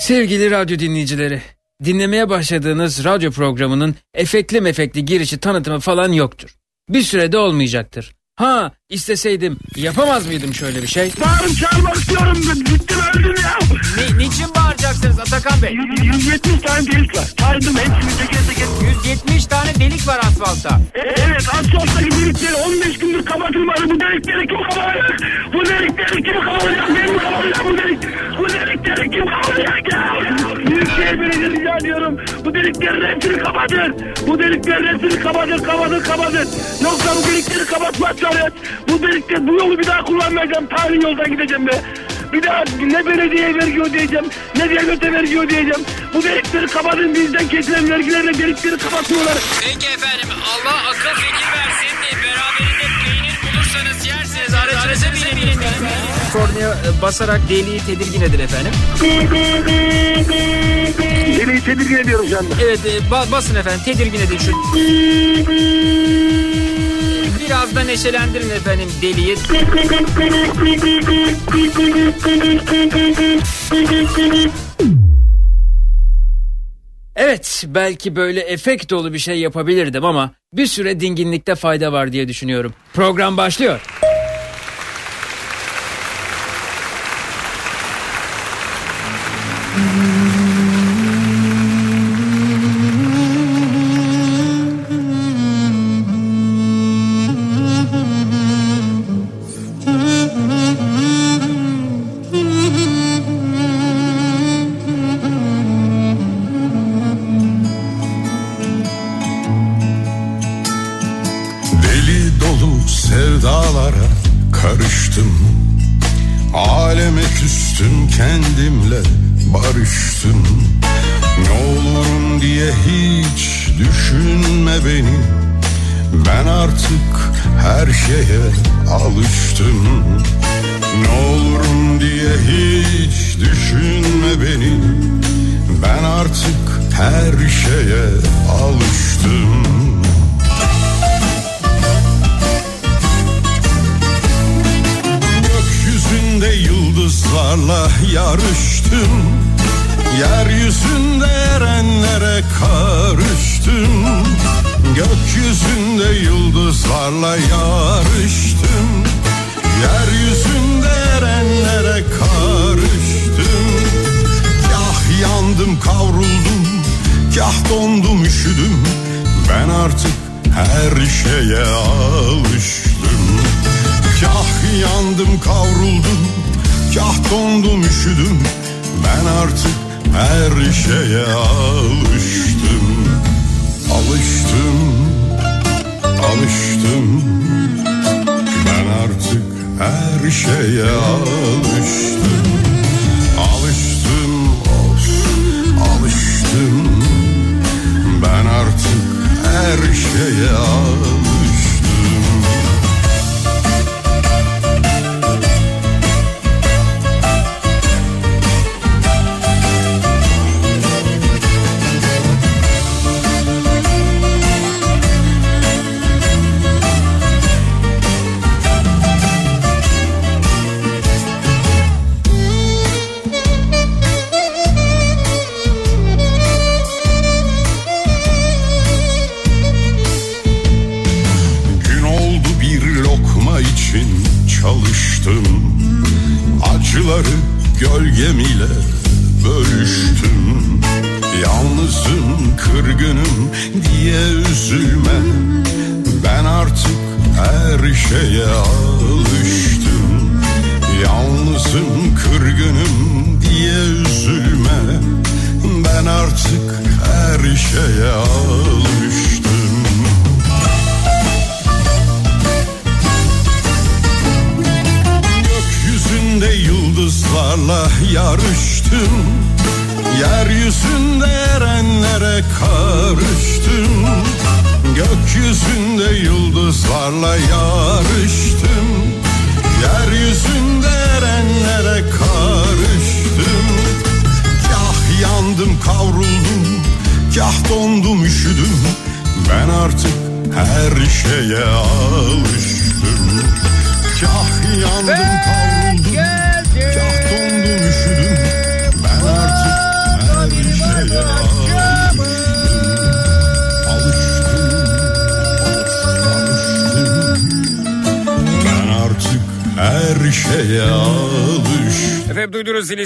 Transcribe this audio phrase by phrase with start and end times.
[0.00, 1.42] Sevgili radyo dinleyicileri,
[1.84, 6.56] dinlemeye başladığınız radyo programının efektli mefekli girişi tanıtımı falan yoktur.
[6.88, 8.14] Bir sürede olmayacaktır.
[8.36, 11.12] Ha isteseydim yapamaz mıydım şöyle bir şey?
[11.20, 12.38] Bağırıp çağırmak istiyorum.
[12.56, 13.58] Bittim öldüm ya.
[13.96, 15.74] Ne, niçin bağıracaksınız Atakan Bey?
[16.02, 17.24] 170 tane delik var.
[17.40, 18.68] Saydım hepsini teker teker.
[19.04, 20.80] 170 tane delik var asfaltta.
[20.94, 23.84] E, evet asfalttaki delikleri 15 gündür kapatılmadı.
[23.84, 25.20] Bu delikleri kim kapatacak?
[25.54, 26.88] Bu delikleri kim kapatacak?
[26.88, 27.98] Ben mi kapatacağım bu delik?
[28.38, 30.14] Bu delikleri kim kapatacak ya?
[30.66, 32.20] Büyükşehir Belediyesi rica ediyorum.
[32.44, 33.96] Bu deliklerin hepsini kapatın.
[34.26, 36.48] Bu deliklerin hepsini kapatın, kapatın, kapatın.
[36.82, 38.52] Yoksa bu delikleri kapatmazsanız
[38.88, 40.66] bu delikte bu yolu bir daha kullanmayacağım.
[40.66, 41.72] Tarihi yoldan gideceğim be.
[42.32, 44.24] Bir daha ne belediyeye vergi ödeyeceğim,
[44.56, 45.84] ne devlete vergi ödeyeceğim.
[46.14, 49.34] Bu delikleri kapatın bizden kesilen vergilerle delikleri kapatıyorlar.
[49.60, 51.96] Peki efendim Allah akıl fikir versin.
[52.24, 54.54] Beraberinde peynir bulursanız yersiniz.
[54.54, 55.06] Aracınıza
[55.36, 55.72] binin lütfen.
[56.32, 58.72] Kornaya e, basarak deliği tedirgin edin efendim.
[61.38, 62.54] Deliği tedirgin ediyorum şu anda.
[62.64, 64.52] Evet e, ba- basın efendim tedirgin edin şu.
[67.50, 69.36] Biraz da neşelendirin efendim deliği.
[77.16, 82.28] Evet belki böyle efekt dolu bir şey yapabilirdim ama bir süre dinginlikte fayda var diye
[82.28, 82.74] düşünüyorum.
[82.94, 83.80] Program başlıyor.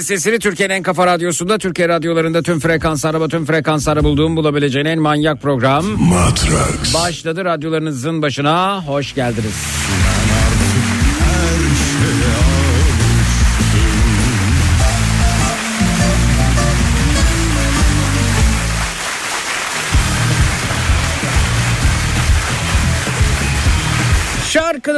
[0.05, 4.99] Sesini Türkiye'nin en kafa radyosunda Türkiye radyolarında tüm frekans araba tüm frekansları bulduğum bulabileceğin en
[4.99, 5.85] manyak program.
[5.85, 6.93] Matrax.
[6.93, 8.83] Başladı radyolarınızın başına.
[8.87, 9.74] Hoş geldiniz.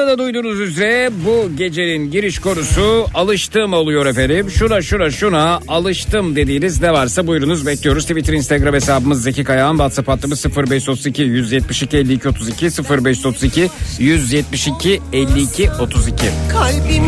[0.07, 4.51] Da duyduğunuz üzere bu gecenin giriş konusu alıştım oluyor efendim.
[4.51, 8.03] Şuna şuna şuna alıştım dediğiniz ne varsa buyurunuz bekliyoruz.
[8.05, 13.69] Twitter Instagram hesabımız Zeki Kayağan WhatsApp hattımız 0532 172 52 32 0532
[13.99, 16.15] 172 52 32.
[16.51, 17.03] Kalbim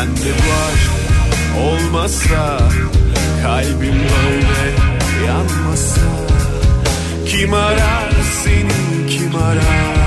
[0.00, 0.90] Bende bu aşk
[1.60, 2.58] olmasa
[3.42, 4.72] Kalbim böyle
[5.26, 6.00] yanmasa
[7.26, 8.10] Kim arar
[8.44, 9.99] seni kim arar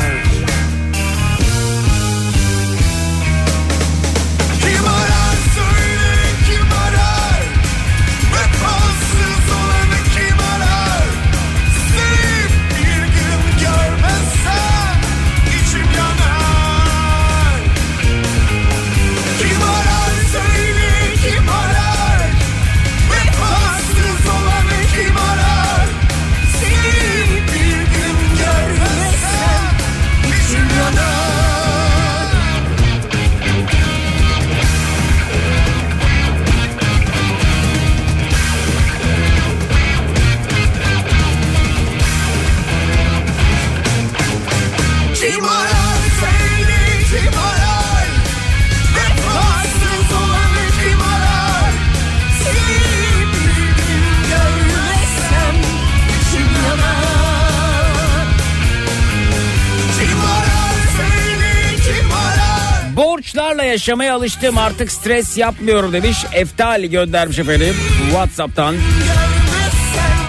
[63.74, 66.18] yaşamaya alıştım artık stres yapmıyorum demiş.
[66.34, 67.75] Eftali göndermiş efendim
[68.10, 68.75] Whatsapp'tan.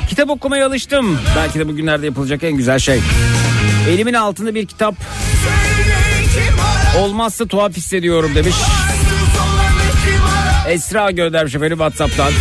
[0.08, 1.18] Kitap okumaya alıştım.
[1.36, 3.00] Belki de bugünlerde yapılacak en güzel şey.
[3.88, 4.94] Elimin altında bir kitap
[6.98, 8.54] olmazsa tuhaf hissediyorum demiş.
[10.68, 12.32] Esra göndermiş efendim Whatsapp'tan.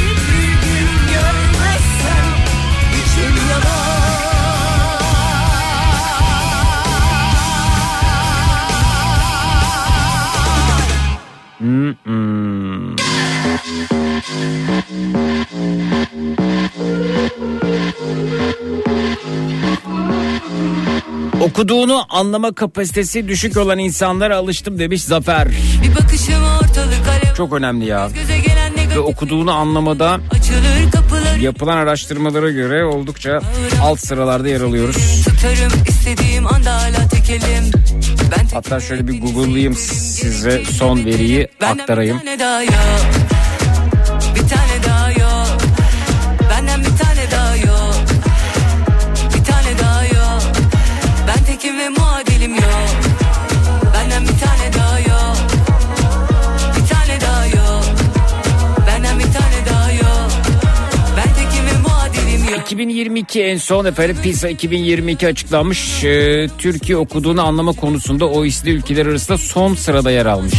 [12.03, 12.95] Hmm.
[21.41, 25.47] Okuduğunu anlama kapasitesi düşük olan insanlara alıştım demiş Zafer.
[25.83, 28.09] Bir bakışım ortalık alev Çok önemli ya.
[28.95, 30.19] Ve okuduğunu anlamada
[31.41, 33.39] yapılan araştırmalara göre oldukça
[33.81, 35.25] alt sıralarda yer alıyoruz.
[35.25, 37.71] tutarım istediğim anda hala tekelim
[38.53, 42.19] Hatta şöyle bir google'layayım size son veriyi aktarayım.
[44.35, 44.82] bir tane
[62.73, 66.03] 2022 en son efendim PISA 2022 açıklanmış.
[66.03, 70.53] Ee, Türkiye okuduğunu anlama konusunda OECD ülkeler arasında son sırada yer almış.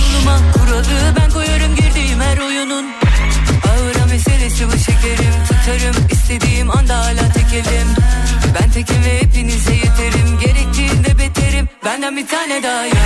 [8.61, 10.39] Ben tekim ve hepinize yeterim.
[10.41, 11.69] Gerektiğinde beterim.
[11.85, 12.97] Benden bir tane daha yok.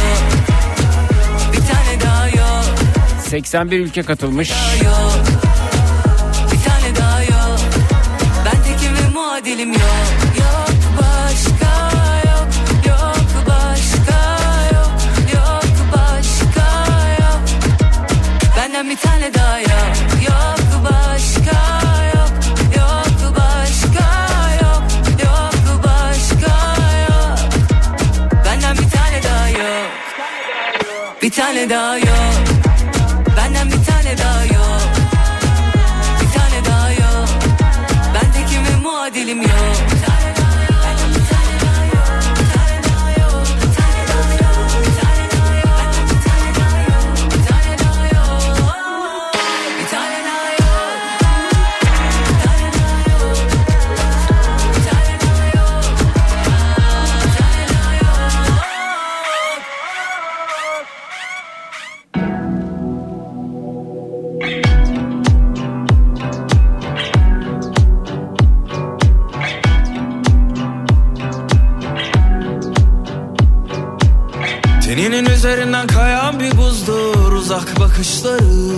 [1.53, 2.65] Bir tane daha yok.
[3.29, 4.50] 81 ülke katılmış.
[4.85, 5.58] yok
[9.49, 9.81] dilim yok.
[10.40, 11.73] Yok başka
[12.31, 12.49] yok
[12.87, 14.21] yok başka
[14.75, 14.93] yok
[15.35, 16.67] yok başka
[17.23, 17.40] yok.
[18.57, 19.93] Benden bir tane daha yok.
[20.28, 21.61] Yok başka
[22.14, 22.33] yok
[22.76, 24.09] yok başka
[24.62, 24.83] yok
[25.25, 26.55] yok başka
[27.09, 27.38] yok.
[28.45, 29.90] Benden bir tane daha yok.
[31.23, 32.08] Bir tane daha yok.
[77.49, 78.75] Uzak bakışları.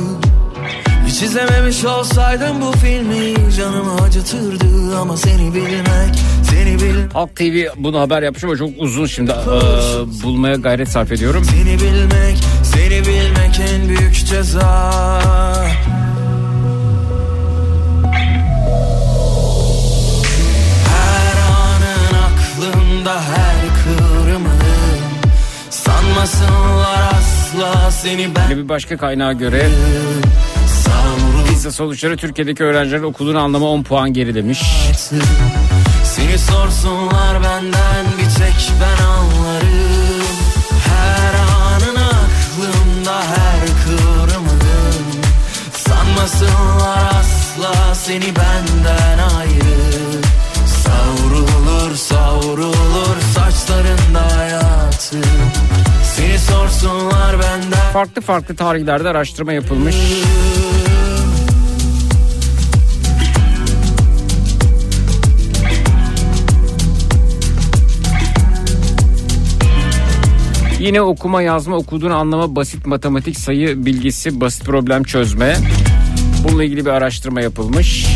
[1.06, 6.14] Hiç izlememiş olsaydım bu filmi canımı acıtırdı ama seni bilmek
[6.50, 11.12] seni bilmek Halk TV bunu haber yapmış ama çok uzun şimdi eee, bulmaya gayret sarf
[11.12, 11.44] ediyorum.
[11.44, 14.90] Seni bilmek, seni bilmek en büyük ceza.
[20.86, 24.60] Her anın aklımda her kıvrımın
[25.70, 29.68] Sanmasınlar asla seni ben Yine bir başka kaynağa göre
[31.48, 34.62] PISA sonuçları Türkiye'deki öğrencilerin okulunu anlama 10 puan gerilemiş.
[36.04, 40.26] Seni sorsunlar benden bir tek ben anlarım.
[40.86, 44.60] Her anın aklımda her kıvrımın
[45.72, 50.20] Sanmasınlar asla seni benden ayrı.
[50.66, 55.18] Savrulur savrulur saçlarında hayatı
[56.20, 59.96] Seni sorsunlar benden Farklı farklı tarihlerde araştırma yapılmış.
[70.80, 75.56] Yine okuma yazma okuduğunu anlama basit matematik sayı bilgisi basit problem çözme.
[76.44, 78.06] Bununla ilgili bir araştırma yapılmış.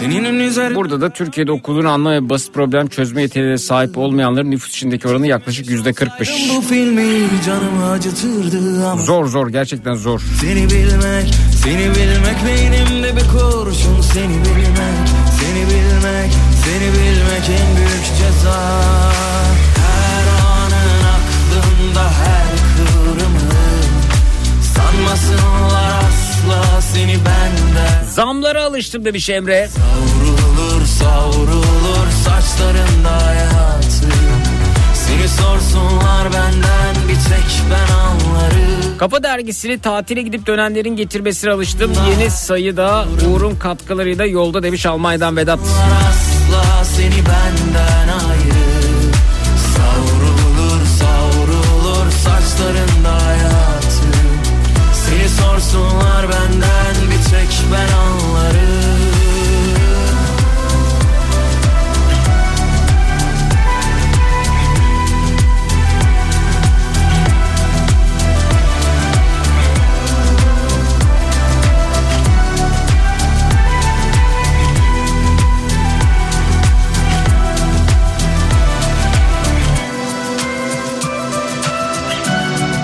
[0.00, 4.70] Teninin üzerinde Burada da Türkiye'de okuduğunu anlama ve basit problem çözme yeteneğine sahip olmayanların nüfus
[4.70, 6.56] içindeki oranı yaklaşık yüzde 40'mış.
[6.56, 10.20] bu filmi canımı acıtırdı ama Zor zor gerçekten zor.
[10.40, 15.08] Seni bilmek, seni bilmek beynimde bir kurşun Seni bilmek,
[15.40, 16.32] seni bilmek,
[16.64, 18.60] seni bilmek en büyük ceza
[19.76, 23.50] Her anın aklımda her kıvrımın
[24.74, 25.49] Sanmasınlar
[26.50, 29.68] asla seni benden Zamlara alıştım demiş Emre.
[29.68, 34.06] Savrulur savrulur saçlarında hayatı
[34.94, 41.92] Seni sorsunlar benden bir tek ben anlarım Kafa dergisini tatile gidip dönenlerin getirmesine alıştım.
[42.10, 45.58] Yeni sayıda Uğur'un katkılarıyla yolda demiş Almanya'dan Vedat.
[45.60, 48.49] asla seni benden ayrı
[55.70, 58.19] Seni sorsunlar benden bir tek ben anlarım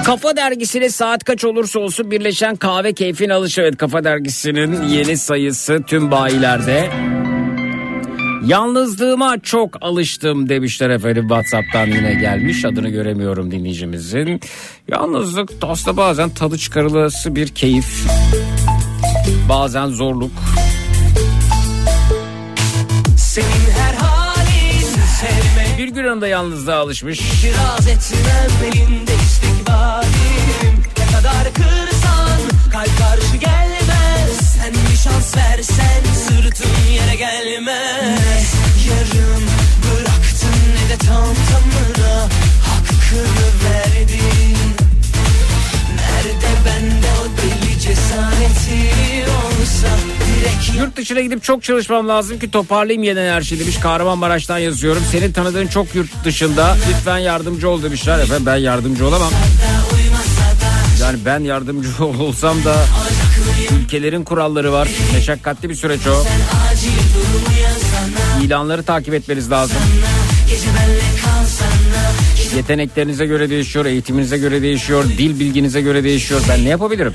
[0.06, 3.60] Kafa dergisine saat kaç olursa olsun birleşen kahve keyfin alışı.
[3.60, 6.90] Evet Kafa dergisinin yeni sayısı tüm bayilerde.
[8.44, 14.40] Yalnızlığıma çok alıştım demişler efendim Whatsapp'tan yine gelmiş adını göremiyorum dinleyicimizin.
[14.88, 18.06] Yalnızlık aslında bazen tadı çıkarılası bir keyif.
[19.48, 20.32] Bazen zorluk.
[23.18, 24.80] Senin her halin
[25.20, 27.20] sevmek Bir gün anda yalnızlığa alışmış.
[27.20, 29.12] İtiraz etmem elinde
[29.66, 32.40] istikbalim Ne kadar kırsan
[32.72, 34.56] kalp karşı gelmez.
[34.56, 38.54] Sen bir şans versen sırtın yere gelmez.
[38.88, 39.42] Yarım
[39.84, 42.28] bıraktın ne de tam tamına
[42.62, 44.56] Hakkını verdin.
[45.96, 49.88] Nerede bende o deli cesareti olsa
[50.78, 53.76] Yurt dışına gidip çok çalışmam lazım ki toparlayayım yeniden her şeyi demiş.
[53.76, 55.02] Kahramanmaraş'tan yazıyorum.
[55.12, 56.76] Senin tanıdığın çok yurt dışında.
[56.90, 58.18] Lütfen yardımcı ol demişler.
[58.18, 59.32] Efendim ben yardımcı olamam.
[61.00, 62.76] Yani ben yardımcı olsam da
[63.80, 64.88] ülkelerin kuralları var.
[65.14, 66.24] Meşakkatli bir süreç o.
[68.42, 69.76] İlanları takip etmeniz lazım.
[72.56, 76.40] Yeteneklerinize göre değişiyor, eğitiminize göre değişiyor, dil bilginize göre değişiyor.
[76.48, 77.14] Ben ne yapabilirim?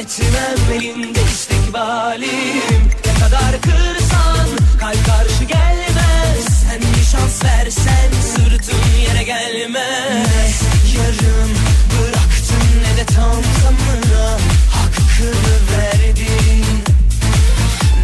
[0.00, 4.48] Etmem elinde istikbalim Ne kadar kırsan
[4.80, 6.44] kalp karşı gelmez.
[6.62, 10.62] Sen bir şans versen sırtım yere gelmez.
[10.96, 11.50] Yarım
[11.92, 14.38] bıraktın ne de tam tamına
[14.70, 16.64] Hakkını verdin.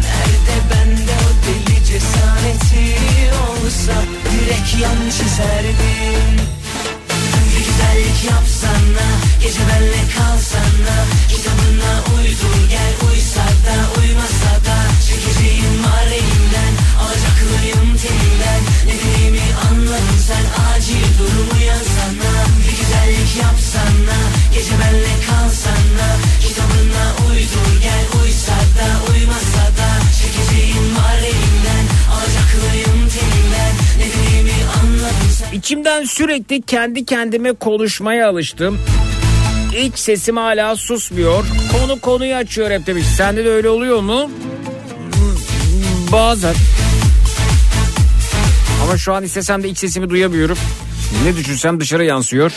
[0.03, 2.95] Nerede bende o deli cesareti
[3.49, 3.93] olsa
[4.31, 6.56] Direkt yan çizerdin
[7.77, 9.07] güzellik yapsana
[9.41, 10.97] Gece benle kalsana
[11.29, 20.19] Kitabına uydur gel Uysa da uymasa da Çekeceğim var elimden Alacaklıyım telinden Ne dediğimi anladın
[20.27, 24.17] sen Acil durumu yazsana Bir güzellik yapsana
[24.53, 26.09] Gece benle kalsana
[26.41, 29.16] Kitabına uydur gel Uysa da uymasa
[35.57, 38.79] İçimden sürekli kendi kendime konuşmaya alıştım.
[39.83, 41.45] İç sesim hala susmuyor.
[41.71, 43.05] Konu konuyu açıyor hep demiş.
[43.05, 44.31] Sende de öyle oluyor mu?
[46.11, 46.55] Bazen.
[48.83, 50.57] Ama şu an istesem de iç sesimi duyamıyorum.
[51.25, 52.51] Ne düşünsem dışarı yansıyor.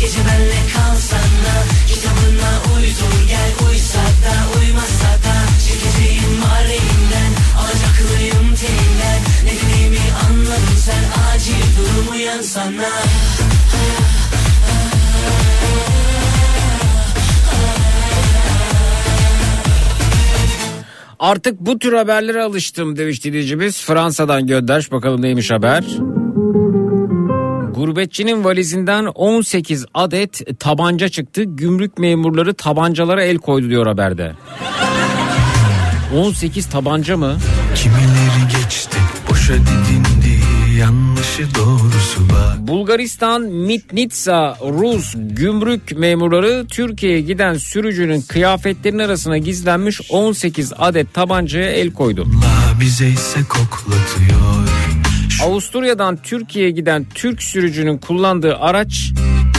[0.00, 1.56] Gece benle kalsana
[1.88, 10.76] Kitabına uydur gel Uysa da uymasa da Çekeceğim var elimden Alacaklıyım telinden Ne dediğimi anladın
[10.76, 12.88] sen Acil durumu yazsana
[21.18, 23.80] Artık bu tür haberlere alıştım demiş dinleyicimiz.
[23.84, 25.84] Fransa'dan göndermiş bakalım neymiş haber.
[27.78, 31.42] Gurbetçinin valizinden 18 adet tabanca çıktı.
[31.44, 34.32] Gümrük memurları tabancalara el koydu diyor haberde.
[36.16, 37.36] 18 tabanca mı?
[37.74, 38.98] Kimileri geçti
[39.30, 40.40] boşa didindi
[40.78, 50.72] yanlışı doğrusu bak Bulgaristan Mitnitsa Rus gümrük memurları Türkiye'ye giden sürücünün kıyafetlerinin arasına gizlenmiş 18
[50.78, 52.26] adet tabancaya el koydu.
[52.26, 54.77] La bize ise koklatıyor
[55.44, 59.12] Avusturya'dan Türkiye'ye giden Türk sürücünün kullandığı araç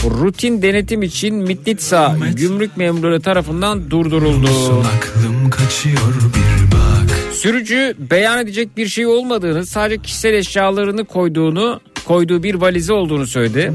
[0.04, 4.48] rutin denetim için Mitnitsa gümrük memurları tarafından durduruldu.
[4.96, 12.42] Aklım kaçıyor bir bak Sürücü beyan edecek bir şey olmadığını sadece kişisel eşyalarını koyduğunu koyduğu
[12.42, 13.72] bir valizi olduğunu söyledi.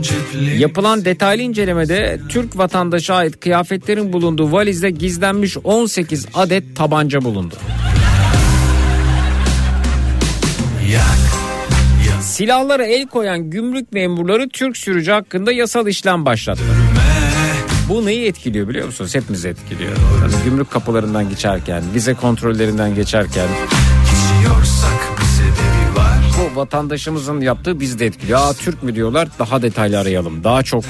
[0.58, 7.56] Yapılan detaylı incelemede Türk vatandaşa ait kıyafetlerin bulunduğu valizde gizlenmiş 18 adet tabanca bulundu.
[10.92, 11.25] Yak
[12.36, 16.62] Silahlara el koyan gümrük memurları Türk sürücü hakkında yasal işlem başlattı.
[17.90, 19.16] Bu neyi etkiliyor biliyor musunuz?
[19.16, 19.92] Hepimizi etkiliyor.
[20.22, 23.48] Yani gümrük kapılarından geçerken, vize kontrollerinden geçerken
[26.38, 28.40] bu vatandaşımızın yaptığı bizi de etkiliyor.
[28.40, 29.28] Aa Türk mü diyorlar?
[29.40, 30.44] Daha detaylı arayalım.
[30.44, 30.84] Daha çok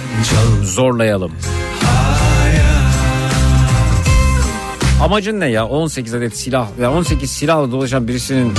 [0.63, 1.31] zorlayalım.
[5.01, 5.65] Amacın ne ya?
[5.65, 8.53] 18 adet silah ya 18 silahla dolaşan birisinin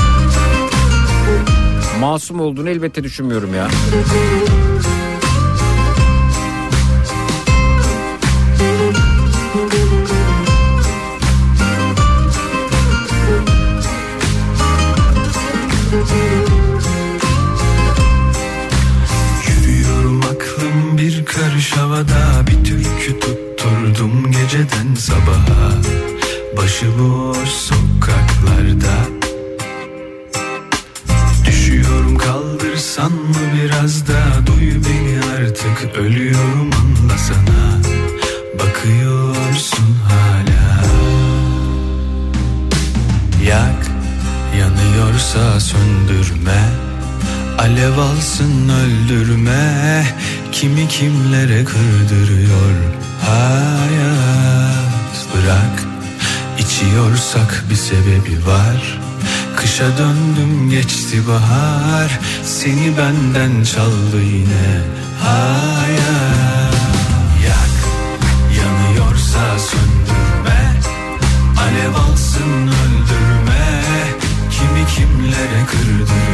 [2.01, 3.69] masum olduğunu elbette düşünmüyorum ya.
[19.49, 22.47] Yürüyorum aklım bir karış havada.
[22.47, 25.73] Bir türkü tutturdum geceden sabaha.
[26.57, 29.26] Başıboş sokaklarda
[32.97, 34.47] kaldırsan mı biraz da?
[34.47, 35.97] Duy beni artık.
[35.99, 37.81] Ölüyorum anlasana
[38.55, 40.85] Bakıyorsun hala.
[43.47, 43.87] Yak
[44.59, 46.69] yanıyorsa söndürme.
[47.59, 50.05] Alev alsın öldürme.
[50.53, 52.75] Kimi kimlere kırdırıyor
[53.21, 54.17] hayat?
[55.35, 55.85] Bırak
[56.59, 59.06] içiyorsak bir sebebi var
[59.57, 62.21] Kışa döndüm geçti bahar.
[62.45, 64.81] Seni benden çaldı yine
[65.23, 66.75] hayat
[67.47, 67.77] Yak
[68.59, 70.81] yanıyorsa söndürme.
[71.61, 73.83] Alev alsın öldürme.
[74.51, 76.26] Kimi kimlere kırdırıyor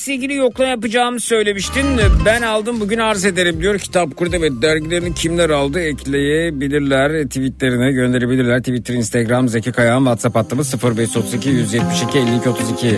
[0.00, 1.84] Dergisi ilgili yoklama yapacağımı söylemiştin.
[2.24, 3.78] Ben aldım bugün arz ederim diyor.
[3.78, 7.24] Kitap kurdu ve dergilerini kimler aldı ekleyebilirler.
[7.24, 8.58] Tweetlerine gönderebilirler.
[8.58, 12.96] Twitter, Instagram, Zeki Kayağan, WhatsApp hattımız 0532 172 52 32.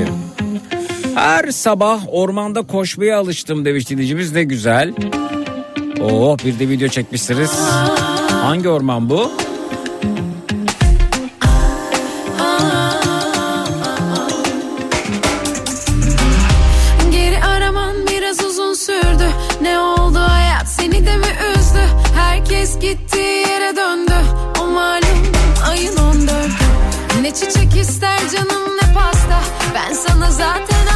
[1.15, 4.93] Her sabah ormanda koşmaya alıştım demiş dinleyicimiz ne güzel.
[6.01, 7.51] Oh bir de video çekmişsiniz.
[8.31, 9.33] Hangi orman bu?
[22.83, 24.15] Gittiği yere döndü.
[24.61, 25.23] O malum
[25.69, 29.41] ayın 14'ü Ne çiçek ister canım ne pasta.
[29.75, 30.87] Ben sana zaten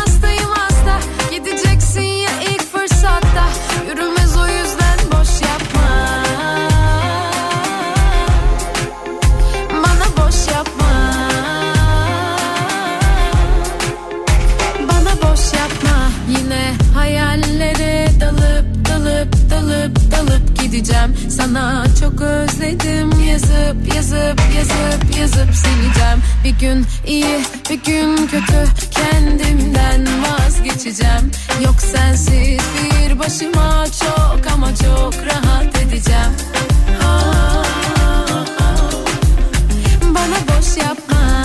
[20.76, 23.10] dalıp gideceğim sana çok özledim.
[23.28, 26.22] Yazıp yazıp yazıp yazıp sileceğim.
[26.44, 28.66] Bir gün iyi bir gün kötü.
[28.90, 31.30] Kendimden vazgeçeceğim.
[31.64, 36.32] Yok sensiz bir başıma çok ama çok rahat edeceğim.
[37.02, 37.64] Ah,
[37.98, 38.92] ah, ah.
[40.14, 41.35] bana boş yapma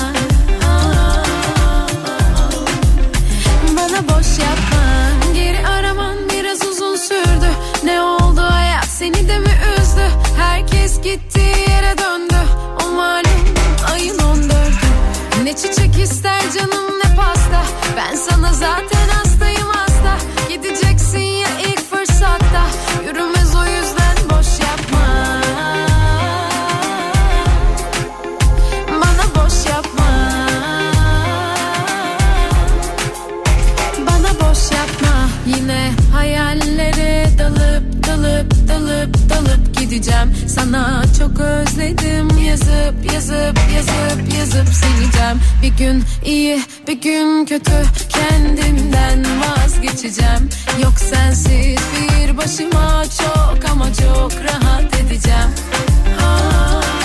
[15.52, 17.64] Ne çiçek ister canım ne pasta.
[17.98, 20.18] Ben sana zaten hastayım hasta.
[20.50, 22.64] Gideceksin ya ilk fırsatta.
[23.06, 25.08] Yürümez o yüzden boş yapma.
[28.88, 30.12] Bana boş yapma.
[34.08, 35.30] Bana boş yapma.
[35.46, 39.40] Yine hayallere dalıp dalıp dalıp dalıp
[39.91, 42.38] gideceğim sana çok özledim.
[42.45, 45.39] Yazıp yazıp yazıp yazıp sileceğim.
[45.63, 47.71] Bir gün iyi bir gün kötü.
[48.10, 50.49] Kendimden vazgeçeceğim.
[50.84, 55.49] Yok sensiz bir başıma çok ama çok rahat edeceğim.
[56.21, 57.01] Ah,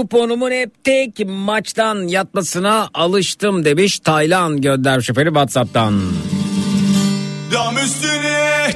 [0.00, 6.00] kuponumun hep tek maçtan yatmasına alıştım demiş Taylan göndermiş efendim Whatsapp'tan.
[7.52, 8.70] Dam üstüne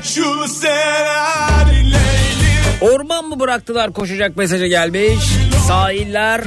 [2.80, 5.24] Orman mı bıraktılar koşacak mesajı gelmiş.
[5.68, 6.40] Sahiller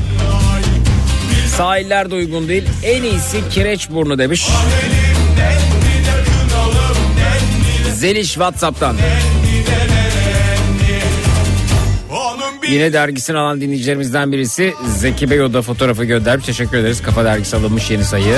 [1.58, 2.64] Sahiller de uygun değil.
[2.84, 4.48] En iyisi Kireçburnu demiş.
[7.94, 8.96] Zeliş Whatsapp'tan.
[8.96, 9.37] Onun
[12.70, 16.46] Yine dergisini alan dinleyicilerimizden birisi Zeki Bey o da fotoğrafı göndermiş.
[16.46, 17.02] Teşekkür ederiz.
[17.02, 18.36] Kafa dergisi alınmış yeni sayı.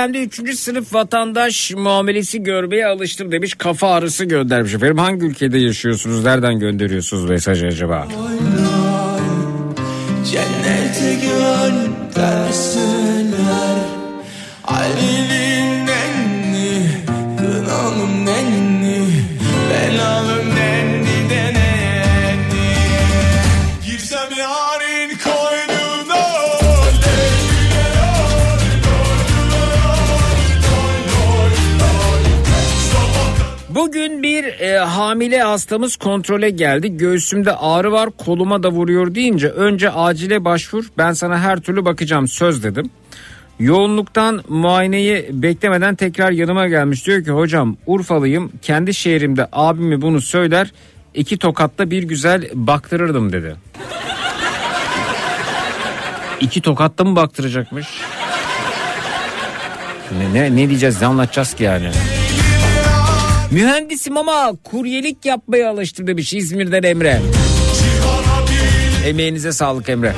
[0.00, 0.58] Kendi ülkemde 3.
[0.58, 3.54] sınıf vatandaş muamelesi görmeye alıştım demiş.
[3.54, 4.98] Kafa ağrısı göndermiş efendim.
[4.98, 6.24] Hangi ülkede yaşıyorsunuz?
[6.24, 8.08] Nereden gönderiyorsunuz mesajı acaba?
[10.32, 12.20] Cennete gönderseler
[14.64, 15.29] Ali'nin
[33.80, 36.96] Bugün bir e, hamile hastamız kontrole geldi.
[36.96, 42.28] Göğsümde ağrı var koluma da vuruyor deyince önce acile başvur ben sana her türlü bakacağım
[42.28, 42.90] söz dedim.
[43.58, 47.06] Yoğunluktan muayeneyi beklemeden tekrar yanıma gelmiş.
[47.06, 50.72] Diyor ki hocam Urfalıyım kendi şehrimde abimi bunu söyler
[51.14, 53.56] iki tokatta bir güzel baktırırdım dedi.
[56.40, 57.86] İki tokatta mı baktıracakmış?
[60.18, 61.90] Ne, ne, ne diyeceğiz ne anlatacağız ki yani?
[63.50, 67.20] Mühendisim ama kuryelik yapmaya alıştım demiş İzmir'den Emre.
[69.06, 70.14] Emeğinize sağlık Emre.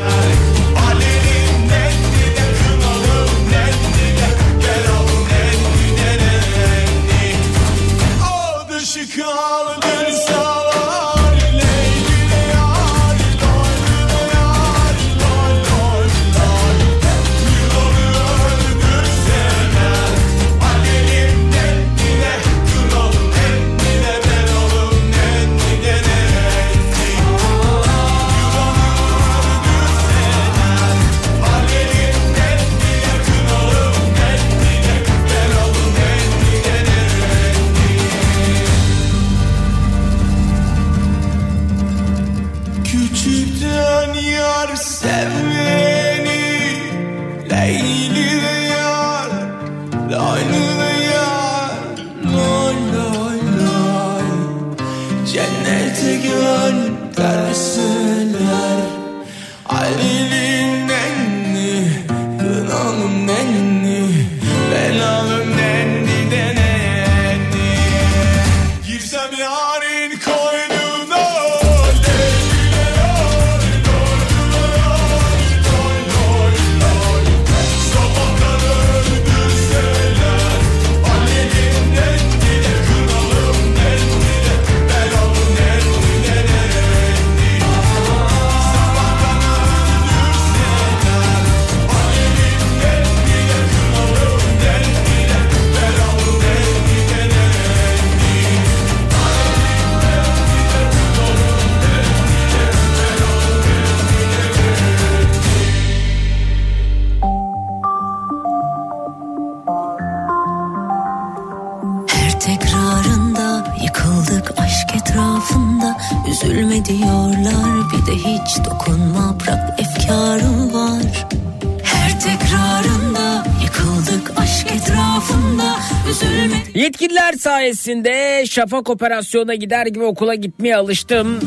[127.62, 131.38] Sayesinde şafak operasyona gider gibi okula gitmeye alıştım.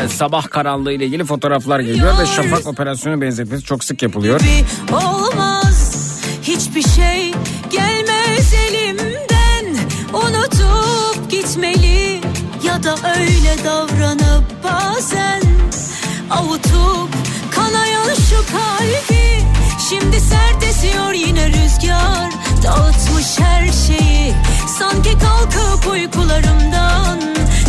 [0.00, 4.40] Evet, sabah karanlığı ile ilgili fotoğraflar geliyor ve şafak operasyonu benzetmesi çok sık yapılıyor.
[4.92, 6.20] olmaz.
[6.42, 7.32] Hiçbir şey
[7.70, 9.76] gelmez elimden.
[10.12, 12.20] Unutup gitmeli
[12.66, 15.42] ya da öyle davranıp bazen.
[16.30, 17.08] Avutup
[17.54, 19.40] kanayan şu kalbi.
[19.88, 22.30] Şimdi sert esiyor yine rüzgar.
[22.62, 24.34] Dağıtmış her şeyi
[24.80, 27.20] Sanki kalkıp uykularımdan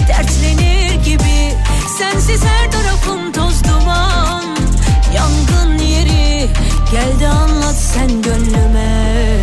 [0.08, 1.56] Dertlenir gibi.
[1.98, 4.44] Sensiz her tarafım toz duman.
[5.16, 6.50] Yangın yeri
[6.92, 9.38] Geldi anlat sen gönlüme.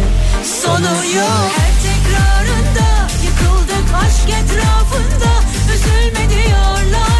[0.62, 5.32] Sonu yok Her tekrarında Yıkıldık aşk etrafında.
[5.74, 7.17] Üzülme diyorlar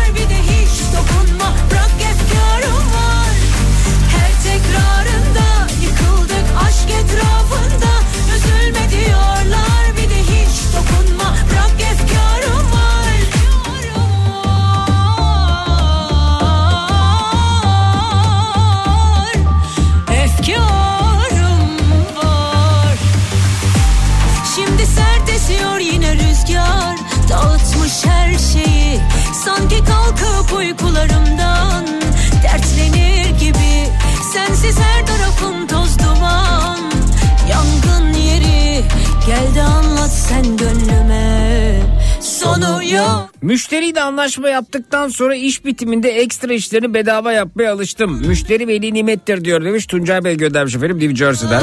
[42.90, 48.26] Yok Müşteriyle anlaşma yaptıktan sonra iş bitiminde ekstra işlerini bedava yapmaya alıştım.
[48.26, 51.62] Müşteri veli nimettir diyor demiş Tuncay Bey göndermiş efendim New Jersey'den.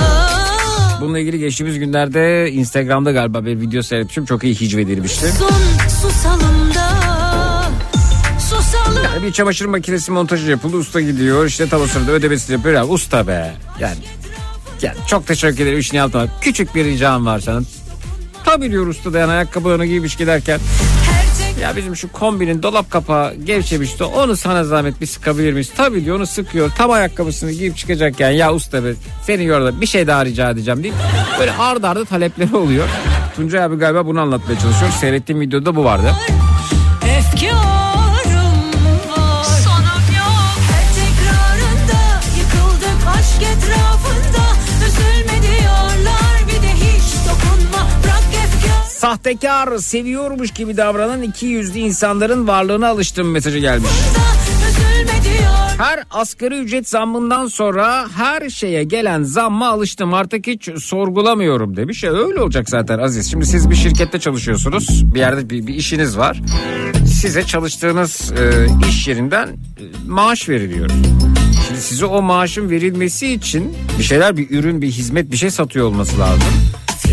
[1.02, 4.26] Bununla ilgili geçtiğimiz günlerde Instagram'da galiba bir video seyretmişim.
[4.26, 5.26] Çok iyi hicvedilmişti.
[5.40, 5.50] Son
[6.02, 6.86] susalım da
[8.40, 10.78] Susalım Yani bir çamaşır makinesi montajı yapıldı.
[10.78, 12.76] Usta gidiyor işte tam o sırada ödemesini yapıyor.
[12.76, 13.54] Ya, usta be.
[13.80, 13.98] Yani,
[14.82, 16.30] yani çok teşekkür ederim işini yaptın.
[16.42, 17.62] Küçük bir ricam var sana.
[18.46, 20.60] Tabii diyor usta da yani ayakkabılarını giymiş giderken.
[21.62, 24.04] Ya bizim şu kombinin dolap kapağı gevşemişti.
[24.04, 25.72] Onu sana zahmet bir sıkabilir miyiz?
[25.78, 26.72] Tabii diyor onu sıkıyor.
[26.78, 30.96] Tam ayakkabısını giyip çıkacakken ya usta be senin yolda bir şey daha rica edeceğim deyip
[31.40, 32.88] böyle ardı ardı talepleri oluyor.
[33.36, 34.92] Tuncay abi galiba bunu anlatmaya çalışıyor.
[34.92, 36.14] Seyrettiğim videoda bu vardı.
[37.18, 37.75] Efkarım
[49.06, 53.90] Sahtekar seviyormuş gibi davranan iki yüzlü insanların varlığına alıştım mesajı gelmiş.
[55.78, 62.04] Her asgari ücret zammından sonra her şeye gelen zamma alıştım artık hiç sorgulamıyorum demiş.
[62.04, 63.32] Ya öyle olacak zaten Aziz.
[63.32, 65.14] Şimdi siz bir şirkette çalışıyorsunuz.
[65.14, 66.42] Bir yerde bir, bir işiniz var.
[67.08, 69.54] Size çalıştığınız e, iş yerinden e,
[70.08, 70.90] maaş veriliyor.
[71.68, 75.86] Şimdi size o maaşın verilmesi için bir şeyler bir ürün bir hizmet bir şey satıyor
[75.88, 76.54] olması lazım.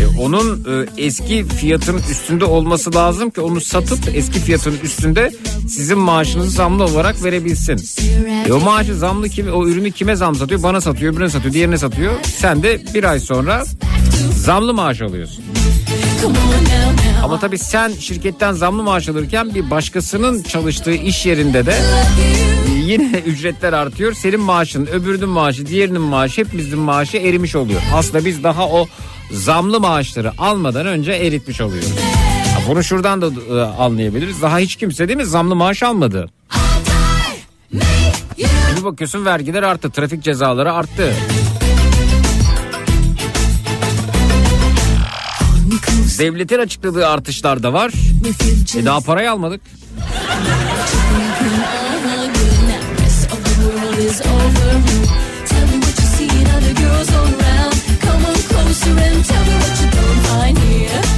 [0.03, 5.31] E, onun e, eski fiyatının üstünde olması lazım ki onu satıp eski fiyatının üstünde
[5.67, 7.81] sizin maaşınızı zamlı olarak verebilsin.
[8.47, 10.63] E, o maaşı zamlı kim, o ürünü kime zam satıyor?
[10.63, 12.13] Bana satıyor, öbürüne satıyor, diğerine satıyor.
[12.37, 13.63] Sen de bir ay sonra
[14.35, 15.43] zamlı maaş alıyorsun.
[17.23, 21.75] Ama tabii sen şirketten zamlı maaş alırken bir başkasının çalıştığı iş yerinde de
[22.83, 24.13] yine ücretler artıyor.
[24.13, 27.81] Senin maaşın, öbürünün maaşı, diğerinin maaşı, hepimizin maaşı erimiş oluyor.
[27.93, 28.87] Aslında biz daha o
[29.31, 31.91] zamlı maaşları almadan önce eritmiş oluyoruz.
[32.67, 34.41] Bunu şuradan da e, anlayabiliriz.
[34.41, 36.29] Daha hiç kimse değil mi zamlı maaş almadı.
[38.77, 41.13] Bir bakıyorsun vergiler arttı, trafik cezaları arttı.
[46.19, 47.91] Devletin açıkladığı artışlar da var.
[48.77, 49.61] E daha parayı almadık.
[54.13, 55.07] is overruled.
[55.47, 57.73] Tell me what you see in other girls all around.
[58.05, 61.12] Come on closer and tell me what you don't find here.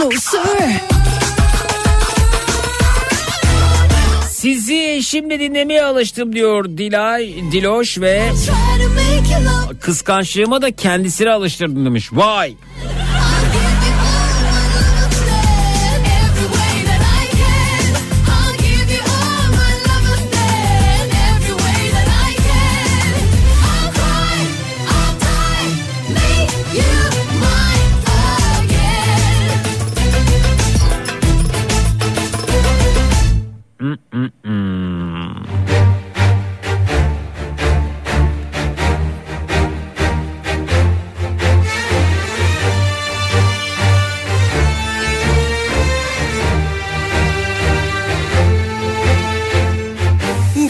[0.00, 0.40] No sir.
[4.30, 8.22] Sizi şimdi dinlemeye alıştım diyor Dilay, Diloş ve
[9.80, 12.12] kıskançlığıma da kendisine alıştırdım demiş.
[12.12, 12.54] Vay.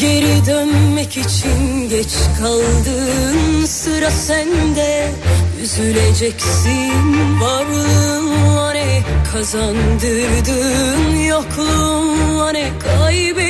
[0.01, 3.64] Geri dönmek için geç kaldın.
[3.64, 5.11] Sıra sende.
[5.62, 7.41] Üzüleceksin.
[7.41, 9.03] Varlığınla ne
[9.33, 11.14] kazandırdın
[12.81, 13.49] 可以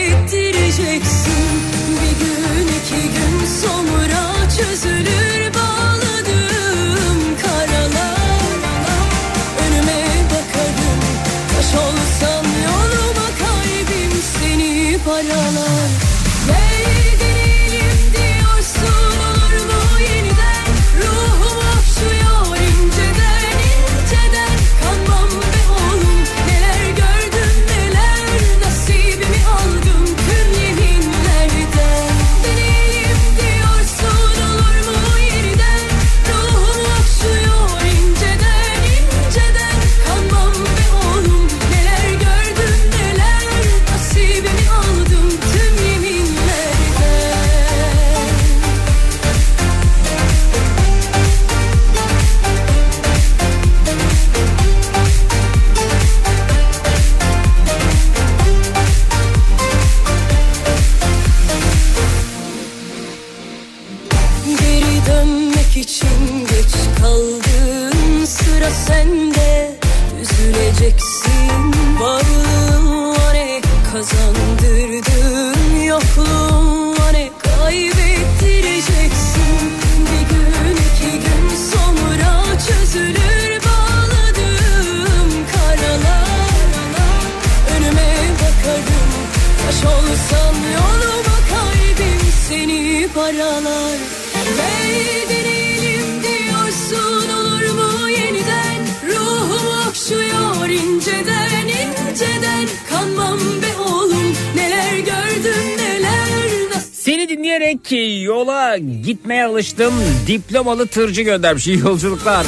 [109.81, 109.95] alıştım.
[110.27, 111.67] Diplomalı tırcı göndermiş.
[111.67, 112.47] İyi yolculuklar.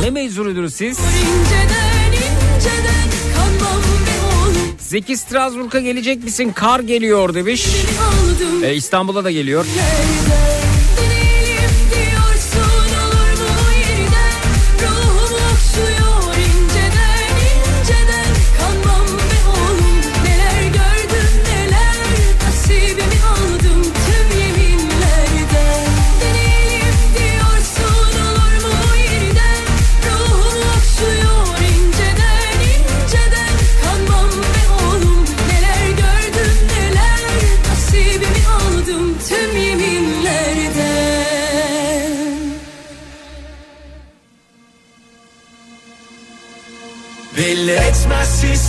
[0.00, 0.98] Ne mezunudunuz siz?
[4.78, 6.52] Zeki Strasbourg'a gelecek misin?
[6.54, 7.66] Kar geliyor demiş.
[8.62, 9.66] E, İstanbul'a da geliyor.
[9.66, 10.39] Deneyelim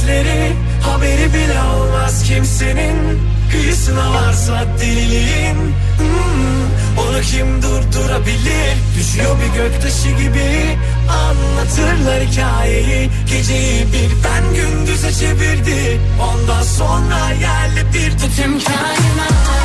[0.01, 3.19] hisleri Haberi bile olmaz kimsenin.
[3.51, 5.55] Kıyısına varsa deliliğin.
[5.97, 8.75] Hmm, Onu kim durdurabilir?
[8.99, 10.77] Düşüyor bir göktaşı gibi.
[11.09, 13.09] Anlatırlar hikayeyi.
[13.29, 15.99] Geceyi bir ben gündüze çevirdi.
[16.21, 19.60] Ondan sonra yerle bir tüm kainat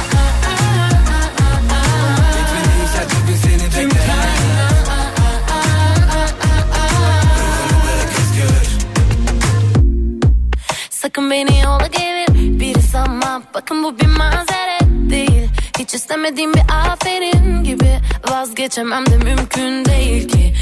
[11.30, 15.48] Beni yola gelir biri sanma Bakın bu bir mazeret değil.
[15.78, 16.62] Hiç istemediğim bir
[16.92, 17.98] aferin gibi
[18.30, 20.54] Vazgeçemem de mümkün değil ki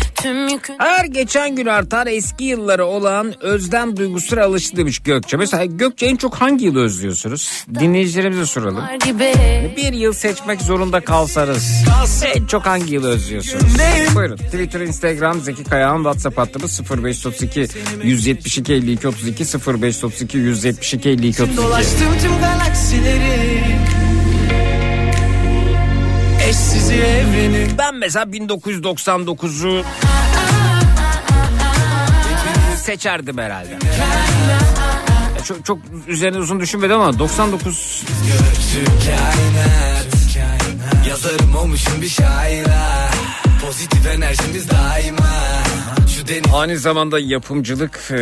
[0.79, 5.37] Her geçen gün artar eski yılları olan özlem duygusuna alıştı demiş Gökçe.
[5.37, 7.65] Mesela Gökçe en çok hangi yılı özlüyorsunuz?
[7.81, 8.85] Dinleyicilerimize soralım.
[9.77, 11.85] Bir yıl seçmek zorunda kalsanız
[12.35, 13.75] en çok hangi yılı özlüyorsunuz?
[14.15, 17.67] Buyurun Twitter, Instagram, Zeki Kayağan, WhatsApp hattımız 0532
[18.05, 21.57] 172 52 32 0532 172 52 32.
[21.57, 23.84] Dolaştım tüm galaksileri
[26.55, 29.85] Eşsizi evreni Ben mesela 1999'u
[32.77, 33.71] seçerdim herhalde.
[35.37, 35.79] Ya Çok, çok
[36.09, 38.05] üzerine uzun düşünmedim ama 99
[38.73, 40.07] Tüm kainat
[41.09, 43.11] Yazarım olmuşum bir şaira.
[43.67, 45.64] Pozitif enerjimiz daima
[46.53, 48.21] Aynı zamanda yapımcılık e,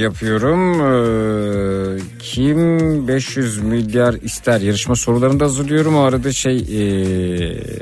[0.00, 0.80] yapıyorum.
[0.80, 5.96] E, kim 500 milyar ister yarışma sorularını da hazırlıyorum.
[5.96, 6.62] O arada şey e,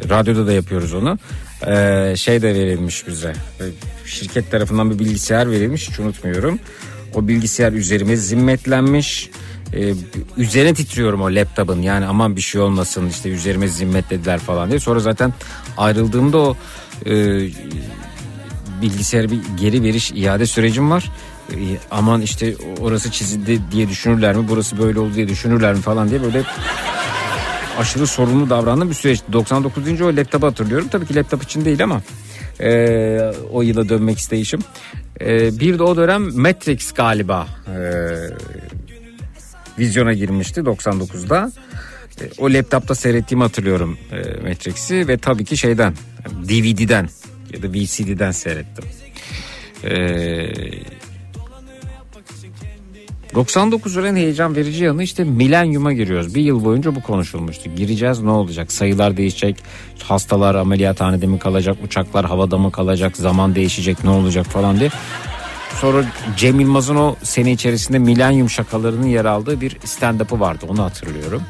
[0.08, 1.18] radyoda da yapıyoruz onu.
[1.66, 3.32] E, şey de verilmiş bize.
[3.60, 3.64] E,
[4.06, 6.58] şirket tarafından bir bilgisayar verilmiş hiç unutmuyorum.
[7.14, 9.30] O bilgisayar üzerime zimmetlenmiş.
[9.72, 9.94] E,
[10.36, 14.80] üzerine titriyorum o laptopun yani aman bir şey olmasın işte üzerime zimmetlediler falan diye.
[14.80, 15.32] Sonra zaten
[15.76, 16.56] ayrıldığımda o
[17.06, 17.12] e,
[18.82, 21.10] bilgisayara bir geri veriş iade sürecim var.
[21.52, 21.54] Ee,
[21.90, 26.22] aman işte orası çizildi diye düşünürler mi burası böyle oldu diye düşünürler mi falan diye
[26.22, 26.42] böyle
[27.78, 29.20] aşırı sorumlu davrandığım bir süreç.
[29.32, 30.00] 99.
[30.00, 30.88] o laptopu hatırlıyorum.
[30.88, 32.02] Tabii ki laptop için değil ama
[32.60, 34.60] e, o yıla dönmek isteyişim.
[35.20, 37.78] E, bir de o dönem Matrix galiba e,
[39.78, 41.52] vizyona girmişti 99'da.
[42.20, 45.94] E, o laptopta seyrettiğimi hatırlıyorum e, Matrix'i ve tabii ki şeyden
[46.48, 47.08] DVD'den
[47.52, 48.84] ya da VCD'den seyrettim.
[49.84, 50.52] Ee,
[53.34, 56.34] 99'un en heyecan verici yanı işte milenyuma giriyoruz.
[56.34, 57.70] Bir yıl boyunca bu konuşulmuştu.
[57.76, 58.72] Gireceğiz ne olacak?
[58.72, 59.56] Sayılar değişecek.
[60.02, 61.76] Hastalar ameliyathanede mi kalacak?
[61.84, 63.16] Uçaklar havada mı kalacak?
[63.16, 64.90] Zaman değişecek ne olacak falan diye.
[65.80, 66.04] Sonra
[66.36, 70.66] Cem Yılmaz'ın o sene içerisinde milenyum şakalarının yer aldığı bir stand-up'ı vardı.
[70.68, 71.42] Onu hatırlıyorum.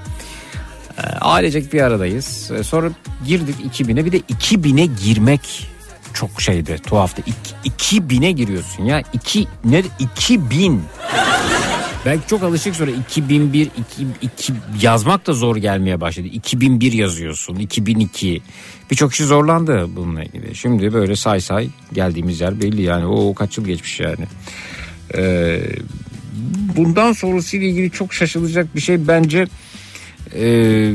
[0.99, 2.51] Ee, ailecek bir aradayız.
[2.59, 2.91] Ee, Sonra
[3.27, 5.72] girdik 2000'e bir de 2000'e girmek
[6.15, 7.23] çok şeydi tuhaftı.
[7.27, 9.03] İki- 2000'e giriyorsun ya.
[9.13, 10.83] 2 ne 2000.
[12.07, 13.73] Belki çok alışık sonra 2001 2,
[14.23, 16.27] 2 yazmak da zor gelmeye başladı.
[16.27, 18.43] 2001 yazıyorsun, 2002.
[18.91, 20.55] Birçok kişi zorlandı bununla ilgili.
[20.55, 23.07] Şimdi böyle say say geldiğimiz yer belli yani.
[23.07, 24.27] O kaç yıl geçmiş yani.
[25.17, 25.61] Ee,
[26.77, 29.47] bundan sonrasıyla ilgili çok şaşılacak bir şey bence
[30.35, 30.93] e,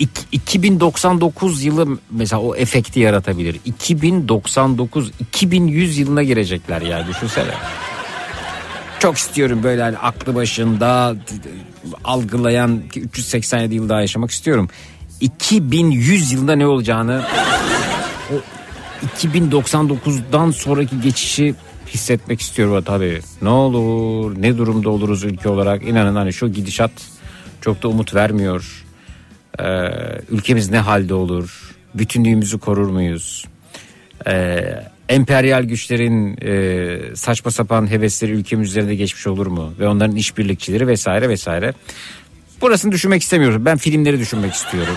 [0.00, 3.60] 2099 yılı mesela o efekti yaratabilir.
[3.64, 7.54] 2099 2100 yılına girecekler ya düşünsene.
[8.98, 11.16] Çok istiyorum böyle hani aklı başında
[12.04, 14.68] algılayan ki 387 yıl daha yaşamak istiyorum.
[15.20, 17.24] 2100 yılında ne olacağını
[18.32, 18.34] o
[19.26, 21.54] 2099'dan sonraki geçişi
[21.86, 23.20] hissetmek istiyorum tabii.
[23.42, 26.90] Ne olur, ne durumda oluruz ülke olarak inanın hani şu gidişat
[27.60, 28.84] çok da umut vermiyor.
[29.60, 29.64] Ee,
[30.30, 31.76] ülkemiz ne halde olur?
[31.94, 33.44] Bütünlüğümüzü korur muyuz?
[34.26, 39.74] Ee, emperyal güçlerin e, saçma sapan hevesleri ülkemiz üzerinde geçmiş olur mu?
[39.78, 41.74] Ve onların işbirlikçileri vesaire vesaire.
[42.60, 43.64] Burasını düşünmek istemiyorum.
[43.64, 44.96] Ben filmleri düşünmek istiyorum.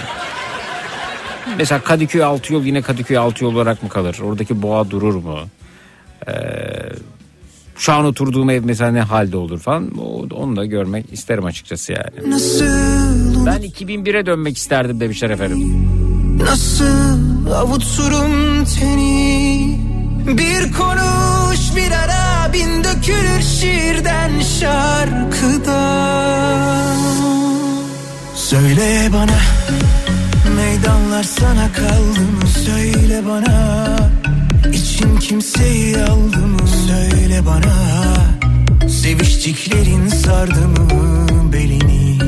[1.57, 4.19] Mesela Kadıköy altı yol yine Kadıköy altı yol olarak mı kalır?
[4.23, 5.39] Oradaki boğa durur mu?
[6.27, 6.33] Ee,
[7.83, 9.97] şu an oturduğum ev mesela ne halde olur falan.
[10.31, 12.31] Onu da görmek isterim açıkçası yani.
[12.31, 15.87] Nasıl Ben 2001'e dönmek isterdim demişler efendim.
[16.39, 19.79] Nasıl avuturum teni
[20.27, 25.77] Bir konuş bir ara bin dökülür şiirden şarkıdan
[28.35, 29.39] Söyle bana
[30.55, 33.87] meydanlar sana kaldı mı Söyle bana
[34.71, 36.59] için kimseyi aldı mı?
[36.87, 37.73] Söyle bana.
[38.89, 42.19] Seviştiklerin sardı mı belini?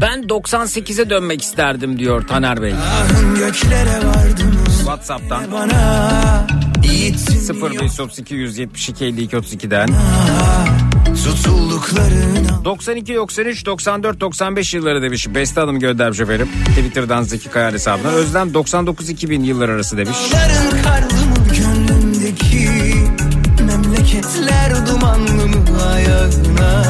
[0.00, 2.72] Ben 98'e dönmek isterdim diyor Taner Bey.
[2.72, 4.64] Ahın göklere vardı mı?
[4.78, 5.52] WhatsApp'tan.
[5.52, 6.46] Bana.
[6.84, 9.88] Yiğitsin 0532 172 52 32'den.
[11.04, 15.34] Tutulduklarına 92, 93, 94, 95 yılları demiş.
[15.34, 16.48] Beste Hanım göndermiş efendim.
[16.68, 18.12] Twitter'dan Zeki Kayar hesabından.
[18.14, 20.16] Özlem 99-2000 yıllar arası demiş.
[20.32, 22.68] Dağların karlı mı gönlümdeki
[23.66, 26.84] Memleketler dumanlı mı ayağına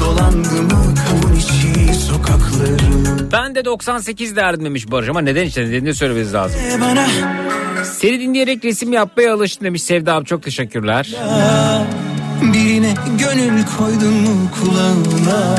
[0.00, 5.94] Dolandı mı kavun içi sokakları Ben de 98 derdim demiş Barış ama neden işte nedenini
[5.94, 6.60] söylemeniz lazım.
[6.72, 7.06] E bana
[7.84, 11.14] Seni dinleyerek resim yapmaya alıştım demiş Sevda abi çok teşekkürler.
[12.42, 15.56] Birine gönül koydun mu kulağına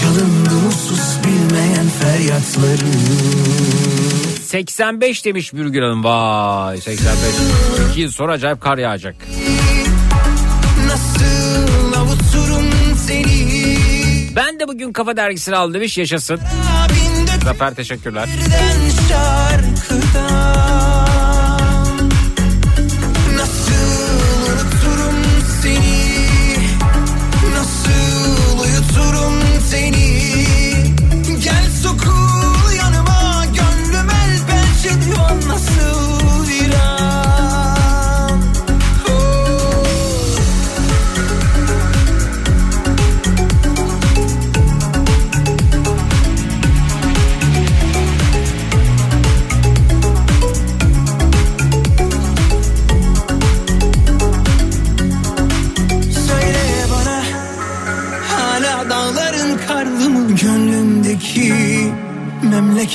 [0.00, 2.90] Çalındı mı sus bilmeyen feryatları
[4.44, 6.04] 85 demiş Bürgül Hanım.
[6.04, 7.34] Vay 85.
[7.90, 9.14] 2 yıl sonra acayip kar yağacak.
[10.86, 12.64] Nasıl avuturum
[13.06, 13.76] seni
[14.36, 16.40] Ben de bugün Kafa Dergisi'ni aldım demiş yaşasın.
[17.44, 18.28] Zafer teşekkürler.
[19.08, 20.93] şarkıdan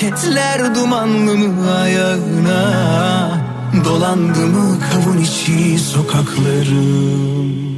[0.02, 2.62] Memleketler dumanlı mı ayağına?
[3.86, 7.69] Dolandı mı kavun içi sokaklarım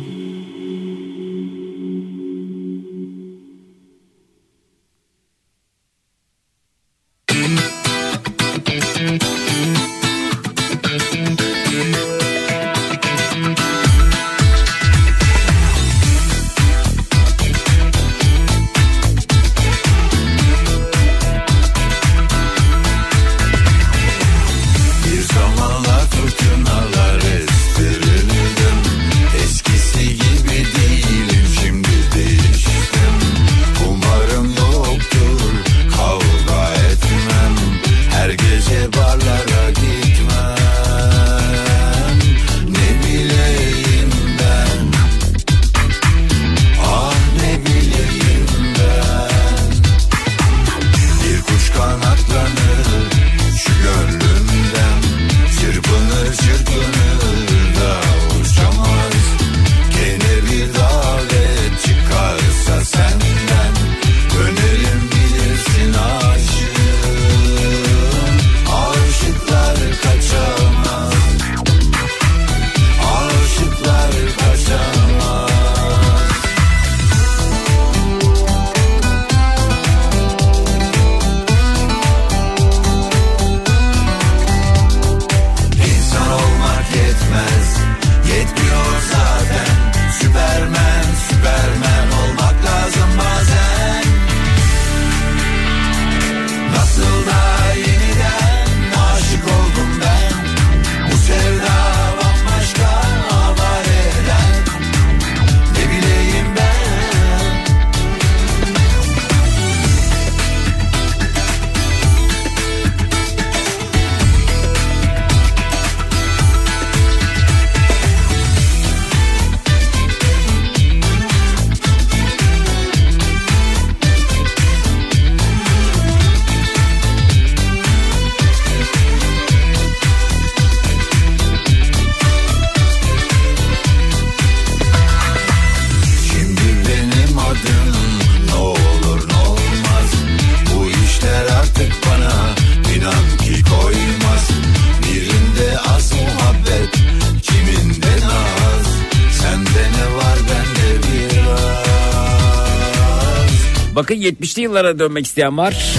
[154.52, 155.96] 70'li yıllara dönmek isteyen var.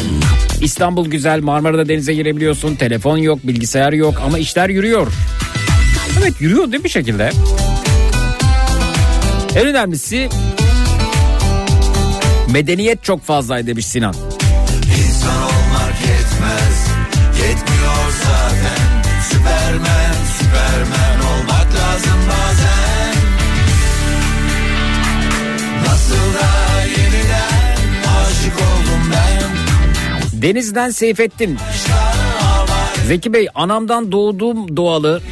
[0.61, 2.75] İstanbul güzel Marmara'da denize girebiliyorsun.
[2.75, 5.13] Telefon yok bilgisayar yok ama işler yürüyor.
[6.21, 7.31] Evet yürüyor değil mi bir şekilde?
[9.57, 10.29] En önemlisi
[12.53, 14.15] medeniyet çok fazlaydı demiş Sinan.
[30.43, 31.59] Denizden Seyfettin.
[33.07, 35.23] Zeki Bey anamdan doğduğum doğalı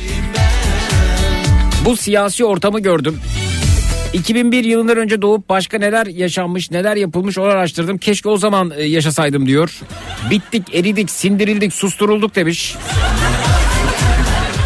[1.84, 3.18] bu siyasi ortamı gördüm.
[4.12, 7.98] 2001 yılından önce doğup başka neler yaşanmış neler yapılmış onu araştırdım.
[7.98, 9.80] Keşke o zaman e, yaşasaydım diyor.
[10.30, 12.76] Bittik eridik sindirildik susturulduk demiş.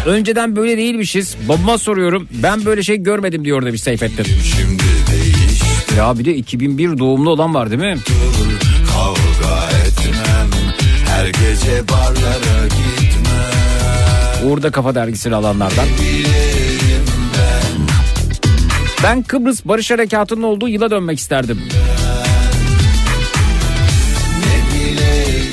[0.05, 1.35] Önceden böyle değilmişiz.
[1.49, 4.25] Babama soruyorum ben böyle şey görmedim diyor demiş Seyfettin.
[5.97, 7.97] Ya bir de 2001 doğumlu olan var değil mi?
[10.09, 10.49] Etmem
[11.05, 15.85] Her gece barlara gitmem Uğur'da Kafa Dergisi'ni alanlardan.
[19.03, 21.61] Ben Kıbrıs Barış Harekatı'nın olduğu yıla dönmek isterdim.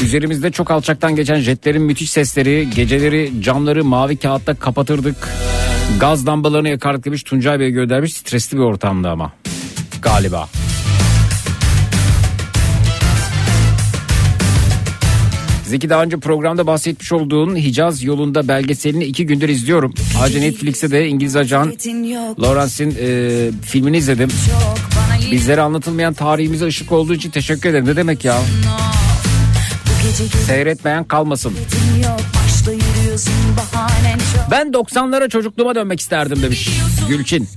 [0.03, 5.28] Üzerimizde çok alçaktan geçen jetlerin müthiş sesleri, geceleri camları mavi kağıtta kapatırdık.
[6.00, 8.14] Gaz lambalarını yakardık demiş Tuncay Bey göndermiş.
[8.14, 9.32] Stresli bir ortamdı ama
[10.03, 10.48] galiba.
[15.72, 19.94] Zeki daha önce programda bahsetmiş olduğun Hicaz yolunda belgeselini iki gündür izliyorum.
[20.20, 21.74] Ayrıca Netflix'te de İngiliz ajan
[22.40, 24.28] Lawrence'in e, filmini izledim.
[25.30, 27.86] Bizlere anlatılmayan tarihimize ışık olduğu için teşekkür ederim.
[27.86, 28.38] Ne demek ya?
[30.46, 31.52] Seyretmeyen kalmasın.
[34.50, 36.70] Ben 90'lara çocukluğuma dönmek isterdim demiş
[37.08, 37.48] Gülçin.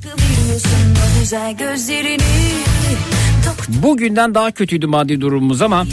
[3.68, 5.86] Bugünden daha kötüydü maddi durumumuz ama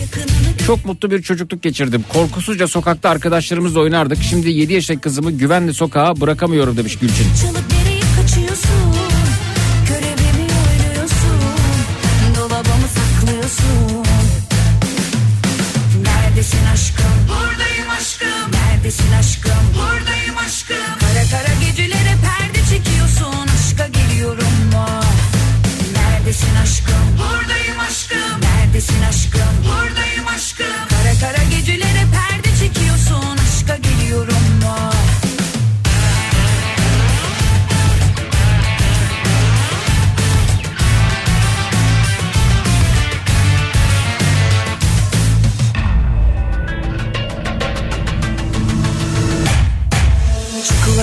[0.67, 2.05] çok mutlu bir çocukluk geçirdim.
[2.09, 4.23] Korkusuzca sokakta arkadaşlarımızla oynardık.
[4.23, 7.27] Şimdi 7 yaşındaki kızımı güvenli sokağa bırakamıyorum demiş Gülçin.
[7.43, 7.82] Çalıp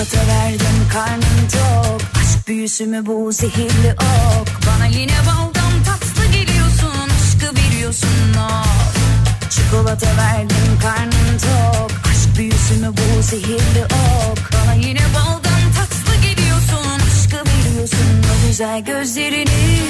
[0.00, 2.00] Çikolata verdim karnım tok.
[2.20, 4.48] Aşk büyüsü mü bu zehirli ok?
[4.66, 11.90] Bana yine baldan tatlı geliyorsun Aşkı veriyorsun ok Çikolata verdim karnım tok.
[12.10, 14.52] Aşk büyüsü mü bu zehirli ok?
[14.52, 19.80] Bana yine baldan tatlı geliyorsun Aşkı veriyorsun o güzel gözlerini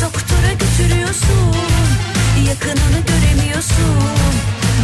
[0.00, 1.56] Doktora götürüyorsun.
[2.48, 4.02] Yakınını göremiyorsun.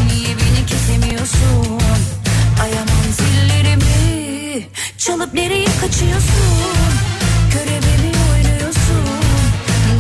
[0.09, 1.81] Niye beni kesemiyorsun?
[2.63, 4.24] Ayamam zillerimi
[4.99, 6.77] Çalıp nereye kaçıyorsun
[7.53, 9.07] Görevimi oynuyorsun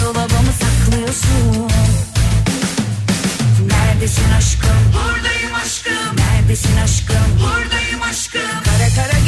[0.05, 1.71] Dolabımı saklıyorsun
[3.67, 4.71] Neredesin aşkım?
[4.95, 6.17] Buradayım aşkım.
[6.17, 7.17] Neredesin aşkım?
[7.41, 8.41] Buradayım aşkım.
[8.65, 9.24] Kara kara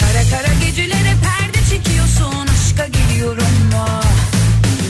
[0.00, 2.46] Kara kara gecelere perde çekiyorsun.
[2.54, 3.86] Aşka geliyorum mu?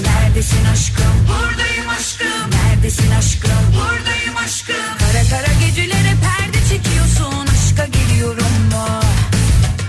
[0.05, 1.15] Neredesin aşkım?
[1.29, 2.51] Buradayım aşkım.
[2.51, 3.65] Neredesin aşkım?
[3.75, 4.77] Buradayım aşkım.
[4.99, 7.47] Kara kara gecelere perde çekiyorsun.
[7.55, 8.87] Aşka geliyorum mu?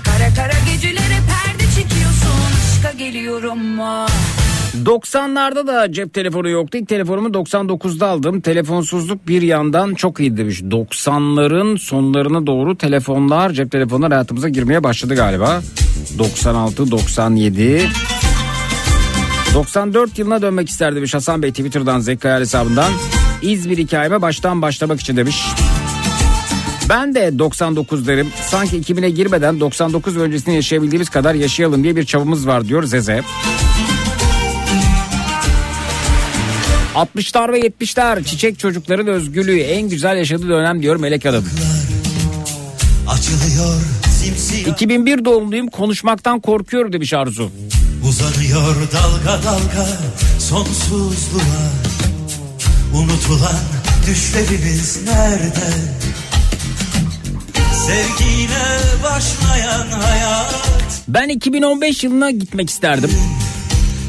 [0.04, 1.41] Kara kara gecelere perde.
[2.82, 4.06] Aşka geliyorum mu?
[4.86, 6.78] 90'larda da cep telefonu yoktu.
[6.78, 8.42] İlk telefonumu 99'da aldım.
[8.42, 10.62] Telefonsuzluk bir yandan çok iyi demiş.
[10.62, 15.62] 90'ların sonlarına doğru telefonlar, cep telefonlar hayatımıza girmeye başladı galiba.
[16.18, 17.90] 96, 97.
[19.54, 22.92] 94 yılına dönmek isterdi demiş Hasan Bey Twitter'dan Zekkayal hesabından.
[23.42, 25.46] İzmir hikayeme baştan başlamak için demiş.
[26.92, 28.30] Ben de 99 derim.
[28.50, 33.22] Sanki 2000'e girmeden 99 ve öncesini yaşayabildiğimiz kadar yaşayalım diye bir çabamız var diyor Zeze.
[36.96, 41.46] 60'lar ve 70'ler çiçek çocukların özgürlüğü en güzel yaşadığı dönem diyor Melek Hanım.
[43.08, 43.82] Açılıyor
[44.20, 47.52] simsiyah 2001 doğumluyum konuşmaktan korkuyorum demiş Arzu.
[48.08, 49.88] Uzanıyor dalga dalga
[50.40, 51.72] sonsuzluğa
[52.94, 53.60] Unutulan
[54.08, 56.11] düşlerimiz nerede?
[57.92, 58.64] Sevgiyle
[59.04, 60.56] başlayan hayat
[61.08, 63.12] Ben 2015 yılına gitmek isterdim.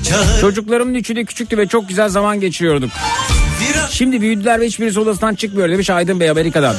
[0.08, 2.90] Çağır Çocuklarımın üçü de küçüktü ve çok güzel zaman geçiriyorduk.
[3.90, 6.74] Şimdi büyüdüler ve hiçbirisi odasından çıkmıyor demiş Aydın Bey Amerika'dan.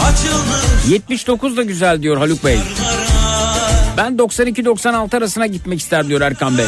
[0.00, 2.58] açılmış 79 da güzel diyor Haluk Bey.
[3.96, 6.66] Ben 92-96 arasına gitmek ister diyor Erkan Bey.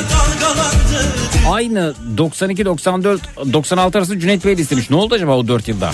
[1.50, 4.90] Aynı 92-94 arası Cüneyt Bey istemiş.
[4.90, 5.92] Ne oldu acaba o 4 yılda?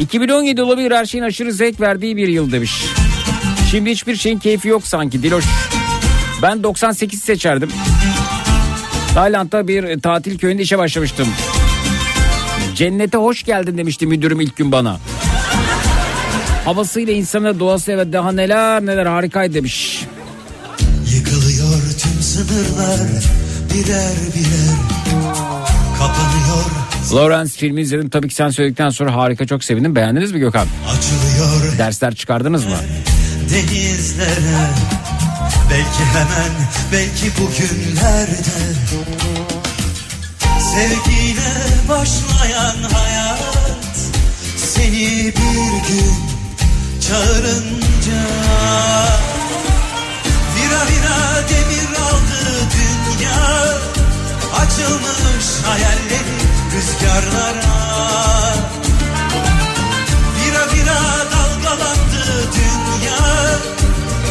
[0.00, 2.84] 2017 olabilir her şeyin aşırı zevk verdiği bir yıl demiş.
[3.70, 5.44] Şimdi hiçbir şeyin keyfi yok sanki Diloş.
[6.42, 7.70] Ben 98 seçerdim.
[9.14, 11.28] Tayland'da bir tatil köyünde işe başlamıştım.
[12.74, 14.98] Cennete hoş geldin demişti müdürüm ilk gün bana.
[16.64, 20.04] Havasıyla insanı doğası evet daha neler neler harikaydı demiş.
[21.14, 23.00] Yıkılıyor tüm sınırlar
[23.74, 24.95] birer birer
[27.14, 29.96] Lawrence filmi izledim tabii ki sen söyledikten sonra harika çok sevindim.
[29.96, 30.66] Beğendiniz mi Gökhan?
[30.88, 32.76] açılıyor Dersler çıkardınız mı?
[33.50, 34.66] denizlere
[35.70, 36.52] Belki hemen
[36.92, 38.36] belki bugünlerde
[40.74, 41.54] Sevgiyle
[41.88, 43.96] başlayan hayat
[44.56, 46.14] Seni bir gün
[47.08, 48.22] çağırınca
[50.56, 53.46] Vira vira demir aldı dünya
[54.54, 56.45] Açılmış hayalleri
[56.96, 57.76] rüzgarlara.
[60.36, 61.00] Vira vira
[61.32, 63.18] dalgalandı dünya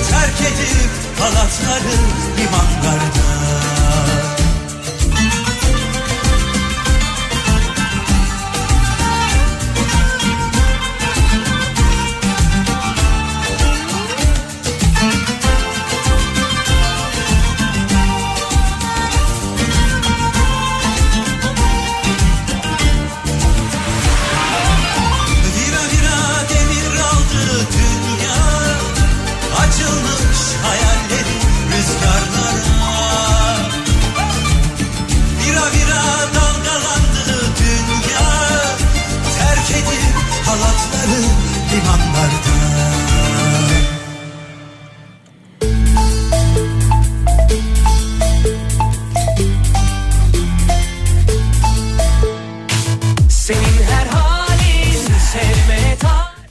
[0.10, 1.98] Terk edip halatları
[2.38, 3.65] limanlarda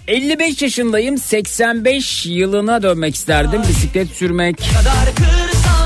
[0.08, 3.62] 55 yaşındayım 85 yılına dönmek isterdim.
[3.68, 4.70] Bisiklet sürmek,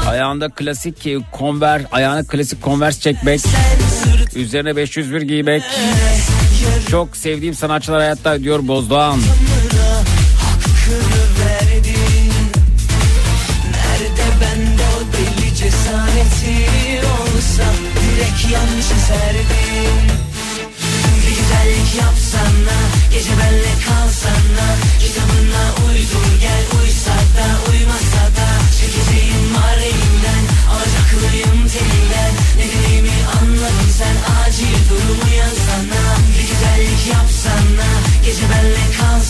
[0.09, 3.41] ayağında klasik konver, ayağına klasik konvers çekmek,
[4.35, 5.63] üzerine 501 giymek.
[6.91, 9.19] Çok sevdiğim sanatçılar hayatta diyor Bozdoğan.
[9.19, 9.58] hakkını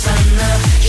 [0.07, 0.88] benle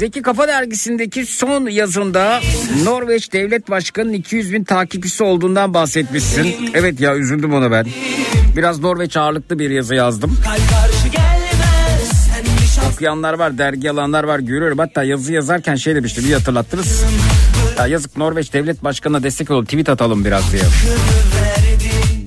[0.00, 2.40] Zeki Kafa Dergisi'ndeki son yazında
[2.84, 6.70] Norveç Devlet Başkanı'nın 200 bin takipçisi olduğundan bahsetmişsin.
[6.74, 7.86] Evet ya üzüldüm ona ben.
[8.56, 10.38] Biraz Norveç ağırlıklı bir yazı yazdım.
[12.92, 14.78] Okuyanlar var, dergi alanlar var görüyorum.
[14.78, 17.04] Hatta yazı yazarken şey demiştim bir hatırlattınız.
[17.78, 20.62] Ya yazık Norveç Devlet Başkanı'na destek olup tweet atalım biraz diye.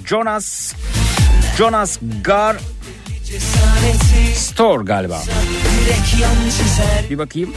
[0.05, 0.74] Jonas
[1.57, 2.57] Jonas Gar
[4.54, 5.22] Store galiba.
[7.10, 7.54] Bir bakayım.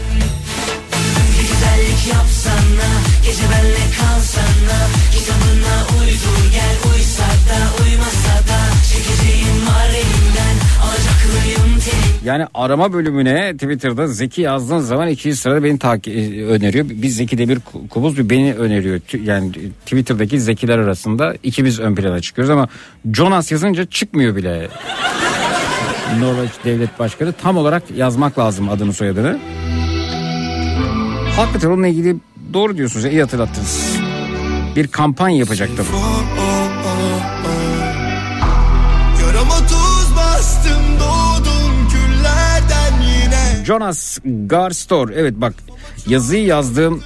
[1.40, 2.88] Güzellik yapsana,
[3.24, 4.78] gece benle kalsana,
[5.12, 8.58] kitabına uydur gel uysa da uymasa da
[8.92, 12.24] çekeceğim var elimden alacaklıyım telim.
[12.24, 16.86] Yani arama bölümüne Twitter'da Zeki yazdığın zaman ikinci sırada beni takip e, öneriyor.
[16.88, 17.58] Biz Zeki Demir
[17.90, 19.00] Kubuz bir beni öneriyor.
[19.24, 19.52] Yani
[19.86, 22.68] Twitter'daki Zekiler arasında ikimiz ön plana çıkıyoruz ama
[23.14, 24.68] Jonas yazınca çıkmıyor bile.
[26.20, 29.38] Norveç Devlet Başkanı tam olarak yazmak lazım adını soyadını.
[31.36, 32.16] Hakikaten onunla ilgili
[32.52, 33.04] doğru diyorsunuz.
[33.04, 33.96] iyi hatırlattınız.
[34.76, 35.86] Bir kampanya yapacaktım.
[43.64, 45.10] Jonas Garstor.
[45.10, 45.54] Evet bak
[46.08, 47.02] yazıyı yazdığım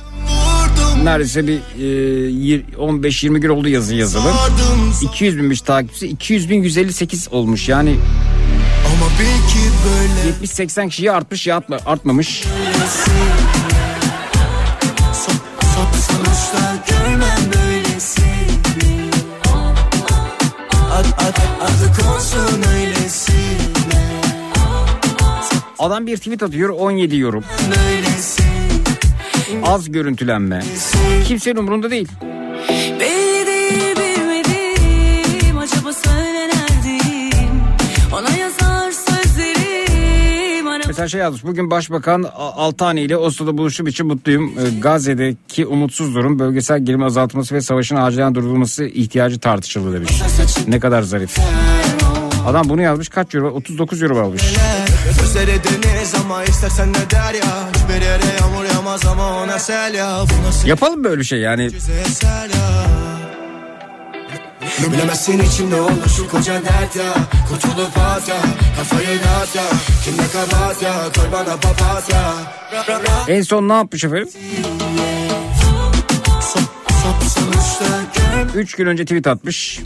[1.04, 1.86] neredeyse bir e,
[2.30, 4.22] yir- 15-20 gün oldu yazı yazılı.
[4.22, 7.96] sardım 200 binmiş takipçisi 200 bin 158 olmuş yani
[9.10, 12.44] Ama bil ki böyle 70-80 kişiye artmış ya artma- artmamış.
[15.12, 15.34] Son,
[15.74, 18.22] son, sonuçta görmem böylesi
[20.92, 23.32] Ad, ad, adı konsun öylesi
[25.78, 27.44] Adam bir tweet atıyor 17 yorum.
[29.64, 30.62] Az görüntülenme.
[31.24, 32.08] Kimsenin umurunda değil.
[41.00, 44.54] Mesela şey yazmış bugün Başbakan Altani ile Oslo'da buluşum için mutluyum.
[44.58, 50.22] Ee, Gazze'deki umutsuz durum bölgesel gerilim azaltılması ve savaşın acilen durdurulması ihtiyacı tartışıldı demiş.
[50.68, 51.38] Ne kadar zarif.
[52.46, 53.50] Adam bunu yazmış kaç euro?
[53.50, 54.42] 39 euro almış.
[60.66, 61.70] Yapalım böyle şey yani.
[64.88, 67.14] Bilemezsin içimde olur şu koca dert ya
[67.48, 68.36] Kurtulup at ya
[68.76, 69.62] Kafayı dağıt ya
[70.04, 72.34] Kim ne kabahat ya Koy bana papatya
[73.28, 74.28] En son ne yapmış efendim?
[78.54, 79.80] 3 gün önce tweet atmış.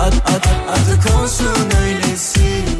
[0.00, 2.79] Ad, ad, adı konsun öylesine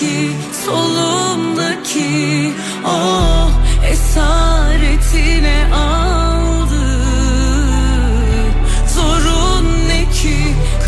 [0.00, 0.30] Yolumdaki
[0.64, 2.52] solumdaki
[2.86, 3.50] Oh
[3.92, 7.02] esaretine aldı
[8.94, 10.36] Zorun ne ki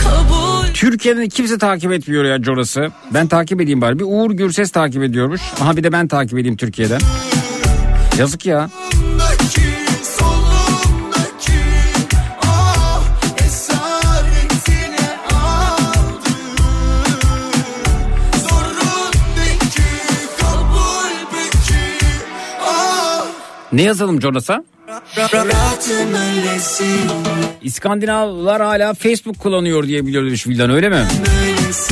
[0.02, 2.90] kabul Türkiye'nin kimse takip etmiyor ya Joras'ı.
[3.14, 3.98] Ben takip edeyim bari.
[3.98, 5.40] Bir Uğur Gürses takip ediyormuş.
[5.60, 7.00] Aha bir de ben takip edeyim Türkiye'den.
[8.18, 8.70] Yazık ya.
[23.72, 24.20] Ne yazalım
[26.14, 26.84] öylesi
[27.62, 31.06] İskandinavlar hala Facebook kullanıyor diye biliyoruz Vildan öyle mi?
[31.26, 31.91] böylesi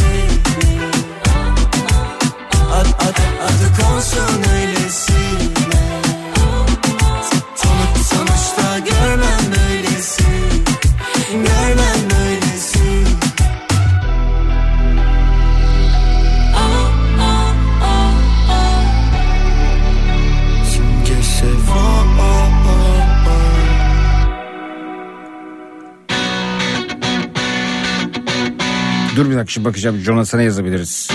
[29.20, 31.08] Dur bir dakika bakacağım Jonas'a ne yazabiliriz?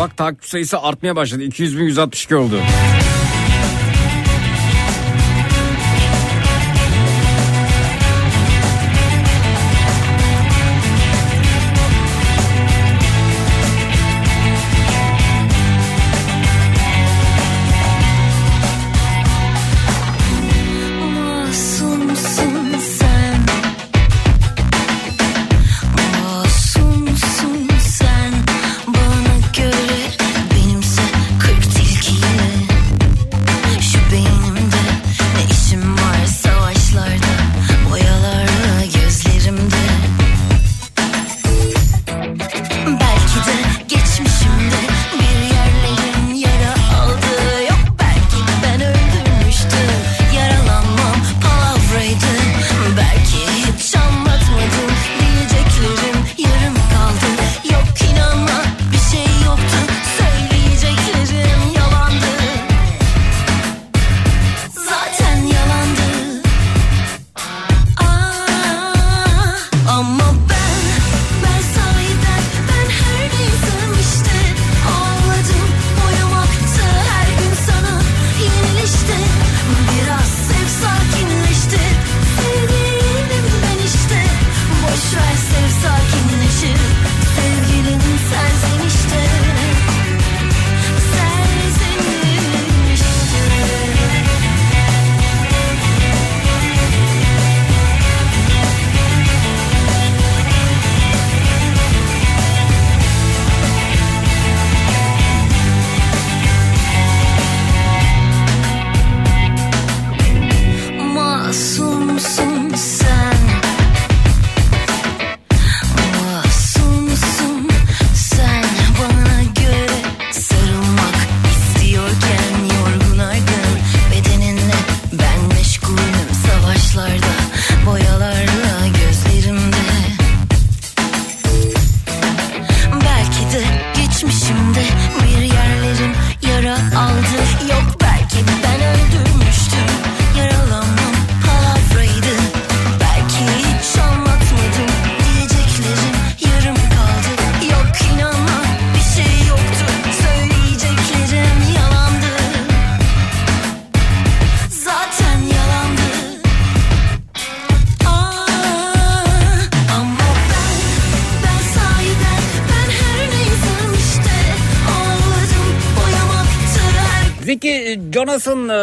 [0.00, 1.42] Bak takip sayısı artmaya başladı.
[1.42, 2.60] 200 bin 162 oldu.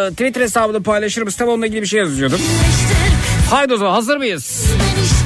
[0.10, 1.38] Twitter hesabını paylaşır mısın?
[1.38, 2.40] Tabii onunla ilgili bir şey yazıyordum.
[3.50, 4.66] Haydi o zaman hazır mıyız?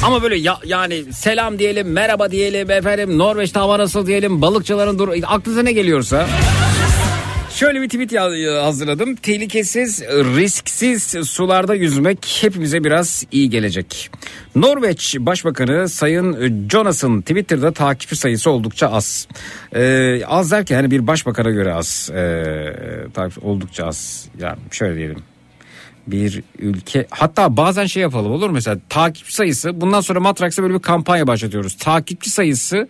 [0.06, 5.10] Ama böyle ya, yani selam diyelim, merhaba diyelim efendim, Norveç'te hava nasıl diyelim, balıkçıların dur
[5.28, 6.28] aklınıza ne geliyorsa.
[7.54, 8.22] Şöyle bir tweet
[8.64, 9.16] hazırladım.
[9.16, 14.10] Tehlikesiz, risksiz sularda yüzmek hepimize biraz iyi gelecek.
[14.56, 19.28] Norveç Başbakanı Sayın Jonas'ın Twitter'da takipçi sayısı oldukça az.
[19.76, 22.10] Ee, az derken hani bir başbakana göre az.
[22.14, 23.08] Ee,
[23.42, 24.30] oldukça az.
[24.40, 25.24] Yani şöyle diyelim
[26.08, 28.54] bir ülke hatta bazen şey yapalım olur mu?
[28.54, 31.78] mesela takipçi sayısı bundan sonra Matraks'a böyle bir kampanya başlatıyoruz.
[31.78, 32.88] Takipçi sayısı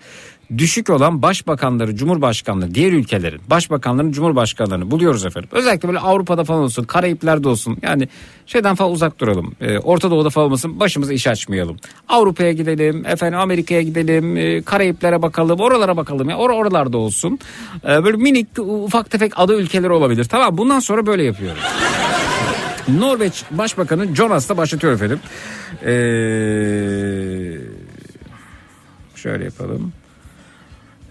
[0.58, 5.49] düşük olan başbakanları, cumhurbaşkanları, diğer ülkelerin başbakanlarını, cumhurbaşkanlarını buluyoruz efendim.
[5.54, 7.78] Özellikle böyle Avrupa'da falan olsun, Karayipler'de olsun.
[7.82, 8.08] Yani
[8.45, 9.56] şeyden falan uzak duralım.
[9.62, 10.80] Ee, Orta Doğu'da falan olmasın.
[10.80, 11.78] Başımıza iş açmayalım.
[12.10, 16.38] Avrupa'ya gidelim, efendim Amerika'ya gidelim, e, Karayipler'e bakalım, oralara bakalım ya.
[16.38, 17.39] Or oralarda olsun.
[17.86, 20.26] Ee, böyle minik ufak tefek adı ülkeleri olabilir.
[20.26, 21.64] Tamam bundan sonra böyle yapıyoruz.
[22.88, 25.20] Norveç Başbakanı Jonas da başlatıyor efendim.
[25.82, 25.93] Ee,
[29.16, 29.93] şöyle yapalım.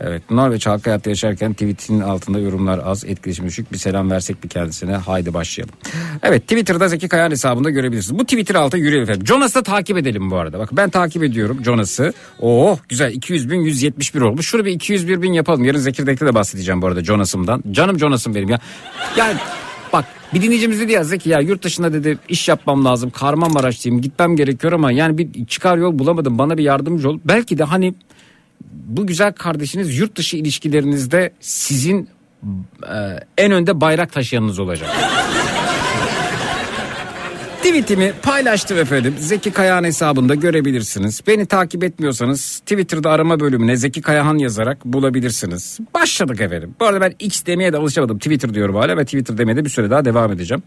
[0.05, 4.49] Evet Norveç halka hayatta yaşarken tweetinin altında yorumlar az etkileşim düşük bir selam versek bir
[4.49, 5.75] kendisine haydi başlayalım.
[6.23, 8.19] Evet Twitter'da Zeki Kayan hesabında görebilirsiniz.
[8.19, 9.27] Bu Twitter altı yürüyelim efendim.
[9.27, 10.59] Jonas'ı da takip edelim bu arada.
[10.59, 12.13] Bak ben takip ediyorum Jonas'ı.
[12.41, 14.47] Oh güzel 200 bin 171 olmuş.
[14.47, 15.65] Şunu bir 201 bin yapalım.
[15.65, 17.63] Yarın Zekirdek'te de bahsedeceğim bu arada Jonas'ımdan.
[17.71, 18.59] Canım Jonas'ım benim ya.
[19.17, 19.37] Yani
[19.93, 23.11] Bak bir dinleyicimiz dedi ya Zeki ya yurt dışında dedi iş yapmam lazım.
[23.11, 26.39] Kahramanmaraş'tayım gitmem gerekiyor ama yani bir çıkar yol bulamadım.
[26.39, 27.19] Bana bir yardımcı ol.
[27.25, 27.95] Belki de hani
[28.71, 32.09] bu güzel kardeşiniz yurt dışı ilişkilerinizde sizin
[32.89, 34.91] e, en önde bayrak taşıyanınız olacak.
[37.63, 39.15] Tweetimi paylaştım efendim.
[39.19, 41.21] Zeki Kayahan hesabında görebilirsiniz.
[41.27, 45.79] Beni takip etmiyorsanız Twitter'da arama bölümüne Zeki Kayahan yazarak bulabilirsiniz.
[45.95, 46.75] Başladık efendim.
[46.81, 48.19] Bu arada ben X demeye de alışamadım.
[48.19, 50.63] Twitter diyorum hala ve Twitter demeye de bir süre daha devam edeceğim.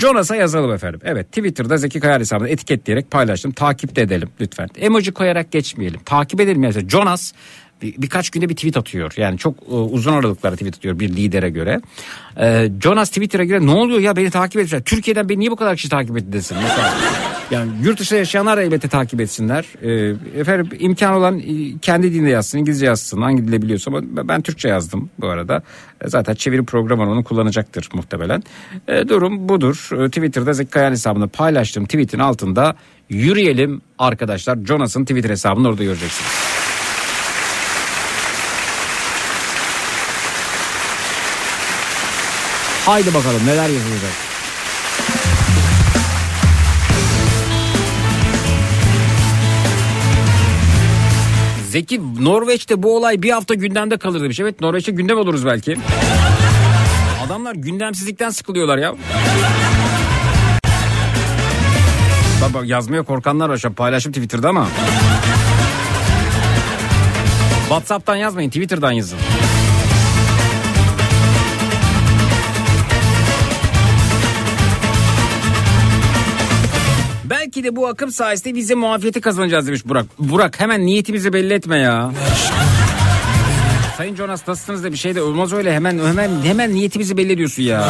[0.00, 1.00] Jonas'a yazalım efendim.
[1.04, 3.52] Evet Twitter'da Zeki Kayahan hesabını etiketleyerek paylaştım.
[3.52, 4.68] Takip de edelim lütfen.
[4.76, 6.00] Emoji koyarak geçmeyelim.
[6.04, 6.62] Takip edelim.
[6.62, 7.32] Yani Jonas
[7.84, 9.12] bir, birkaç günde bir tweet atıyor.
[9.16, 11.80] Yani çok e, uzun aralıklarla tweet atıyor bir lidere göre.
[12.40, 14.82] E, Jonas Twitter'a göre ne oluyor ya beni takip etmişler.
[14.82, 16.56] Türkiye'den beni niye bu kadar kişi takip etti desin.
[17.50, 19.64] Yani yurt dışında yaşayanlar elbette takip etsinler.
[19.82, 24.42] E, efendim imkan olan e, kendi dilinde yazsın, İngilizce yazsın, hangi dile biliyorsa ama ben
[24.42, 25.62] Türkçe yazdım bu arada.
[26.04, 28.42] E, zaten çeviri programı onu kullanacaktır muhtemelen.
[28.88, 29.88] E, durum budur.
[29.92, 31.84] E, Twitter'da Zeki Kayan hesabını paylaştım.
[31.84, 32.76] Tweet'in altında
[33.08, 34.58] yürüyelim arkadaşlar.
[34.66, 36.53] Jonas'ın Twitter hesabını orada göreceksiniz.
[42.86, 44.10] Haydi bakalım neler yazılacak.
[51.70, 54.40] Zeki Norveç'te bu olay bir hafta gündemde kalır demiş.
[54.40, 55.76] Evet Norveç'te gündem oluruz belki.
[57.26, 58.94] Adamlar gündemsizlikten sıkılıyorlar ya.
[62.42, 64.68] Baba yazmaya korkanlar var paylaşım Twitter'da ama.
[67.68, 69.18] Whatsapp'tan yazmayın Twitter'dan yazın.
[77.64, 80.06] Belki de bu akım sayesinde vize muafiyeti kazanacağız demiş Burak.
[80.18, 82.10] Burak hemen niyetimizi belli etme ya.
[83.96, 87.62] Sayın Jonas nasılsınız da bir şey de olmaz öyle hemen hemen hemen niyetimizi belli ediyorsun
[87.62, 87.88] ya.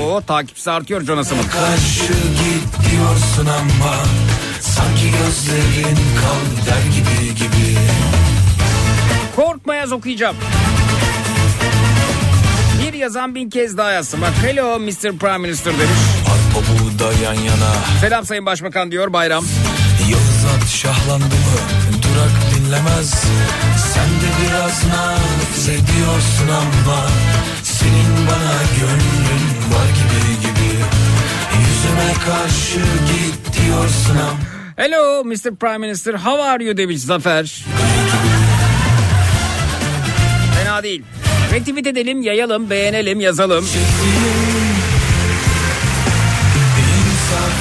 [0.00, 1.42] Oo takipçisi artıyor Jonas'ımın.
[1.42, 3.94] Karşı git diyorsun ama
[4.60, 7.78] Sanki gözlerin kal der gibi gibi
[9.36, 10.36] Korkma yaz okuyacağım.
[13.02, 14.20] Yazan bin kez daha yazsın.
[14.22, 15.18] Bak hello Mr.
[15.18, 16.00] Prime Minister demiş.
[16.32, 19.44] Arpa buğda yan yana Selam Sayın Başbakan diyor Bayram.
[20.56, 21.58] At şahlandı mı
[22.02, 23.10] Durak dinlemez
[23.94, 27.06] Sen de biraz naz ediyorsun ama
[27.62, 30.72] Senin bana gönlün var gibi gibi
[31.58, 34.38] Yüzüme karşı git diyorsun ama
[34.76, 35.56] Hello Mr.
[35.60, 37.64] Prime Minister how are you demiş Zafer.
[40.82, 41.02] Fena değil.
[41.52, 43.64] Retweet edelim, yayalım, beğenelim, yazalım.
[46.78, 47.52] İnsaf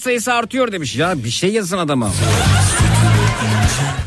[0.00, 0.96] sayısı artıyor demiş.
[0.96, 2.10] Ya bir şey yazın adama.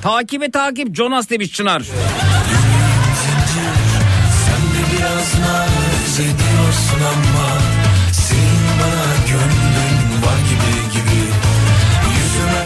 [0.02, 1.84] Takibe takip Jonas demiş Çınar.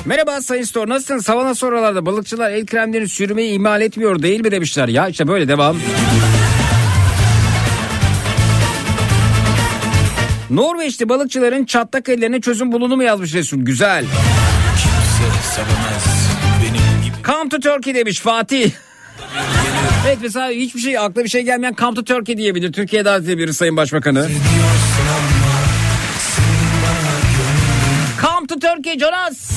[0.06, 1.18] Merhaba Sayın Store nasılsın?
[1.18, 4.88] Savana sorularda balıkçılar el kremlerini sürmeyi imal etmiyor değil mi demişler.
[4.88, 5.78] Ya işte böyle devam.
[10.50, 13.58] Norveçli balıkçıların çatlak ellerine çözüm bulundu mu yazmış Resul.
[13.60, 14.06] Güzel.
[16.64, 18.72] Benim Come to Turkey demiş Fatih.
[20.08, 22.74] evet mesela hiçbir şey akla bir şey gelmeyen Come to Turkey diyebilir.
[22.74, 24.30] Türkiye'ye davet edebilir Sayın Başbakanı.
[28.22, 29.52] Come to Turkey Jonas.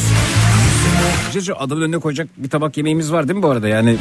[1.47, 3.97] Şu adamın önüne koyacak bir tabak yemeğimiz var değil mi bu arada yani?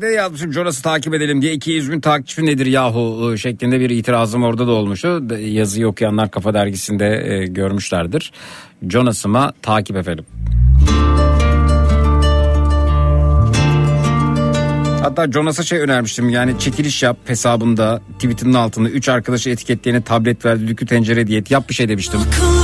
[0.00, 3.90] Dergide de yazmışım Jonas'ı takip edelim diye 200 bin takipçi nedir yahu e, şeklinde bir
[3.90, 5.22] itirazım orada da olmuştu.
[5.40, 8.32] Yazıyı okuyanlar Kafa Dergisi'nde e, görmüşlerdir.
[8.90, 10.26] Jonas'ıma takip efendim.
[15.02, 20.60] Hatta Jonas'a şey önermiştim yani çekiliş yap hesabında tweetinin altında 3 arkadaşı etiketleyene tablet ver
[20.60, 22.20] düdüklü tencere diyet yap bir şey demiştim.
[22.20, 22.57] Akıl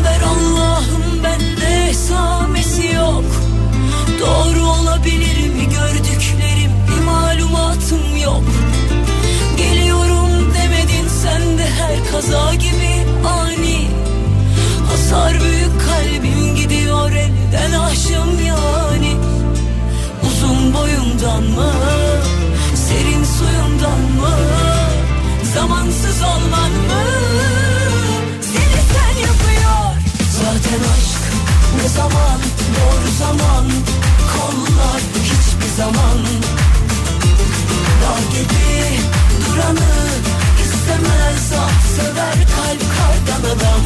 [43.57, 43.81] adam.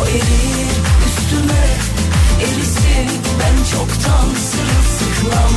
[0.00, 0.70] O erir
[1.06, 1.64] üstüme
[2.42, 3.08] erisin
[3.40, 5.52] ben çoktan sırılsıklam.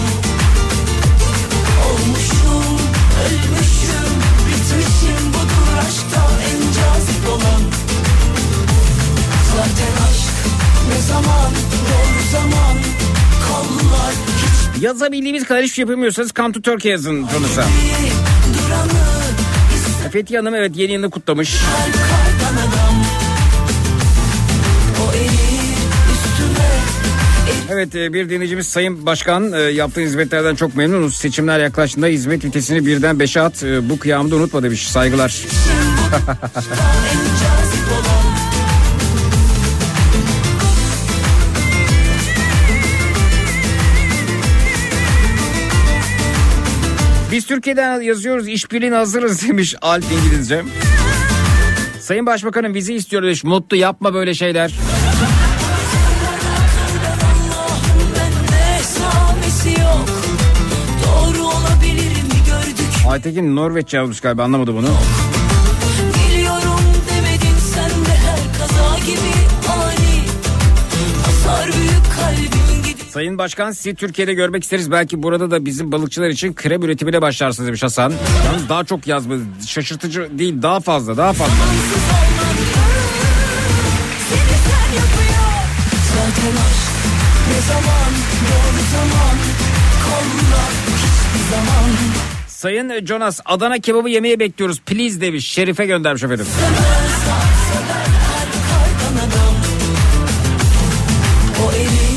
[1.89, 2.77] Olmuşum
[3.25, 4.11] ölmüşüm
[4.47, 7.61] bitmişim budur aşkta en cazip olan.
[9.55, 10.34] Zaten aşk
[10.89, 11.51] ne zaman
[11.89, 12.77] doğru zaman
[13.47, 14.13] kollar
[14.75, 17.63] hiç Yazabildiğimiz kadar hiçbir şey yapamıyorsanız Come to Turkey yazın Jonas'a.
[18.53, 19.22] duranı
[20.14, 21.56] Fethiye Hanım evet yeni yılını kutlamış.
[27.69, 31.15] Evet e, bir dinleyicimiz Sayın Başkan e, yaptığı hizmetlerden çok memnunuz.
[31.15, 33.64] Seçimler yaklaştığında hizmet vitesini birden beşe at.
[33.64, 34.88] E, Bu kıyamda unutma demiş.
[34.88, 35.38] Saygılar.
[47.34, 50.64] Biz Türkiye'den yazıyoruz işbirliğine hazırız demiş Alp İngilizce.
[51.99, 53.43] Sayın Başbakanım vize istiyor demiş.
[53.43, 54.73] Mutlu yapma böyle şeyler.
[59.80, 60.05] yok
[63.10, 64.81] Aytekin Norveç yazmış galiba anlamadı bunu.
[64.81, 65.32] Geliyorum
[73.14, 74.91] Sayın Başkan sizi Türkiye'de görmek isteriz.
[74.91, 78.14] Belki burada da bizim balıkçılar için krem üretimine başlarsınız demiş Hasan.
[78.45, 79.35] Yalnız daha çok yazma.
[79.68, 81.53] Şaşırtıcı değil daha fazla daha fazla.
[92.48, 94.81] Sayın Jonas Adana kebabı yemeye bekliyoruz.
[94.85, 95.48] Please demiş.
[95.48, 96.45] Şerife göndermiş efendim.
[96.45, 97.12] Sevmez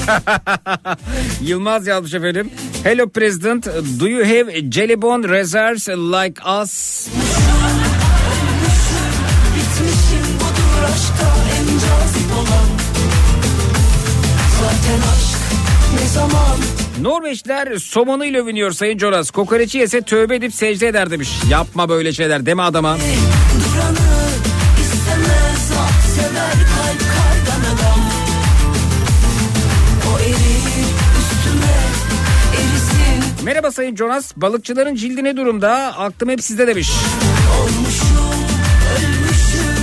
[1.41, 2.51] Yılmaz yazmış efendim.
[2.85, 3.67] Hello President,
[4.01, 4.97] do you have jelly
[5.29, 7.09] reserves like us?
[17.01, 19.31] Norveçler somonuyla övünüyor Sayın Jonas.
[19.31, 21.31] Kokoreçi yese tövbe edip secde eder demiş.
[21.51, 22.99] Yapma böyle şeyler deme adama.
[33.47, 34.33] Merhaba Sayın Jonas.
[34.37, 35.73] Balıkçıların cildi ne durumda?
[35.99, 36.91] Aklım hep sizde demiş.
[37.61, 38.17] Olmuşum
[38.97, 39.77] ölmüşüm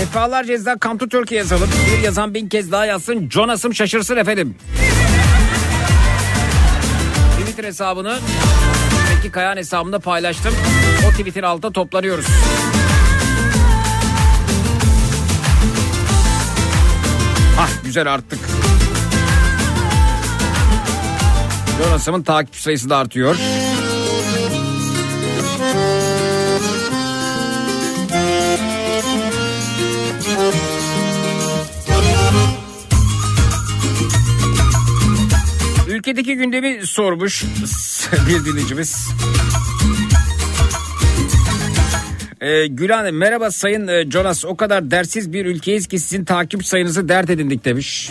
[0.00, 1.68] Defalarca yazdan Come to Turkey yazalım.
[1.96, 3.30] Bir yazan bin kez daha yazsın.
[3.30, 4.56] Jonas'ım şaşırsın efendim.
[7.62, 8.18] hesabını
[9.14, 10.54] Peki Kayan hesabımda paylaştım.
[11.08, 12.26] O tweetin altına toplanıyoruz.
[17.96, 18.38] Güzel arttık.
[21.78, 23.36] Jonas'ımın takip sayısı da artıyor.
[35.88, 37.44] Ülkedeki gündemi sormuş
[38.28, 39.08] bir dinleyicimiz.
[42.40, 44.44] Ee, Gülan merhaba sayın e, Jonas.
[44.44, 48.10] O kadar dersiz bir ülkeyiz ki sizin takip sayınızı dert edindik demiş.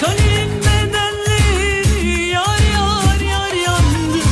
[0.00, 4.24] Kalenin bedenleri yar yar yar yandı.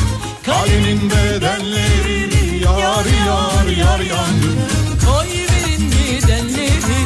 [0.45, 4.47] Kalenin bedenleri yar yar yar yandı.
[5.05, 6.97] Koy verin gidenleri.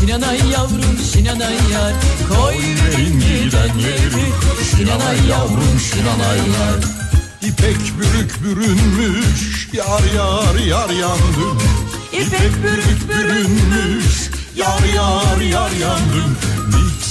[0.00, 1.92] Şinanay yavrum şinanay yar.
[2.28, 4.24] Koy verin gidenleri.
[4.70, 6.98] Şinanay yavrum şinanay yar
[7.48, 11.64] İpek bürük bürünmüş yar yar yar yandı.
[12.12, 16.24] İpek bürük bürünmüş yar yar yar yandı.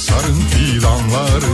[0.08, 1.46] Niksarın fidanları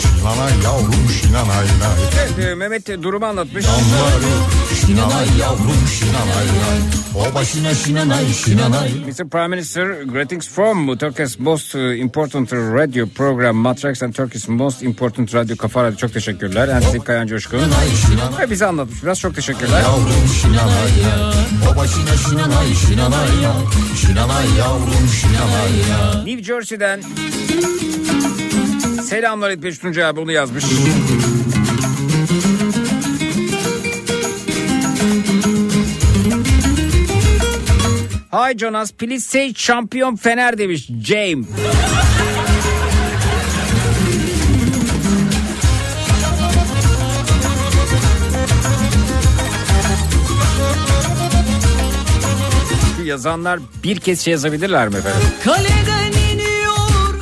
[0.00, 1.98] şinanay yavrum şinanay nay.
[2.20, 3.64] Evet, e, Mehmet de durumu anlatmış.
[3.64, 4.32] Damları
[4.80, 6.80] şinanay yavrum şinanay nay.
[7.14, 8.88] O başına şinanay şinanay.
[8.88, 9.28] Mr.
[9.28, 15.34] Prime Minister, greetings from Turkey's most uh, important radio program Matrax and Turkey's most important
[15.34, 15.96] radio Kafa Radyo.
[15.96, 16.68] Çok teşekkürler.
[16.68, 17.60] Entik Kayan Coşkun.
[18.40, 19.20] Ve bize anlatmış biraz.
[19.20, 19.82] Çok teşekkürler.
[19.82, 21.32] Yavrum şinanay ya.
[21.72, 23.52] O başına şinanay şinanay ya.
[23.96, 26.22] Şinanay yavrum şinanay ya.
[26.24, 27.00] New Jersey'den
[29.02, 30.64] selamlar etmiş Tuncay abi onu yazmış.
[38.32, 41.46] Hi Jonas, please say şampiyon Fener demiş James.
[53.04, 55.20] Yazanlar bir kez şey yazabilirler mi efendim?
[55.44, 56.17] Kaleden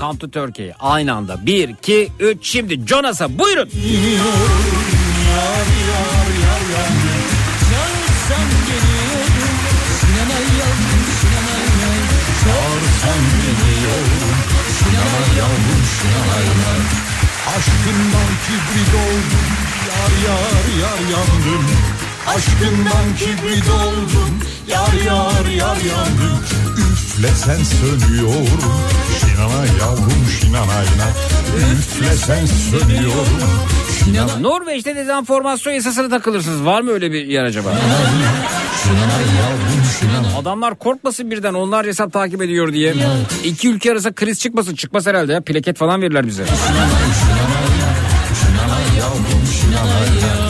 [0.07, 0.73] Come to Turkey.
[0.81, 1.47] Aynı anda.
[1.47, 3.69] 1, 2, 3 şimdi Jonas'a buyurun.
[17.57, 19.47] Aşkından kibrit oldum
[19.89, 21.67] Yar yar yar yandım
[22.27, 26.41] Aşkından kibrit oldum Yar yar yar yandım
[26.79, 28.61] Üflesen sönüyorum
[29.21, 31.13] Şinanay yavrum şinanay nay.
[31.73, 33.27] Üflesen sönüyorum
[34.05, 36.65] Şinanay Norveç'te dezenformasyon yasasına takılırsınız.
[36.65, 37.71] Var mı öyle bir yer acaba?
[39.39, 42.95] Yavrum Adamlar korkmasın birden onlar hesap takip ediyor diye.
[43.45, 44.75] İki ülke arasında kriz çıkmasın.
[44.75, 45.41] Çıkmaz herhalde ya.
[45.41, 46.45] Plaket falan verirler bize.
[48.35, 50.46] Şinanay yavrum şinanay ya.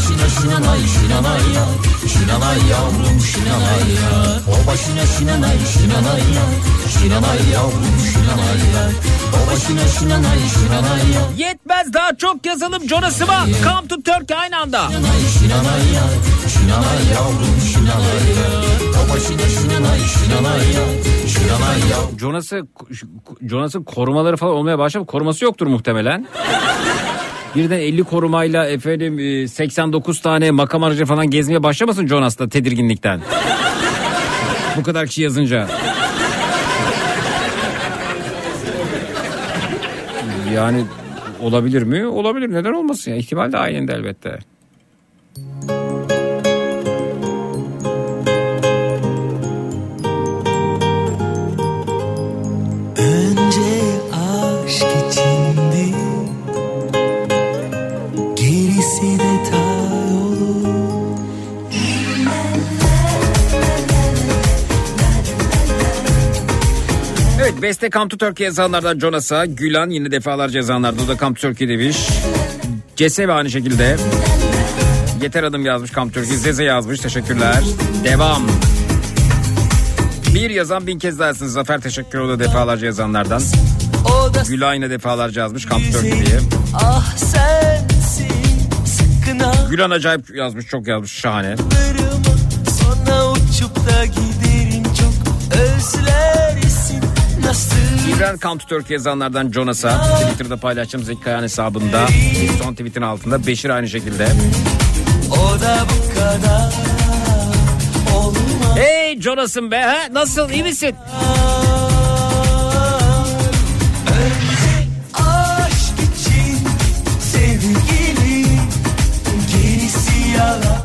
[0.00, 1.64] Başına şinanay şinanay ya.
[2.08, 4.40] Şinanay yavrum şinanay ya.
[4.48, 6.44] O başına şinanay şinanay ya.
[6.98, 8.90] Şinanay yavrum şinanay ya.
[9.36, 11.46] O başına şinanay şinanay ya.
[11.48, 13.46] Yetmez daha çok yazalım Jonas'ıma.
[13.64, 14.88] Come to Turkey aynı anda.
[14.88, 16.04] Şinanay ya.
[16.48, 18.48] Şinanay yavrum şinanay ya.
[19.04, 20.84] O başına şinanay şinanay ya.
[21.28, 22.18] Şinanay yavrum.
[22.20, 22.60] Jonas'ı
[23.40, 25.06] Jonas'ın korumaları falan olmaya başladı.
[25.06, 26.26] Koruması yoktur muhtemelen.
[27.56, 33.20] Birden 50 korumayla efendim e, 89 tane makam aracı falan gezmeye başlamasın Jonas da tedirginlikten.
[34.76, 35.68] Bu kadar kişi yazınca.
[40.54, 40.84] Yani
[41.40, 42.06] olabilir mi?
[42.06, 42.52] Olabilir.
[42.52, 43.16] Neden olmasın ya?
[43.16, 44.38] İhtimal dahilinde elbette.
[67.60, 71.40] Evet Beste Come to Turkey yazanlardan Jonas'a, Gülan yine defalarca yazanlardan o da Come to
[71.40, 71.96] Turkey demiş.
[72.96, 73.96] Ceseve aynı şekilde.
[75.22, 76.36] Yeter adım yazmış Come to Turkey.
[76.36, 77.62] Zeze yazmış teşekkürler.
[78.04, 78.42] Devam.
[80.34, 81.46] Bir yazan bin kez yazsın.
[81.46, 83.42] Zafer teşekkür o da defalarca yazanlardan.
[84.48, 86.40] Gülay yine defalarca yazmış Come to Turkey diye.
[86.74, 88.28] ah sensin
[88.84, 91.56] Sıkkına Gülan acayip yazmış çok yazmış şahane.
[92.80, 94.39] Sonra uçup da giderim
[98.16, 102.06] İbrahim to Turkey yazanlardan Jonas'a Twitter'da paylaştığım Zeki Kayan hesabında
[102.62, 104.28] son tweetin altında Beşir aynı şekilde.
[105.30, 106.72] o da bu kadar
[108.16, 109.96] Olmaz Hey Jonas'ım be ha?
[110.12, 110.94] nasıl iyi misin?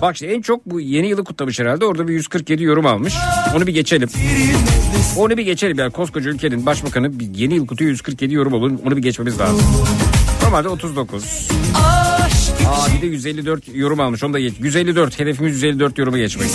[0.06, 1.86] Bak işte en çok bu yeni yılı kutlamış herhalde.
[1.86, 3.14] Orada bir 147 yorum almış.
[3.56, 4.10] Onu bir geçelim.
[5.18, 8.72] Onu bir geçelim yani koskoca ülkenin başbakanı bir yeni yıl kutuyu 147 yorum olur.
[8.86, 9.61] Onu bir geçmemiz lazım.
[10.44, 11.48] Normalde 39.
[12.68, 14.23] Aa bir de 154 yorum almış.
[14.23, 14.53] Onu da geç.
[14.60, 16.49] 154 hedefimiz 154 yorumu geçmek.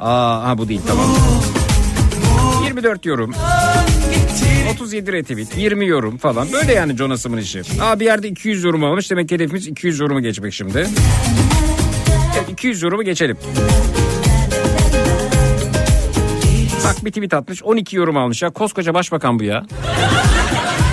[0.00, 1.06] Aa ha bu değil tamam.
[2.64, 3.34] 24 yorum.
[4.74, 6.52] 37 retweet, 20 yorum falan.
[6.52, 7.62] Böyle yani Jonas'ımın işi.
[7.80, 9.10] Aa bir yerde 200 yorum almış.
[9.10, 10.86] Demek ki hedefimiz 200 yorumu geçmek şimdi.
[12.38, 13.38] Evet, 200 yorumu geçelim.
[16.84, 18.50] Bak bir tweet atmış 12 yorum almış ya.
[18.50, 19.66] Koskoca başbakan bu ya.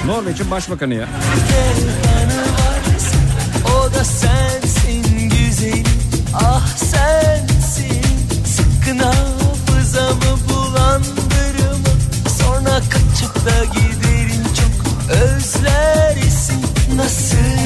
[0.06, 1.08] Norveç'in başbakanı ya.
[6.34, 6.68] Ah
[12.40, 16.62] Sonra kaçıp da giderin çok özlersin
[16.96, 17.65] Nasılsa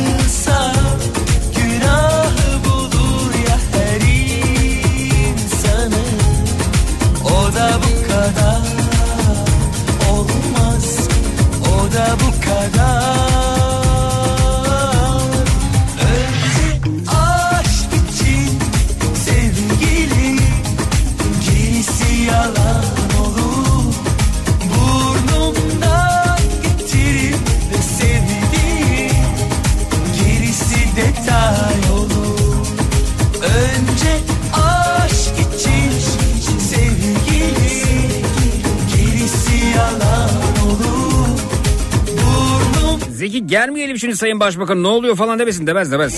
[43.40, 46.14] Zeki gelmeyelim şimdi Sayın Başbakan ne oluyor falan demesin demez demez.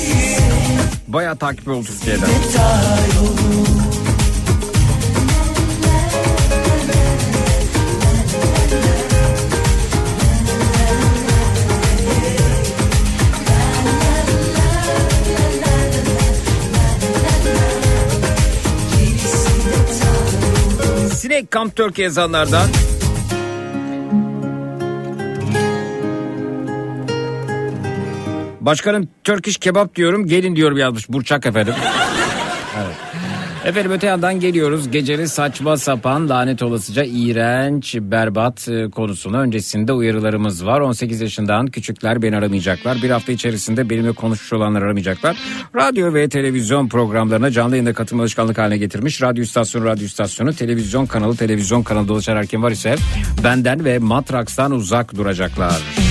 [1.07, 2.27] Bayağı takip oldu Türkiye'den.
[21.15, 22.68] Sinek Camp Türkiye yazanlardan.
[28.61, 31.73] Başkanım Turkish kebap diyorum gelin diyorum yazmış Burçak efendim.
[33.65, 40.65] Efendim öte yandan geliyoruz geceli saçma sapan lanet olasıca iğrenç berbat e, konusuna öncesinde uyarılarımız
[40.65, 40.79] var.
[40.79, 42.97] 18 yaşından küçükler beni aramayacaklar.
[43.03, 45.38] Bir hafta içerisinde benimle konuşmuş olanlar aramayacaklar.
[45.75, 49.21] Radyo ve televizyon programlarına canlı yayında katılma alışkanlık haline getirmiş.
[49.21, 52.95] Radyo istasyonu radyo istasyonu televizyon kanalı televizyon kanalı dolaşan her kim var ise
[53.43, 56.10] benden ve Matraks'tan uzak duracaklar.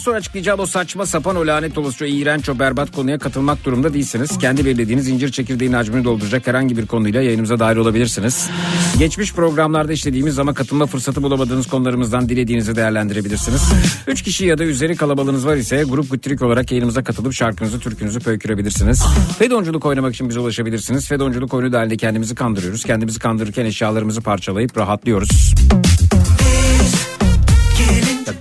[0.00, 3.64] Biraz sonra açıklayacağım o saçma sapan o lanet olası o iğrenç o berbat konuya katılmak
[3.64, 4.38] durumunda değilsiniz.
[4.38, 8.50] Kendi belirlediğiniz incir çekirdeğinin hacmini dolduracak herhangi bir konuyla yayınımıza dahil olabilirsiniz.
[8.98, 13.72] Geçmiş programlarda işlediğimiz ama katılma fırsatı bulamadığınız konularımızdan dilediğinizi değerlendirebilirsiniz.
[14.06, 18.20] Üç kişi ya da üzeri kalabalığınız var ise grup güttrik olarak yayınımıza katılıp şarkınızı türkünüzü
[18.20, 19.04] pöykürebilirsiniz.
[19.38, 21.08] Fedonculuk oynamak için bize ulaşabilirsiniz.
[21.08, 22.84] Fedonculuk oyunu dahilinde kendimizi kandırıyoruz.
[22.84, 25.54] Kendimizi kandırırken eşyalarımızı parçalayıp rahatlıyoruz.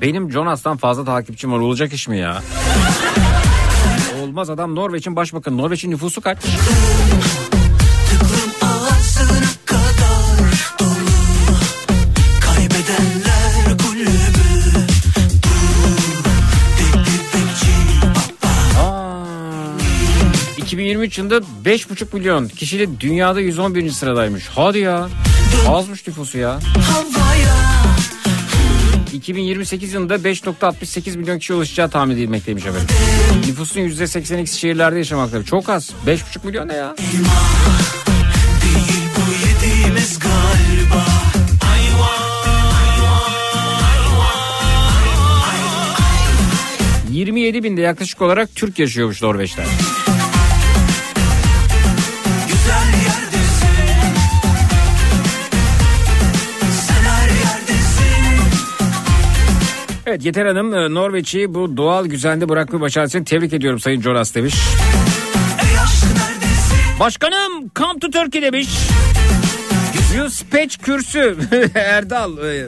[0.02, 2.44] Benim Jonas'tan fazla takipçim var olacak iş mi ya?
[4.24, 5.58] Olmaz adam Norveç'in başbakanı.
[5.58, 6.38] Norveç'in nüfusu kaç?
[8.62, 10.50] ağzına kadar
[10.80, 11.10] dolu
[12.42, 14.88] Kaybedenler kulübü
[15.44, 16.24] Dur
[16.80, 17.76] Bekle bekçi
[18.80, 19.24] Aa,
[20.58, 23.92] 2023 yılında 5,5 milyon kişiyle dünyada 111.
[23.92, 24.48] sıradaymış.
[24.56, 25.10] Hadi ya.
[25.68, 26.60] Azmış nüfusu ya.
[26.92, 27.56] havaya
[29.14, 32.88] 2028 yılında 5.68 milyon kişi ulaşacağı tahmin edilmekteymiş efendim.
[33.48, 35.44] Nüfusun %82'si şehirlerde yaşamakta.
[35.44, 35.92] Çok az.
[36.08, 36.96] 5,5 milyon ne ya?
[36.98, 37.24] Değil
[39.16, 41.06] bu yediğimiz galiba
[47.12, 49.66] 27 binde yaklaşık olarak Türk yaşıyormuş Norveç'te.
[60.10, 64.56] Evet Yeter Hanım e, Norveç'i bu doğal güzende bırakmayı başarısını tebrik ediyorum Sayın Jonas demiş.
[67.00, 68.68] Başkanım come to Turkey demiş.
[70.18, 71.36] You speech kürsü
[71.76, 72.38] Erdal.
[72.38, 72.68] e,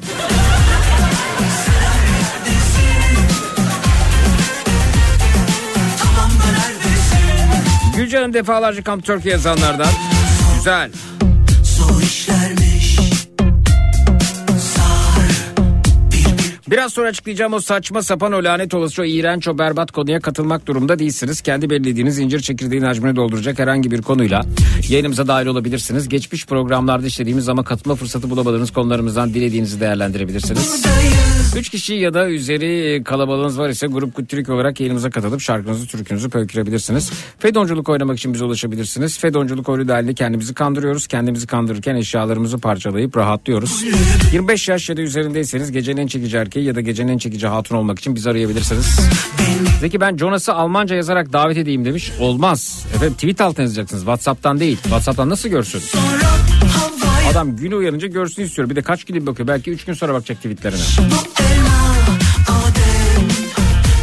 [5.99, 9.87] Tamam da neredesin Gülcan Hanım defalarca to Turkey yazanlardan.
[10.55, 10.91] Güzel.
[16.71, 20.67] Biraz sonra açıklayacağım o saçma sapan o lanet olası o iğrenç o berbat konuya katılmak
[20.67, 21.41] durumda değilsiniz.
[21.41, 24.45] Kendi belirlediğiniz incir çekirdeğin hacmini dolduracak herhangi bir konuyla
[24.89, 26.09] yayınımıza dahil olabilirsiniz.
[26.09, 30.83] Geçmiş programlarda işlediğimiz ama katılma fırsatı bulamadığınız konularımızdan dilediğinizi değerlendirebilirsiniz.
[30.85, 31.40] Buradayım.
[31.55, 36.29] 3 kişi ya da üzeri kalabalığınız var ise grup Türk olarak yayınımıza katılıp şarkınızı, türkünüzü
[36.29, 37.11] pöykürebilirsiniz.
[37.39, 39.19] Fedonculuk oynamak için bize ulaşabilirsiniz.
[39.19, 41.07] Fedonculuk oyunu dahilinde kendimizi kandırıyoruz.
[41.07, 43.83] Kendimizi kandırırken eşyalarımızı parçalayıp rahatlıyoruz.
[44.33, 47.75] 25 yaş ya da üzerindeyseniz gecenin en çekici erkeği ya da gecenin en çekici hatun
[47.75, 48.99] olmak için bizi arayabilirsiniz.
[49.79, 52.11] Zeki ben Jonas'ı Almanca yazarak davet edeyim demiş.
[52.19, 52.85] Olmaz.
[52.95, 54.01] Efendim tweet altına yazacaksınız.
[54.01, 54.77] Whatsapp'tan değil.
[54.83, 55.79] Whatsapp'tan nasıl görsün?
[55.79, 56.31] Sonra
[57.31, 58.69] Adam günü uyanınca görsün istiyor.
[58.69, 59.47] Bir de kaç gün bakıyor.
[59.47, 60.81] Belki 3 gün sonra bakacak tweetlerine.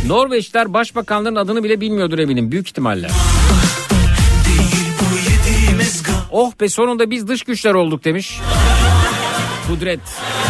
[0.07, 2.53] Norveçler başbakanların adını bile bilmiyordur eminim.
[2.53, 3.09] Büyük ihtimalle.
[6.31, 8.41] Oh be sonunda biz dış güçler olduk demiş.
[9.69, 10.01] Kudret.
[10.01, 10.48] Ey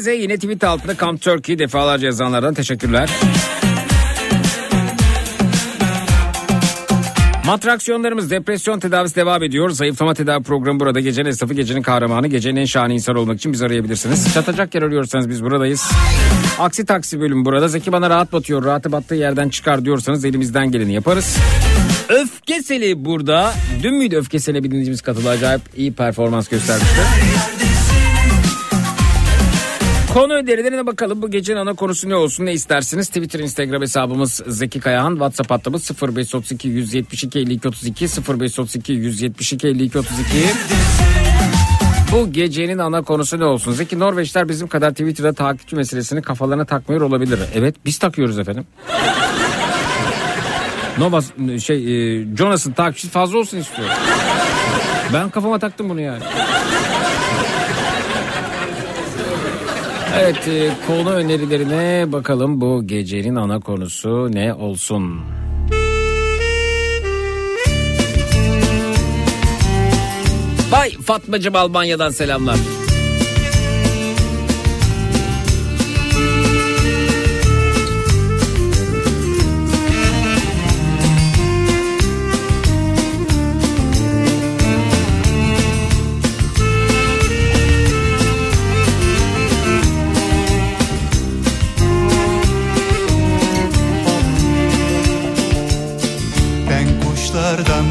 [0.00, 3.10] Zeze yine tweet altında Come Turkey defalarca yazanlardan teşekkürler.
[7.46, 9.70] Matraksiyonlarımız depresyon tedavisi devam ediyor.
[9.70, 11.00] Zayıflama tedavi programı burada.
[11.00, 14.34] Gecenin esnafı, gecenin kahramanı, gecenin en şahane insan olmak için bizi arayabilirsiniz.
[14.34, 15.90] Çatacak yer arıyorsanız biz buradayız.
[16.58, 17.68] Aksi taksi bölüm burada.
[17.68, 18.64] Zeki bana rahat batıyor.
[18.64, 21.36] Rahatı battığı yerden çıkar diyorsanız elimizden geleni yaparız.
[22.08, 23.52] Öfkeseli burada.
[23.82, 25.28] Dün müydü Öfkeseli bir dinleyicimiz katıldı.
[25.28, 27.00] Acayip iyi performans göstermişti.
[30.14, 31.22] Konu önerilerine bakalım.
[31.22, 33.08] Bu gecenin ana konusu ne olsun ne istersiniz?
[33.08, 35.10] Twitter, Instagram hesabımız Zeki Kayahan.
[35.10, 40.22] WhatsApp hattımız 0532 172 52 32 0532 172 52 32.
[42.12, 43.72] Bu gecenin ana konusu ne olsun?
[43.72, 47.38] Zeki Norveçler bizim kadar Twitter'da takipçi meselesini kafalarına takmıyor olabilir.
[47.54, 48.66] Evet biz takıyoruz efendim.
[50.98, 51.20] Nova
[51.58, 53.88] şey e, Jonas'ın takipçisi fazla olsun istiyor.
[55.14, 56.22] Ben kafama taktım bunu yani.
[60.18, 65.20] Evet e, konu önerilerine bakalım bu gecenin ana konusu ne olsun?
[70.70, 72.56] Vay Fatmacım Almanya'dan selamlar.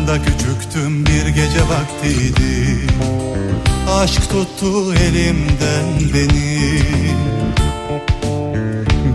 [0.10, 2.88] Kuşlardan da küçüktüm bir gece vaktiydi.
[3.90, 6.82] Aşk tuttu elimden beni.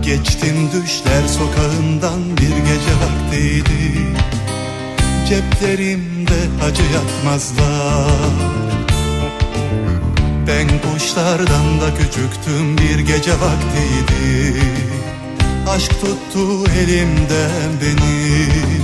[0.01, 4.15] Geçtim düşler sokağından bir gece vaktiydi.
[5.29, 8.11] Ceplerimde acı yatmazlar
[10.47, 14.61] Ben kuşlardan da küçüktüm bir gece vaktiydi.
[15.69, 18.74] Aşk tuttu elimden beni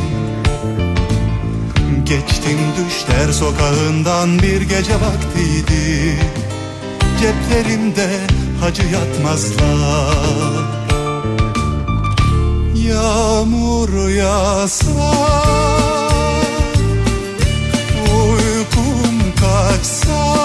[2.06, 6.16] Geçtim düşler sokağından bir gece vaktiydi.
[7.20, 8.10] Ceplerimde
[8.62, 10.82] hacı yatmazlar.
[12.76, 15.12] Yağmur yağsa
[18.14, 20.38] Uykum kaçsa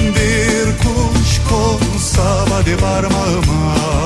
[0.00, 3.99] Bir kuş konsa hadi parmağıma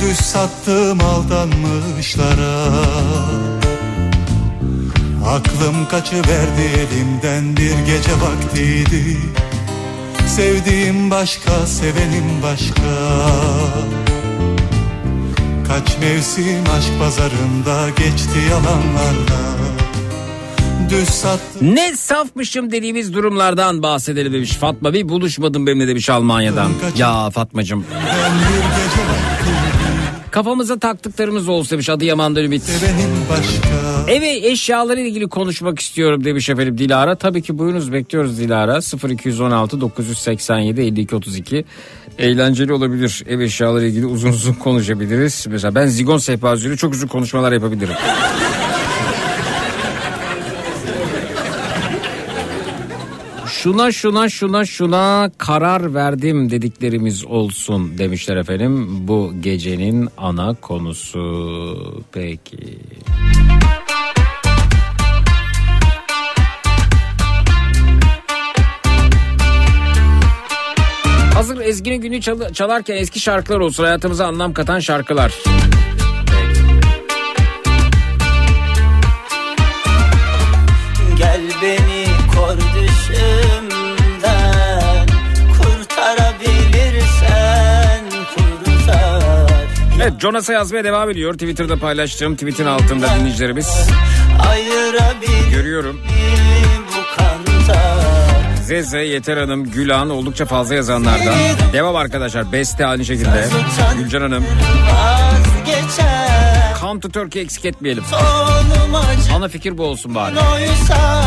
[0.00, 2.70] Düz sattım aldanmışlara
[5.26, 9.16] Aklım kaçıverdi elimden bir gece vaktiydi
[10.26, 12.90] Sevdiğim başka, sevenim başka
[15.68, 19.40] Kaç mevsim aşk pazarında geçti yalanlarla
[20.90, 24.92] Düz sattım Ne safmışım dediğimiz durumlardan bahsedelim demiş Fatma.
[24.92, 26.72] Bir buluşmadım benimle demiş Almanya'dan.
[26.96, 27.84] Ya Fatmacığım.
[30.30, 32.62] Kafamıza taktıklarımız olsa demiş Adıyaman'dan Ümit.
[34.08, 37.14] Eve eşyaları ilgili konuşmak istiyorum demiş efendim Dilara.
[37.14, 38.78] Tabii ki buyurunuz bekliyoruz Dilara.
[39.10, 41.64] 0216 987 52 32.
[42.18, 43.24] Eğlenceli olabilir.
[43.28, 45.46] Ev eşyaları ilgili uzun uzun konuşabiliriz.
[45.50, 47.94] Mesela ben zigon sehpasıyla çok uzun konuşmalar yapabilirim.
[53.62, 58.86] Şuna şuna şuna şuna karar verdim dediklerimiz olsun demişler efendim.
[59.08, 62.02] Bu gecenin ana konusu.
[62.12, 62.78] Peki.
[71.34, 75.34] Hazır Ezgi'nin günü çal- çalarken eski şarkılar olsun hayatımıza anlam katan şarkılar.
[90.20, 91.32] Jonas'a yazmaya devam ediyor.
[91.32, 93.88] Twitter'da paylaştığım tweetin altında dinleyicilerimiz.
[95.50, 96.00] Görüyorum.
[98.62, 101.34] Zeze, Yeter Hanım, Gülhan oldukça fazla yazanlardan.
[101.72, 102.52] Devam arkadaşlar.
[102.52, 103.48] Beste aynı şekilde.
[103.98, 104.44] Gülcan Hanım.
[106.80, 108.04] Come to Turkey eksik etmeyelim.
[109.36, 110.34] Ana fikir bu olsun bari.
[110.38, 111.22] oysa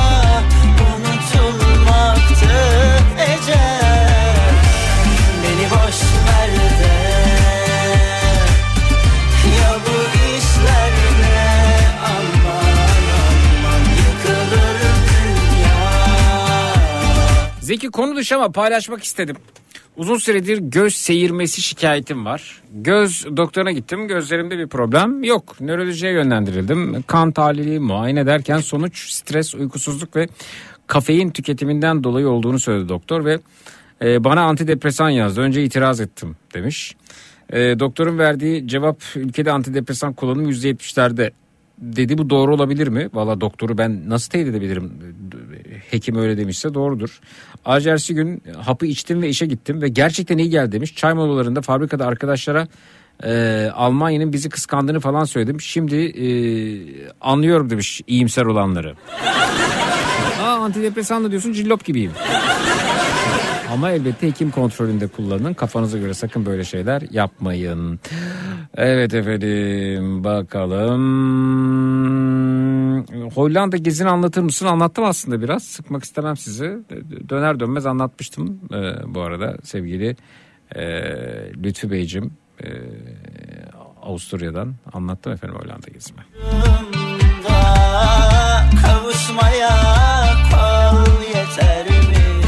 [17.63, 19.35] Zeki konu dışı ama paylaşmak istedim.
[19.97, 22.61] Uzun süredir göz seyirmesi şikayetim var.
[22.73, 24.07] Göz doktoruna gittim.
[24.07, 25.61] Gözlerimde bir problem yok.
[25.61, 27.03] Nörolojiye yönlendirildim.
[27.07, 30.27] Kan tahlili muayene ederken sonuç stres, uykusuzluk ve
[30.87, 33.39] kafein tüketiminden dolayı olduğunu söyledi doktor ve
[34.01, 35.41] e, bana antidepresan yazdı.
[35.41, 36.95] Önce itiraz ettim demiş.
[37.49, 41.31] E, doktorun verdiği cevap ülkede antidepresan kullanımı %70'lerde
[41.77, 43.09] dedi bu doğru olabilir mi?
[43.13, 44.91] Valla doktoru ben nasıl teyit edebilirim?
[45.93, 47.19] Hekim öyle demişse doğrudur.
[47.65, 50.95] Acersi gün hapı içtim ve işe gittim ve gerçekten iyi geldi demiş.
[50.95, 52.67] Çay molalarında fabrikada arkadaşlara
[53.23, 55.61] e, Almanya'nın bizi kıskandığını falan söyledim.
[55.61, 56.27] Şimdi e,
[57.21, 58.95] anlıyorum demiş iyimser olanları.
[60.43, 62.11] Aa antidepresan da diyorsun cillop gibiyim.
[63.73, 65.53] Ama elbette hekim kontrolünde kullanın.
[65.53, 67.99] Kafanıza göre sakın böyle şeyler yapmayın.
[68.77, 71.03] Evet efendim bakalım.
[73.35, 74.65] Hollanda gezini anlatır mısın?
[74.65, 75.63] Anlattım aslında biraz.
[75.63, 76.77] Sıkmak istemem sizi.
[77.29, 80.15] Döner dönmez anlatmıştım ee, bu arada sevgili
[80.75, 80.81] e,
[81.63, 82.31] Lütfü Beyciğim.
[82.63, 82.67] e,
[84.01, 86.19] Avusturya'dan anlattım efendim Hollanda gezimi.
[88.81, 89.69] Kavuşmaya
[90.51, 92.41] kol yeter mi?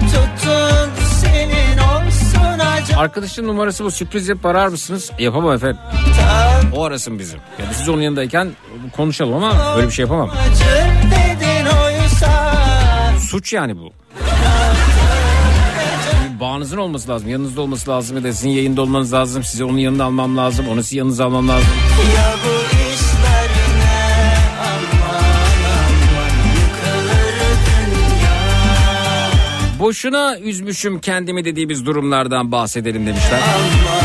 [0.00, 5.10] Tuttun senin olsun acı Arkadaşın numarası bu sürpriz yapıp arar mısınız?
[5.18, 5.78] Yapamam efendim.
[6.76, 7.40] O arasın bizim.
[7.62, 8.48] Yani siz onun yanındayken
[8.96, 10.30] konuşalım ama böyle bir şey yapamam.
[13.20, 13.92] Suç yani bu.
[16.40, 17.28] Bağınızın olması lazım.
[17.28, 19.44] Yanınızda olması lazım ya da sizin yayında olmanız lazım.
[19.44, 20.68] Size onun yanında almam lazım.
[20.68, 21.68] Onu sizin yanınıza almam lazım.
[22.16, 22.62] Ya bu
[29.82, 33.40] Boşuna üzmüşüm kendimi dediğimiz durumlardan bahsedelim demişler.
[33.40, 34.01] Beni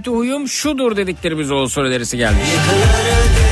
[0.00, 2.42] Kötü huyum şudur dediklerimiz olsun önerisi gelmiş.
[2.52, 3.49] Yıkılır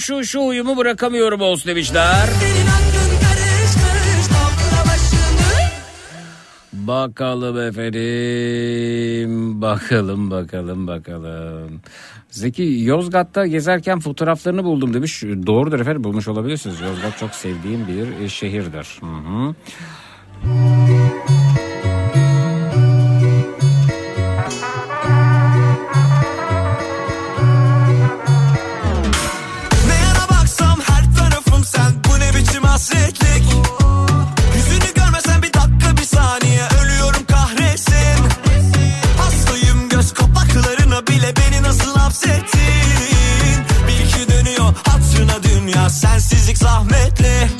[0.00, 2.28] Şu şu uyumu bırakamıyorum olsun demişler.
[6.72, 9.30] Bakalım efendim.
[9.62, 11.80] Bakalım bakalım bakalım.
[12.30, 15.22] Zeki Yozgat'ta gezerken fotoğraflarını buldum demiş.
[15.22, 16.80] Doğrudur efendim bulmuş olabilirsiniz.
[16.80, 19.00] Yozgat çok sevdiğim bir şehirdir.
[19.00, 19.54] Hı hı.
[42.10, 43.64] Hapsettin.
[43.86, 45.90] Bil ki dönüyor hatırına dünya.
[45.90, 47.59] Sensizlik zahmetli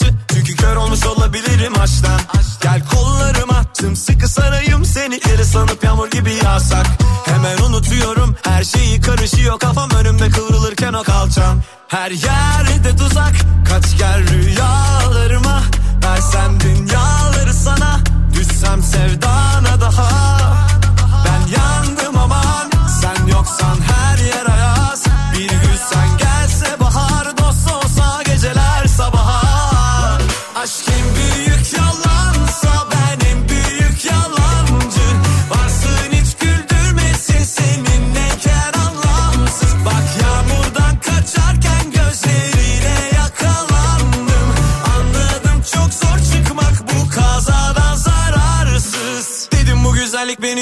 [0.00, 2.20] yanlışı Çünkü kör olmuş olabilirim aşktan
[2.62, 5.20] Gel kollarıma sımsıkı sarayım seni.
[5.24, 6.86] Deli sanıp yağmur gibi yağsak.
[7.24, 9.58] Hemen unutuyorum her şeyi karışıyor.
[9.58, 13.34] Kafam önümde kıvrılırken o kalçam Her yerde tuzak.
[13.68, 15.62] Kaç gel rüyalarıma
[16.04, 16.79] Versem dünyaları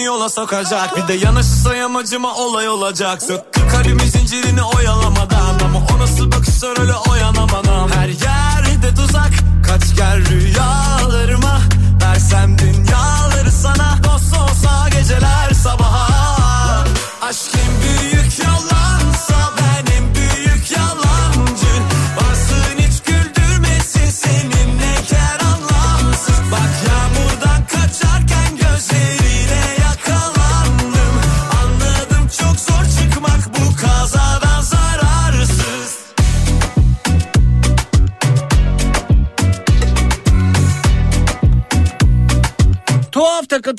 [0.09, 0.97] yola sokacak.
[0.97, 3.22] Bir de yanaşırsa yamacıma olay olacak.
[3.22, 5.59] Sıkkı kalbimin zincirini oyalamadan.
[5.64, 7.89] Ama o nasıl bakışlar öyle oyanamadan.
[7.89, 9.32] Her yerde tuzak.
[9.66, 11.60] Kaç gel rüyalarıma
[12.02, 12.78] Versem dünyaları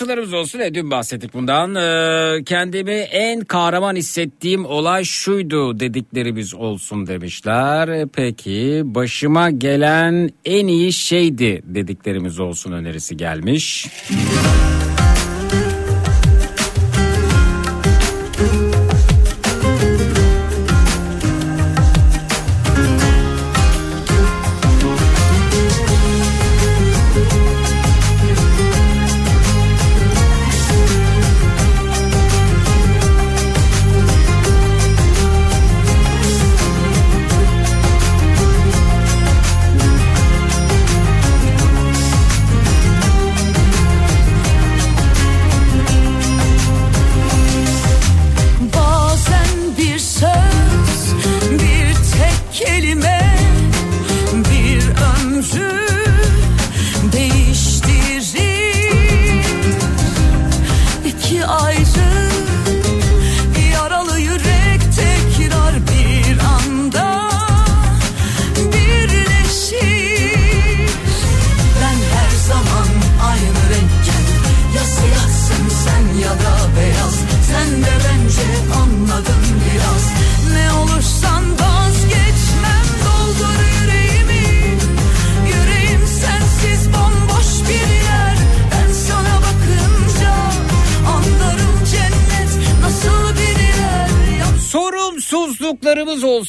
[0.10, 0.60] Tuhaf takıntılarımız olsun.
[0.60, 1.76] E, dün bahsettik bundan.
[1.76, 7.88] Ee, kendimi en kahraman hissettiğim olay şuydu dediklerimiz olsun demişler.
[7.88, 13.88] E, Peki başıma gelen en iyi şeydi dediklerimiz olsun önerisi gelmiş.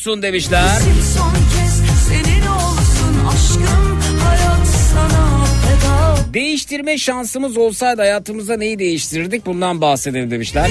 [0.00, 0.80] Olsun demişler.
[2.48, 4.00] olsun aşkım
[6.34, 10.70] Değiştirme şansımız olsaydı hayatımızda neyi değiştirirdik bundan bahsedelim demişler.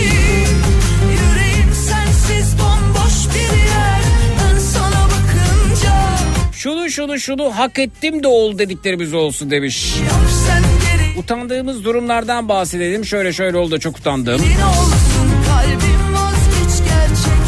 [6.54, 9.96] Şunu şunu şunu hak ettim de ol dediklerimiz olsun demiş.
[11.18, 13.06] Utandığımız durumlardan bahsedelim.
[13.06, 14.42] Şöyle şöyle oldu çok utandım.
[14.42, 17.40] Olsun kalbim vazgeç gerçek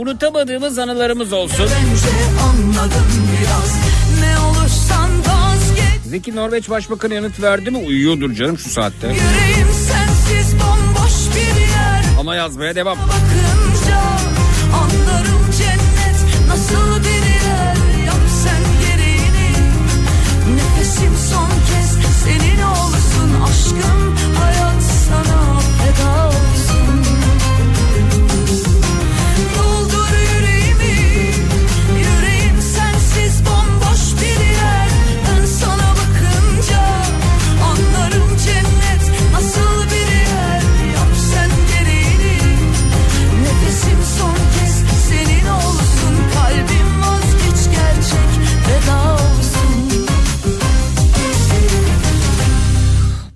[0.00, 1.68] unutamadığımız anılarımız olsun.
[6.06, 7.78] Zeki Norveç Başbakanı yanıt verdi mi?
[7.78, 9.16] Uyuyordur canım şu saatte.
[12.20, 12.98] Ama yazmaya devam.
[12.98, 13.59] Bakın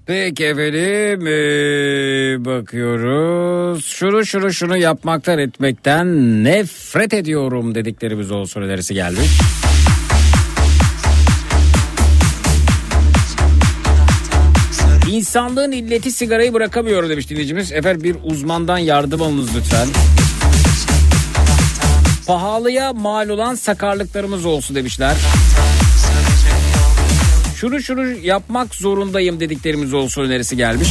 [0.06, 3.84] Peki efendim e, bakıyoruz.
[3.84, 6.06] Şunu şunu şunu yapmaktan etmekten
[6.44, 9.30] nefret ediyorum dediklerimiz olsun önerisi gelmiş.
[15.10, 17.72] İnsanlığın illeti sigarayı bırakamıyor demiş dinleyicimiz.
[17.72, 19.88] Efendim bir uzmandan yardım alınız lütfen.
[22.26, 25.16] Pahalıya mal olan sakarlıklarımız olsun demişler
[27.54, 30.88] şunu şunu yapmak zorundayım dediklerimiz olsun önerisi gelmiş.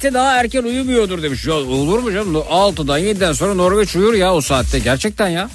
[0.00, 1.46] Norveç'te daha erken uyumuyordur demiş.
[1.46, 2.34] Ya olur mu canım?
[2.34, 5.50] 6'dan 7'den sonra Norveç uyur ya o saatte gerçekten ya.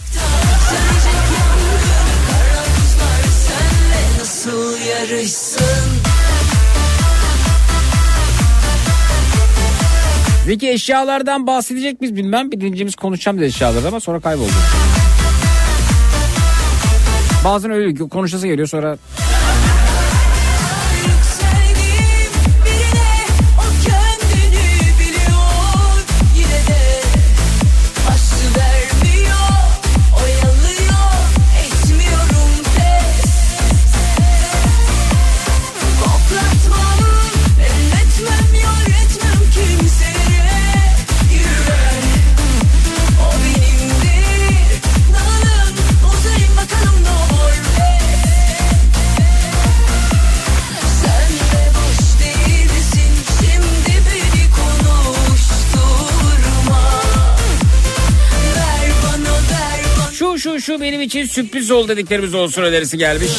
[10.48, 12.52] Peki eşyalardan bahsedecek miyiz bilmem.
[12.52, 14.52] Birincimiz konuşacağım dedi eşyalarda ama sonra kayboldu.
[17.46, 18.98] Bazen öyle konuşası geliyor sonra
[61.16, 63.32] için sürpriz ol dediklerimiz olsun önerisi gelmiş.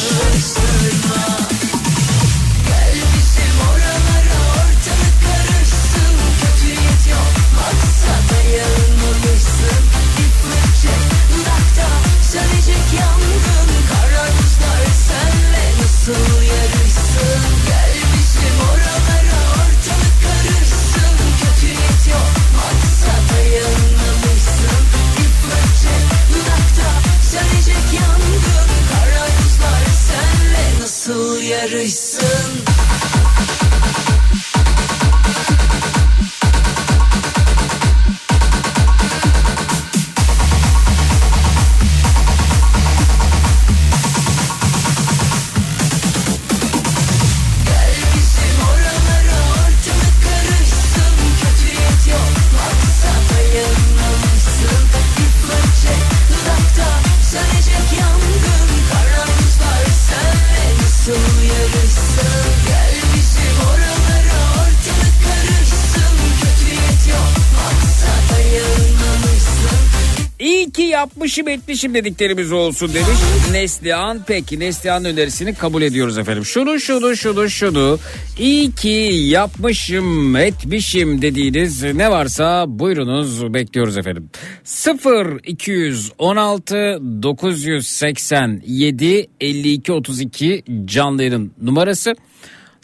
[70.97, 73.07] Yapmışım etmişim dediklerimiz olsun demiş.
[73.51, 76.45] Neslihan peki Neslihan önerisini kabul ediyoruz efendim.
[76.45, 77.99] Şunu şunu şunu şunu
[78.39, 84.29] iyi ki yapmışım etmişim dediğiniz ne varsa buyurunuz bekliyoruz efendim.
[84.63, 92.15] 0 216 987 52 32 canlı yayın numarası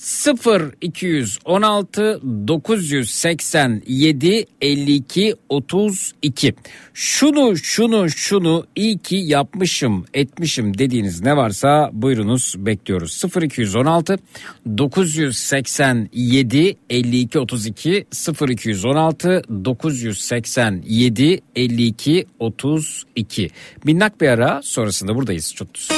[0.03, 6.53] 0 216 987 52 32
[6.93, 13.13] şunu şunu şunu iyi ki yapmışım etmişim dediğiniz ne varsa buyurunuz bekliyoruz.
[13.13, 14.17] 0 216
[14.77, 23.49] 987 52 32 0 216 987 52 32
[23.83, 25.89] minnak bir ara sonrasında buradayız çutuz.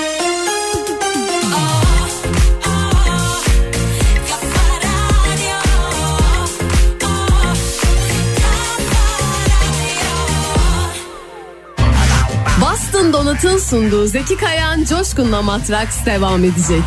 [13.36, 16.84] Donut'un sunduğu Zeki Kayan Coşkun'la Matraks devam edecek.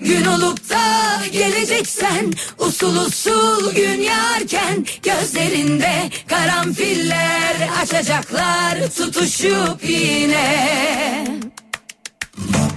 [0.00, 11.26] Gün olup da geleceksen usul usul gün yarken gözlerinde karanfiller açacaklar tutuşup yine.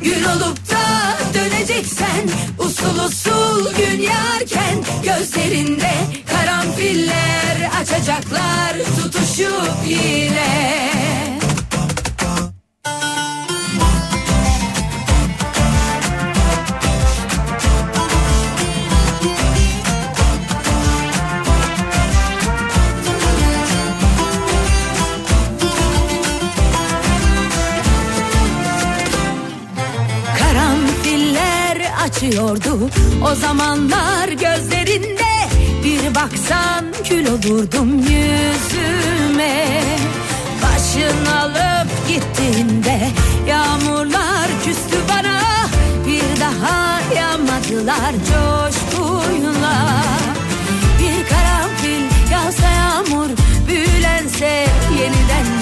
[0.01, 5.93] Gün olup da döneceksen usul usul gün yarken gözlerinde
[6.31, 11.34] karanfiller açacaklar tutuşup yine.
[32.25, 32.89] Açıyordu
[33.31, 35.33] o zamanlar gözlerinde
[35.83, 39.81] Bir baksan kül olurdum yüzüme.
[40.63, 43.09] Başın alıp gittiğinde
[43.47, 45.41] yağmurlar küstü bana.
[46.07, 50.03] Bir daha yağmadılar coşkuyla.
[50.99, 53.29] Bir karanfil yağsa yağmur
[53.67, 54.67] büyülense
[54.99, 55.54] yeniden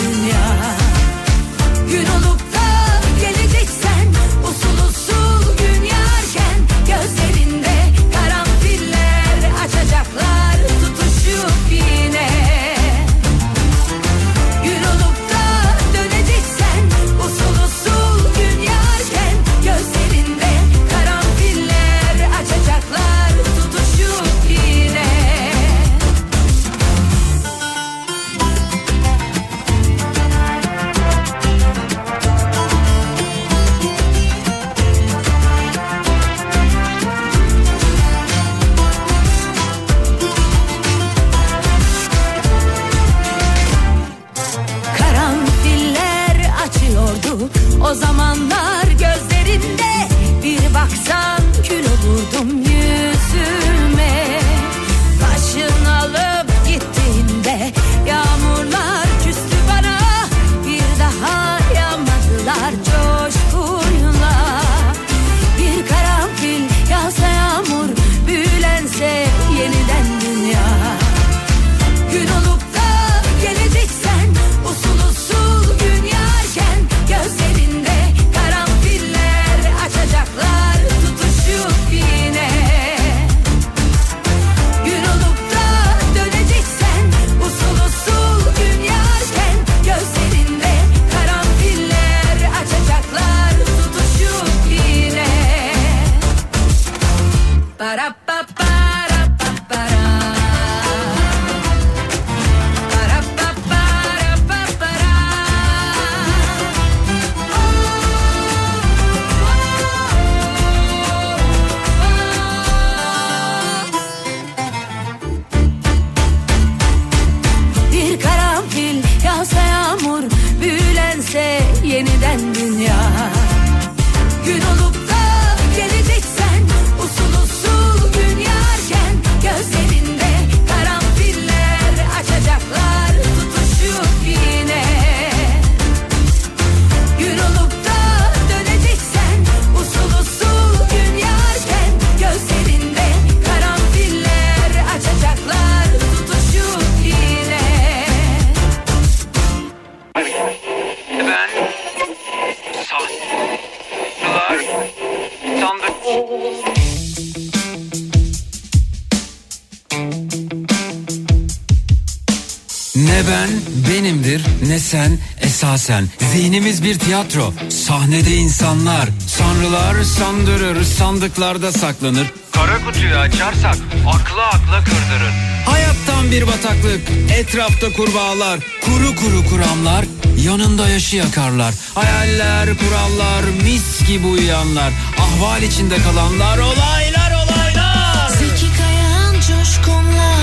[166.53, 167.53] Zihnimiz bir tiyatro.
[167.69, 169.09] Sahnede insanlar.
[169.27, 172.27] Sanrılar sandırır sandıklarda saklanır.
[172.51, 173.77] Kara kutuyu açarsak
[174.07, 175.33] akla akla kırdırır.
[175.65, 177.01] Hayattan bir bataklık,
[177.37, 180.05] etrafta kurbağalar, kuru kuru kuramlar,
[180.45, 181.73] yanında yaşı yakarlar.
[181.95, 188.29] Hayaller, kurallar, mis gibi uyuyanlar, ahval içinde kalanlar, olaylar olaylar.
[188.29, 190.35] Zeki Kayan Coşkun'la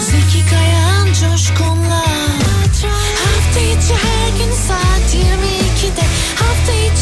[0.00, 2.02] Zeki Kayan Coşkun'la
[3.24, 4.81] Hafta içi her gün 22'de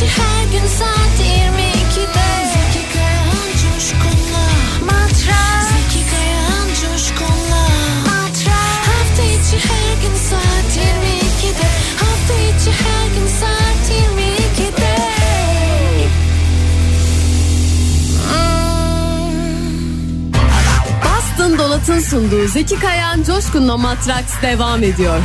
[0.06, 4.46] Her gün saat 22'de Zeki Kayan Coşkun'la.
[5.62, 7.64] Zeki Kayan Coşkun'la.
[8.86, 14.96] Hafta içi her gün saat 22'de Hafta içi her gün saat 22'de
[21.04, 25.20] Boston Donat'ın sunduğu Zeki Kayan Coşkun'la Matraks devam ediyor.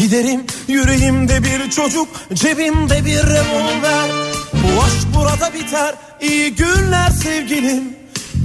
[0.00, 4.10] Giderim Yüreğimde bir çocuk cebimde bir revolver.
[4.52, 7.84] Bu aşk burada biter iyi günler sevgilim.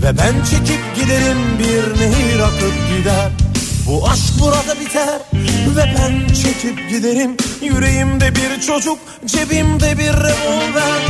[0.04, 3.32] Ve ben çekip giderim bir nehir akıp gider.
[3.88, 5.20] Bu aşk burada biter
[5.78, 7.38] ve ben çekip giderim.
[7.62, 11.02] Yüreğimde bir çocuk cebimde bir revolver.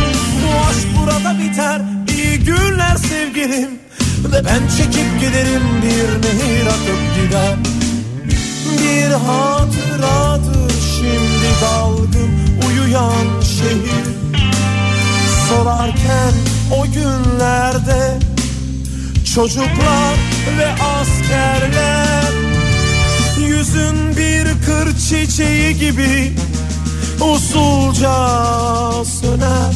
[0.44, 1.82] Bu aşk burada biter
[2.18, 3.70] iyi günler sevgilim.
[4.32, 7.75] Ve ben çekip giderim bir nehir akıp gider
[8.80, 12.32] bir hatıradır şimdi dalgın
[12.68, 14.06] uyuyan şehir.
[15.50, 16.34] Solarken
[16.72, 18.20] o günlerde
[19.36, 20.16] çocuklar
[20.58, 22.34] ve askerler
[23.38, 26.34] Yüzün bir kır çiçeği gibi
[27.22, 28.16] usulca
[29.22, 29.74] söner.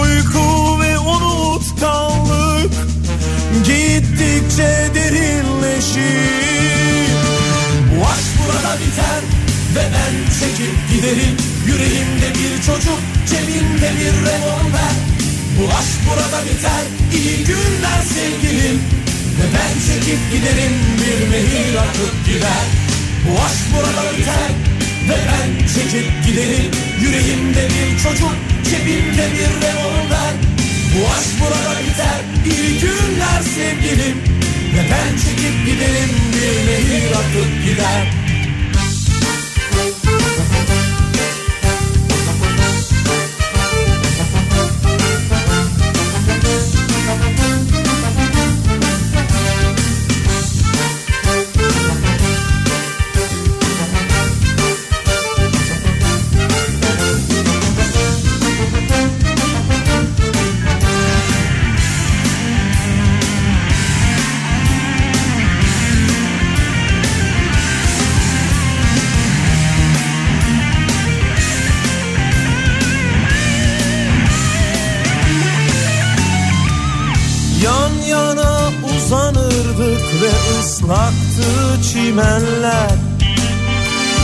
[0.00, 2.72] Uyku ve unutkanlık
[3.64, 6.75] gittikçe derinleşir
[7.96, 9.20] Bu aşk burada biter
[9.74, 11.36] ve ben çekip giderim.
[11.66, 13.00] Yüreğimde bir çocuk
[13.30, 14.94] cebimde bir revolver.
[15.58, 18.76] Bu aşk burada biter iyi günler sevgilim.
[19.38, 22.66] Ve ben çekip giderim bir nehir akıp gider.
[23.24, 24.50] Bu aşk burada biter
[25.08, 26.70] ve ben çekip giderim.
[27.00, 28.34] Yüreğimde bir çocuk
[28.70, 30.34] cebimde bir revolver.
[30.94, 34.36] Bu aşk burada biter iyi günler sevgilim
[34.76, 38.25] Ve ben çekip giderim bir nehir akıp gider
[80.22, 82.90] ve ıslaktı çimenler.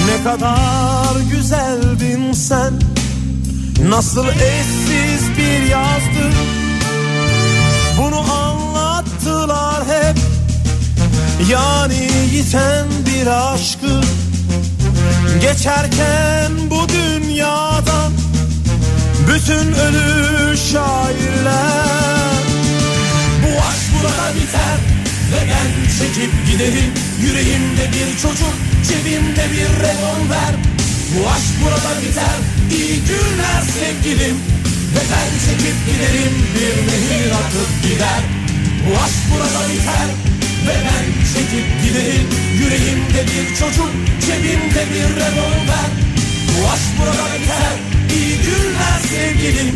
[0.06, 2.72] Ne kadar güzeldin sen.
[3.88, 6.36] Nasıl eşsiz bir yazdı
[7.98, 10.16] Bunu anlattılar hep.
[11.50, 14.00] Yani yiten bir aşkı.
[15.40, 18.12] Geçerken bu dünyadan
[19.28, 22.42] Bütün ölü şairler.
[23.42, 25.01] Bu aşk burada biter
[25.32, 26.92] Ve ben çekip giderim
[27.22, 28.54] Yüreğimde bir çocuk
[28.88, 30.54] Cebimde bir revolver.
[31.12, 32.38] Bu aşk burada biter
[32.76, 34.36] İyi günler sevgilim.
[34.94, 38.22] Ve ben çekip giderim Bir nehir akıp gider.
[38.84, 40.08] Bu aşk burada biter.
[40.66, 42.26] Ve ben çekip giderim
[42.60, 43.90] Yüreğimde bir çocuk
[44.26, 45.90] Cebimde bir revolver.
[46.52, 47.74] Bu aşk burada biter
[48.16, 49.70] İyi günler sevgilim.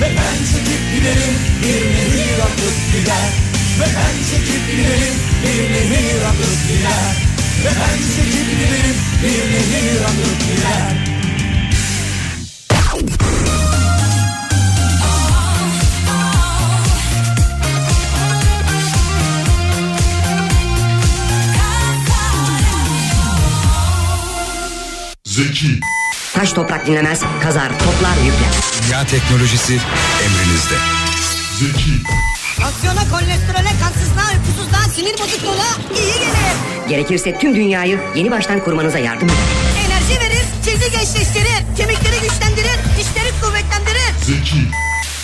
[0.00, 6.68] Ve ben çekip giderim Bir nehir akıp gider ve Beden çekip gidelim bir nehir akıp
[6.68, 7.16] gider
[7.64, 11.12] Beden çekip gidelim bir nehir akıp gider
[25.24, 25.80] Zeki.
[26.34, 28.50] Taş toprak dinlemez, kazar, toplar, yükler.
[28.86, 29.78] Dünya teknolojisi
[30.24, 30.76] emrinizde.
[31.58, 31.92] Zeki.
[32.60, 35.68] Tansiyona, kolesterole, kansızlığa, uykusuzluğa, sinir bozukluğuna
[36.00, 36.88] iyi gelir.
[36.88, 39.36] Gerekirse tüm dünyayı yeni baştan kurmanıza yardım eder.
[39.86, 44.12] Enerji verir, cildi gençleştirir, kemikleri güçlendirir, dişleri kuvvetlendirir.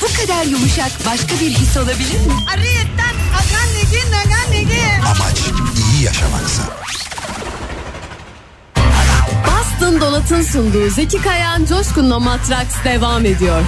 [0.03, 2.33] Bu kadar yumuşak başka bir his olabilir mi?
[2.55, 4.83] Ariyetten akan negi nagan negi.
[5.07, 5.39] Amaç
[5.95, 6.63] iyi yaşamaksa.
[9.47, 13.63] Boston Donat'ın sunduğu Zeki Kayan Coşkun'la Matraks devam ediyor.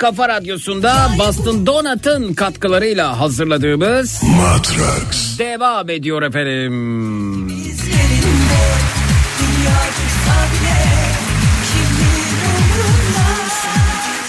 [0.00, 7.50] Kafa radyosunda Boston Donat'ın katkılarıyla hazırladığımız Matrax devam ediyor efendim.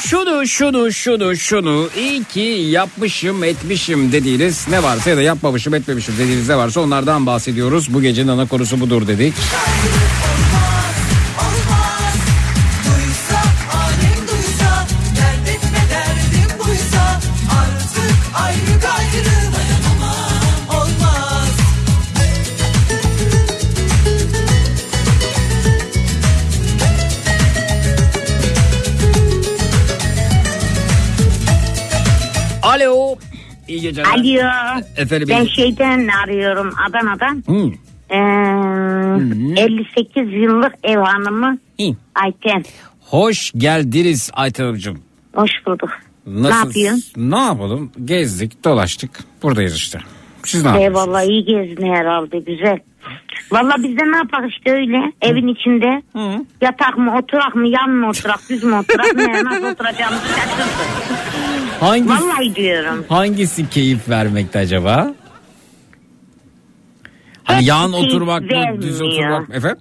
[0.01, 2.39] Şunu şunu şunu şunu iyi ki
[2.69, 7.93] yapmışım etmişim dediğiniz ne varsa ya da yapmamışım etmemişim dediğiniz ne varsa onlardan bahsediyoruz.
[7.93, 9.33] Bu gecenin ana konusu budur dedik.
[9.35, 10.10] Duysa
[35.01, 35.27] Efendim.
[35.31, 37.43] Ben şeyden arıyorum Adana'dan.
[37.47, 37.71] Hı.
[38.09, 41.57] Ee, 58 yıllık ev hanımı
[42.15, 42.63] Ayten.
[43.01, 44.99] Hoş geldiniz Ayten Hanımcığım.
[45.35, 45.89] Hoş bulduk.
[46.27, 46.75] Ne Nasılsınız?
[46.75, 47.31] yapıyorsun?
[47.31, 47.91] Ne yapalım?
[48.05, 49.19] Gezdik, dolaştık.
[49.43, 49.99] Buradayız işte.
[50.43, 50.97] Siz ne yapıyorsunuz?
[51.07, 52.79] Eyvallah iyi gezdin herhalde güzel.
[53.51, 56.01] Valla biz de ne yapak işte öyle evin içinde.
[56.61, 61.50] Yatak mı oturak mı yan mı oturak düz mü oturak ne nasıl oturacağımızı şaşırdık.
[61.81, 63.05] Hangisi, Vallahi diyorum.
[63.09, 65.13] hangisi keyif vermekte acaba?
[67.43, 69.55] Hani yan oturmak mı, düz oturmak mı?
[69.55, 69.77] Efendim?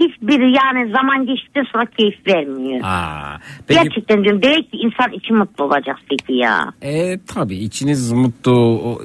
[0.00, 2.80] Hiçbiri yani zaman geçtikten sonra keyif vermiyor.
[2.84, 6.72] Aa, peki, Gerçekten diyorum demek ki insan içi mutlu olacak peki ya.
[6.82, 9.02] e, tabii içiniz mutlu.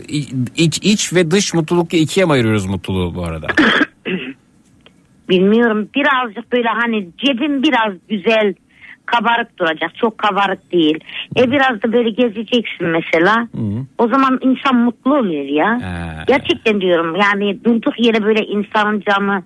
[0.55, 3.47] iç, iç ve dış mutluluk ikiye mi ayırıyoruz mutluluğu bu arada?
[5.30, 8.53] Bilmiyorum birazcık böyle hani cebim biraz güzel
[9.05, 9.95] kabarık duracak.
[9.95, 10.99] Çok kabarık değil.
[11.38, 13.47] E biraz da böyle gezeceksin mesela.
[13.97, 15.80] O zaman insan mutlu oluyor ya.
[16.27, 19.43] Gerçekten diyorum yani durduk yere böyle insanın canı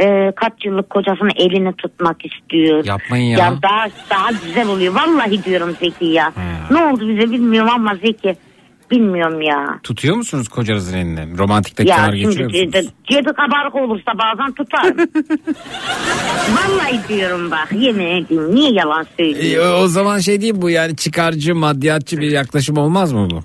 [0.00, 2.84] e, kaç yıllık kocasının elini tutmak istiyor.
[2.84, 3.38] Yapmayın ya.
[3.38, 4.94] Ya daha daha güzel oluyor.
[4.94, 6.32] Vallahi diyorum Zeki ya.
[6.70, 8.36] Ne oldu bize bilmiyorum ama Zeki.
[8.90, 9.78] Bilmiyorum ya.
[9.82, 11.38] Tutuyor musunuz kocanızın elini?
[11.38, 12.92] Romantik Ya dakikalar geçiriyor şimdi musunuz?
[13.06, 14.96] cebi, cebi kabarık olursa bazen tutarım.
[16.56, 19.80] Vallahi diyorum bak yemin edeyim niye yalan E, söylüyorum.
[19.84, 23.40] o zaman şey değil bu yani çıkarcı maddiyatçı bir yaklaşım olmaz mı bu?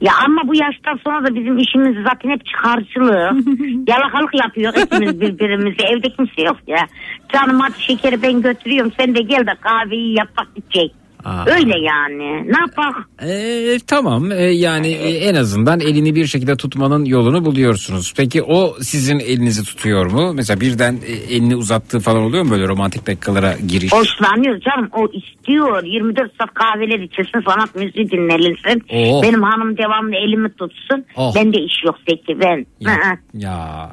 [0.00, 3.46] Ya ama bu yaştan sonra da bizim işimiz zaten hep çıkarcılık.
[3.88, 5.82] Yalakalık yapıyor ikimiz birbirimize.
[5.82, 6.86] Evde kimse yok ya.
[7.32, 8.92] Canım hadi şekeri ben götürüyorum.
[9.00, 10.92] Sen de gel de kahveyi yap bak içecek.
[11.24, 11.44] Aa.
[11.46, 12.52] Öyle yani.
[12.52, 13.08] Ne yapak?
[13.22, 18.14] E, tamam e, yani e, en azından elini bir şekilde tutmanın yolunu buluyorsunuz.
[18.16, 20.32] Peki o sizin elinizi tutuyor mu?
[20.34, 23.92] Mesela birden e, elini uzattığı falan oluyor mu böyle romantik dakikalara giriş?
[23.92, 24.88] Hoşlanıyor canım.
[24.92, 25.84] O istiyor.
[25.84, 27.40] 24 saat kahveler içilsin.
[27.48, 28.82] Sanat müziği dinlenilsin.
[28.90, 29.22] Oh.
[29.22, 31.04] Benim hanım devamlı elimi tutsun.
[31.16, 31.34] Oh.
[31.34, 32.66] Bende iş yok Zeki ben.
[32.80, 33.18] Ya.
[33.34, 33.90] Ya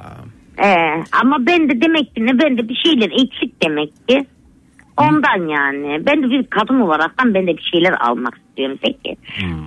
[0.64, 4.26] Ee, ama ben de demek ki ne ben de bir şeyler eksik demek ki.
[5.02, 6.06] Ondan yani.
[6.06, 9.18] Ben de bir kadın olaraktan ben de bir şeyler almak istiyorum peki.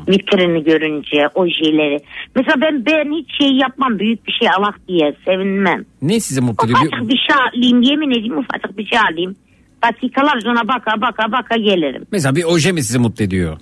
[0.08, 1.98] Vitrini görünce ojeleri.
[2.36, 5.84] Mesela ben ben hiç şey yapmam büyük bir şey alak diye sevinmem.
[6.02, 6.80] ne sizi mutlu ediyor?
[6.80, 9.36] Ufacık bir şey alayım yemin edeyim ufacık bir şey alayım.
[9.82, 12.06] Dakikalarca ona baka baka baka gelirim.
[12.12, 13.56] Mesela bir oje mi sizi mutlu ediyor?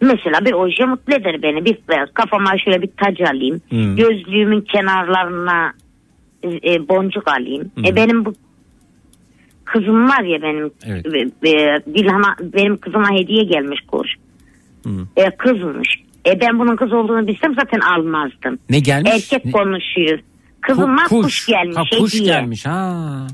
[0.00, 1.64] Mesela bir oje mutlu eder beni.
[1.64, 1.78] Bir
[2.14, 3.60] kafama şöyle bir tac alayım.
[3.68, 3.96] Hmm.
[3.96, 5.72] Gözlüğümün kenarlarına
[6.44, 7.70] e, boncuk alayım.
[7.74, 7.84] Hmm.
[7.84, 8.34] E benim bu
[9.64, 11.06] kızım var ya benim Evet.
[11.46, 14.08] e, Dilhan'a benim kızıma hediye gelmiş kuş.
[14.82, 15.00] Hmm.
[15.16, 15.88] E, kızmış.
[16.26, 18.58] E ben bunun kız olduğunu bilsem zaten almazdım.
[18.70, 19.10] Ne gelmiş?
[19.14, 19.50] Erkek Ne?
[19.52, 20.18] konuşuyor.
[20.60, 21.76] Kızıma Ku- kuş, gelmiş.
[21.76, 22.28] Ha, kuş hediye.
[22.28, 23.26] gelmiş ha.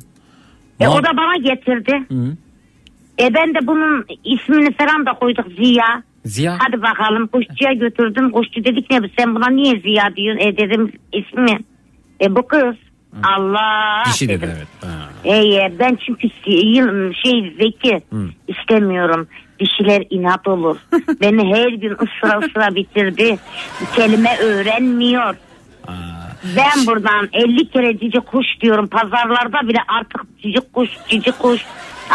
[0.81, 2.05] E, o da bana getirdi.
[2.09, 2.37] Hı.
[3.23, 6.03] E ben de bunun ismini falan da koyduk Ziya.
[6.25, 6.59] Ziya.
[6.59, 8.31] Hadi bakalım kuşçuya götürdüm.
[8.31, 10.47] Kuşçu dedik ne sen buna niye Ziya diyorsun?
[10.47, 11.59] E dedim ismi.
[12.21, 12.75] E bu kız.
[13.23, 14.69] Allah Dişi dedi evet.
[14.81, 15.00] Ha.
[15.25, 18.29] E, e, ben çünkü yıl şey Zeki Hı.
[18.49, 19.29] istemiyorum.
[19.61, 20.77] Dişiler inat olur.
[21.21, 23.39] Beni her gün ısıra ısıra bitirdi.
[23.81, 25.35] Bir kelime öğrenmiyor.
[26.57, 28.87] Ben buradan 50 kere cici kuş diyorum.
[28.87, 31.65] Pazarlarda bile artık cici kuş, cici kuş.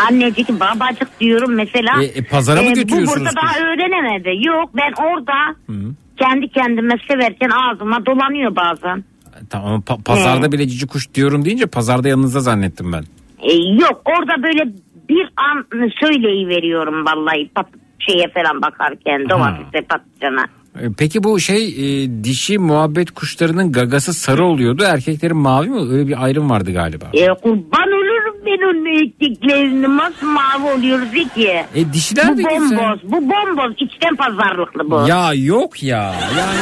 [0.10, 2.03] Annecik, babacık diyorum mesela.
[2.03, 4.48] E, e, pazara mı bu götürüyorsunuz burada daha öğrenemedi.
[4.48, 5.34] Yok ben orada
[5.68, 5.73] Hı.
[6.18, 9.03] kendi kendime severken ağzıma dolanıyor bazen.
[9.61, 10.52] Tamam pa- pazarda He.
[10.52, 13.03] bile cici kuş diyorum deyince pazarda yanınızda zannettim ben.
[13.40, 14.72] E, yok orada böyle
[15.10, 15.65] bir an
[16.02, 17.68] söyleyiveriyorum vallahi pat,
[17.99, 20.45] şeye falan bakarken domatese patlıcana.
[20.82, 25.82] E, Peki bu şey e, dişi muhabbet kuşlarının gagası sarı oluyordu erkeklerin mavi mi?
[25.91, 27.06] Öyle bir ayrım vardı galiba.
[27.14, 31.49] E, kurban olurum ben onun ektiklerini masmavi oluyor Zeki.
[31.76, 32.77] E dişiler bu de güzel.
[32.77, 35.07] bomboz, bu bomboz içten pazarlıklı bu.
[35.10, 36.60] Ya yok ya yani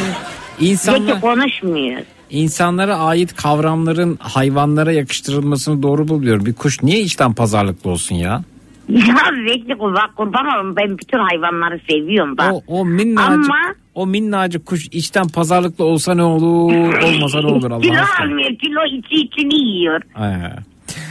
[0.60, 2.02] insanlar, Zeki konuşmuyor.
[2.34, 6.46] İnsanlara ait kavramların hayvanlara yakıştırılmasını doğru buluyorum.
[6.46, 8.42] Bir kuş niye içten pazarlıklı olsun ya?
[8.90, 9.16] Ya
[9.48, 12.54] Zeki bak kurban olurum ben bütün hayvanları seviyorum bak.
[12.54, 16.74] O, o minnacık Ama o minnacık kuş içten pazarlıklı olsa ne olur
[17.04, 18.26] olmasa ne olur Allah kilo aşkına.
[18.26, 20.02] almıyor kilo içi içini yiyor.
[20.14, 20.50] He.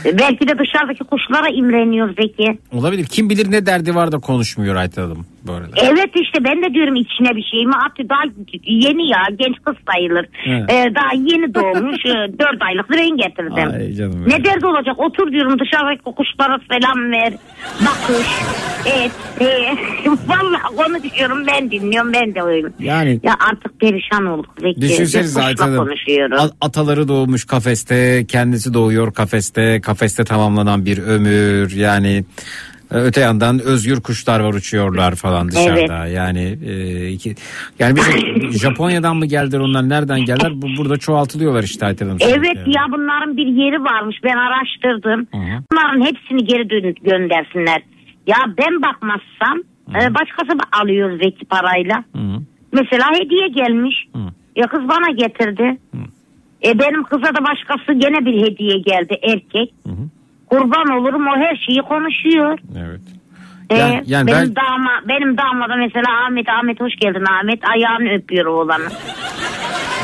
[0.09, 2.59] E, Belki de dışarıdaki kuşlara imreniyor Zeki.
[2.73, 3.05] Olabilir.
[3.05, 5.71] Kim bilir ne derdi var da konuşmuyor Ayten Hanım bu arada.
[5.83, 8.23] Evet işte ben de diyorum içine bir şey mi atıyor daha
[8.65, 10.27] yeni ya genç kız sayılır.
[10.47, 10.71] Evet.
[10.71, 13.71] Ee, daha yeni doğmuş e, dört aylık rehin getirdim.
[13.81, 17.33] Ay canım Ne derdi olacak otur diyorum dışarıdaki kuşlara selam ver.
[17.81, 18.29] Bakış
[18.87, 19.13] et.
[19.41, 19.47] E,
[20.27, 22.69] vallahi konuşuyorum ben dinliyorum ben de öyle.
[22.79, 24.51] Yani Ya artık perişan olduk.
[25.61, 25.77] Hanım.
[25.77, 26.39] konuşuyorum.
[26.41, 31.71] A- Ataları doğmuş kafeste, kendisi doğuyor kafeste, kafeste tamamlanan bir ömür.
[31.77, 32.25] Yani
[32.95, 36.07] öte yandan özgür kuşlar var uçuyorlar falan dışarıda.
[36.07, 37.35] Yani e, iki,
[37.79, 40.53] yani bir Japonya'dan mı geldiler onlar nereden geldiler?
[40.55, 41.87] Bu burada çoğaltılıyorlar işte
[42.19, 42.77] sürekli Evet yani.
[42.77, 45.27] ya bunların bir yeri varmış ben araştırdım.
[45.73, 47.83] Bunların hepsini geri dön- göndersinler.
[48.27, 49.59] Ya ben bakmazsam
[49.89, 52.05] e, başkası alıyor Zeki parayla.
[52.73, 53.95] Mesela hediye gelmiş.
[54.57, 55.79] Ya kız bana getirdi.
[56.65, 59.75] E benim kıza da başkası gene bir hediye geldi erkek.
[60.53, 62.59] Kurban olurum o her şeyi konuşuyor.
[62.79, 63.01] Evet.
[63.71, 68.15] E, Yani- yani benim ben- dama benim damada mesela Ahmet Ahmet hoş geldin Ahmet ayağını
[68.15, 68.89] öpüyor oğlanı.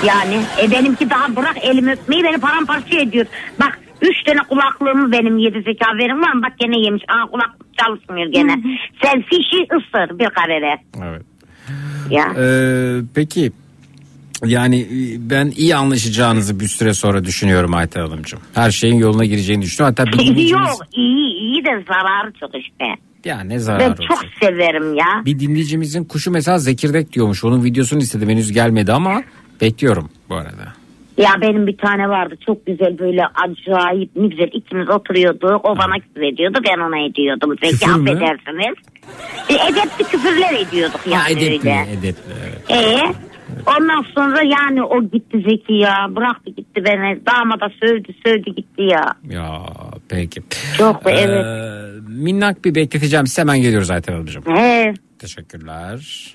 [0.06, 3.26] Yani e benimki daha bırak elimi öpmeyi beni paramparça ediyor.
[3.60, 6.42] Bak üç tane kulaklığımı benim yedi zeka verim var mı?
[6.42, 7.02] Bak gene yemiş.
[7.08, 8.62] Aa kulaklık çalışmıyor gene.
[9.02, 10.78] Sen fişi ısır bir karere.
[11.04, 11.22] Evet.
[12.10, 12.24] Ya.
[12.38, 13.52] Ee, peki
[14.44, 18.40] yani e, ben iyi anlaşacağınızı bir süre sonra düşünüyorum Ayten Hanımcığım.
[18.54, 19.94] Her şeyin yoluna gireceğini düşünüyorum.
[19.98, 20.68] Hatta bir dinleyicimiz...
[20.68, 22.84] Yok iyi iyi de zararı çok işte.
[23.24, 24.04] Ya ne Ben zararı olsun.
[24.08, 25.06] çok severim ya.
[25.24, 27.44] Bir dinleyicimizin kuşu mesela zekirdek diyormuş.
[27.44, 29.22] Onun videosunu istedim henüz gelmedi ama
[29.60, 30.72] bekliyorum bu arada.
[31.18, 35.64] Ya benim bir tane vardı çok güzel böyle acayip ne güzel ikimiz oturuyorduk.
[35.64, 37.56] O bana küfür ediyordu ben ona ediyordum.
[37.60, 38.10] Peki Küfür mü?
[38.10, 38.76] affedersiniz.
[39.48, 41.86] E, edepli küfürler ediyorduk yani Ha, edepli, öyle.
[41.92, 42.32] edepli.
[42.68, 42.82] Evet.
[43.04, 43.12] Ee,
[43.66, 46.06] Ondan sonra yani o gitti Zeki ya.
[46.10, 47.20] Bıraktı gitti beni.
[47.26, 49.04] Damada sövdü sövdü gitti ya.
[49.30, 49.62] Ya
[50.08, 50.42] peki.
[50.78, 51.44] Çok Ee, evet.
[52.08, 53.26] minnak bir bekleteceğim.
[53.26, 54.42] Siz hemen geliyoruz Ayten Hanımcığım.
[54.56, 54.94] He.
[55.18, 56.34] Teşekkürler.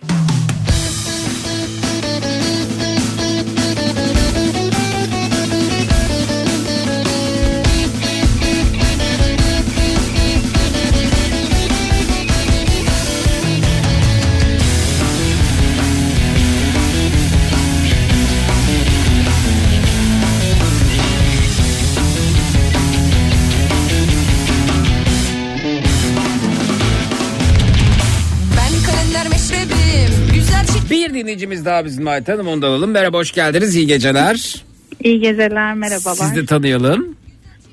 [31.23, 32.91] Dinleyicimiz daha bizim Ayten Hanım onu da alalım.
[32.91, 33.75] Merhaba hoş geldiniz.
[33.75, 34.63] İyi geceler.
[35.03, 36.15] İyi geceler, merhabalar.
[36.15, 37.15] Siz de tanıyalım.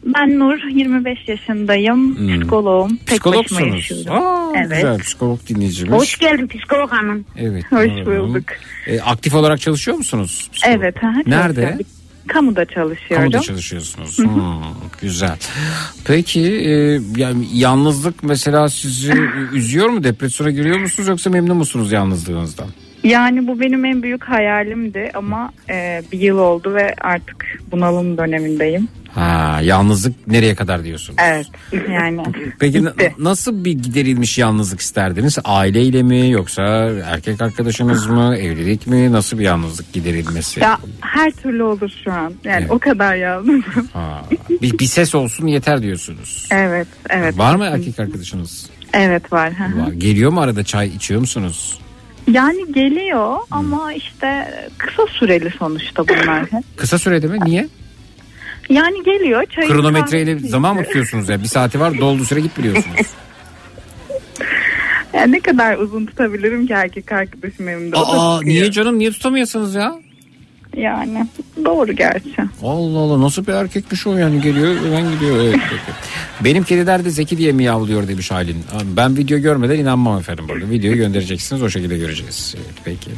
[0.04, 2.18] Ben Nur, 25 yaşındayım.
[2.18, 2.40] Hmm.
[2.40, 2.96] Psikoloğum.
[2.96, 3.74] Tek Psikologsunuz.
[3.74, 4.12] yaşıyorum.
[4.26, 4.70] Aa, evet.
[4.70, 5.92] Güzel psikolog dinleyicimiz.
[5.92, 7.24] Hoş geldin psikolog hanım.
[7.36, 7.64] Evet.
[7.72, 8.44] Hoş bulduk.
[8.86, 10.48] E, aktif olarak çalışıyor musunuz?
[10.52, 10.76] psikolog?
[10.80, 11.04] Evet.
[11.04, 11.54] aha, Nerede?
[11.60, 11.86] çalışıyorum.
[12.28, 13.16] Kamuda çalışıyorum.
[13.16, 14.18] Kamuda çalışıyorsunuz.
[14.18, 14.62] Hmm,
[15.00, 15.36] güzel.
[16.04, 19.12] Peki e, yani yalnızlık mesela sizi
[19.52, 20.04] üzüyor mu?
[20.04, 22.68] Depresyona giriyor musunuz yoksa memnun musunuz yalnızlığınızdan?
[23.04, 28.88] Yani bu benim en büyük hayalimdi ama e, bir yıl oldu ve artık bunalım dönemindeyim.
[29.14, 31.16] Ha, yalnızlık nereye kadar diyorsunuz?
[31.22, 31.46] Evet.
[31.90, 32.22] Yani
[32.58, 35.38] Peki na- nasıl bir giderilmiş yalnızlık isterdiniz?
[35.44, 36.62] Aileyle mi yoksa
[37.06, 38.36] erkek arkadaşınız mı?
[38.36, 39.12] Evlilik mi?
[39.12, 40.60] Nasıl bir yalnızlık giderilmesi?
[40.60, 42.32] ya her türlü olur şu an.
[42.44, 43.88] Yani o kadar yalnızım.
[43.92, 44.24] Ha,
[44.62, 46.48] bir, bir ses olsun yeter diyorsunuz.
[46.50, 47.38] evet, evet.
[47.38, 48.70] Var mı erkek arkadaşınız?
[48.92, 49.52] Evet var.
[49.76, 49.92] Var.
[49.92, 51.78] Geliyor mu arada çay içiyor musunuz?
[52.30, 56.44] Yani geliyor ama işte kısa süreli sonuçta bunlar.
[56.76, 57.38] Kısa sürede mi?
[57.44, 57.68] Niye?
[58.68, 61.42] Yani geliyor çayı Kronometreyle zaman mı tutuyorsunuz ya?
[61.42, 62.96] Bir saati var doldu süre git biliyorsunuz.
[65.12, 67.96] Yani ne kadar uzun tutabilirim ki erkek arkadaşım evimde.
[67.96, 69.94] Aa niye canım niye tutamıyorsunuz ya?
[70.76, 71.26] Yani
[71.64, 72.36] doğru gerçi.
[72.62, 75.36] Allah Allah nasıl bir erkekmiş o yani geliyor hemen gidiyor.
[75.44, 75.98] Evet, peki.
[76.44, 78.64] Benim kediler de Zeki diye miyavlıyor demiş Aylin.
[78.96, 80.70] Ben video görmeden inanmam efendim burada.
[80.70, 82.54] Videoyu göndereceksiniz o şekilde göreceğiz.
[82.56, 83.10] Evet, peki.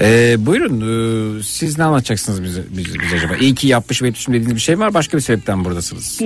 [0.00, 3.36] Ee, buyurun ee, siz ne anlatacaksınız bize, bize, bize acaba?
[3.36, 6.18] İyi ki yapmış ve yetişim dediğiniz bir şey mi var başka bir sebepten buradasınız?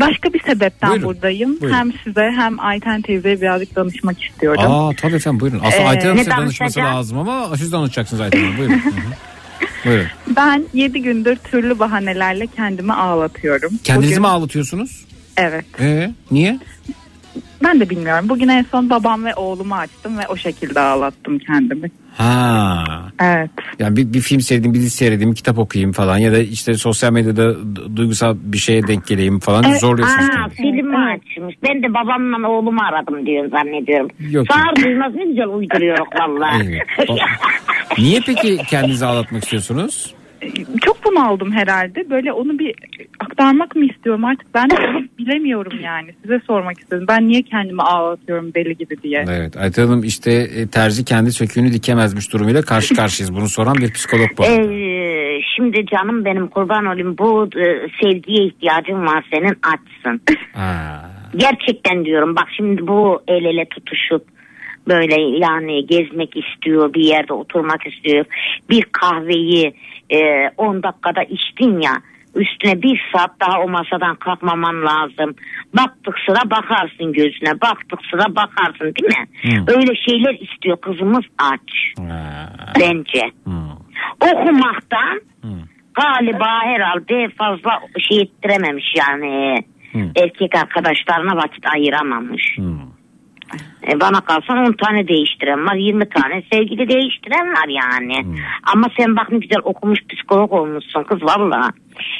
[0.00, 1.60] Başka bir sebepten Buyurun, buradayım.
[1.60, 1.76] buyurun.
[1.76, 4.62] Hem size hem Ayten teyzeye birazcık danışmak istiyorum.
[4.66, 5.60] Aa tabii efendim buyurun.
[5.64, 8.58] Aslında Ee, Ayten Hanım danışması lazım ama siz danışacaksınız Ayten Hanım.
[8.58, 8.82] Buyurun.
[9.84, 10.06] Buyurun.
[10.36, 13.72] Ben 7 gündür türlü bahanelerle kendimi ağlatıyorum.
[13.84, 15.04] Kendinizi Bugün- mi ağlatıyorsunuz?
[15.36, 15.64] Evet.
[15.80, 16.58] Ee, niye?
[17.64, 18.28] Ben de bilmiyorum.
[18.28, 21.90] Bugün en son babam ve oğlumu açtım ve o şekilde ağlattım kendimi.
[22.16, 22.84] Ha.
[23.20, 23.50] Evet.
[23.78, 26.74] Yani bir, bir film seyredeyim, bir dizi seyredeyim, bir kitap okuyayım falan ya da işte
[26.74, 27.54] sosyal medyada
[27.96, 30.28] duygusal bir şeye denk geleyim falan Evet, zorluyorsunuz.
[30.30, 30.54] aa, tabii.
[30.54, 31.54] film açmış.
[31.62, 34.08] Ben de babamla oğlumu aradım diyor zannediyorum.
[34.30, 34.46] Yok.
[34.52, 36.08] Sağır duymaz ne güzel uyduruyoruz.
[36.64, 37.10] Evet.
[37.10, 37.16] O-
[37.98, 40.14] Niye peki kendinizi ağlatmak istiyorsunuz?
[40.84, 42.10] Çok bunaldım herhalde.
[42.10, 42.74] Böyle onu bir
[43.20, 44.68] aktarmak mı istiyorum artık ben
[45.18, 46.10] bilemiyorum yani.
[46.22, 47.04] Size sormak istedim.
[47.08, 49.24] Ben niye kendimi ağlatıyorum deli gibi diye.
[49.30, 53.36] Evet Ayten Hanım işte e, terzi kendi söküğünü dikemezmiş durumuyla karşı karşıyayız.
[53.36, 54.42] Bunu soran bir psikolog bu.
[54.42, 54.72] arada.
[54.72, 60.20] Ee, şimdi canım benim kurban olayım bu e, sevgiye ihtiyacın var senin açsın.
[60.54, 61.10] Ha.
[61.36, 64.24] Gerçekten diyorum bak şimdi bu el ele tutuşup
[64.88, 68.24] böyle yani gezmek istiyor bir yerde oturmak istiyor.
[68.70, 69.74] Bir kahveyi
[70.56, 71.92] 10 dakikada içtin ya
[72.34, 75.34] üstüne bir saat daha o masadan kalkmaman lazım.
[75.76, 79.26] Baktık sıra bakarsın gözüne baktık sıra bakarsın değil mi?
[79.42, 79.76] Hı.
[79.76, 81.98] Öyle şeyler istiyor kızımız aç
[82.80, 83.30] bence.
[84.20, 85.20] Okumaktan
[85.94, 89.56] galiba herhalde fazla şey ettirememiş yani
[90.16, 92.58] erkek arkadaşlarına vakit ayıramamış.
[93.88, 98.26] E bana kalsan 10 tane değiştiren var 20 tane sevgili değiştiren var yani.
[98.62, 101.70] Ama sen bak ne güzel okumuş psikolog olmuşsun kız valla.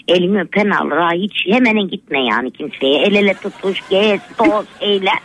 [0.09, 3.03] Elimi öpen alır ha hiç hemen gitme yani kimseye.
[3.03, 5.19] El ele tutuş gez toz eğlen.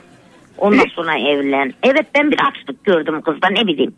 [0.58, 1.74] Ondan sonra evlen.
[1.84, 3.94] Evet ben bir açlık gördüm kızda ne bileyim.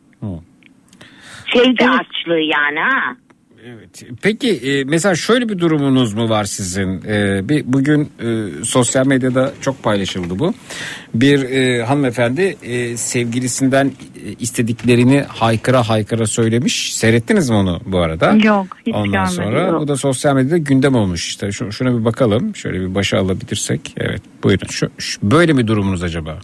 [1.53, 3.15] Sevgi açlığı yani ha.
[4.22, 7.02] Peki e, mesela şöyle bir durumunuz mu var sizin?
[7.07, 10.53] E, bir bugün e, sosyal medyada çok paylaşıldı bu.
[11.14, 12.57] Bir hanımefendi
[12.98, 13.91] sevgilisinden
[14.40, 16.94] istediklerini haykıra haykıra söylemiş.
[16.95, 18.31] Seyrettiniz mi onu bu arada?
[18.34, 19.34] Yok hiç Ondan görmedim.
[19.36, 19.81] sonra Yok.
[19.81, 21.52] bu da sosyal medyada gündem olmuş işte.
[21.52, 22.56] Şu, şuna bir bakalım.
[22.56, 23.94] Şöyle bir başa alabilirsek.
[23.98, 24.68] Evet buyurun.
[24.69, 26.40] Şu, şu- böyle mi durumunuz acaba?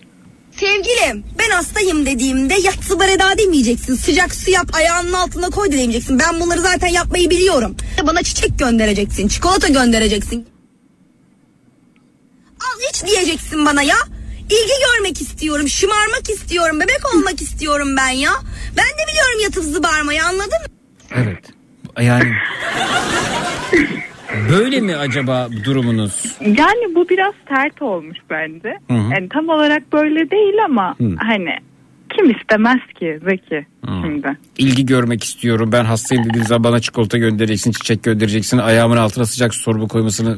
[0.60, 3.95] Sevgilim ben hastayım dediğimde yatsı bareda demeyeceksin.
[3.95, 6.19] Sıcak su yap ayağının altına koy demeyeceksin.
[6.19, 7.76] Ben bunları zaten yapmayı biliyorum.
[8.07, 9.27] Bana çiçek göndereceksin.
[9.27, 10.48] Çikolata göndereceksin.
[12.60, 13.95] Al hiç diyeceksin bana ya.
[14.49, 15.69] İlgi görmek istiyorum.
[15.69, 16.80] Şımarmak istiyorum.
[16.80, 18.32] Bebek olmak istiyorum ben ya.
[18.77, 20.68] Ben de biliyorum yatıp zıbarmayı anladın mı?
[21.15, 21.44] Evet.
[22.02, 22.34] Yani
[24.52, 26.38] böyle mi acaba durumunuz?
[26.41, 28.77] Yani bu biraz sert olmuş bence.
[28.88, 29.14] Hı hı.
[29.14, 31.15] Yani tam olarak böyle değil ama Hı.
[31.18, 31.56] hani
[32.16, 34.02] kim istemez ki Zeki Hmm.
[34.04, 34.38] şimdi.
[34.58, 35.70] İlgi görmek istiyorum.
[35.72, 38.58] Ben hastayım dediğiniz zaman bana çikolata göndereceksin, çiçek göndereceksin.
[38.58, 40.38] Ayağımın altına sıcak su torba koymasını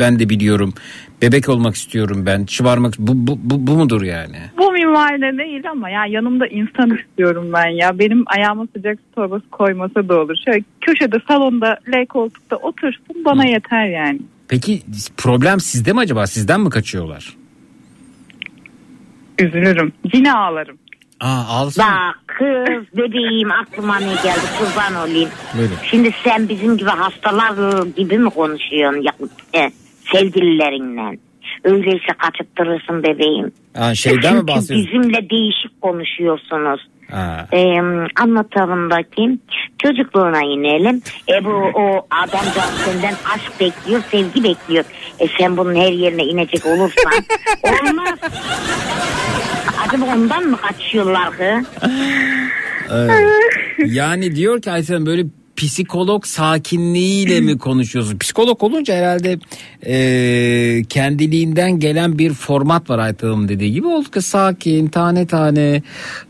[0.00, 0.74] ben de biliyorum.
[1.22, 2.46] Bebek olmak istiyorum ben.
[2.46, 4.36] Şımarmak bu, bu, bu, bu mudur yani?
[4.58, 7.98] Bu minvalde değil ama ya yanımda insan istiyorum ben ya.
[7.98, 10.36] Benim ayağıma sıcak torbası koymasa da olur.
[10.44, 14.20] Şöyle köşede salonda L koltukta otursun bana yeter yani.
[14.48, 14.82] Peki
[15.16, 16.26] problem sizde mi acaba?
[16.26, 17.36] Sizden mi kaçıyorlar?
[19.38, 19.92] Üzülürüm.
[20.14, 20.78] Yine ağlarım.
[21.20, 21.84] Aa ağlasın.
[21.84, 25.28] Bak kız bebeğim aklıma ne geldi kurban olayım.
[25.56, 25.74] Buyurun.
[25.90, 29.12] Şimdi sen bizim gibi hastalar gibi mi konuşuyorsun ya,
[29.60, 29.70] e,
[30.12, 31.18] sevgililerinle?
[31.64, 33.52] Öyleyse kaçıttırırsın bebeğim.
[33.78, 34.86] Aa, şeyden mi Çünkü bahsediyorsun?
[35.02, 36.80] bizimle değişik konuşuyorsunuz.
[37.52, 37.80] Ee,
[38.22, 39.40] anlatalım bakayım.
[39.82, 41.02] Çocukluğuna inelim.
[41.28, 44.84] E bu o adamcağız senden aşk bekliyor, sevgi bekliyor.
[45.18, 47.12] E sen bunun her yerine inecek olursan
[47.62, 48.18] olmaz.
[49.88, 51.66] Acaba ondan mı kaçıyorlar ki?
[52.92, 53.12] Evet.
[53.86, 55.26] Yani diyor ki Ayten böyle
[55.56, 58.18] psikolog sakinliğiyle mi konuşuyorsun?
[58.18, 59.38] Psikolog olunca herhalde
[59.86, 63.86] e, kendiliğinden gelen bir format var Ayten Hanım dediği gibi.
[63.86, 65.82] Oldu ki sakin tane tane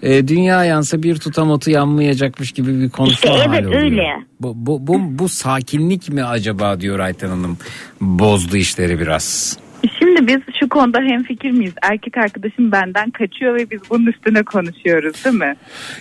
[0.02, 3.82] e, dünya yansa bir tutam otu yanmayacakmış gibi bir konuşma İşte evet, hali oluyor.
[3.82, 4.06] öyle.
[4.40, 7.58] Bu, bu, bu, bu sakinlik mi acaba diyor Ayten Hanım
[8.00, 9.58] bozdu işleri biraz.
[9.98, 11.74] Şimdi biz şu konuda hemfikir miyiz?
[11.82, 15.54] Erkek arkadaşım benden kaçıyor ve biz bunun üstüne konuşuyoruz değil mi?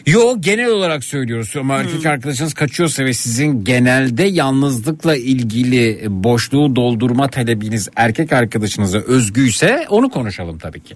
[0.07, 7.27] Yo genel olarak söylüyoruz ama erkek arkadaşınız kaçıyorsa ve sizin genelde yalnızlıkla ilgili boşluğu doldurma
[7.27, 10.95] talebiniz erkek arkadaşınıza özgüyse onu konuşalım tabii ki.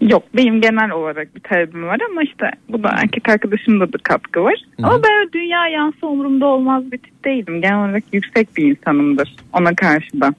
[0.00, 4.40] Yok benim genel olarak bir talebim var ama işte bu da erkek arkadaşımda da katkı
[4.40, 4.54] var.
[4.82, 7.60] Ama ben dünya yansı umurumda olmaz bir tip değilim.
[7.62, 10.34] Genel olarak yüksek bir insanımdır ona karşı da.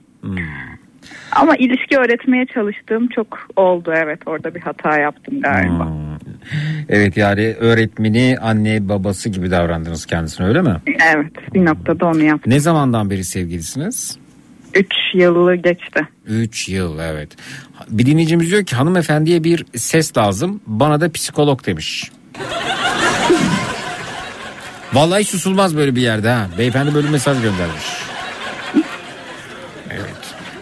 [1.31, 5.91] Ama ilişki öğretmeye çalıştığım çok oldu evet orada bir hata yaptım galiba.
[6.89, 10.75] Evet yani öğretmeni anne babası gibi davrandınız kendisine öyle mi?
[11.13, 12.53] Evet bir noktada onu yaptım.
[12.53, 14.17] Ne zamandan beri sevgilisiniz?
[14.73, 16.07] 3 yılı geçti.
[16.25, 17.29] 3 yıl evet.
[17.89, 22.11] Bir dinleyicimiz diyor ki hanımefendiye bir ses lazım bana da psikolog demiş.
[24.93, 26.47] Vallahi susulmaz böyle bir yerde ha.
[26.57, 28.10] Beyefendi böyle mesaj göndermiş.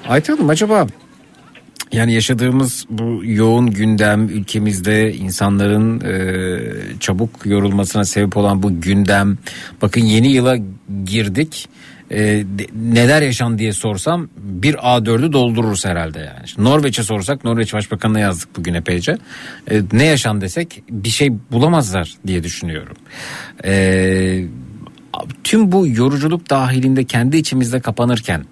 [0.09, 0.87] Ayten Hanım acaba
[1.91, 9.37] yani yaşadığımız bu yoğun gündem ülkemizde insanların e, çabuk yorulmasına sebep olan bu gündem.
[9.81, 10.57] Bakın yeni yıla
[11.05, 11.69] girdik.
[12.11, 12.43] E,
[12.75, 16.47] neler yaşan diye sorsam bir A4'ü doldururuz herhalde yani.
[16.47, 19.17] Şimdi Norveç'e sorsak Norveç Başbakanı'na yazdık bugün epeyce.
[19.71, 22.97] E, ne yaşan desek bir şey bulamazlar diye düşünüyorum.
[23.65, 24.43] E,
[25.43, 28.45] tüm bu yoruculuk dahilinde kendi içimizde kapanırken,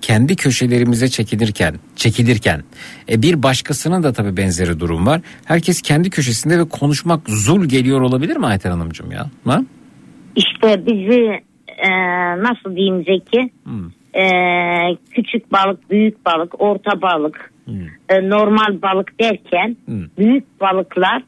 [0.00, 2.62] kendi köşelerimize çekilirken, çekilirken
[3.08, 5.20] e, bir başkasının da tabii benzeri durum var.
[5.44, 9.26] Herkes kendi köşesinde ve konuşmak zul geliyor olabilir mi Ayten Hanımcığım ya?
[9.44, 9.60] Ha?
[10.36, 11.90] İşte bizi e,
[12.42, 13.50] nasıl diyeyim Zeki?
[14.14, 14.24] E,
[15.10, 17.52] küçük balık, büyük balık, orta balık,
[18.08, 19.76] e, normal balık derken
[20.18, 21.22] büyük balıklar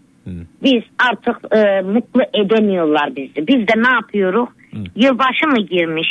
[0.62, 3.46] biz artık e, mutlu edemiyorlar bizi.
[3.46, 4.48] Biz de ne yapıyoruz?
[4.96, 6.08] Yılbaşı mı girmiş?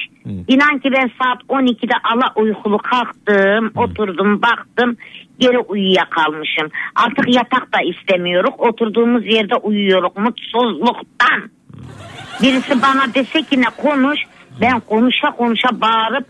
[0.48, 4.98] İnan ki ben saat 12'de ala uykulu kalktım, oturdum, baktım,
[5.40, 6.70] geri uyuyakalmışım.
[6.96, 11.50] Artık yatak da istemiyoruz, oturduğumuz yerde uyuyoruz mutsuzluktan.
[12.42, 14.20] Birisi bana dese ki ne konuş,
[14.62, 16.26] ben konuşa konuşa bağırıp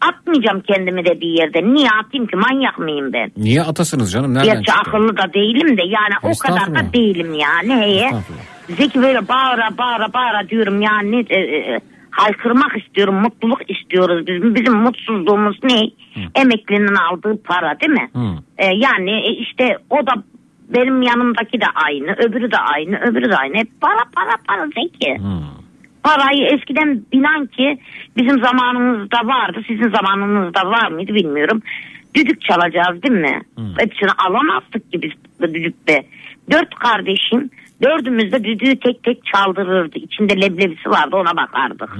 [0.00, 1.74] atmayacağım kendimi de bir yerde.
[1.74, 3.30] Niye atayım ki manyak mıyım ben?
[3.36, 4.34] Niye atasınız canım?
[4.34, 7.80] Nereden Gerçi akıllı da değilim de yani o kadar da değilim yani.
[7.80, 8.10] Heye.
[8.68, 11.80] Zeki böyle bağıra bağıra bağıra diyorum yani e, e,
[12.10, 15.90] haykırmak istiyorum mutluluk istiyoruz bizim bizim mutsuzluğumuz ne?
[16.34, 18.10] Emeklinin aldığı para değil mi?
[18.58, 20.12] E, yani e, işte o da
[20.68, 23.56] benim yanımdaki de aynı öbürü de aynı öbürü de aynı.
[23.56, 25.16] Hep para para para Zeki.
[26.02, 27.78] Parayı eskiden bilen ki
[28.16, 31.62] bizim zamanımızda vardı sizin zamanınızda var mıydı bilmiyorum.
[32.14, 33.40] Düdük çalacağız değil mi?
[33.78, 35.10] Hepsini alamazdık ki biz
[35.54, 36.04] düdükte.
[36.50, 37.50] Dört kardeşim
[37.82, 41.96] dördümüz de düdüğü tek tek çaldırırdı içinde leblebisi vardı ona bakardık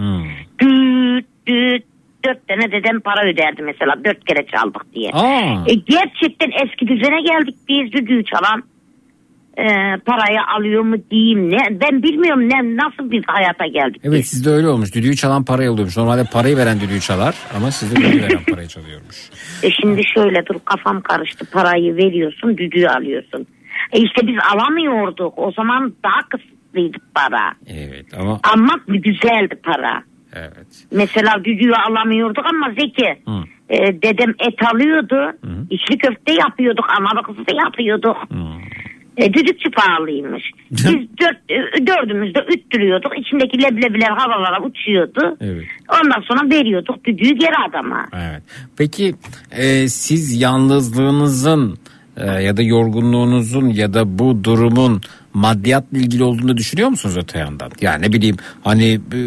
[0.61, 1.85] düt düt
[2.25, 5.11] dört tane dedem para öderdi mesela dört kere çaldık diye.
[5.11, 5.65] Aa.
[5.67, 8.63] E, gerçekten eski düzene geldik biz düdüğü çalan
[9.57, 9.65] e,
[10.07, 14.01] parayı alıyor mu diyeyim ne ben bilmiyorum ne nasıl bir hayata geldik.
[14.05, 14.95] Evet sizde öyle olmuş.
[14.95, 15.97] Düdüğü çalan parayı alıyormuş.
[15.97, 19.17] Normalde parayı veren düdüğü çalar ama sizde düdüğü veren parayı çalıyormuş.
[19.63, 23.47] E şimdi şöyle dur kafam karıştı parayı veriyorsun düdüğü alıyorsun.
[23.93, 30.03] E işte biz alamıyorduk o zaman daha kısıtlıydı para Evet ama ama güzeldi para.
[30.33, 30.87] Evet.
[30.93, 33.23] Mesela düdüğü alamıyorduk ama Zeki.
[33.69, 35.33] e, dedem et alıyordu.
[35.71, 36.85] İçli köfte yapıyorduk.
[36.99, 38.17] Ana kızı yapıyorduk.
[39.17, 40.43] E, düdükçü pahalıymış.
[40.71, 43.19] Biz dört, e, dördümüz de üttürüyorduk.
[43.19, 45.37] İçindeki leblebiler havalara uçuyordu.
[45.41, 45.65] Evet.
[45.89, 48.07] Ondan sonra veriyorduk düdüğü geri adama.
[48.15, 48.43] Evet.
[48.79, 49.15] Peki
[49.51, 51.79] e, siz yalnızlığınızın
[52.27, 55.01] ya da yorgunluğunuzun ya da bu durumun
[55.35, 57.71] maddiyatla ilgili olduğunu düşünüyor musunuz öte yandan?
[57.81, 59.19] Yani ne bileyim hani e,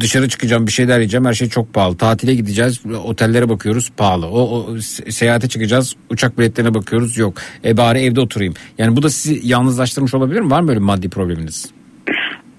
[0.00, 1.96] dışarı çıkacağım bir şeyler yiyeceğim her şey çok pahalı.
[1.96, 4.26] Tatile gideceğiz otellere bakıyoruz pahalı.
[4.26, 7.34] O, o se- seyahate çıkacağız uçak biletlerine bakıyoruz yok.
[7.64, 8.54] E bari evde oturayım.
[8.78, 10.50] Yani bu da sizi yalnızlaştırmış olabilir mi?
[10.50, 11.72] Var mı böyle maddi probleminiz?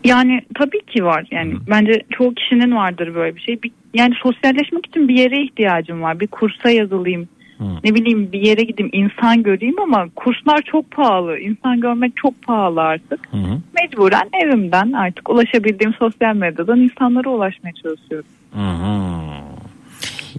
[0.03, 1.27] Yani tabii ki var.
[1.32, 3.64] Yani bence çoğu kişinin vardır böyle bir şey.
[3.64, 6.19] Bir, yani sosyalleşmek için bir yere ihtiyacım var.
[6.19, 7.30] Bir kursa yazılayım.
[7.84, 11.40] Ne bileyim bir yere gideyim insan göreyim ama kurslar çok pahalı.
[11.40, 13.20] İnsan görmek çok pahalı artık.
[13.82, 18.28] Mecburen evimden artık ulaşabildiğim sosyal medyadan insanlara ulaşmaya çalışıyorum.
[18.54, 18.90] Hı hı.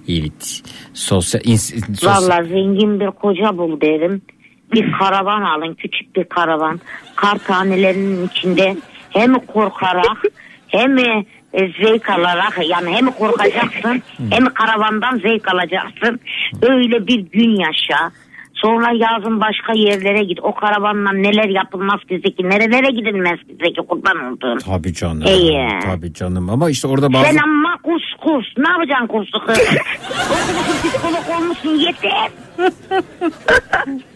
[0.09, 0.63] Evet.
[0.95, 4.23] Sosyal, ins- sosyal Valla zengin bir koca bul derim.
[4.73, 6.81] Bir karavan alın küçük bir karavan.
[7.15, 8.77] Kar tanelerinin içinde
[9.11, 10.23] hem korkarak
[10.69, 10.97] hem
[11.53, 16.20] zevk alarak yani hem korkacaksın hem karavandan zevk alacaksın.
[16.62, 18.11] Öyle bir gün yaşa.
[18.55, 20.39] Sonra yazın başka yerlere git.
[20.43, 22.49] O karavanla neler yapılmaz ki Zeki.
[22.49, 24.59] Nerelere gidilmez ki Zeki kurban olduğum.
[24.59, 25.23] Tabii canım.
[25.27, 25.69] İyi.
[25.85, 28.47] Tabii canım ama işte orada bazı Sen ama kurs kurs.
[28.59, 29.07] Ne yapacaksın?
[29.39, 32.31] Okumuşsun psikolog olmuşsun yeter.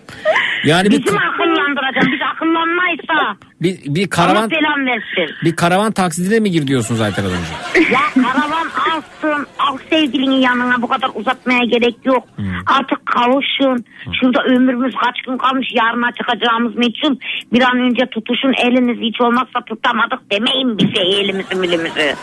[0.65, 2.13] yani bir, Bizim akıl yandıracaksın.
[2.13, 3.37] Biz akıllanmaysa.
[3.63, 5.35] bir, bir karavan selam versin.
[5.45, 7.93] bir karavan taksidine mi gir diyorsunuz Ayten Hanımcığım?
[7.93, 9.47] Ya karavan alsın.
[9.59, 12.25] Al sevgilinin yanına bu kadar uzatmaya gerek yok.
[12.67, 13.85] Artık kavuşun.
[14.21, 17.17] Şurada ömrümüz kaç gün kalmış yarına çıkacağımız meçhul.
[17.53, 22.15] Bir an önce tutuşun elinizi hiç olmazsa tutamadık demeyin bize elimizi milimizi.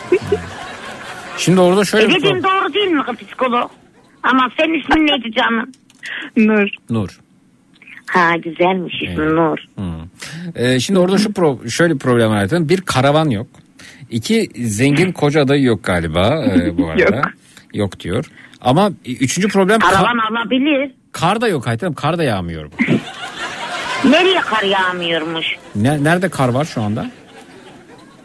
[1.38, 3.70] Şimdi orada şöyle E bir dediğim pro- doğru değil mi psikolog?
[4.22, 5.72] Ama senin ismin neydi canım?
[6.36, 6.68] Nur.
[6.90, 7.08] Nur.
[8.12, 9.58] Ha güzelmiş ismin Nur.
[10.54, 12.48] Ee, şimdi orada şu pro- şöyle bir problem var.
[12.50, 13.46] Bir karavan yok.
[14.10, 17.16] İki zengin koca adayı yok galiba e, bu arada.
[17.16, 17.24] Yok.
[17.74, 18.24] Yok diyor.
[18.60, 20.90] Ama üçüncü problem kar, Karavan alabilir.
[21.12, 21.94] kar da yok Ayten Hanım.
[21.94, 22.70] Kar da yağmıyor.
[24.04, 25.46] Nereye kar yağmıyormuş?
[25.74, 27.10] Ne, nerede kar var şu anda?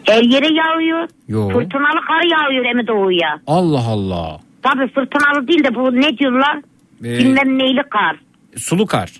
[0.03, 1.07] Her yere yağıyor.
[1.27, 1.51] Yok.
[1.51, 3.39] Fırtınalı kar yağıyor hem doğuya.
[3.47, 4.39] Allah Allah.
[4.61, 6.57] Tabii fırtınalı değil de bu ne diyorlar?
[7.01, 8.15] Ee, Bilmem neyli kar.
[8.57, 9.11] Sulu kar.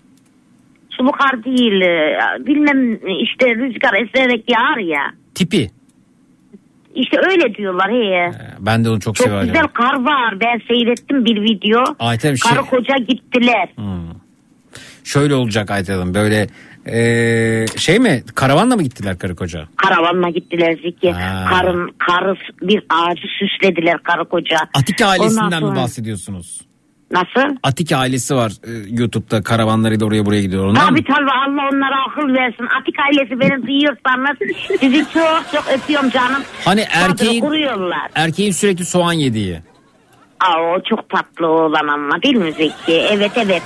[0.98, 1.82] Sulu kar değil.
[1.82, 2.18] e,
[2.48, 5.02] Bilmem işte rüzgar eserek yağar ya.
[5.36, 5.70] Tipi.
[6.96, 8.32] İşte öyle diyorlar he.
[8.60, 9.48] Ben de onu çok, Çok severim.
[9.48, 10.40] güzel kar var.
[10.40, 11.84] Ben seyrettim bir video.
[12.00, 13.70] Ayten şey, Karı koca gittiler.
[15.04, 16.14] şöyle olacak Ayten Hanım.
[16.14, 16.48] Böyle
[16.86, 18.24] e, şey mi?
[18.36, 19.68] Karavanla mı gittiler karı koca?
[19.76, 21.12] Karavanla gittiler Zeki.
[21.12, 21.46] Ha.
[21.50, 24.58] Karın, karı bir ağacı süslediler karı koca.
[24.74, 26.62] Atike ailesinden mi sonra- bahsediyorsunuz?
[27.12, 27.56] Nasıl?
[27.64, 28.72] Atike ailesi var e,
[29.02, 30.66] YouTube'da karavanlarıyla oraya buraya gidiyor.
[30.66, 30.88] Onlar mı?
[30.90, 32.68] Tabii tabii Allah onlara akıl versin.
[32.82, 34.38] Atik ailesi beni duyuyorsanız
[34.80, 36.44] sizi çok çok öpüyorum canım.
[36.66, 38.12] Hani erkeğin kuruyorlar.
[38.16, 39.60] erkeğin sürekli soğan yediği.
[40.40, 42.94] Aa, o çok tatlı oğlan ama değil mi Zeki?
[43.12, 43.64] Evet evet.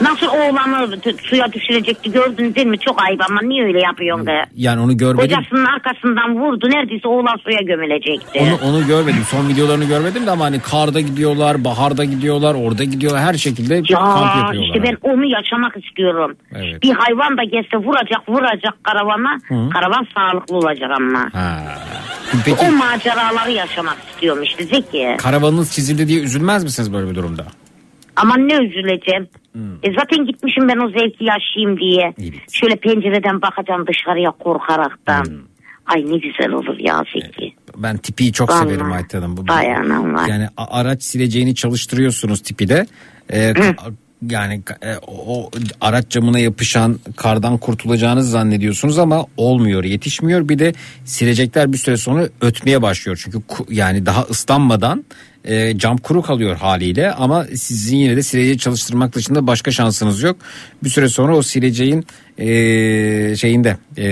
[0.00, 2.78] Nasıl oğlanı suya düşürecekti gördün değil mi?
[2.78, 4.44] Çok ayıp ama niye öyle yapıyorsun be?
[4.56, 5.36] Yani onu görmedim.
[5.36, 6.68] Kocasının arkasından vurdu.
[6.70, 8.40] Neredeyse oğlan suya gömülecekti.
[8.40, 9.22] Onu, onu görmedim.
[9.30, 13.22] Son videolarını görmedim de ama hani karda gidiyorlar, baharda gidiyorlar, orada gidiyorlar.
[13.22, 14.66] Her şekilde kamp Ya yapıyorlar.
[14.66, 16.36] işte ben onu yaşamak istiyorum.
[16.54, 16.82] Evet.
[16.82, 19.38] Bir hayvan da gelse vuracak vuracak karavana.
[19.48, 19.70] Hı.
[19.70, 21.28] Karavan sağlıklı olacak ama.
[21.32, 21.58] Ha.
[22.44, 25.16] Peki O maceraları yaşamak istiyorum işte Zeki.
[25.18, 27.46] karavanınız çizildi diye üzülmez misiniz böyle bir durumda?
[28.16, 29.28] Aman ne üzüleceğim.
[29.82, 32.14] E zaten gitmişim ben o zevki yaşayayım diye.
[32.52, 35.26] Şöyle pencereden bakacağım dışarıya korkaraktan.
[35.86, 37.54] Ay ne güzel olur ya Zeki.
[37.76, 38.68] Ben tipiyi çok Vallahi.
[38.68, 39.36] severim Ayten Hanım.
[39.36, 40.28] Bu- Dayanam var.
[40.28, 42.86] Yani araç sileceğini çalıştırıyorsunuz tipi de.
[43.30, 43.92] Ka-
[44.30, 50.48] yani e, o araç camına yapışan kardan kurtulacağınızı zannediyorsunuz ama olmuyor yetişmiyor.
[50.48, 50.72] Bir de
[51.04, 53.20] silecekler bir süre sonra ötmeye başlıyor.
[53.24, 53.38] Çünkü
[53.70, 55.04] yani daha ıslanmadan
[55.44, 60.36] e, cam kuru kalıyor haliyle ama sizin yine de sileceği çalıştırmak dışında başka şansınız yok.
[60.84, 62.06] Bir süre sonra o sileceğin
[62.38, 62.46] e,
[63.36, 64.06] şeyinde e,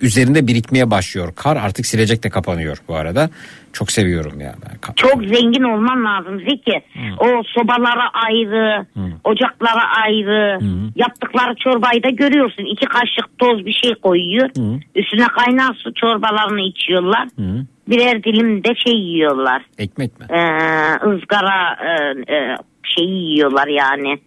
[0.00, 1.32] üzerinde birikmeye başlıyor.
[1.36, 3.30] Kar artık silecek de kapanıyor bu arada
[3.78, 6.82] çok seviyorum ya ben Çok zengin olman lazım Zeki.
[7.18, 8.86] O sobalara ayrı,
[9.24, 10.58] ocaklara ayrı,
[10.96, 12.64] yaptıkları çorbayı da görüyorsun.
[12.64, 14.48] İki kaşık toz bir şey koyuyor.
[14.94, 17.28] Üstüne kaynar su çorbalarını içiyorlar.
[17.88, 19.62] Birer dilim de şey yiyorlar.
[19.78, 20.38] ekmek mi Ee,
[21.08, 22.56] ızgara e, e,
[22.96, 24.18] şeyi yiyorlar yani.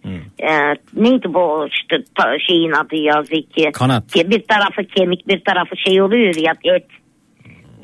[0.42, 3.72] Ee, neydi bu işte ta- şeyin adı ya Zeki?
[3.72, 4.04] Kanat.
[4.14, 6.86] Bir tarafı kemik bir tarafı şey oluyor ya et.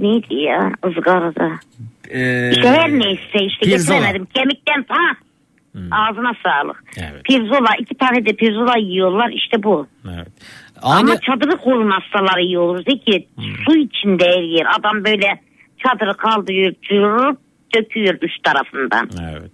[0.01, 1.51] Neydi ya ızgarada?
[2.11, 3.97] e, İşte her neyse işte pirzola.
[3.97, 4.27] getiremedim.
[4.35, 5.13] Kemikten ha.
[5.91, 6.85] Ağzına sağlık.
[7.25, 9.87] Pirzola iki tane de pirzola yiyorlar işte bu.
[10.15, 10.29] Evet.
[10.83, 12.85] Ama çadırı kurun hastaları iyi olur.
[12.91, 13.27] Zeki
[13.67, 14.67] su içinde her yer.
[14.79, 15.41] Adam böyle
[15.79, 17.39] çadırı kaldırıyor, cırıp
[17.77, 19.11] döküyor üst tarafından.
[19.33, 19.51] Evet.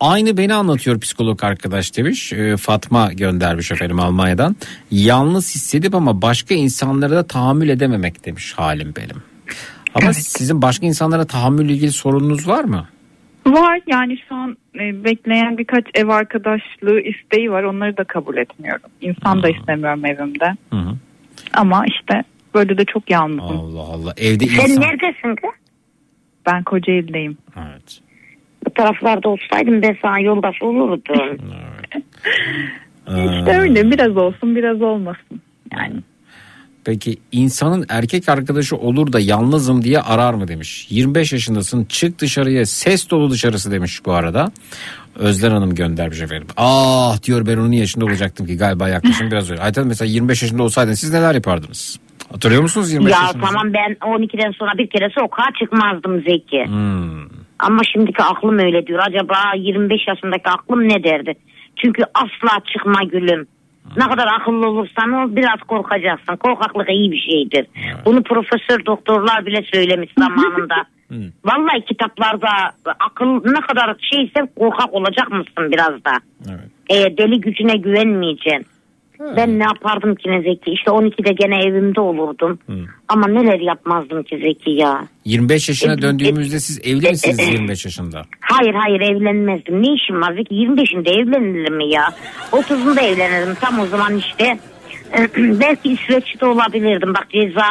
[0.00, 2.32] Aynı beni anlatıyor psikolog arkadaş demiş.
[2.32, 4.56] Ee, Fatma göndermiş efendim Almanya'dan.
[4.90, 9.22] Yalnız hissedip ama başka insanlara da tahammül edememek demiş halim benim.
[9.94, 12.88] Ama sizin başka insanlara tahammülle ilgili sorununuz var mı?
[13.46, 17.62] Var yani şu an e, bekleyen birkaç ev arkadaşlığı isteği var.
[17.62, 18.90] Onları da kabul etmiyorum.
[19.00, 20.54] İnsan da istemiyorum evimde.
[20.70, 20.94] Hı hı.
[21.52, 22.22] Ama işte
[22.54, 23.60] böyle de çok yalnızım.
[23.60, 24.82] Allah Allah evde Sen insan.
[24.82, 25.50] neredesin kız?
[26.46, 27.38] Ben Kocaeli'deyim.
[27.56, 28.00] Evet.
[28.66, 31.38] Bu taraflarda olsaydım ben sana yoldaş olurdum.
[33.08, 35.40] İşte öyle biraz olsun biraz olmasın.
[35.72, 35.94] Yani
[36.84, 40.86] Peki insanın erkek arkadaşı olur da yalnızım diye arar mı demiş.
[40.90, 44.52] 25 yaşındasın çık dışarıya ses dolu dışarısı demiş bu arada.
[45.18, 46.48] Özler Hanım göndermiş efendim.
[46.56, 49.62] Ah diyor ben onun yaşında olacaktım ki galiba yaklaşım biraz öyle.
[49.62, 52.00] Ayten mesela 25 yaşında olsaydın siz neler yapardınız?
[52.32, 53.46] Hatırlıyor musunuz 25 ya yaşınızı?
[53.46, 56.64] tamam ben 12'den sonra bir kere sokağa çıkmazdım Zeki.
[56.66, 57.44] Hmm.
[57.58, 59.00] Ama şimdiki aklım öyle diyor.
[59.08, 61.34] Acaba 25 yaşındaki aklım ne derdi?
[61.76, 63.46] Çünkü asla çıkma gülüm.
[63.96, 66.36] Ne kadar akıllı olursan ol biraz korkacaksın.
[66.36, 67.66] Korkaklık iyi bir şeydir.
[68.04, 70.74] Bunu profesör doktorlar bile söylemiş zamanında.
[71.44, 72.48] Vallahi kitaplarda
[73.00, 76.12] akıl ne kadar şeyse korkak olacak mısın biraz da.
[76.90, 78.66] Ee, deli gücüne güvenmeyeceksin.
[79.20, 80.70] Ben ne yapardım ki ne Zeki?
[80.70, 82.58] İşte 12'de gene evimde olurdum.
[83.08, 85.08] Ama neler yapmazdım ki Zeki ya.
[85.24, 88.22] 25 yaşına E, döndüğümüzde siz evli misiniz 25 yaşında?
[88.40, 89.82] Hayır hayır evlenmezdim.
[89.82, 90.54] Ne işim var Zeki?
[90.54, 92.04] 25'inde evlenilir mi ya?
[92.52, 93.54] 30'unda evlenirdim.
[93.60, 94.58] Tam o zaman işte
[95.36, 97.14] belki İsveç'te olabilirdim.
[97.14, 97.66] Bak ceza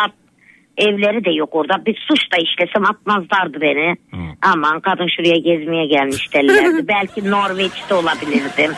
[0.77, 1.85] evleri de yok orada.
[1.85, 3.95] Bir suç da işlesem atmazlardı beni.
[4.41, 6.87] Aman kadın şuraya gezmeye gelmiş derlerdi.
[6.87, 8.71] belki Norveç'te olabilirdim.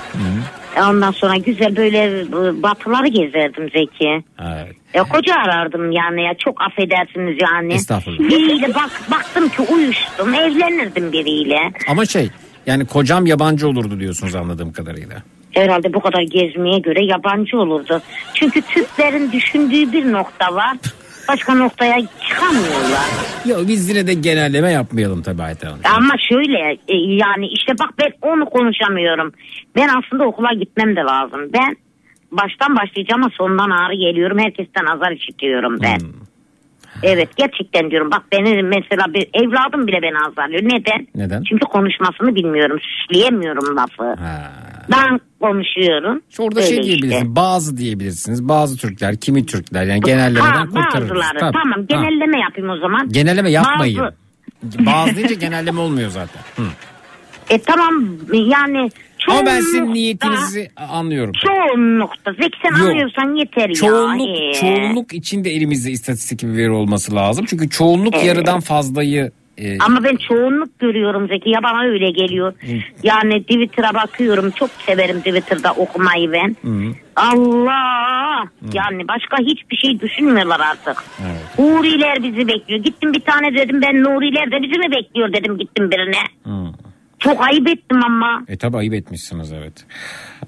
[0.90, 4.24] Ondan sonra güzel böyle e, batıları gezerdim Zeki.
[4.40, 4.75] Evet.
[4.93, 7.74] Ya koca arardım yani ya çok affedersiniz yani.
[7.74, 8.19] Estağfurullah.
[8.19, 11.59] Biriyle bak baktım ki uyuştum evlenirdim biriyle.
[11.88, 12.30] Ama şey
[12.65, 15.24] yani kocam yabancı olurdu diyorsunuz anladığım kadarıyla.
[15.51, 18.01] Herhalde bu kadar gezmeye göre yabancı olurdu.
[18.33, 20.77] Çünkü Türklerin düşündüğü bir nokta var.
[21.29, 21.97] Başka noktaya
[22.29, 23.09] çıkamıyorlar.
[23.45, 25.81] Yok biz yine de genelleme yapmayalım tabii Ayten Hanım.
[25.95, 29.31] Ama şöyle e, yani işte bak ben onu konuşamıyorum.
[29.75, 31.41] Ben aslında okula gitmem de lazım.
[31.53, 31.75] Ben
[32.31, 34.39] baştan başlayacağım ama sondan ağrı geliyorum.
[34.39, 35.99] Herkesten azar işitiyorum ben.
[37.03, 38.11] Evet gerçekten diyorum.
[38.11, 40.63] Bak beni mesela bir evladım bile beni azarlıyor.
[40.63, 41.07] Neden?
[41.15, 41.43] Neden?
[41.43, 42.79] Çünkü konuşmasını bilmiyorum.
[42.81, 44.15] Süsleyemiyorum lafı.
[44.91, 46.22] Ben konuşuyorum.
[46.39, 46.88] Orada Öyle şey işte.
[46.88, 47.35] diyebilirsiniz.
[47.35, 48.47] Bazı diyebilirsiniz.
[48.49, 51.09] Bazı Türkler, kimi Türkler yani genellemeden Ha, kurtarırız.
[51.09, 51.39] bazıları.
[51.39, 51.51] Tabii.
[51.53, 51.85] Tamam Ha.
[51.89, 53.09] genelleme yapayım o zaman.
[53.09, 53.99] Genelleme yapmayın.
[53.99, 56.41] Bazı- Bazı deyince genelleme olmuyor zaten.
[56.55, 56.64] Hı.
[57.49, 58.89] E tamam yani
[59.30, 61.33] Ama ben sizin niyetinizi anlıyorum.
[61.45, 62.31] Çoğunlukta.
[62.33, 62.89] Zeki sen Yok.
[62.89, 64.49] anlıyorsan yeter Çoğunluk, ya.
[64.49, 67.45] Ee, çoğunluk içinde elimizde istatistik bir veri olması lazım.
[67.49, 68.25] Çünkü çoğunluk Evet.
[68.25, 71.50] yarıdan fazlayı e, Ama ben çoğunluk görüyorum Zeki.
[71.50, 72.53] Ya bana öyle geliyor.
[73.03, 74.51] Yani Twitter'a bakıyorum.
[74.51, 76.56] Çok severim Twitter'da okumayı ben.
[77.16, 78.43] Allah!
[78.74, 81.03] Yani başka hiçbir şey düşünmüyorlar artık.
[81.58, 82.84] Huriler bizi bekliyor.
[82.84, 86.24] Gittim bir tane dedim ben Nuriler de bizi mi bekliyor dedim gittim birine.
[87.19, 88.43] Çok ayıp ettim ama.
[88.48, 89.85] E tabi ayıp etmişsiniz evet.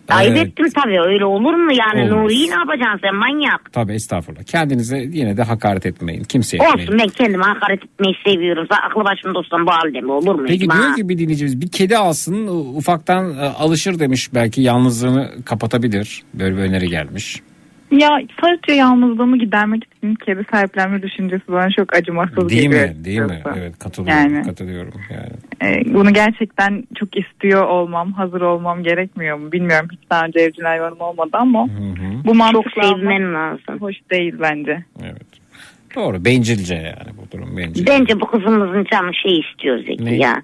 [0.10, 2.24] Ayıp Evet, ettim tabii öyle olur mu yani Olmaz.
[2.24, 3.74] Nuri'yi ne yapacaksın sen manyak.
[3.74, 4.44] Tabii estağfurullah.
[4.44, 6.24] Kendinize yine de hakaret etmeyin.
[6.24, 6.88] Kimseye etmeyin.
[6.88, 8.68] Olsun ben kendime hakaret etmeyi seviyorum.
[8.72, 10.46] Zaten aklı başımda olsam bu halde mi olur mu?
[10.48, 14.34] Peki diyor ki bir dinleyicimiz bir kedi alsın ufaktan e, alışır demiş.
[14.34, 16.24] Belki yalnızlığını kapatabilir.
[16.34, 17.42] Böyle bir öneri gelmiş.
[17.92, 18.10] Ya
[18.42, 22.90] sadece yalnızlığımı gidermek için kedi sahiplenme düşüncesi bana çok acımasız Değil geliyor.
[22.90, 23.06] mi?
[23.06, 23.42] Değil mi?
[23.58, 24.34] Evet katılıyorum.
[24.34, 24.44] Yani.
[24.46, 25.32] Katılıyorum yani.
[25.76, 29.52] Ee, bunu gerçekten çok istiyor olmam, hazır olmam gerekmiyor mu?
[29.52, 31.68] Bilmiyorum hiç daha önce evcil hayvanım olmadı ama
[32.26, 33.82] bu mantıkla Çok almak sevmen lazım.
[33.82, 34.84] hoş değil bence.
[35.96, 36.26] Doğru.
[36.26, 37.88] Bencilce yani bu durum bencil.
[37.88, 40.16] Bence bu kızımızın canı şey istiyor Zeki Ne?
[40.16, 40.42] ya.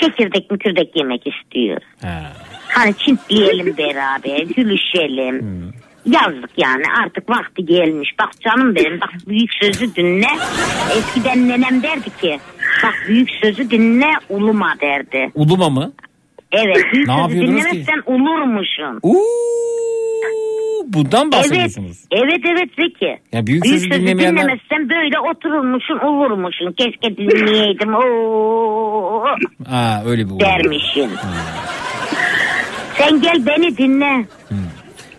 [0.00, 1.80] Çekirdek mükürdek yemek istiyor.
[2.68, 5.44] Hani çintleyelim beraber, gülüşelim.
[6.06, 8.10] Yazdık yani artık vakti gelmiş.
[8.20, 10.26] Bak canım benim bak büyük sözü dinle.
[10.96, 12.38] Eskiden nenem derdi ki
[12.84, 15.30] bak büyük sözü dinle uluma derdi.
[15.34, 15.92] Uluma mı?
[16.52, 17.70] Evet büyük Ne sözü yapıyordunuz ki?
[17.70, 19.00] dinlemezsen ulurmuşsun.
[20.86, 21.98] Bundan Evet, bahsediyorsunuz.
[22.12, 23.18] evet evet Zeki.
[23.32, 26.72] Ya büyük Büyük sözü sözü dinlemeyenler- dinlemezsen böyle otururmuşsun ulurmuşsun.
[26.72, 27.94] Keşke dinleyeydim.
[27.94, 29.24] Oo,
[29.70, 31.10] Ha öyle bir dermişsin.
[32.98, 34.24] Sen gel beni dinle.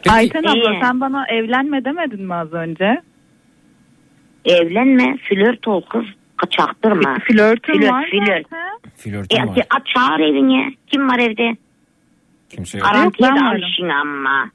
[0.09, 0.79] Ayten abla İyi.
[0.81, 3.01] sen bana evlenme demedin mi az önce?
[4.45, 6.05] Evlenme, flört ol kız.
[6.49, 7.17] Çaktırma.
[7.27, 8.45] Flörtüm Flört, var flört.
[8.97, 9.57] Flörtüm E, var.
[9.69, 10.73] aç çağır evine.
[10.87, 11.57] Kim var evde?
[12.49, 12.87] Kimse yok.
[12.87, 13.61] Garantiye de ben al varım.
[13.61, 14.49] işini ama.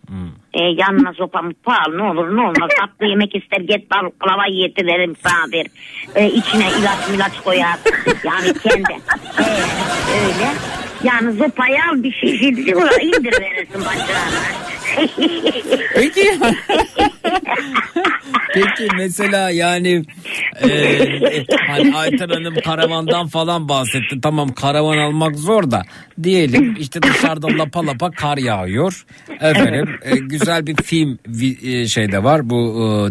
[0.55, 2.71] E, yanına sopa mutlu al ne olur ne olmaz.
[2.81, 5.67] Tatlı yemek ister git bal klava yetiririm sana der.
[6.15, 7.77] E, içine ilaç milaç koyar.
[8.25, 8.93] Yani kendi.
[9.39, 9.45] E,
[10.25, 10.49] öyle.
[11.05, 14.71] Yani zopayı al bir şey indir, indir verirsin bacağına.
[15.95, 16.31] Peki.
[18.55, 20.03] Peki mesela yani
[20.63, 20.69] e,
[21.67, 24.21] hani Ayten Hanım karavandan falan bahsetti.
[24.23, 25.83] Tamam karavan almak zor da
[26.23, 29.05] diyelim işte dışarıda lapa lapa kar yağıyor.
[29.41, 31.19] Efendim e, güzel bir film
[31.63, 32.59] e, şeyde var bu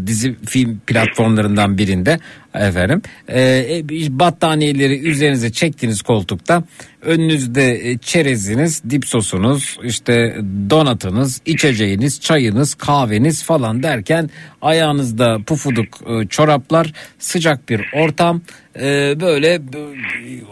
[0.03, 2.19] e, dizi film platformlarından birinde
[2.53, 3.01] efendim.
[3.27, 3.84] E, e,
[4.19, 6.64] battaniyeleri üzerinize çektiğiniz koltukta
[7.02, 10.38] önünüzde e, çereziniz, dip sosunuz, işte
[10.69, 14.30] donatınız, içeceğiniz, çayınız, kahveniz falan derken
[14.61, 18.42] ayağınızda pufuduk e, çoraplar, sıcak bir ortam.
[18.82, 19.61] E, böyle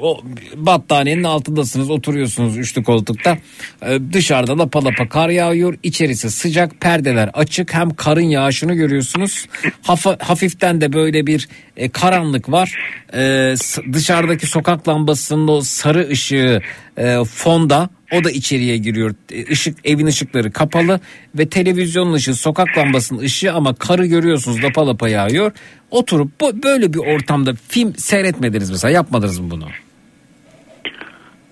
[0.01, 0.21] o
[0.55, 3.37] battaniyenin altındasınız, oturuyorsunuz üçlü koltukta.
[3.81, 7.73] E, dışarıda lapa lapa kar yağıyor, içerisi sıcak, perdeler açık.
[7.73, 9.45] Hem karın yağışını görüyorsunuz.
[9.81, 11.47] Hafa- hafiften de böyle bir
[11.77, 12.75] e, karanlık var.
[13.13, 13.53] E,
[13.93, 16.61] dışarıdaki sokak lambasının o sarı ışığı
[16.97, 19.15] e, fonda o da içeriye giriyor.
[19.31, 20.99] E, Işık evin ışıkları kapalı
[21.35, 25.51] ve televizyonun ışığı sokak lambasının ışığı ama karı görüyorsunuz lapa lapa yağıyor.
[25.91, 29.65] Oturup bu, böyle bir ortamda film seyretmediniz mesela yapmadınız mı bunu?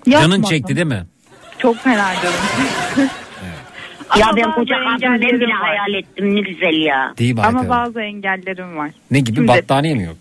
[0.10, 0.44] Canın Yapmadım.
[0.44, 1.06] çekti değil mi?
[1.60, 3.10] Çok fena canım.
[4.20, 5.52] ya Ama ben koca ben bile var.
[5.62, 7.14] hayal ettim ne güzel ya.
[7.18, 8.92] Değil Ama bazı engellerim var.
[9.12, 10.18] Ne gibi Şimdi- battaniye mi yok?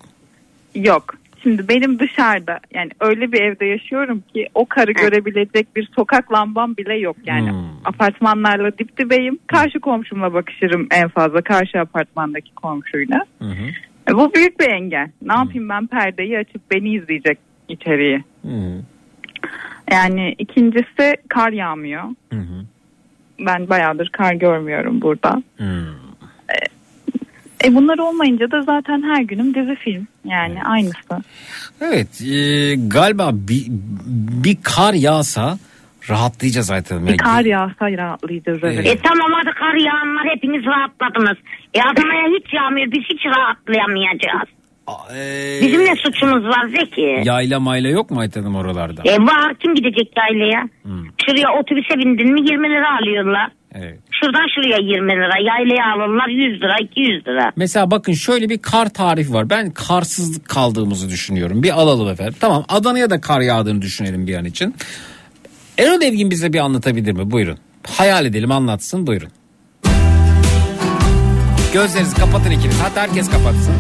[0.75, 1.15] Yok.
[1.45, 6.77] Şimdi benim dışarıda yani öyle bir evde yaşıyorum ki o karı görebilecek bir sokak lambam
[6.77, 7.51] bile yok yani.
[7.51, 7.59] Hmm.
[7.85, 9.39] Apartmanlarla dip dibeyim.
[9.47, 13.21] Karşı komşumla bakışırım en fazla karşı apartmandaki komşuyla.
[13.39, 13.67] Hı hı.
[14.11, 15.11] E, bu büyük bir engel.
[15.23, 18.25] Ne yapayım ben perdeyi açıp beni izleyecek içeriye.
[18.43, 18.83] Hı
[19.91, 22.05] Yani ikincisi kar yağmıyor.
[22.33, 22.39] hı.
[22.39, 22.65] hı.
[23.41, 25.43] Ben bayağıdır kar görmüyorum burada.
[25.57, 25.85] Hı.
[27.65, 30.07] E bunlar olmayınca da zaten her günüm dizi film.
[30.25, 31.25] Yani aynısı.
[31.81, 33.67] Evet e, galiba bir,
[34.45, 35.59] bir kar yağsa
[36.11, 37.07] rahatlayacağız zaten.
[37.07, 38.87] Bir kar yağsa rahatlayacağız evet.
[38.87, 41.37] E tamam hadi kar yağanlar hepiniz rahatladınız.
[41.75, 44.49] E Adana'ya hiç yağmıyor biz hiç rahatlayamayacağız.
[45.63, 47.23] Bizim ne suçumuz var Zeki?
[47.25, 49.03] Yayla mayla yok mu Ayten Hanım oralarda?
[49.05, 50.69] E var kim gidecek yaylaya?
[51.27, 53.51] Şuraya otobüse bindin mi 20 lira alıyorlar.
[53.75, 53.99] Evet.
[54.21, 57.53] Şuradan şuraya 20 lira yaylaya alırlar 100 lira 200 lira.
[57.57, 59.51] Mesela bakın şöyle bir kar tarifi var.
[59.51, 61.63] Ben karsızlık kaldığımızı düşünüyorum.
[61.63, 62.35] Bir alalım efendim.
[62.41, 64.75] Tamam Adana'ya da kar yağdığını düşünelim bir an için.
[65.79, 67.31] Erol Evgin bize bir anlatabilir mi?
[67.31, 67.59] Buyurun.
[67.87, 69.29] Hayal edelim anlatsın buyurun.
[71.73, 72.81] Gözlerinizi kapatın ikiniz.
[72.83, 73.75] Hatta herkes kapatsın.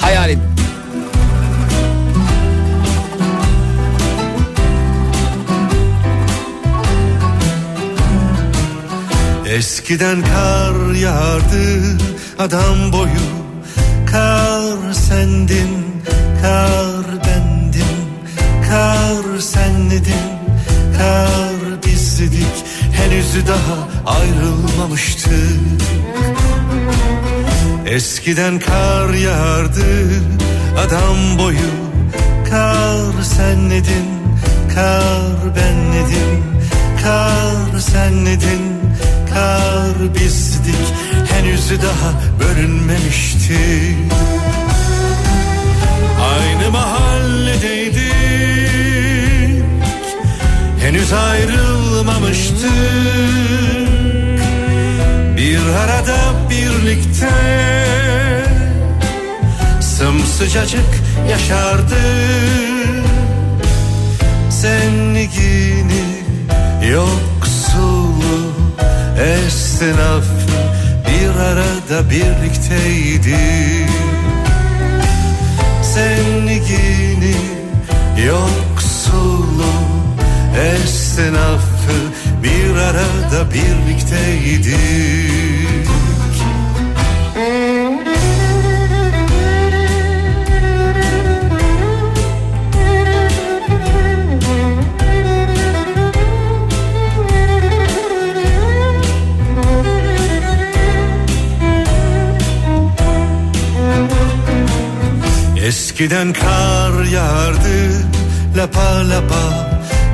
[0.00, 0.53] Hayal edin.
[9.48, 11.96] Eskiden kar yağardı
[12.38, 13.44] adam boyu.
[14.14, 16.02] Kar sendin,
[16.42, 17.96] kar bendim
[18.68, 20.26] Kar senledin,
[20.98, 22.56] kar bizdik
[22.92, 25.60] Henüz daha ayrılmamıştık
[27.86, 29.84] Eskiden kar yağardı
[30.78, 31.70] adam boyu.
[32.50, 34.08] Kar senledin,
[34.74, 36.44] kar benledim
[37.02, 38.73] Kar senledin,
[39.34, 40.86] kar bizdik.
[41.32, 44.12] Henüz daha bölünmemiştik.
[46.32, 48.04] Aynı mahalledeydik.
[50.80, 52.70] Henüz ayrılmamıştık.
[55.36, 56.16] Bir arada
[56.50, 57.30] birlikte
[59.80, 61.94] Sımsıcacık yaşardık.
[64.50, 66.04] Zengini
[66.90, 67.53] yoksulu
[69.18, 70.24] esnaf
[71.08, 73.36] bir arada birlikteydi.
[75.82, 77.36] Zengini
[78.26, 79.74] yoksulu
[80.58, 81.98] esnafı
[82.42, 85.43] bir arada birlikteydik
[105.94, 108.06] Eskiden kar yağardı
[108.56, 109.70] lapa lapa.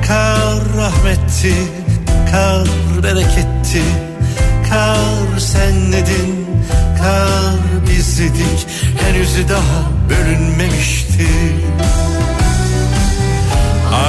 [0.07, 1.55] Kar rahmetti,
[2.31, 2.69] kar
[3.03, 3.83] bereketti.
[4.71, 6.47] Kar senledin,
[6.99, 8.67] kar bizdik
[9.01, 11.29] henüz daha bölünmemişti.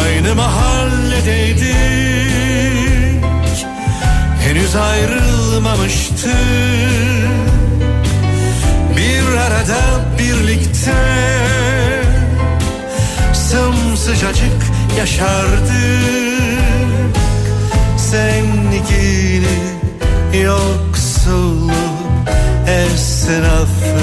[0.03, 1.66] Aynı mahalledeydik
[4.43, 7.20] henüz ayrılmamıştık
[9.61, 10.93] Bir arada birlikte?
[13.33, 14.61] Sımsıcacık
[14.98, 15.72] yaşardık.
[17.98, 19.57] Senlikini
[20.43, 21.72] yoksulluğu
[22.67, 23.99] esnafı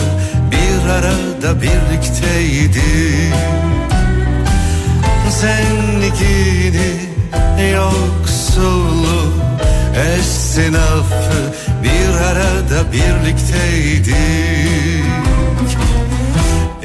[0.50, 3.34] bir arada birlikteydik.
[5.30, 6.90] Senlikini
[7.72, 9.32] yoksulluğu
[10.18, 14.18] esnafı bir arada birlikteydik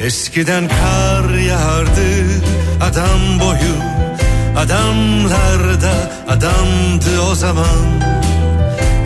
[0.04, 2.08] Eskiden kar yağardı
[2.80, 3.74] adam boyu.
[4.56, 8.00] Adamlar da adamdı o zaman.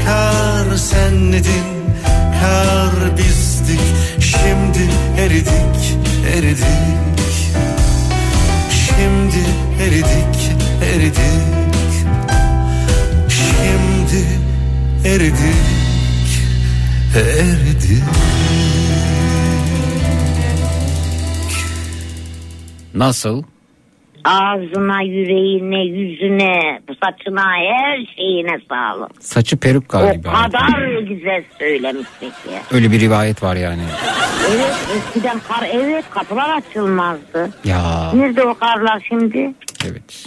[0.05, 1.65] Kar senledin,
[2.41, 3.81] kar bizdik.
[4.20, 5.97] Şimdi eridik,
[6.36, 6.65] eridik.
[8.70, 9.44] Şimdi
[9.83, 10.52] eridik,
[10.83, 11.18] eridik.
[13.28, 14.25] Şimdi
[15.05, 15.44] eridik,
[17.17, 18.02] eridik
[22.99, 23.43] Nasıl?
[24.25, 29.10] Ağzına, yüreğine, yüzüne, saçına, her şeyine sağlık.
[29.23, 30.33] Saçı peruk O galiba.
[30.33, 32.51] kadar güzel söylemişsin ki.
[32.73, 33.83] Öyle bir rivayet var yani.
[34.51, 37.51] Evet eskiden kar evet kapılar açılmazdı.
[37.65, 39.52] Ya Nerede o karlar şimdi?
[39.91, 40.27] evet.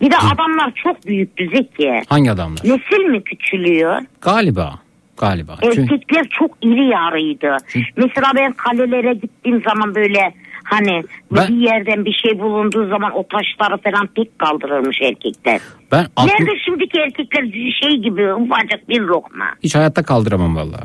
[0.00, 2.02] Bir de adamlar çok büyüktü Zeki.
[2.08, 2.60] Hangi adamlar?
[2.64, 4.00] Nesil mi küçülüyor?
[4.20, 4.74] Galiba.
[5.16, 5.56] Galiba.
[5.62, 7.56] Çünkü Erkekler çok iri yarıydı.
[7.96, 10.34] Mesela ben kalelere gittiğim zaman böyle
[10.64, 11.02] hani
[11.32, 15.60] Ben- bir yerden bir şey bulunduğu zaman o taşları falan tek kaldırırmış erkekler.
[15.92, 17.42] ben aklı- Nerede şimdiki erkekler
[17.82, 19.44] şey gibi ufacık bir lokma.
[19.62, 20.84] hiç hayatta kaldıramam vallahi.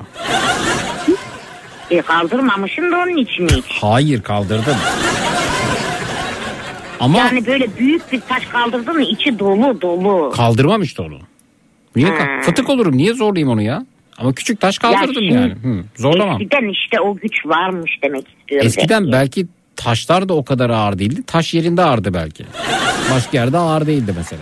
[1.91, 3.65] E kaldırmamışsın da onun için hiç.
[3.81, 4.75] Hayır kaldırdım.
[6.99, 10.31] Ama Yani böyle büyük bir taş kaldırdın mı içi dolu dolu.
[10.35, 11.17] kaldırmam işte onu.
[11.95, 12.25] Niye Ha.
[12.41, 13.85] fıtık olurum niye zorlayayım onu ya?
[14.17, 15.51] Ama küçük taş kaldırdım şimdi yani.
[15.53, 16.41] Hı, zorlamam.
[16.41, 18.67] Eskiden işte o güç varmış demek istiyorum.
[18.67, 19.11] Eskiden Zeki.
[19.11, 19.47] belki
[19.83, 21.21] taşlar da o kadar ağır değildi.
[21.27, 22.45] Taş yerinde ağırdı belki.
[23.13, 24.41] Başka yerde ağır değildi mesela.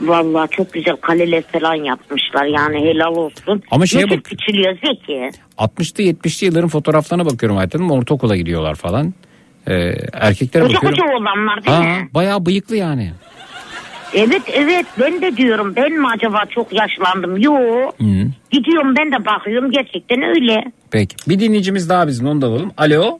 [0.00, 3.62] Vallahi çok güzel kaleler falan yapmışlar yani helal olsun.
[3.70, 5.30] Ama şeye Nesil bak- küçülüyor Zeki.
[5.58, 7.90] 60'lı 70'li yılların fotoğraflarına bakıyorum hayatım.
[7.90, 9.14] Ortaokula gidiyorlar falan.
[9.68, 10.98] Ee, erkeklere Koca bakıyorum.
[10.98, 12.08] koca olanlar değil Ha, mi?
[12.14, 13.12] bayağı bıyıklı yani.
[14.14, 17.36] Evet evet ben de diyorum ben mi acaba çok yaşlandım?
[17.36, 17.52] Yo
[18.00, 18.04] Hı.
[18.50, 20.64] gidiyorum ben de bakıyorum gerçekten öyle.
[20.90, 21.16] Peki.
[21.28, 22.70] Bir dinleyicimiz daha bizim onu da alalım.
[22.76, 23.18] Alo.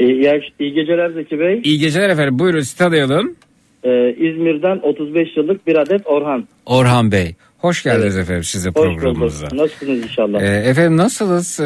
[0.00, 1.60] İyi, iyi geceler Zeki Bey.
[1.64, 2.38] İyi geceler efendim.
[2.38, 3.36] Buyurun sizi tanıyalım.
[3.84, 6.48] Ee, İzmir'den 35 yıllık bir adet Orhan.
[6.66, 7.34] Orhan Bey.
[7.58, 9.46] Hoş geldiniz efendim size Hoş programımıza.
[9.46, 9.58] bulduk.
[9.58, 10.40] Nasılsınız inşallah?
[10.42, 11.60] Ee, efendim nasılız?
[11.60, 11.64] Ee,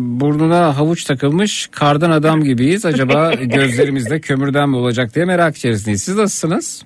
[0.00, 2.86] burnuna havuç takılmış kardan adam gibiyiz.
[2.86, 6.02] Acaba gözlerimizde kömürden mi olacak diye merak içerisindeyiz.
[6.02, 6.82] Siz nasılsınız?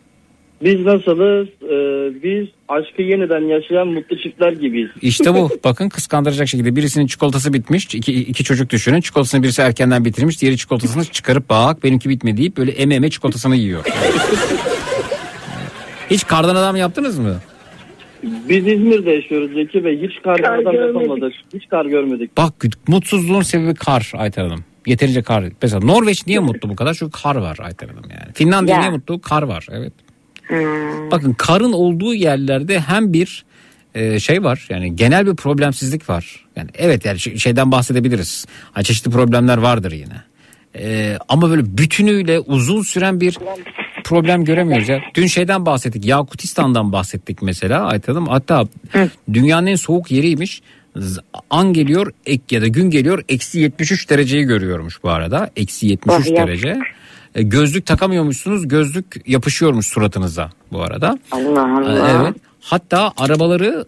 [0.65, 1.49] Biz nasılız?
[1.63, 4.91] Ee, biz aşkı yeniden yaşayan mutlu çiftler gibiyiz.
[5.03, 5.51] İşte bu.
[5.65, 7.95] Bakın kıskandıracak şekilde birisinin çikolatası bitmiş.
[7.95, 9.01] İki, iki çocuk düşünün.
[9.01, 10.41] Çikolatasını birisi erkenden bitirmiş.
[10.41, 13.85] Diğeri çikolatasını çıkarıp bak benimki bitmedi deyip böyle eme eme çikolatasını yiyor.
[16.11, 17.37] Hiç kardan adam yaptınız mı?
[18.23, 20.03] Biz İzmir'de yaşıyoruz Zeki Bey.
[20.03, 21.33] Hiç kar, Kar adam yapamadık.
[21.55, 22.37] Hiç kar görmedik.
[22.37, 22.53] Bak
[22.89, 24.65] mutsuzluğun sebebi kar Ayten Hanım.
[24.87, 25.45] Yeterince kar.
[25.63, 26.95] Mesela Norveç niye mutlu bu kadar?
[26.95, 28.33] Çünkü kar var Ayten Hanım yani.
[28.35, 28.81] Finlandiya Ya.
[28.81, 29.21] niye mutlu?
[29.21, 29.93] Kar var evet.
[30.49, 31.11] Hmm.
[31.11, 33.45] Bakın karın olduğu yerlerde hem bir
[33.95, 36.45] e, şey var yani genel bir problemsizlik var.
[36.57, 38.47] Yani evet yani şey- şeyden bahsedebiliriz.
[38.73, 40.23] Hani çeşitli problemler vardır yine.
[40.79, 43.39] E, ama böyle bütünüyle uzun süren bir
[44.05, 45.01] problem göremiyoruz ya.
[45.15, 46.05] Dün şeyden bahsettik.
[46.05, 48.29] Yakutistan'dan bahsettik mesela Ayten Hanım.
[48.29, 48.65] Hatta
[49.33, 50.63] dünyanın en soğuk yeriymiş.
[51.51, 55.51] An geliyor ek ya da gün geliyor eksi 73 dereceyi görüyormuş bu arada.
[55.57, 56.37] Eksi 73 Oh, yazık.
[56.37, 56.69] derece.
[56.69, 56.79] E,
[57.43, 58.69] gözlük takamıyormuşsunuz.
[58.69, 61.19] Gözlük yapışıyormuş suratınıza bu arada.
[61.33, 62.11] Allah E, Allah.
[62.11, 62.37] Evet.
[62.65, 63.85] Hatta arabaları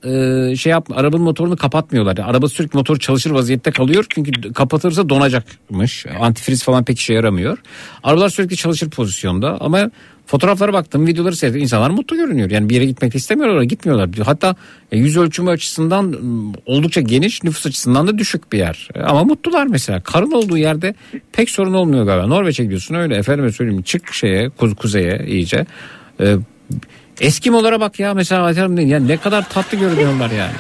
[0.53, 2.17] e, şey yap arabanın motorunu kapatmıyorlar.
[2.17, 4.07] Yani araba sürekli motor çalışır vaziyette kalıyor.
[4.09, 6.07] Çünkü kapatırsa donacakmış.
[6.21, 7.59] Antifriz falan pek işe yaramıyor.
[8.03, 9.91] Arabalar sürekli çalışır pozisyonda ama
[10.27, 11.63] fotoğraflara baktım, videoları seyrettim.
[11.63, 12.51] İnsanlar mutlu görünüyor.
[12.51, 14.11] Yani bir yere gitmek istemiyorlar, gitmiyorlar.
[14.25, 14.55] Hatta
[14.93, 16.17] e, yüz ölçümü açısından
[16.67, 18.89] oldukça geniş, nüfus açısından da düşük bir yer.
[18.95, 20.01] E, Ama mutlular mesela.
[20.01, 20.95] Karın olduğu yerde
[21.33, 22.27] pek sorun olmuyor galiba.
[22.27, 25.67] Norveç'e gidiyorsun öyle efendime söyleyeyim çık şeye kuze- kuzeye iyice.
[26.21, 26.37] E,
[27.21, 28.89] Eskimolara bak ya mesela deyin.
[28.89, 30.55] ya ne kadar tatlı görünüyorlar yani.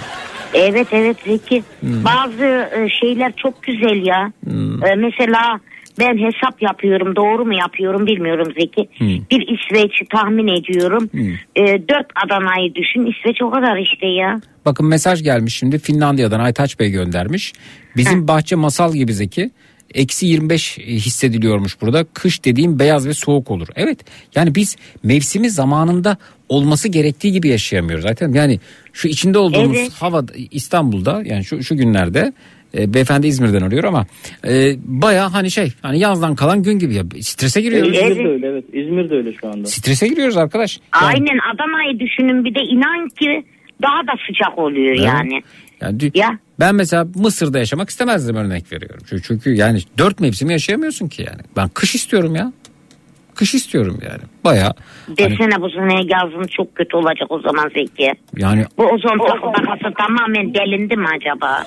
[0.54, 1.62] Evet evet Zeki.
[1.80, 2.04] Hmm.
[2.04, 4.32] Bazı e, şeyler çok güzel ya.
[4.44, 4.84] Hmm.
[4.84, 5.60] E, mesela
[5.98, 8.88] ben hesap yapıyorum doğru mu yapıyorum bilmiyorum Zeki.
[9.30, 11.10] Bir İsveç'i tahmin ediyorum.
[11.56, 14.40] Ee, dört Adana'yı düşün İsveç o kadar işte ya.
[14.64, 17.52] Bakın mesaj gelmiş şimdi Finlandiya'dan Aytaç Bey göndermiş.
[17.96, 19.50] Bizim bahçe masal gibi Zeki.
[19.94, 22.04] Eksi 25 hissediliyormuş burada.
[22.14, 23.68] Kış dediğim beyaz ve soğuk olur.
[23.76, 23.98] Evet
[24.34, 26.16] yani biz mevsimi zamanında
[26.48, 28.32] olması gerektiği gibi yaşayamıyoruz zaten.
[28.32, 28.60] Yani
[28.92, 29.92] şu içinde olduğumuz Evet.
[29.92, 32.32] hava İstanbul'da yani şu, şu günlerde
[32.78, 34.06] e, beyefendi İzmir'den arıyor ama
[34.48, 37.96] e, baya hani şey hani yazdan kalan gün gibi ya strese giriyoruz.
[37.96, 38.64] İzmir'de öyle evet.
[38.72, 39.66] İzmir'de öyle şu anda.
[39.66, 40.80] Strese giriyoruz arkadaş.
[40.94, 43.44] Yani- Aynen Adana'yı düşünün bir de inan ki
[43.82, 45.06] daha da sıcak oluyor Evet.
[45.06, 45.42] yani.
[45.80, 49.00] Yani dü- Ben mesela Mısır'da yaşamak istemezdim örnek veriyorum.
[49.10, 51.40] Çünkü, çünkü yani dört mevsimi yaşayamıyorsun ki yani.
[51.56, 52.52] Ben kış istiyorum ya.
[53.34, 54.20] Kış istiyorum yani.
[54.44, 54.72] Baya
[55.06, 58.12] hani, Desene bu sene yazın çok kötü olacak o zaman Zeki.
[58.36, 61.66] yani Bu ozon tabakası tamamen delindi mi acaba?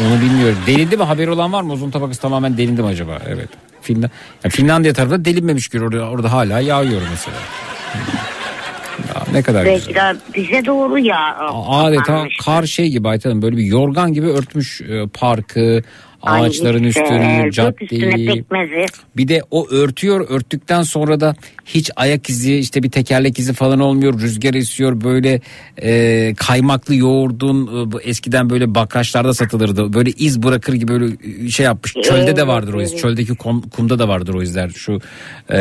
[0.00, 0.58] onu bilmiyorum.
[0.66, 1.72] Delindi mi haberi olan var mı?
[1.72, 3.18] Ozon tabakası tamamen delindi mi acaba?
[3.28, 3.48] Evet.
[3.82, 4.10] Finland,
[4.44, 7.36] ya Finlandiya tarafında delinmemiş ki orada, orada hala yağıyor mesela.
[9.14, 9.80] Ya ne kadar güzel.
[9.86, 11.36] Belki de bize doğru ya.
[11.68, 15.82] Adeta kar şey gibi Ayten böyle bir yorgan gibi örtmüş e, parkı,
[16.22, 18.44] Ay ağaçların işte, üstünü, caddeyi.
[19.16, 21.34] Bir de o örtüyor örttükten sonra da
[21.64, 25.40] hiç ayak izi işte bir tekerlek izi falan olmuyor rüzgar esiyor böyle
[25.82, 31.16] e, kaymaklı yoğurdun e, bu eskiden böyle bakraçlarda satılırdı böyle iz bırakır gibi böyle
[31.46, 31.92] e, şey yapmış.
[31.92, 34.68] Çölde de vardır o iz çöldeki kum- kumda da vardır o izler.
[34.68, 35.00] Şu
[35.50, 35.58] e,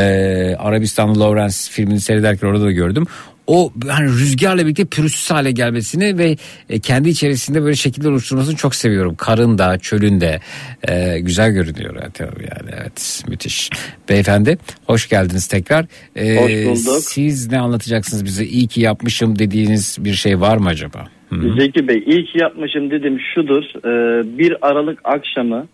[0.55, 3.05] Arabistanlı Lawrence filmini seyrederken orada da gördüm
[3.49, 6.37] o hani rüzgarla birlikte pürüzsüz hale gelmesini ve
[6.69, 9.15] e, kendi içerisinde böyle şekiller oluşturmasını çok seviyorum.
[9.15, 10.39] Karın da çölün de
[10.87, 13.69] e, güzel görünüyor yani, tabii yani evet müthiş.
[14.09, 15.85] Beyefendi hoş geldiniz tekrar.
[16.15, 17.01] E, Hoş bulduk.
[17.01, 21.07] Siz ne anlatacaksınız bize iyi ki yapmışım dediğiniz bir şey var mı acaba?
[21.29, 21.53] Hı.
[21.59, 23.63] Zeki Bey iyi ki yapmışım dedim şudur.
[23.63, 25.67] Ee, bir Aralık akşamı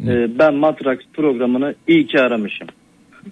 [0.00, 2.68] e, ben Matrax programını iyi ki aramışım.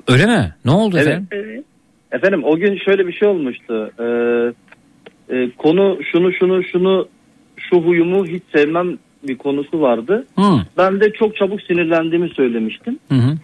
[0.09, 0.55] Öyle mi?
[0.65, 1.07] Ne oldu Evet.
[1.07, 1.65] efendim?
[2.13, 3.93] Efendim o gün şöyle bir şey olmuştu.
[4.01, 7.09] Ee, e, konu şunu şunu şunu
[7.57, 8.99] şu huyumu hiç sevmem
[9.29, 10.27] bir konusu vardı.
[10.39, 10.61] Hı.
[10.77, 12.99] Ben de çok çabuk sinirlendiğimi söylemiştim.
[13.09, 13.37] Hı hı.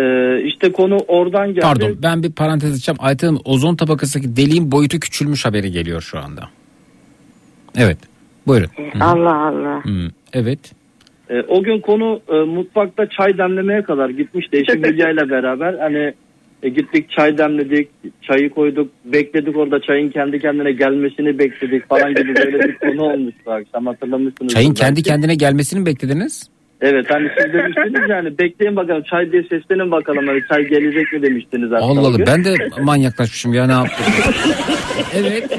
[0.00, 1.60] Ee, işte konu oradan geldi.
[1.60, 2.98] Pardon ben bir parantez açacağım.
[3.00, 6.48] Ayten Hanım ozon tabakasındaki deliğin boyutu küçülmüş haberi geliyor şu anda.
[7.76, 7.98] Evet
[8.46, 8.68] buyurun.
[8.76, 9.04] Hı.
[9.04, 9.84] Allah Allah.
[9.84, 10.10] Hı.
[10.32, 10.72] Evet.
[11.30, 15.74] Ee, o gün konu e, mutfakta çay demlemeye kadar gitmişti eşim Hülya ile beraber.
[15.74, 16.14] Hani
[16.64, 17.88] e, gittik çay demledik,
[18.22, 23.50] çayı koyduk, bekledik orada çayın kendi kendine gelmesini bekledik falan gibi böyle bir konu olmuştu
[23.50, 24.54] akşam hatırlamışsınız.
[24.54, 26.50] Çayın kendi kendine gelmesini mi beklediniz?
[26.80, 31.22] Evet hani siz demiştiniz yani bekleyin bakalım çay diye seslenin bakalım hani çay gelecek mi
[31.22, 32.26] demiştiniz Allah Allah gün.
[32.26, 34.06] ben de manyaklaşmışım ya ne yaptım?
[35.14, 35.58] evet.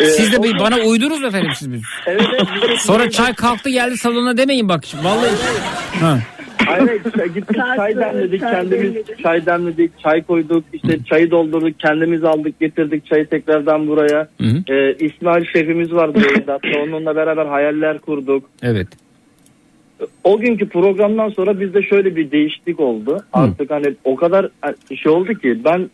[0.00, 1.80] Siz de bir bana uydunuz mu efendim siz bir?
[2.06, 2.78] Evet, evet.
[2.78, 4.84] Sonra çay kalktı geldi salona demeyin bak.
[5.02, 5.30] Vallahi.
[6.00, 6.18] Ha.
[6.66, 7.02] Hayır
[7.34, 13.26] gittik çay demledik kendimiz çay demledik çay koyduk işte çayı doldurduk kendimiz aldık getirdik çayı
[13.26, 14.28] tekrardan buraya.
[14.40, 14.74] Hı hı.
[14.74, 18.44] Ee, İsmail şefimiz vardı yayında hatta onunla beraber hayaller kurduk.
[18.62, 18.88] Evet.
[20.24, 23.24] O günkü programdan sonra bizde şöyle bir değişiklik oldu.
[23.32, 24.48] Artık hani o kadar
[25.02, 25.90] şey oldu ki ben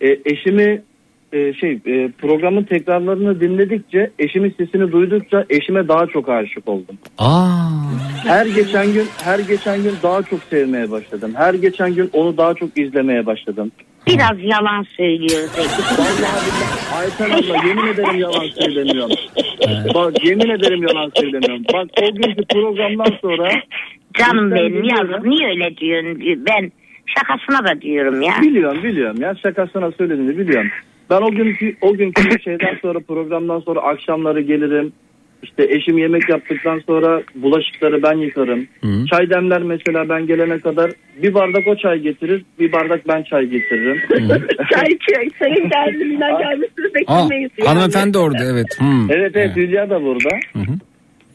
[0.00, 0.82] e, eşimi
[1.32, 6.98] e, şey e, programın tekrarlarını dinledikçe eşimin sesini duydukça eşime daha çok aşık oldum.
[7.18, 7.58] Aa.
[8.24, 11.32] Her geçen gün her geçen gün daha çok sevmeye başladım.
[11.36, 13.72] Her geçen gün onu daha çok izlemeye başladım.
[14.06, 16.02] Biraz yalan söylüyor Zeki.
[16.96, 19.16] Ayten abla yemin ederim yalan söylemiyorum.
[19.94, 21.64] Bak yemin ederim yalan söylemiyorum.
[21.72, 23.48] Bak o günkü programdan sonra
[24.18, 26.44] Canım Ben benim yazık niye öyle diyorsun?
[26.48, 26.72] Ben
[27.06, 28.34] şakasına da diyorum ya.
[28.42, 30.70] Biliyorum biliyorum ya şakasına söylediğini biliyorum.
[31.12, 34.92] Ben o günkü o günkü şeyden sonra programdan sonra akşamları gelirim.
[35.42, 38.66] İşte eşim yemek yaptıktan sonra bulaşıkları ben yıkarım.
[39.10, 40.90] Çay demler mesela ben gelene kadar
[41.22, 44.02] bir bardak o çay getirir, bir bardak ben çay getiririm.
[44.72, 47.50] Çay çay sayın derdiminden gelmesini Aa, beklemeyiz.
[47.64, 48.66] hanımefendi orada evet.
[48.78, 49.10] Hmm.
[49.10, 50.38] Evet evet Hülya da burada.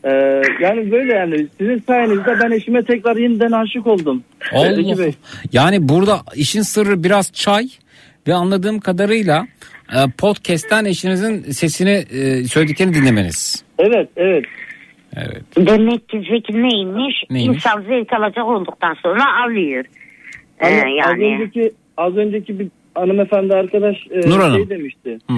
[0.03, 4.23] Ee, yani böyle yani sizin sayenizde ben eşime tekrar yeniden aşık oldum.
[4.51, 4.97] Allah.
[4.97, 5.13] Bey.
[5.53, 7.67] Yani burada işin sırrı biraz çay
[8.27, 9.47] ve anladığım kadarıyla
[10.17, 13.63] podcast'ten eşinizin sesini e, söylediklerini dinlemeniz.
[13.79, 14.45] Evet evet.
[15.15, 15.43] Evet.
[15.57, 17.15] Demek ki Zeki neymiş?
[17.29, 17.55] Neymiş?
[17.57, 19.85] İnsan zevk alacak olduktan sonra alıyor.
[20.59, 24.57] Ee, Az yani önceki az önceki bir hanımefendi arkadaş e, Nur Hanım.
[24.57, 25.17] şey demişti.
[25.29, 25.33] Hı.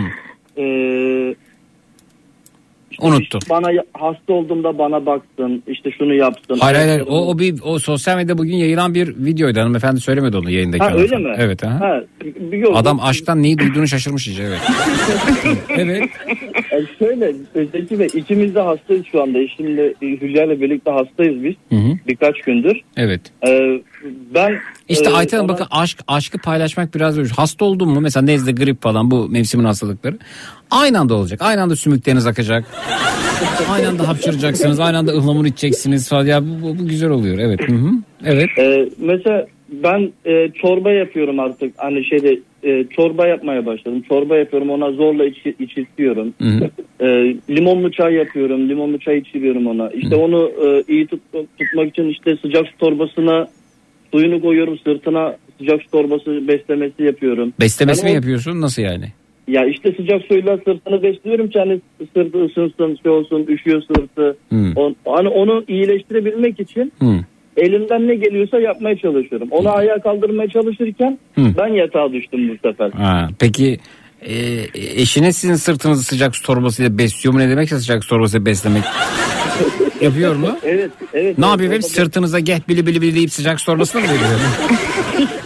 [3.02, 3.40] Ee, Unuttum.
[3.50, 6.58] bana ya- hasta olduğumda bana baksın işte şunu yapsın.
[6.60, 7.04] Hayır hayır hayır.
[7.08, 10.94] o, o bir o sosyal medyada bugün yayılan bir videoydu hanımefendi söylemedi onu yayındaki Ha,
[10.96, 11.36] öyle mi?
[11.38, 11.64] Evet.
[11.64, 11.80] Aha.
[11.80, 14.60] Ha, bir- yok, Adam aşktan neyi duyduğunu şaşırmış iyice evet.
[15.70, 16.04] evet.
[16.72, 17.34] E, Yani şöyle
[17.72, 19.40] Zeki Bey ikimiz de hastayız şu anda.
[19.40, 21.54] Eşimle e, Hülya ile birlikte hastayız biz.
[21.70, 21.98] Hı hı.
[22.08, 22.78] Birkaç gündür.
[22.98, 23.22] Evet.
[23.48, 23.82] Ee,
[24.36, 24.56] ben
[24.90, 27.26] İşte e, Ayten Hanım ona- bakın aşk aşkı paylaşmak biraz zor.
[27.36, 30.18] Hasta oldun mu mesela nezle grip falan bu mevsimin hastalıkları.
[30.72, 31.42] Aynı anda olacak.
[31.42, 32.66] Aynı anda sümükleriniz akacak.
[33.72, 34.80] aynı anda hapşıracaksınız.
[34.80, 36.26] Aynı anda ıhlamur içeceksiniz falan.
[36.26, 37.38] Ya bu, bu, bu güzel oluyor.
[37.40, 37.60] Evet.
[37.70, 37.90] Hı hı.
[38.26, 38.50] Evet.
[38.58, 41.74] Ee, mesela ben e, çorba yapıyorum artık.
[41.78, 44.04] Hani şeyde e, çorba yapmaya başladım.
[44.10, 46.34] Çorba yapıyorum ona zorla iç, içirtiyorum.
[46.42, 46.70] Hı hı.
[47.06, 47.08] E,
[47.50, 48.70] limonlu çay yapıyorum.
[48.70, 49.90] Limonlu çay içiriyorum ona.
[49.90, 51.22] İşte onu e, iyi tut,
[51.60, 53.48] tutmak için işte sıcak su torbasına
[54.14, 54.80] suyunu koyuyorum.
[54.84, 57.54] Sırtına sıcak su torbası beslemesi yapıyorum.
[57.60, 58.62] Beslemesi Yani mi o- yapıyorsun?
[58.62, 59.06] Nasıl yani?
[59.50, 61.82] Ya işte sıcak suyla sırtını besliyorum ki hani
[62.14, 64.38] sırtı ısınsın, şey olsun, üşüyor sırtı.
[64.50, 64.74] Hmm.
[65.06, 67.06] Hani onu iyileştirebilmek için Hı.
[67.58, 69.48] elimden ne geliyorsa yapmaya çalışıyorum.
[69.52, 71.42] Onu ayağa kaldırmaya çalışırken Hı.
[71.58, 72.92] ben yatağa düştüm bu sefer.
[72.92, 73.78] Ha, peki
[74.22, 74.34] e,
[74.74, 77.40] eşiniz sizin sırtınızı sıcak su torbasıyla besliyor mu?
[77.40, 78.84] Ne demekse sıcak su torbasıyla beslemek?
[80.02, 80.58] Yapıyor mu?
[80.64, 81.38] Evet, evet.
[81.38, 84.40] Ne evet, yapıyor orada- sırtınıza geh bili bili bili deyip sıcak su torbasına mı veriyor?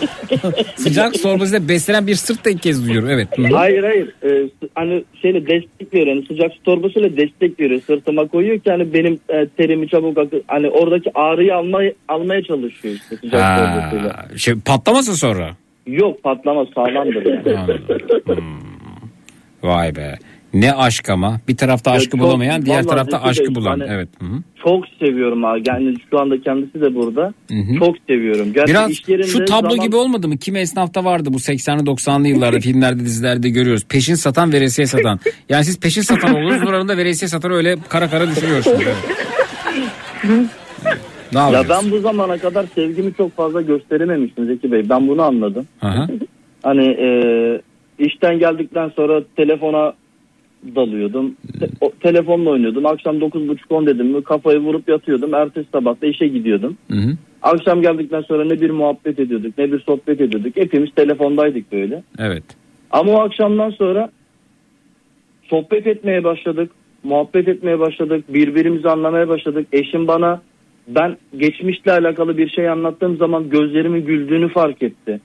[0.76, 3.10] sıcak su torbasıyla beslenen bir sırt da ilk kez duyuyorum.
[3.10, 3.28] Evet.
[3.54, 4.10] Hayır hayır.
[4.24, 6.08] Ee, hani şeyle destek veriyor.
[6.16, 7.82] Yani sıcak su torbasıyla destek veriyor.
[7.88, 12.96] Sırtıma koyuyor ki hani benim e, terimi çabuk akı hani oradaki ağrıyı almaya almaya çalışıyor
[12.96, 14.38] işte sıcak Ha, torbasıyla.
[14.38, 15.50] şey, patlamasın sonra.
[15.88, 17.78] Yok patlama sağlamdır yani.
[18.26, 18.44] Hmm.
[19.64, 20.16] Vay be.
[20.54, 21.40] Ne aşk ama.
[21.48, 23.80] Bir tarafta aşkı çok- bulamayan, diğer tarafta Zeki aşkı Bey, bulan.
[23.80, 24.10] hani- Evet.
[24.20, 24.38] Hı hı.
[24.66, 25.62] Çok seviyorum abi.
[25.68, 27.34] Yani şu anda kendisi de burada.
[27.52, 27.80] Hı hı.
[27.80, 28.54] Çok seviyorum.
[28.54, 28.92] Gerçi Biraz
[29.28, 30.38] şu tablo zaman- gibi olmadı mı?
[30.38, 33.84] Kimi esnafta vardı bu 80'li 90'lı yıllarda filmlerde dizilerde görüyoruz.
[33.90, 35.20] Peşin satan veresiye satan.
[35.50, 38.80] Yani siz peşin satan olursunuz oranında veresiye satan öyle kara kara düşürüyorsunuz.
[38.86, 40.46] Evet.
[41.34, 44.90] Ne Ya ben bu zamana kadar sevgimi çok fazla gösterememiştim Zeki Bey.
[44.90, 45.68] Ben bunu anladım.
[45.82, 46.08] Aha.
[46.64, 47.08] Hani e,
[48.00, 49.94] işten geldikten sonra telefona
[50.76, 51.36] dalıyordum.
[51.60, 52.86] Te- o, telefonla oynuyordum.
[52.86, 55.34] Akşam 9.30-10 dedim mi kafayı vurup yatıyordum.
[55.34, 56.78] Ertesi sabah da işe gidiyordum.
[56.92, 57.18] Hı hı.
[57.42, 60.56] Akşam geldikten sonra ne bir muhabbet ediyorduk ne bir sohbet ediyorduk.
[60.56, 62.04] Hepimiz telefondaydık böyle.
[62.20, 62.44] Evet.
[62.92, 64.10] Ama o akşamdan sonra
[65.44, 66.72] sohbet etmeye başladık.
[67.04, 68.26] Muhabbet etmeye başladık.
[68.30, 69.68] Birbirimizi anlamaya başladık.
[69.72, 70.42] Eşim bana
[70.88, 75.20] ben geçmişle alakalı bir şey anlattığım zaman gözlerimin güldüğünü fark etti.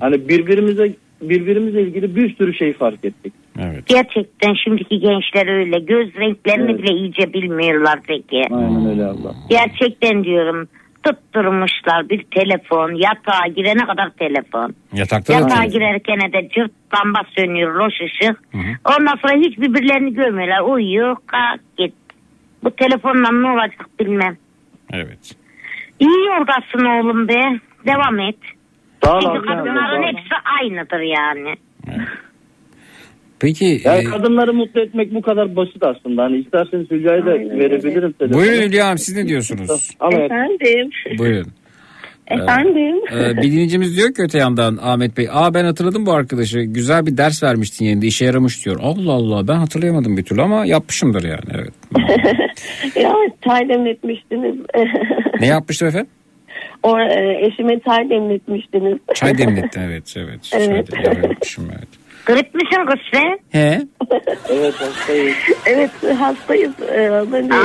[0.00, 3.32] Hani birbirimize birbirimizle ilgili bir sürü şey fark ettik.
[3.58, 3.86] Evet.
[3.86, 5.78] Gerçekten şimdiki gençler öyle.
[5.78, 6.82] Göz renklerini Evet.
[6.82, 8.42] bile iyice bilmiyorlar peki.
[8.50, 9.34] Aynen öyle abla.
[9.50, 10.68] Gerçekten diyorum
[11.02, 14.74] tutturmuşlar bir telefon yatağa girene kadar telefon.
[14.92, 18.40] Yatakta Yatağa girerken de cırt lamba sönüyor loş ışık.
[18.84, 20.60] Ondan sonra hiç birbirlerini görmüyorlar.
[20.60, 21.94] Uyuyor kalk git.
[22.64, 24.36] Bu telefonla ne olacak bilmem.
[24.92, 25.36] Evet.
[26.00, 27.60] İyi yoldasın oğlum be.
[27.86, 28.36] Devam et.
[29.04, 31.54] Çünkü kadınların hepsi aynıdır yani.
[33.42, 36.22] Peki Yani e, kadınları mutlu etmek bu kadar basit aslında.
[36.22, 38.12] Hani isterseniz Hülya'yı da verebilirim.
[38.12, 38.40] telefonu.
[38.40, 39.90] buyurun Hülya Hanım siz ne diyorsunuz?
[40.12, 40.90] Efendim.
[41.18, 41.46] Buyurun.
[42.26, 42.96] Efendim.
[43.12, 45.28] Ee, bir dinleyicimiz diyor ki öte yandan Ahmet Bey.
[45.32, 46.60] Aa ben hatırladım bu arkadaşı.
[46.60, 48.80] Güzel bir ders vermiştin yerinde işe yaramış diyor.
[48.82, 51.50] Allah Allah ben hatırlayamadım bir türlü ama yapmışımdır yani.
[51.54, 51.72] Evet.
[52.96, 53.14] ya
[53.44, 54.56] çay demletmiştiniz.
[55.40, 56.10] Ne yapmıştım efendim?
[56.82, 58.98] o e, eşime çay demletmiştiniz.
[59.14, 60.42] Çay demlettin evet evet.
[60.42, 60.92] Çay Evet.
[60.92, 62.01] demlettim, yapmışım evet.
[62.26, 63.38] Grip misin kız sen?
[63.50, 63.80] He?
[64.50, 65.36] evet hastayız.
[65.66, 66.72] evet hastayız.
[66.94, 67.08] Ee,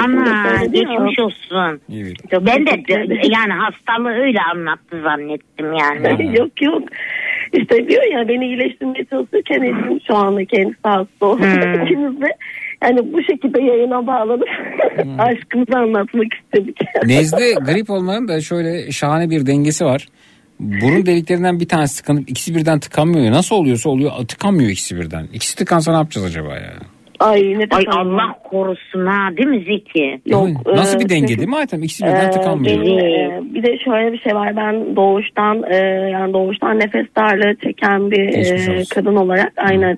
[0.04, 1.82] Ama geçmiş olsun.
[1.94, 2.16] Evet.
[2.32, 2.72] Ben de
[3.24, 6.38] yani hastalığı öyle anlattı zannettim yani.
[6.38, 6.84] yok yok.
[7.54, 11.42] İşte diyor ya beni iyileştirmeye çalışırken eşim şu anda kendisi hasta oldu.
[11.42, 11.84] Hmm.
[11.86, 12.28] İkimiz de
[12.84, 14.50] yani bu şekilde yayına bağlanıp
[15.20, 16.78] aşkımızı anlatmak istedik.
[17.06, 20.08] Nezle grip olmanın da şöyle şahane bir dengesi var.
[20.60, 23.32] Burun deliklerinden bir tanesi tıkanıp ikisi birden tıkanmıyor.
[23.32, 25.28] Nasıl oluyorsa oluyor tıkanmıyor ikisi birden.
[25.34, 26.74] İkisi tıkansa ne yapacağız acaba ya?
[27.20, 30.22] Ay ne Ay Allah korusun ha değil mi Zeki?
[30.26, 31.84] Yok, Nasıl e, bir denge şey- değil mi Aytem?
[31.84, 32.82] İkisi birden Ee, tıkanmıyor.
[32.82, 35.76] e, bir de şöyle bir şey var ben doğuştan e,
[36.12, 39.98] yani doğuştan nefes darlığı çeken bir e, kadın olarak aynen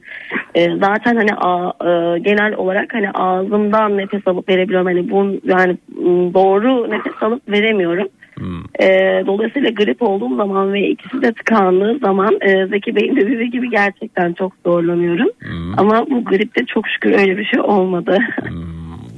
[0.56, 5.78] E, zaten hani a- e, genel olarak hani ağzımdan nefes alıp verebiliyorum hani bu yani
[6.34, 8.08] doğru nefes alıp veremiyorum.
[8.40, 8.64] Hmm.
[8.80, 8.88] E,
[9.28, 13.70] dolayısıyla grip olduğum zaman ve ikisi de tıkandığı zaman e, Zeki Bey'in de dediği gibi
[13.70, 15.28] gerçekten çok zorlanıyorum.
[15.40, 15.80] Hmm.
[15.80, 18.18] Ama bu gripte çok şükür öyle bir şey olmadı.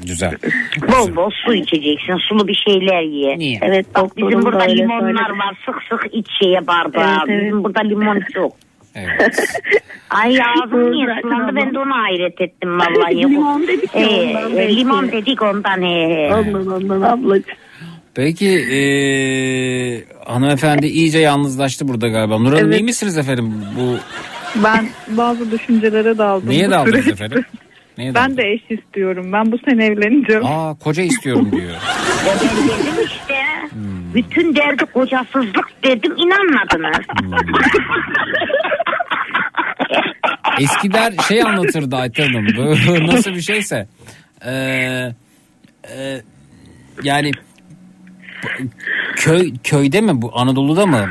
[0.08, 0.32] Güzel.
[0.82, 2.18] Bol bol su içeceksin.
[2.30, 3.38] Sulu bir şeyler ye.
[3.38, 3.60] Niye?
[3.62, 5.40] Evet Bak bizim burada limonlar söyledi.
[5.40, 5.58] var.
[5.66, 7.04] Sık sık iç şeye bardağı.
[7.18, 7.42] Evet, evet.
[7.44, 8.54] Bizim burada limon çok.
[10.10, 13.18] Ay ağzım niye sulandı ben de ona hayret ettim vallahi.
[13.18, 16.32] Limon dedik Ee, ondan e, limon dedik ondan he.
[16.36, 17.56] Ondan ondan ablacığım.
[18.16, 22.40] Peki eee hanımefendi iyice yalnızlaştı burada galiba.
[22.40, 22.80] Nur Hanım Evet.
[22.80, 23.54] iyi misiniz efendim?
[23.80, 23.98] Bu
[24.64, 26.50] Ben bazı düşüncelere daldım.
[26.50, 27.12] Niye daldınız süreçte.
[27.12, 27.46] efendim?
[27.98, 29.34] Neye Ben de eş istiyorum.
[29.34, 30.46] Ben bu sene evleneceğim.
[30.46, 31.72] Aa koca istiyorum diyor.
[32.26, 33.36] Dedim işte.
[34.14, 37.06] Bütün derdi kocasızlık dedim inanmadınız.
[40.62, 42.48] Eskiler şey anlatırdı Ayten Hanım.
[42.58, 43.88] Bu Nasıl bir şeyse.
[44.46, 44.52] Ee,
[45.96, 46.22] e,
[47.04, 47.32] yani
[49.16, 50.32] köy köyde mi bu?
[50.40, 51.10] Anadolu'da mı?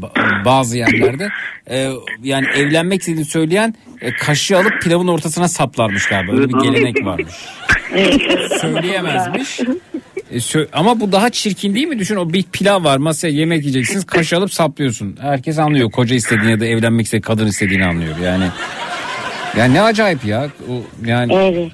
[0.00, 1.28] Ba- bazı yerlerde.
[1.70, 1.90] Ee,
[2.22, 6.32] yani evlenmek istediğini söyleyen e, kaşığı alıp pilavın ortasına saplarmış galiba.
[6.32, 7.34] Öyle bir gelenek varmış.
[8.60, 9.60] Söyleyemezmiş.
[10.30, 11.98] E, sö- ama bu daha çirkin değil mi?
[11.98, 15.16] Düşün o bir pilav var masaya yemek yiyeceksiniz kaşığı alıp saplıyorsun.
[15.20, 18.18] Herkes anlıyor koca istediğini ya da evlenmek istediği kadın istediğini anlıyor.
[18.24, 18.44] Yani.
[19.56, 20.46] Yani ne acayip ya.
[20.70, 20.72] O,
[21.06, 21.72] yani Evet.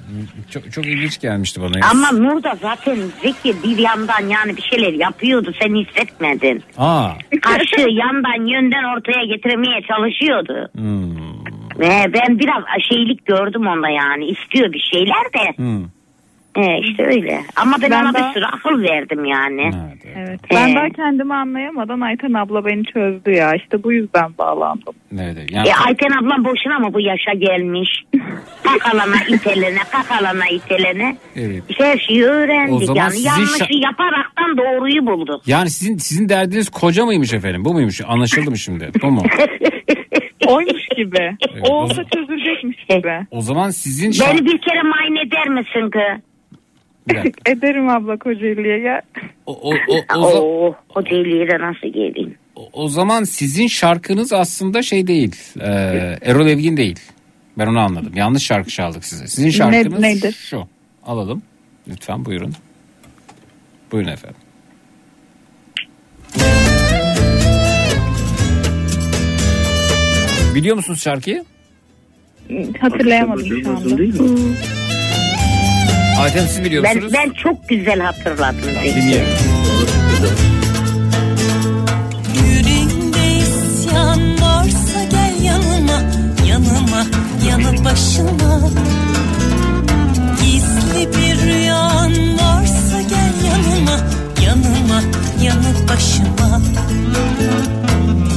[0.51, 1.87] çok, çok ilginç gelmişti bana.
[1.91, 6.63] Ama Nur da zaten Zeki bir yandan yani bir şeyler yapıyordu sen hissetmedin.
[6.77, 7.09] Aa.
[7.41, 10.69] Kaşığı yandan yönden ortaya getirmeye çalışıyordu.
[10.75, 11.35] Hmm.
[11.81, 15.57] Ee, ben biraz şeylik gördüm onda yani istiyor bir şeyler de.
[15.57, 15.85] Hmm.
[16.57, 17.41] Ee, işte öyle.
[17.55, 19.69] Ama ben, Ben ona daha- bir sürü akıl verdim yani.
[20.17, 20.39] Evet.
[20.53, 23.55] Ben Ee, daha kendimi anlayamadan Ayten abla beni çözdü ya.
[23.55, 24.93] İşte bu yüzden bağlandım.
[25.13, 27.89] Evet, E, Ayten ablam boşuna mı bu yaşa gelmiş?
[28.63, 31.17] Kakalana itelene, kakalana itelene.
[31.35, 31.63] Evet.
[31.69, 33.21] İşte her şeyi O öğrendik zaman yani.
[33.21, 35.41] Yanlışı şa- yaparaktan doğruyu bulduk.
[35.47, 37.65] Yani sizin sizin derdiniz koca mıymış efendim?
[37.65, 38.01] Bu muymuş?
[38.07, 38.89] Anlaşıldı mı şimdi?
[39.01, 39.23] Bu mu?
[40.47, 41.37] Oymuş gibi.
[41.61, 43.13] o olsa çözülecekmiş gibi.
[43.31, 46.21] O zaman sizin şa- Beni bir kere muayene eder misin kız?
[47.45, 49.01] Ederim abla Kocaeli'ye gel.
[49.45, 52.35] o, o, o, o, Oo, Kocaeli'ye de nasıl geleyim?
[52.73, 55.35] o zaman sizin şarkınız aslında şey değil.
[55.59, 55.67] E,
[56.21, 56.99] Erol Evgin değil.
[57.57, 58.11] Ben onu anladım.
[58.15, 59.27] Yanlış şarkı çaldık size.
[59.27, 60.31] Sizin şarkınız Ne- nedir?
[60.49, 60.63] şu.
[61.05, 61.41] Alalım.
[61.87, 62.53] Lütfen buyurun.
[63.91, 64.37] Buyurun efendim.
[70.55, 71.45] Biliyor musunuz şarkıyı?
[72.79, 73.97] Hatırlayamadım şu anda.
[76.19, 77.13] Ayten siz biliyor Ben, musunuz?
[77.17, 78.61] ben çok güzel hatırladım.
[78.61, 79.25] Dinleyelim.
[82.33, 86.01] Yüreğinde isyan varsa gel yanıma
[86.47, 87.03] Yanıma
[87.49, 88.59] yanı başıma
[90.43, 93.97] Gizli bir rüyan varsa gel yanıma
[94.45, 95.01] Yanıma
[95.43, 96.61] yanı başıma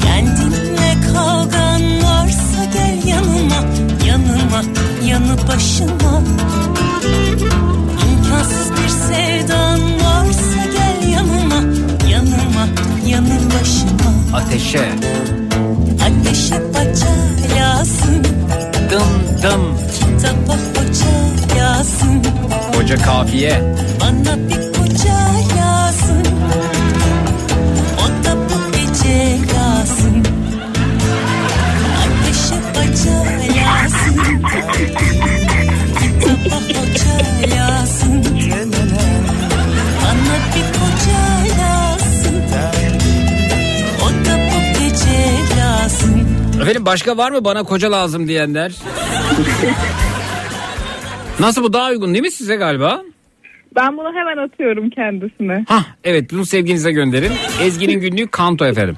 [0.03, 3.65] Kendinle kavgan varsa gel yanıma
[4.07, 4.63] Yanıma
[5.07, 6.23] yanı başıma
[8.11, 11.63] İmkansız bir sevdan varsa gel yanıma
[12.09, 12.67] Yanıma
[13.07, 14.89] yanı başıma Ateşe.
[16.03, 17.15] Ateşe paça
[17.59, 18.25] yazsın
[18.91, 19.63] Dım dım.
[19.95, 22.23] Kitaba hoca yazsın
[22.77, 23.75] Koca kafiye.
[24.01, 25.19] Bana bir koca
[25.59, 26.23] yazsın
[27.99, 29.19] O da bu gece
[29.55, 30.25] yazsın
[31.99, 33.17] Ateşe paça
[33.61, 34.19] yazsın
[46.63, 48.73] Efendim başka var mı bana koca lazım diyenler?
[51.41, 53.03] Nasıl bu daha uygun değil mi size galiba?
[53.77, 55.65] Ben bunu hemen atıyorum kendisine.
[55.69, 57.33] Hah evet bunu sevginize gönderin.
[57.63, 58.97] Ezgi'nin günlüğü kanto efendim.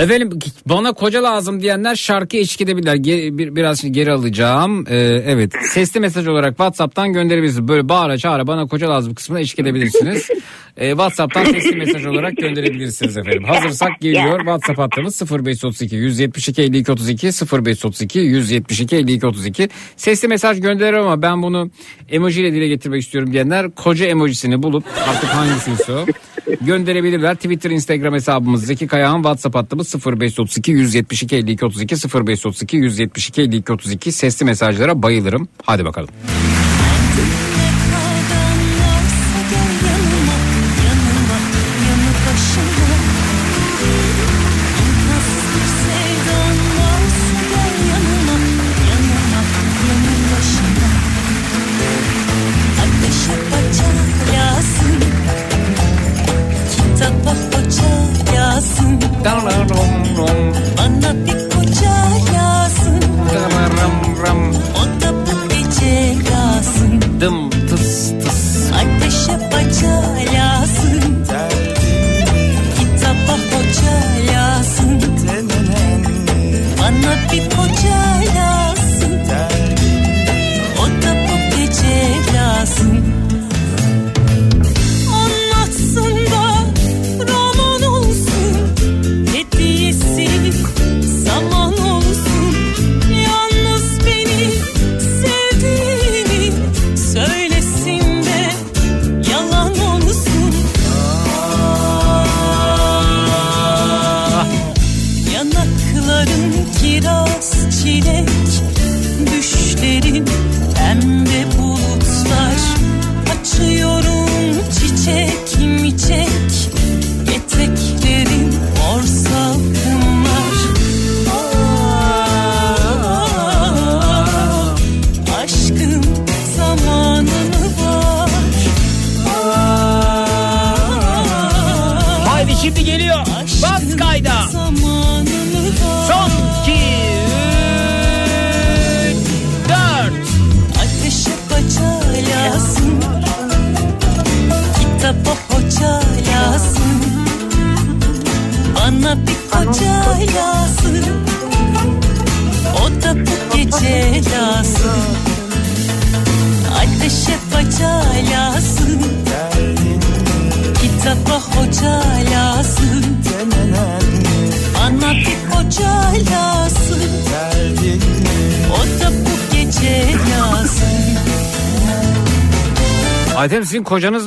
[0.00, 0.30] Efendim
[0.66, 2.96] bana koca lazım diyenler şarkı eşlik edebilirler.
[2.96, 4.84] Ge- bir, biraz şimdi geri alacağım.
[4.88, 7.68] Ee, evet sesli mesaj olarak WhatsApp'tan gönderebilirsiniz.
[7.68, 10.28] Böyle bağıra çağıra bana koca lazım kısmına eşlik edebilirsiniz.
[10.76, 13.44] Ee, WhatsApp'tan sesli mesaj olarak gönderebilirsiniz efendim.
[13.44, 14.38] Hazırsak geliyor.
[14.38, 19.68] WhatsApp hattımız 0532 172 52 32 0532 172 52 32.
[19.96, 21.70] Sesli mesaj gönderirim ama ben bunu
[22.08, 26.06] emoji ile dile getirmek istiyorum diyenler koca emojisini bulup artık hangisiyse o
[26.60, 27.34] gönderebilirler.
[27.34, 34.12] Twitter, Instagram hesabımız Zeki Kayağan, WhatsApp hattımız 0532 172 52 32 0532 172 52 32
[34.12, 35.48] sesli mesajlara bayılırım.
[35.64, 36.08] Hadi bakalım.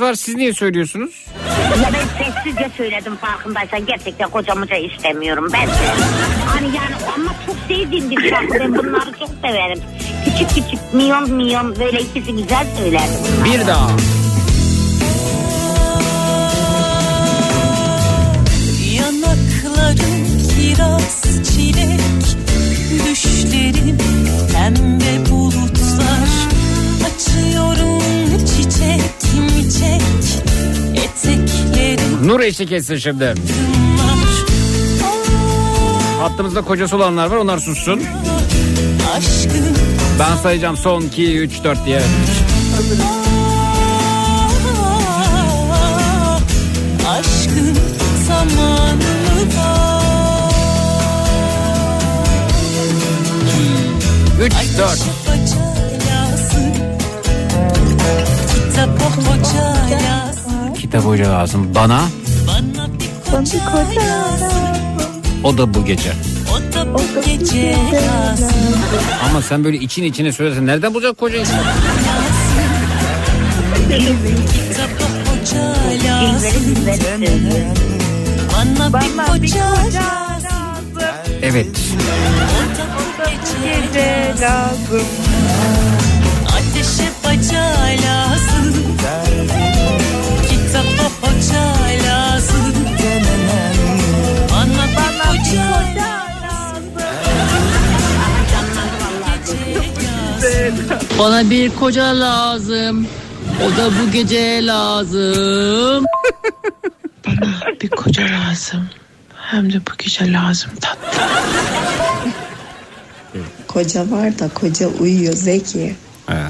[0.09, 1.25] Var siz niye söylüyorsunuz?
[1.83, 5.67] Ya ben sessizce söyledim farkındaysan gerçekten kocamıca istemiyorum ben.
[6.45, 9.79] Hani yani ama çok sevdiğim bir şarkı ben bunları çok severim.
[10.25, 13.09] Küçük küçük milyon milyon böyle ikisi güzel bunlar.
[13.45, 13.89] Bir daha.
[18.95, 21.99] Yanakların kiraz çilek
[23.05, 23.97] Düşlerim
[24.53, 25.18] pembe
[32.29, 33.33] Nur eşlik etsin şimdi.
[36.19, 38.01] Hattımızda kocası olanlar var onlar sussun.
[40.19, 42.01] Ben sayacağım son 2, 3, 4 diye.
[47.09, 47.75] Aşkım
[48.27, 49.09] zamanı
[49.57, 50.53] var
[54.41, 54.99] 3, 4.
[58.67, 61.75] Kitap hoca lazım Kitap hoca lazım.
[61.75, 62.01] Bana
[63.39, 64.49] lazım
[65.43, 66.11] o da bu gece.
[66.51, 67.75] O da bu gece
[69.29, 71.57] Ama sen böyle için içine söylersen nereden bulacak koca lazım
[81.41, 81.67] Evet.
[86.47, 87.63] Ateşe baca
[88.05, 88.73] lazım
[101.19, 103.07] Bana bir koca lazım.
[103.65, 106.05] O da bu gece lazım.
[107.27, 108.89] Bana bir koca lazım.
[109.35, 111.21] Hem de bu gece lazım tatlı.
[113.67, 115.95] Koca var da koca uyuyor Zeki.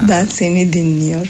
[0.08, 1.28] Ben seni dinliyorum.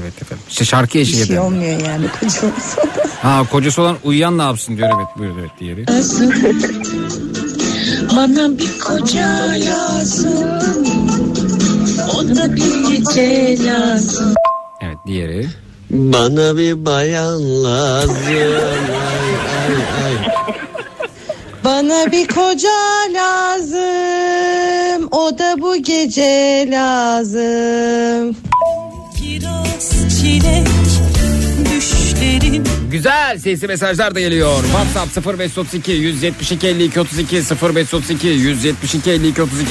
[0.00, 0.44] Evet efendim.
[0.48, 3.08] İşte şarkı Bir eşlik şey olmuyor yani koca olsa da.
[3.22, 5.86] Ha kocası olan uyuyan ne yapsın diyor evet buyur evet diğeri.
[8.16, 11.11] Bana bir koca lazım.
[12.22, 14.34] O da bir gece lazım.
[14.80, 15.46] Evet diğeri.
[15.90, 18.16] Bana bir bayan lazım.
[18.26, 18.44] Ay,
[19.66, 20.14] ay, ay.
[21.64, 22.68] Bana bir koca
[23.14, 25.08] lazım.
[25.10, 28.36] O da bu gece lazım.
[29.18, 30.68] Kiraz çilek
[32.90, 34.62] Güzel sesli mesajlar da geliyor.
[34.62, 39.68] WhatsApp 0532 172 52 32 0532 172 52 32.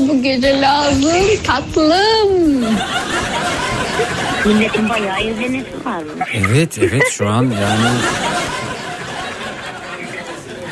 [0.00, 1.10] Da bu gece lazım.
[1.46, 2.64] Tatlım.
[4.44, 5.18] Milletin bayağı
[5.84, 6.28] varmış.
[6.34, 7.90] Evet evet şu an yani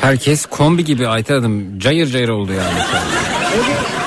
[0.01, 2.83] herkes kombi gibi Ayten Hanım cayır cayır oldu yani.
[2.91, 3.03] şu an.
[3.55, 3.98] Evet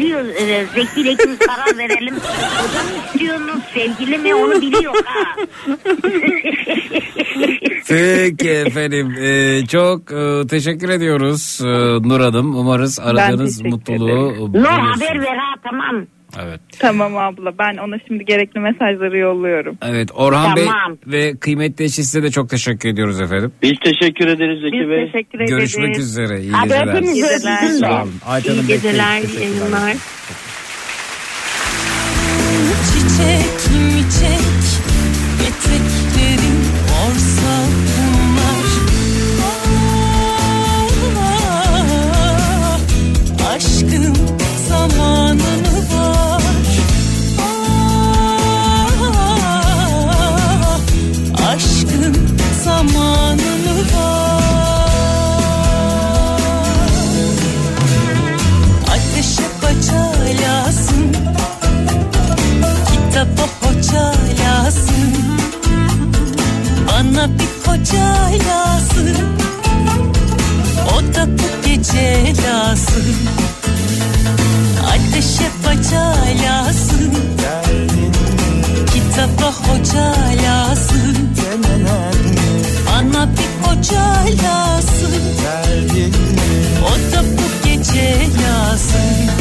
[0.00, 2.14] biliyoruz e, Zeki ikimiz karar verelim.
[2.14, 5.36] Hocam istiyorsunuz sevgili mi onu biliyor ha.
[7.88, 11.68] Peki efendim Ee, çok e, teşekkür ediyoruz e,
[12.08, 12.56] Nur Hanım.
[12.56, 14.78] Umarız aradığınız mutluluğu buluyorsunuz.
[14.78, 16.06] haber ver ha tamam.
[16.42, 16.60] Evet.
[16.78, 19.78] Tamam abla ben ona şimdi gerekli mesajları yolluyorum.
[19.82, 20.98] Evet Orhan Tamam.
[21.06, 23.52] Bey ve kıymetli eşi size de çok teşekkür ediyoruz efendim.
[23.62, 25.06] Biz teşekkür ederiz Zeki Biz Bey.
[25.12, 25.50] teşekkür ederiz.
[25.50, 26.40] Görüşmek üzere.
[26.40, 26.94] İyi geceler.
[26.94, 28.12] hepinizi öptüm Sağ olun.
[28.26, 29.34] Ayten Hanım İyi geceler, bekleriz.
[29.34, 29.60] Teşekkürler.
[29.70, 29.96] yayınlar.
[32.92, 34.02] Çiçek mi
[63.90, 64.12] Hoca
[64.44, 65.12] lazım
[66.88, 68.14] Bana bir koca
[68.48, 69.16] lazım
[70.96, 73.16] O da bu gece lazım.
[74.86, 77.12] Ateşe baca lazım
[78.94, 81.16] Kitaba hoca lazım
[82.86, 84.04] Bana bir koca
[84.44, 85.12] lazım
[86.84, 89.39] O da bu gece lazım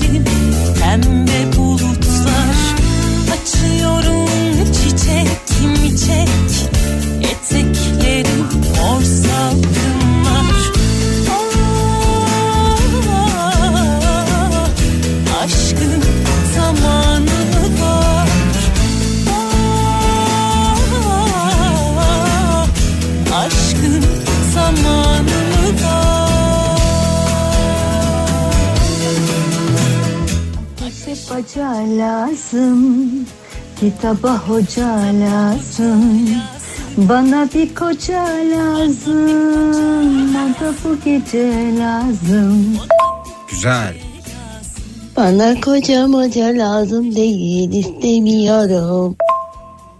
[0.00, 0.24] Düşlerin
[0.80, 2.56] pembe bulutlar.
[3.32, 5.28] Açıyorum çiçek
[5.62, 6.28] mi çek
[31.58, 33.10] hoca lazım,
[33.80, 36.28] kitaba hoca lazım.
[36.96, 42.76] Bana bir koca lazım, o da bu gece lazım.
[43.50, 43.94] Güzel.
[45.16, 49.16] Bana koca moca lazım değil istemiyorum.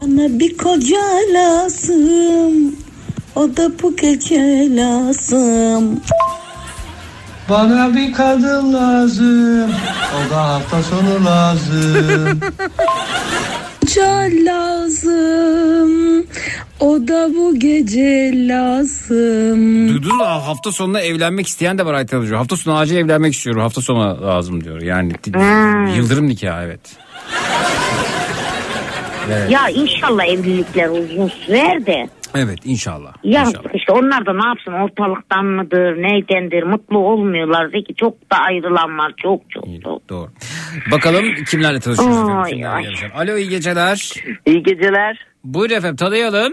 [0.03, 1.05] Bana bir koca
[1.35, 2.77] lazım,
[3.37, 6.01] o da bu gece lazım.
[7.49, 9.71] Bana bir kadın lazım.
[10.17, 12.41] O da hafta sonu lazım.
[13.89, 16.27] Koca lazım,
[16.81, 19.89] o da bu gece lazım.
[19.89, 20.25] Duydunuz mu?
[20.25, 22.39] Hafta sonuna evlenmek isteyen de var Ayten Hoca.
[22.39, 23.63] Hafta sonu acil evlenmek istiyorum.
[23.63, 24.83] Hafta sonu lazım diyor.
[24.83, 25.87] Yani Hmm.
[25.87, 26.81] yıldırım nikahı evet.
[29.33, 29.51] Evet.
[29.51, 32.09] Ya inşallah evlilikler uzun sürer de.
[32.35, 33.15] Evet inşallah.
[33.25, 38.99] Ya işte onlar da ne yapsın ortalıktan mıdır neydendir mutlu olmuyorlar Zeki çok da ayrılan
[38.99, 40.09] var çok çok çok.
[40.09, 40.31] Doğru.
[40.93, 42.29] Bakalım kimlerle tanışıyoruz.
[42.31, 42.89] Ay, kimlerle.
[43.15, 44.13] Alo iyi geceler.
[44.47, 45.27] İyi geceler.
[45.45, 46.53] Buyurun efendim tanıyalım.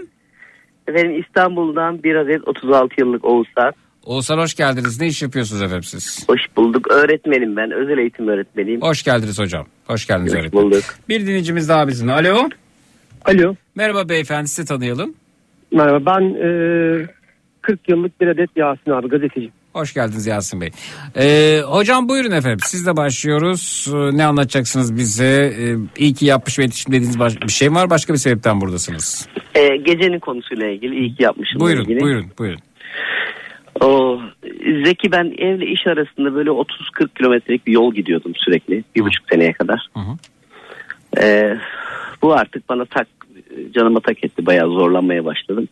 [0.88, 3.72] Efendim İstanbul'dan bir adet 36 yıllık Oğuzhan.
[4.04, 5.00] Oğuzhan hoş geldiniz.
[5.00, 6.28] Ne iş yapıyorsunuz efendim siz?
[6.28, 6.90] Hoş bulduk.
[6.92, 7.70] Öğretmenim ben.
[7.70, 8.82] Özel eğitim öğretmeniyim.
[8.82, 9.66] Hoş geldiniz hocam.
[9.86, 10.66] Hoş geldiniz Hoş öğretmenim.
[10.70, 10.84] bulduk.
[11.08, 12.12] Bir dinleyicimiz daha bizimle.
[12.12, 12.48] Alo.
[13.24, 13.54] Alo.
[13.74, 15.14] Merhaba beyefendi sizi tanıyalım.
[15.76, 17.06] Merhaba ben e,
[17.62, 19.50] 40 yıllık bir adet Yasin abi gazeteci.
[19.72, 20.70] Hoş geldiniz Yasin Bey.
[21.16, 22.58] Ee, hocam buyurun efendim.
[22.64, 23.88] Sizle başlıyoruz.
[23.94, 25.54] Ee, Ne anlatacaksınız bize?
[25.58, 27.90] Ee, iyi ki yapmış ve yetişim dediğiniz baş- bir şey mi var?
[27.90, 29.28] Başka bir sebepten buradasınız.
[29.54, 31.60] Ee, gecenin konusuyla ilgili iyi ki yapmışım.
[31.60, 32.00] Buyurun ilgili.
[32.00, 32.60] buyurun buyurun.
[33.80, 34.20] O,
[34.84, 38.84] Zeki ben evle iş arasında böyle 30-40 kilometrelik bir yol gidiyordum sürekli.
[38.96, 39.86] Bir buçuk seneye kadar.
[41.22, 41.56] Ee,
[42.22, 43.06] bu artık bana tak
[43.74, 44.46] canıma tak etti.
[44.46, 45.68] Bayağı zorlanmaya başladım.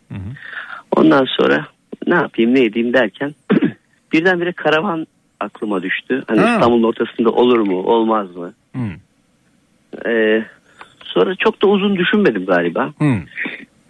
[0.97, 1.67] Ondan sonra
[2.07, 3.35] ne yapayım ne edeyim derken
[4.13, 5.07] birdenbire karavan
[5.41, 6.25] aklıma düştü.
[6.27, 6.55] Hani Ha.
[6.55, 8.53] İstanbul'un ortasında olur mu olmaz mı?
[10.07, 10.45] Ee,
[11.05, 12.93] sonra çok da uzun düşünmedim galiba.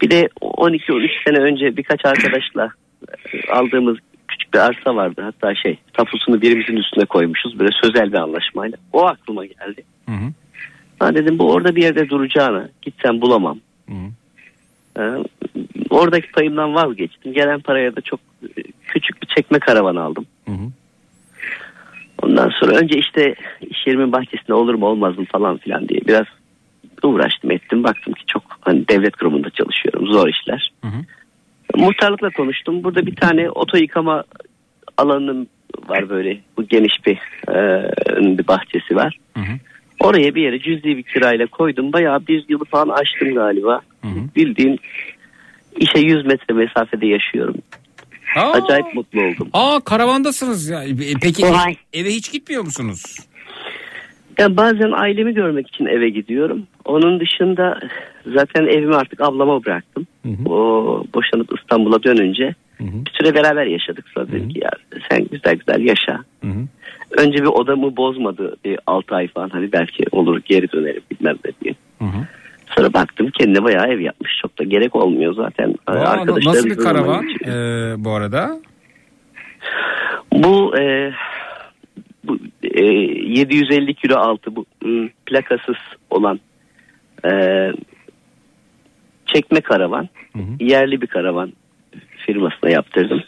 [0.01, 2.69] Bir de 12-13 sene önce birkaç arkadaşla
[3.33, 5.21] e, aldığımız küçük bir arsa vardı.
[5.21, 7.59] Hatta şey tapusunu birimizin üstüne koymuşuz.
[7.59, 8.77] Böyle sözel bir anlaşmayla.
[8.93, 9.83] O aklıma geldi.
[11.01, 13.59] Ben dedim bu orada bir yerde duracağına gitsem bulamam.
[14.99, 15.01] Ee,
[15.89, 17.33] oradaki payımdan vazgeçtim.
[17.33, 20.25] Gelen paraya da çok e, küçük bir çekme karavan aldım.
[22.23, 26.25] Ondan sonra önce işte iş yerimin bahçesinde olur mu olmaz mı falan filan diye biraz
[27.03, 27.83] uğraştım ettim.
[27.83, 30.07] Baktım ki çok hani devlet kurumunda çalışıyorum.
[30.07, 30.71] Zor işler.
[31.75, 32.83] Muhtarlıkla konuştum.
[32.83, 34.23] Burada bir tane oto yıkama
[34.97, 35.47] alanım
[35.87, 36.39] var böyle.
[36.57, 37.17] Bu geniş bir,
[37.49, 37.89] e,
[38.37, 39.17] bir bahçesi var.
[39.99, 41.93] Oraya bir yere cüzi bir kirayla koydum.
[41.93, 43.81] Bayağı bir yılı falan açtım galiba.
[44.35, 44.79] Bildiğin
[45.77, 47.55] işe 100 metre mesafede yaşıyorum.
[48.37, 48.51] Aa.
[48.51, 49.49] Acayip mutlu oldum.
[49.53, 50.83] Aa karavandasınız ya.
[50.83, 51.75] E, Peki Vay.
[51.93, 53.17] eve hiç gitmiyor musunuz?
[54.37, 56.63] Ya bazen ailemi görmek için eve gidiyorum.
[56.85, 57.79] Onun dışında
[58.35, 60.07] zaten evimi artık ablama bıraktım.
[60.45, 64.05] O boşanıp İstanbul'a dönünce bir süre beraber yaşadık.
[64.13, 64.69] Sonra dedim ki ya
[65.09, 66.23] sen güzel güzel yaşa.
[67.17, 71.51] Önce bir odamı bozmadı bir 6 ay falan hani belki olur geri dönerim bilmem ne
[71.63, 71.75] diye.
[72.75, 74.37] Sonra baktım kendine bayağı ev yapmış.
[74.41, 75.75] Çok da gerek olmuyor zaten.
[75.87, 75.93] Aa,
[76.45, 78.59] nasıl bir karavan e, bu arada?
[80.33, 81.13] Bu, e,
[82.23, 85.75] bu e, 750 kilo altı bu m, plakasız
[86.09, 86.39] olan
[87.25, 87.31] e,
[89.25, 90.09] çekme karavan.
[90.59, 91.53] Yerli bir karavan
[92.25, 93.23] firmasına yaptırdım.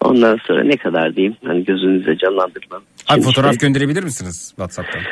[0.00, 2.82] Ondan sonra ne kadar diyeyim hani gözünüze canlandırmam.
[3.08, 5.02] Abi fotoğraf gönderebilir misiniz WhatsApp'tan?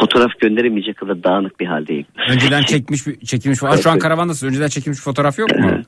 [0.00, 2.06] Fotoğraf gönderemeyecek kadar dağınık bir haldeyim.
[2.30, 3.62] Önceden çekmiş çekilmiş.
[3.62, 4.52] Aa, şu an karavandasınız.
[4.52, 5.70] Önceden çekilmiş fotoğraf yok mu?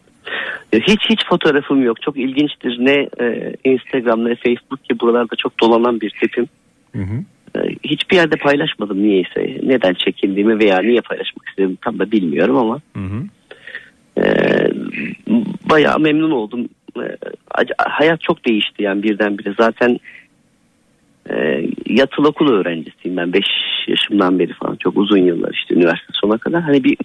[0.73, 2.03] Hiç hiç fotoğrafım yok.
[2.03, 2.77] Çok ilginçtir.
[2.79, 6.49] Ne e, Instagram ne Facebook ki buralarda çok dolanan bir tipim.
[7.57, 9.61] E, hiçbir yerde paylaşmadım niyeyse.
[9.63, 12.81] Neden çekindiğimi veya niye paylaşmak istediğimi tam da bilmiyorum ama
[14.19, 14.25] e,
[15.71, 16.69] bayağı memnun oldum.
[17.03, 17.17] E,
[17.79, 19.55] hayat çok değişti yani birdenbire.
[19.59, 19.99] Zaten
[21.31, 23.45] e, yatılı okul öğrencisiyim ben 5
[23.87, 26.63] yaşımdan beri falan çok uzun yıllar işte üniversite sona kadar.
[26.63, 26.97] Hani bir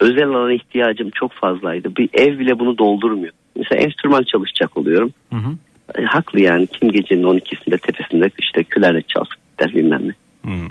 [0.00, 1.96] özel alana ihtiyacım çok fazlaydı.
[1.96, 3.32] Bir ev bile bunu doldurmuyor.
[3.56, 5.12] Mesela enstrüman çalışacak oluyorum.
[5.98, 10.14] E, haklı yani kim gecenin 12'sinde tepesinde işte klarnet çalsın der bilmem ne.
[10.52, 10.68] E,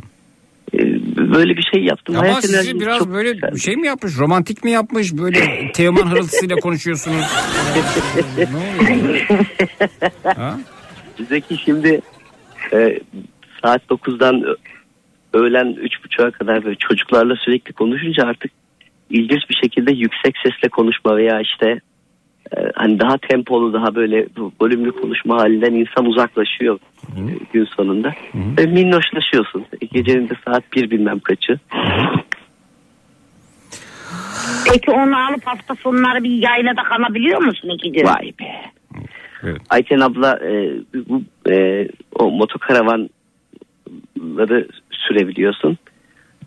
[1.17, 2.15] böyle bir şey yaptım.
[2.15, 3.59] Ama Hayat sizi biraz çok böyle yükseldi.
[3.59, 4.17] şey mi yapmış?
[4.19, 5.13] Romantik mi yapmış?
[5.13, 7.25] Böyle Teoman hırıltısıyla konuşuyorsunuz.
[10.23, 10.59] Ha?
[11.29, 12.01] Zeki şimdi
[12.73, 12.99] e,
[13.61, 14.55] saat 9'dan ö-
[15.33, 18.51] öğlen 3.30'a kadar böyle çocuklarla sürekli konuşunca artık
[19.09, 21.79] ilginç bir şekilde yüksek sesle konuşma veya işte
[22.75, 27.19] hani daha tempolu daha böyle bu volümlü konuşma halinden insan uzaklaşıyor e,
[27.53, 28.13] gün sonunda.
[28.35, 29.65] Ve minnoşlaşıyorsun.
[29.81, 31.59] E, Gecenin de saat bir bilmem kaçı.
[34.71, 38.05] Peki onu alıp hafta sonları bir yaylada kalabiliyor musun iki gün?
[38.05, 38.61] Vay be.
[39.69, 40.71] Ayten abla e,
[41.09, 41.87] bu e,
[42.19, 45.77] o motokaravanları sürebiliyorsun.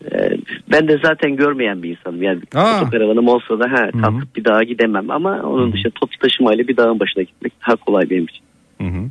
[0.05, 0.37] E,
[0.73, 2.23] ben de zaten görmeyen bir insanım.
[2.23, 6.77] Yani motokaravanım olsa da ha, kalkıp bir dağa gidemem ama onun dışında toplu taşımayla bir
[6.77, 8.45] dağın başına gitmek daha kolay benim için.
[8.79, 9.09] Hmm.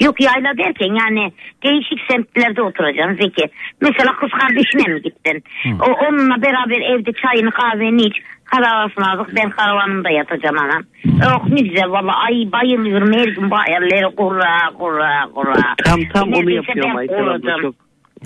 [0.00, 1.32] Yok yayla derken yani
[1.64, 3.48] değişik semtlerde oturacaksın Zeki.
[3.80, 5.42] Mesela kız kardeşine mi gittin?
[5.80, 8.16] O, onunla beraber evde çayını kahveni iç.
[8.44, 10.82] Karavasını aldık ben karavanımda yatacağım anam.
[11.26, 15.74] Oh ne güzel valla ay bayılıyorum her gün bu hayalleri kura kura kura.
[15.84, 17.74] Tam tam onu Neredeyse yapıyorum ben Ayten abla çok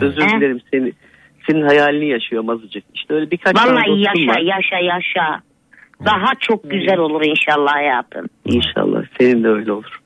[0.01, 0.29] özür He?
[0.37, 0.93] dilerim seni.
[1.51, 2.85] Senin hayalini yaşıyorum azıcık.
[2.95, 4.41] İşte öyle birkaç Vallahi yaşa var.
[4.41, 5.43] yaşa yaşa.
[6.05, 8.27] Daha çok güzel olur inşallah hayatım.
[8.45, 10.01] İnşallah senin de öyle olur.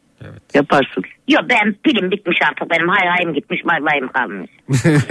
[0.55, 1.05] Yaparsın.
[1.29, 4.51] Yok ben pilim bitmiş artık benim hay hayım gitmiş bay bayım kalmış.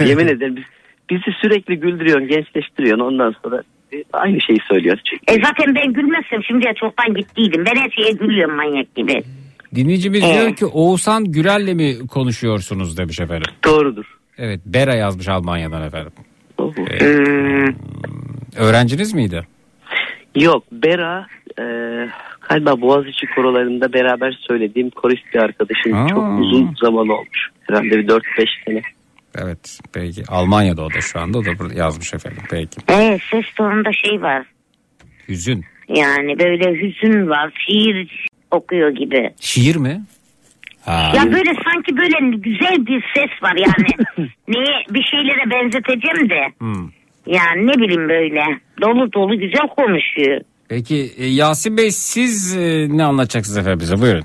[0.08, 0.64] Yemin ederim biz,
[1.10, 3.04] bizi sürekli güldürüyorsun, gençleştiriyorsun.
[3.04, 5.02] Ondan sonra e, aynı şeyi söylüyoruz.
[5.28, 7.64] E zaten ben gülmezsem şimdiye çoktan gittiydim.
[7.66, 9.22] Ben her şeye gülüyorum manyak gibi.
[9.74, 10.34] Dinleyicimiz Evet.
[10.34, 13.52] diyor ki Oğuzhan Gürel'le mi konuşuyorsunuz demiş efendim.
[13.64, 14.04] Doğrudur.
[14.38, 16.12] Evet Bera yazmış Almanya'dan efendim.
[16.60, 17.74] Ee, Hmm.
[18.56, 19.46] öğrenciniz miydi?
[20.34, 21.26] Yok Bera
[21.58, 21.62] e,
[22.48, 25.94] galiba Boğaziçi korolarında beraber söylediğim korist bir arkadaşım.
[25.94, 26.08] Aa.
[26.08, 27.48] Çok uzun zaman olmuş.
[27.62, 28.20] Herhalde bir 4-5
[28.66, 28.82] sene.
[29.38, 32.80] Evet peki Almanya'da o da şu anda o da yazmış efendim peki.
[32.88, 34.46] Evet ses tonunda şey var.
[35.28, 35.64] Hüzün.
[35.88, 37.52] Yani böyle hüzün var.
[37.66, 39.30] Şiir okuyor gibi.
[39.40, 40.02] Şiir mi?
[40.86, 41.12] Ha.
[41.16, 44.06] Ya böyle sanki böyle güzel bir ses var yani.
[44.48, 46.40] Neye bir şeylere benzeteceğim de.
[46.58, 46.88] Hmm.
[47.26, 48.42] Yani ne bileyim böyle.
[48.82, 50.40] Dolu dolu güzel konuşuyor.
[50.68, 54.24] Peki e, Yasin Bey siz e, ne anlatacaksınız efendim bize buyurun.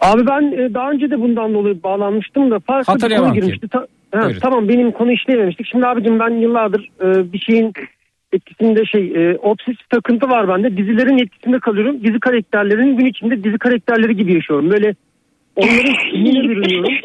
[0.00, 3.68] Abi ben e, daha önce de bundan dolayı bağlanmıştım da farklı bir konu girmişti.
[3.68, 4.40] Ta- ha, Buyurun.
[4.40, 5.66] tamam benim konu işleyememiştik.
[5.66, 7.72] Şimdi abicim ben yıllardır e, bir şeyin
[8.32, 10.76] etkisinde şey e, obsesif takıntı var bende.
[10.76, 12.04] Dizilerin etkisinde kalıyorum.
[12.04, 14.70] Dizi karakterlerinin gün içinde dizi karakterleri gibi yaşıyorum.
[14.70, 14.94] Böyle
[15.56, 16.94] onların yine bürünüyorum.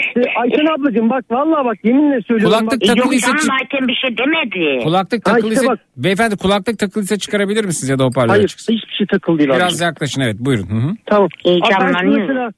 [0.00, 2.58] İşte Ayşen ablacığım bak vallahi bak yeminle söylüyorum.
[2.58, 4.84] Kulaklık bak, E, Yok takılıysa çık- Ayten bir şey demedi.
[4.84, 5.80] Kulaklık Ha, işte takılıysa bak.
[5.96, 8.72] beyefendi kulaklık takılıysa çıkarabilir misiniz ya da hoparlöre Hayır çıksın?
[8.74, 9.86] hiçbir şey takılı değil Biraz abicim.
[9.86, 10.66] yaklaşın evet buyurun.
[10.70, 10.94] Hı hı.
[11.06, 11.28] Tamam.
[11.44, 11.96] Heyecanlanıyorum.
[11.96, 12.50] Abi ben şimdi mesela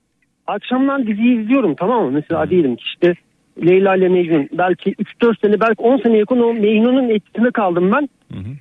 [0.46, 2.10] akşamdan diziyi izliyorum tamam mı?
[2.10, 3.14] Mesela diyelim ki işte
[3.66, 4.90] Leyla ile Mecnun belki
[5.22, 8.08] 3-4 sene belki 10 sene yakın o Mecnun'un etkisinde kaldım ben.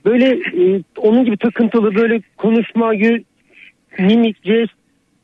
[0.05, 3.23] Böyle e, onun gibi takıntılı böyle konuşma, gö-
[3.99, 4.73] mimik, jest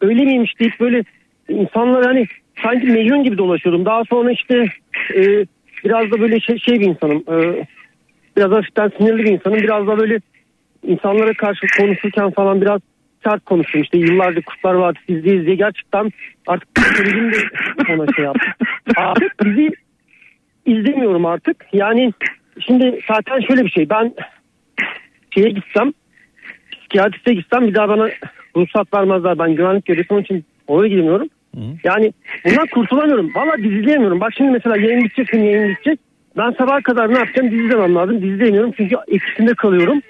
[0.02, 1.04] öyle miymiş deyip böyle
[1.50, 2.28] insanlar hani
[2.64, 3.86] sanki Mecnun gibi dolaşıyorum.
[3.86, 4.66] Daha sonra işte
[5.16, 5.46] e,
[5.86, 7.18] biraz da böyle şey, şey bir insanım.
[7.18, 7.66] E,
[8.38, 9.58] biraz hafiften sinirli bir insanım.
[9.58, 10.20] Biraz da böyle
[10.84, 12.82] insanlara karşı konuşurken falan biraz
[13.24, 13.82] sert konuştum.
[13.82, 16.12] İşte yıllarca Kurtlar Vadisi izleye izleye gerçekten
[16.48, 17.38] artık psikolojim de
[17.90, 18.48] ona şey yaptı.
[18.96, 19.72] Artık dizi
[20.66, 21.66] izlemiyorum artık.
[21.74, 22.14] Yani
[22.60, 23.90] şimdi zaten şöyle bir şey.
[23.90, 24.14] Ben
[25.32, 25.94] şeye gitsem
[26.72, 28.10] psikiyatriste gitsem bir daha bana
[28.58, 29.40] ruhsat vermezler.
[29.40, 31.28] Ben güvenlik görevlisi onun için oraya gidemiyorum.
[31.84, 32.14] Yani
[32.46, 33.32] bundan kurtulamıyorum.
[33.36, 34.22] Valla dizi izleyemiyorum.
[34.22, 36.00] Bak şimdi mesela yayın bitecek senin yayın bitecek.
[36.38, 38.22] Ben sabaha kadar ne yapacağım dizi izlemem lazım.
[38.22, 40.02] Dizi izleyemiyorum çünkü etkisinde kalıyorum.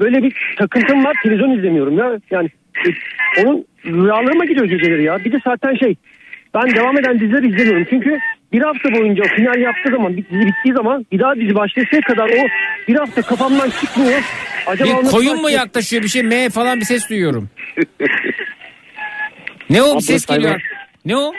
[0.00, 2.20] Böyle bir takıntım var televizyon izlemiyorum ya.
[2.30, 2.48] Yani
[2.86, 2.90] e,
[3.44, 5.24] onun rüyalarıma gidiyor geceleri ya.
[5.24, 5.96] Bir de zaten şey
[6.54, 7.86] ben devam eden dizileri izlemiyorum.
[7.90, 8.18] Çünkü
[8.52, 12.00] bir hafta boyunca o final yaptığı zaman bir dizi bittiği zaman bir daha dizi başlayasıya
[12.00, 12.46] kadar o
[12.88, 14.22] bir hafta kafamdan çıkmıyor.
[14.66, 17.48] Acaba Bir koyun mu yaklaşıyor bir şey M falan bir ses duyuyorum.
[19.70, 20.60] ne o bir ses hayvan- geliyor.
[21.04, 21.32] Ne o?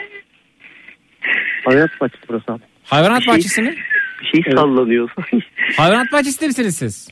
[1.64, 2.62] Hayat bahçesi burası abi.
[2.84, 3.74] Hayvanat Bir şey- bahçesi mi?
[4.34, 5.10] Bir şey sallanıyor.
[5.76, 7.08] Hayvanat bahçesinde misiniz siz?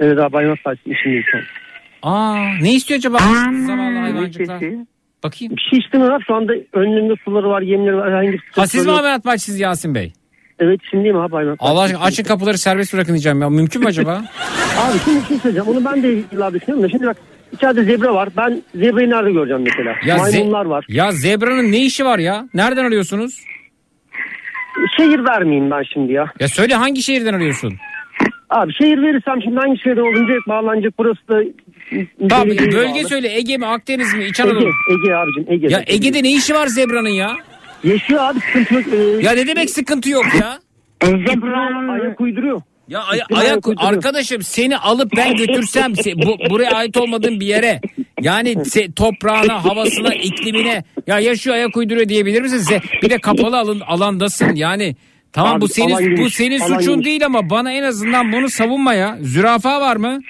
[0.00, 1.42] Evet abi hayvanat bahçesi an.
[2.02, 3.18] Aa ne istiyor acaba?
[3.18, 4.60] Zavallı hayvancıklar.
[5.24, 5.56] Bakayım.
[5.56, 8.90] Bir şey istemiyorlar şu anda önlerinde suları var yemleri var herhangi bir Ha siz mi
[8.90, 8.98] yok.
[8.98, 10.12] hayvanat bahçesi Yasin Bey?
[10.58, 13.50] Evet şimdiyim abi hayvanat Allah aşkına açın kapıları serbest bırakın diyeceğim ya.
[13.50, 14.12] Mümkün mü acaba?
[14.78, 17.16] Abi şimdi bir şey söyleyeceğim onu ben de yıllardır düşünüyorum da şimdi bak
[17.52, 21.78] içeride zebra var ben zebrayı nerede göreceğim mesela Ya ze- maymunlar var Ya zebranın ne
[21.84, 22.48] işi var ya?
[22.54, 23.40] Nereden arıyorsunuz?
[24.96, 26.26] şehir vermeyeyim ben şimdi ya.
[26.40, 27.74] Ya söyle hangi şehirden arıyorsun?
[28.50, 31.42] Abi şehir verirsem şimdi hangi şehirde olduğunu direkt bağlanacak burası da
[32.20, 33.08] Belediyeye bölge bağlı.
[33.08, 34.70] söyle Ege mi Akdeniz mi İç Ege, Anadolu?
[34.90, 35.68] Ege abicim Ege.
[35.70, 37.36] Ya Ege'de ne işi var zebranın ya?
[37.84, 38.84] Yaşıyor abi sıkıntı yok.
[38.94, 40.58] Ee, Ya ne demek sıkıntı yok ya?
[41.04, 42.60] Zebra ayak uyduruyor.
[42.88, 47.80] Ya ay- ayak arkadaşım seni alıp ben götürsem se- bu, buraya ait olmadığın bir yere
[48.20, 52.58] yani se- toprağına, havasına, iklimine ya yaşıyor ayak uyduruyor diyebilir misin?
[52.58, 54.96] Se- bir de kapalı alın, alandasın yani.
[55.32, 59.18] Tamam Abi, bu senin bu senin suçun değil ama bana en azından bunu savunma ya.
[59.22, 60.20] Zürafa var mı?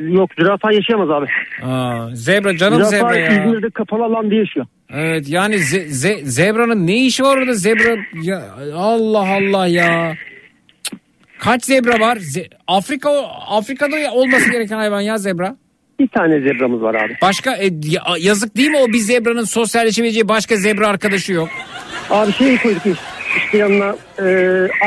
[0.00, 1.26] Yok zürafa yaşayamaz abi.
[1.62, 3.30] Aa, zebra canım zürafa zebra ya.
[3.44, 4.66] İzmir'de kapalı alanda yaşıyor.
[4.94, 8.42] Evet yani ze- ze- zebranın ne işi var orada zebra ya
[8.76, 10.14] Allah Allah ya.
[11.38, 12.16] Kaç zebra var?
[12.16, 13.10] Ze- Afrika
[13.48, 15.56] Afrika'da olması gereken hayvan ya zebra.
[16.00, 17.14] Bir tane zebramız var abi.
[17.22, 21.48] Başka e, ya- yazık değil mi o bir zebranın sosyalleşebileceği başka zebra arkadaşı yok.
[22.10, 23.00] Abi şey koyduk işte,
[23.36, 24.28] işte yanına e,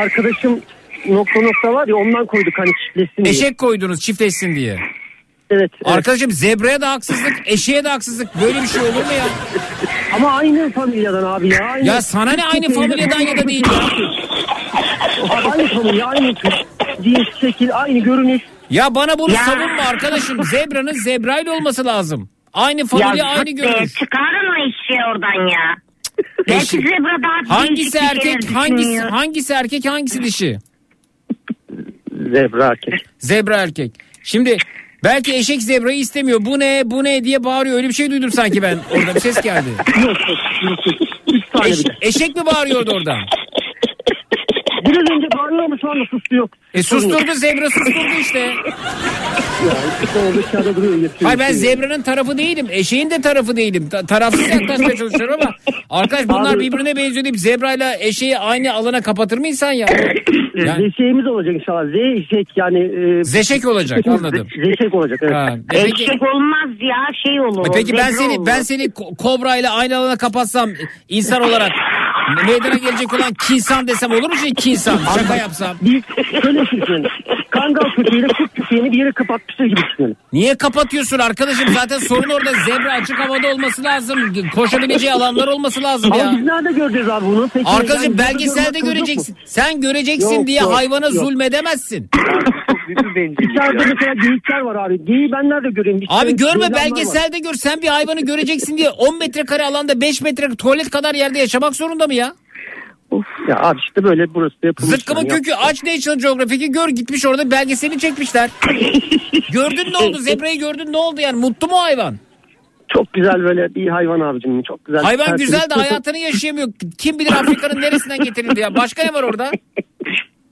[0.02, 0.60] arkadaşım
[1.08, 3.32] nokta nokta var ya ondan koyduk hani çiftleşsin diye.
[3.34, 4.78] Eşek koydunuz çiftleşsin diye.
[5.50, 5.94] Evet, evet.
[5.96, 8.40] Arkadaşım zebraya da haksızlık, eşeğe de haksızlık.
[8.40, 9.24] Böyle bir şey olur mu ya?
[10.14, 11.64] Ama aynı familyadan abi ya.
[11.64, 13.80] Aynı, Ya sana ne aynı familyadan ya da değil ya?
[15.52, 16.52] Aynı familya aynı tür.
[17.02, 18.42] Cins, şekil, aynı görünüş.
[18.70, 19.44] Ya bana bunu Ya.
[19.44, 20.44] savunma arkadaşım.
[20.44, 22.28] Zebranın zebrayla olması lazım.
[22.52, 23.94] Aynı familya Ya aynı görünüş.
[23.94, 25.76] Çıkarın o eşeği oradan ya.
[26.48, 30.58] Belki zebra daha Hangisi erkek, hangisi hangisi erkek, hangisi dişi?
[32.32, 33.06] Zebra erkek.
[33.18, 33.92] Zebra erkek.
[34.22, 34.56] Şimdi
[35.04, 36.38] belki eşek zebrayı istemiyor.
[36.44, 37.76] Bu ne, bu ne diye bağırıyor.
[37.76, 38.78] Öyle bir şey duydum sanki ben.
[38.90, 39.68] Orada bir ses geldi.
[40.06, 41.66] Yok yok yok.
[41.66, 43.16] Eş- eşek mi bağırıyordu orada?
[44.86, 46.50] Biraz önce bağırıyor ama şu anda sustu yok.
[46.74, 48.52] E susturdu zebra susturdu işte.
[49.68, 49.70] Ya
[50.04, 50.92] işte orada kağıda duruyor.
[51.02, 52.66] Yatıyor, Hayır ben zebranın tarafı değilim.
[52.70, 53.88] Eşeğin de tarafı değilim.
[53.90, 55.54] Ta- tarafsız yaklaşmaya çalışıyorum ama
[55.90, 59.86] arkadaş bunlar Abi- birbirine benziyor deyip zebrayla eşeği aynı alana kapatır mı insan ya?
[60.54, 61.84] Yani- Zeşeğimiz olacak inşallah.
[61.84, 62.78] Zeşek yani.
[63.20, 64.46] E, Zeşek olacak anladım.
[64.64, 65.34] Zeşek olacak evet.
[65.34, 66.96] Ha, e peki, Eşek olmaz ya
[67.26, 67.66] şey olur.
[67.66, 68.46] e peki ben zebra seni olur.
[68.46, 70.70] ben seni ko- kobrayla aynı alana kapatsam
[71.08, 71.70] insan olarak
[72.46, 74.98] meydana gelecek olan kinsan desem olur mu şey kinsan?
[75.18, 75.76] Şaka yapsam.
[75.82, 76.02] Biz
[76.42, 77.10] şöyle düşünelim.
[77.50, 78.28] Kangal köpeğiyle
[78.74, 80.16] köpeğini bir yere kapatmışlar gibi düşünelim.
[80.32, 81.68] Niye kapatıyorsun arkadaşım?
[81.74, 84.18] Zaten sorun orada zebra açık havada olması lazım.
[84.54, 86.32] Koşabileceği alanlar olması lazım Ama ya.
[86.36, 87.48] biz nerede göreceğiz abi bunu?
[87.54, 89.36] Peki, Arkadaşım yani belgeselde göreceksin.
[89.44, 91.14] Sen göreceksin Yok, diye yok, hayvana yok.
[91.14, 92.10] zulmedemezsin.
[93.40, 95.04] İçeride mesela geyikler var abi.
[95.04, 95.98] Geyiği ben nerede göreyim?
[96.02, 96.84] İşte Abi görme ceylanlar var.
[96.84, 97.54] belgeselde gör.
[97.54, 102.06] Sen bir hayvanı göreceksin diye 10 metrekare alanda 5 metre tuvalet kadar yerde yaşamak zorunda
[102.06, 102.32] mı ya?
[103.48, 104.94] Ya abi işte böyle burası da yapılmış.
[104.94, 108.50] Zıkkımın kökü aç National Geographic'i gör gitmiş orada belgeselini çekmişler.
[109.52, 112.14] gördün ne oldu zebrayı gördün ne oldu yani mutlu mu hayvan?
[112.88, 114.62] Çok güzel böyle bir hayvan abicim.
[114.62, 115.02] Çok güzel.
[115.02, 116.68] Hayvan güzel de hayatını yaşayamıyor.
[116.98, 118.74] Kim bilir Afrika'nın neresinden getirildi ya.
[118.74, 119.50] Başka ne var orada?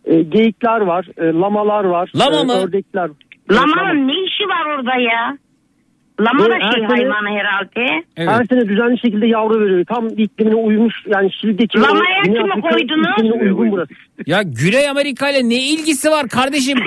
[0.05, 1.07] E, geyikler var.
[1.17, 2.13] e, lamalar var.
[2.17, 2.53] Lama e, mı?
[2.53, 3.11] Ördekler.
[3.51, 5.39] Lamanın ne işi var orada ya?
[6.23, 8.05] Lama da Böyle şey sene- hayvanı herhalde.
[8.17, 9.85] Her sene düzenli şekilde yavru veriyor.
[9.85, 10.95] Tam iklimine uymuş.
[11.07, 11.79] Yani Şili'deki...
[11.81, 13.41] Lamaya kimi Afrika koydunuz?
[13.43, 13.93] uygun burası.
[14.27, 16.79] Ya Güney Amerika ile ne ilgisi var kardeşim?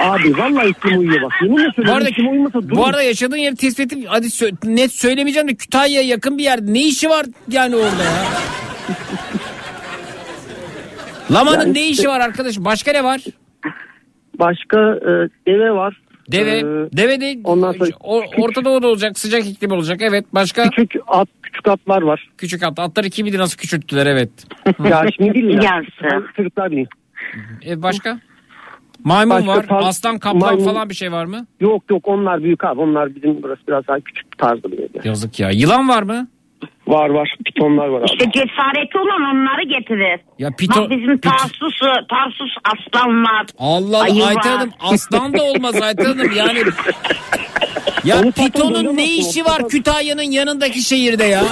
[0.00, 1.32] Abi vallahi ismim uyuyor bak.
[1.42, 2.76] Yeminle Bu söylüyorum arada, ismim uyumasa durun.
[2.76, 4.04] bu arada yaşadığın yeri tespit ettim.
[4.08, 6.72] Hadi sö- net söylemeyeceğim de Kütahya'ya yakın bir yerde.
[6.74, 8.12] Ne işi var yani orada ya?
[11.30, 12.58] Lamanın Yani ne işi var arkadaş?
[12.58, 13.20] Başka ne var?
[14.38, 15.10] Başka e,
[15.46, 16.00] deve var.
[16.32, 16.64] Deve, Ee,
[16.96, 19.98] deve de ondan sonra o- Orta Doğu'da olacak, sıcak iklim olacak.
[20.02, 20.70] Evet, başka?
[20.70, 22.28] Küçük at, küçük atlar var.
[22.38, 22.78] Küçük at.
[22.78, 24.30] Atları kim bilir nasıl küçülttüler evet.
[24.90, 25.62] ya şimdi değil ya.
[25.62, 26.26] Yarısı.
[26.36, 26.86] Çocuklar biliyor.
[27.66, 28.18] E, başka?
[29.04, 31.46] Maymun Başka var, tarz- aslan, kaplan maymun- falan bir şey var mı?
[31.60, 32.80] Yok yok onlar büyük abi.
[32.80, 34.88] Onlar bizim burası biraz daha küçük tarzda bir yer.
[35.04, 35.50] Yazık ya.
[35.50, 36.28] Yılan var mı?
[36.86, 37.34] Var var.
[37.46, 38.06] Pitonlar var abi.
[38.12, 40.20] İşte cesareti olan onları getirir.
[40.38, 43.46] Ya pito, Bak bizim Tarsus, Tarsus aslan var.
[43.58, 44.24] Allah ayı.
[44.24, 46.62] Ayten Hanım aslan da olmaz Ayten Hanım yani.
[48.04, 51.42] Ya Onu Piton'un ne işi var Piton- Kütahya'nın yanındaki şehirde ya?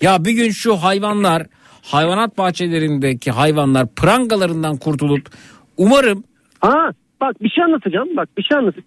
[0.00, 1.42] ya bir gün şu hayvanlar
[1.82, 5.28] hayvanat bahçelerindeki hayvanlar prangalarından kurtulup
[5.76, 6.24] umarım
[6.60, 8.08] Ha bak bir şey anlatacağım.
[8.16, 8.86] Bak bir şey anlatacağım.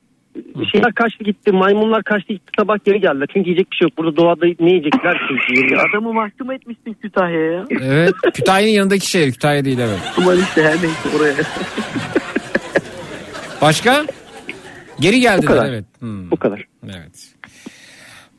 [0.71, 1.51] Şeyler kaçtı gitti.
[1.51, 2.51] Maymunlar kaçtı gitti.
[2.59, 3.27] Sabah geri geldiler.
[3.33, 3.97] Çünkü yiyecek bir şey yok.
[3.97, 5.77] Burada doğada ne yiyecekler ki?
[5.89, 7.65] Adamı mahkum etmişsin Kütahya'ya.
[7.81, 9.99] evet Kütahya'nın yanındaki şehir Kütahya değil evet.
[10.17, 11.33] Aman işte her neyse oraya.
[13.61, 14.05] Başka?
[14.99, 15.69] Geri geldiler kadar.
[15.69, 15.85] evet.
[15.99, 16.31] Hmm.
[16.31, 16.65] Bu kadar.
[16.85, 17.33] Evet.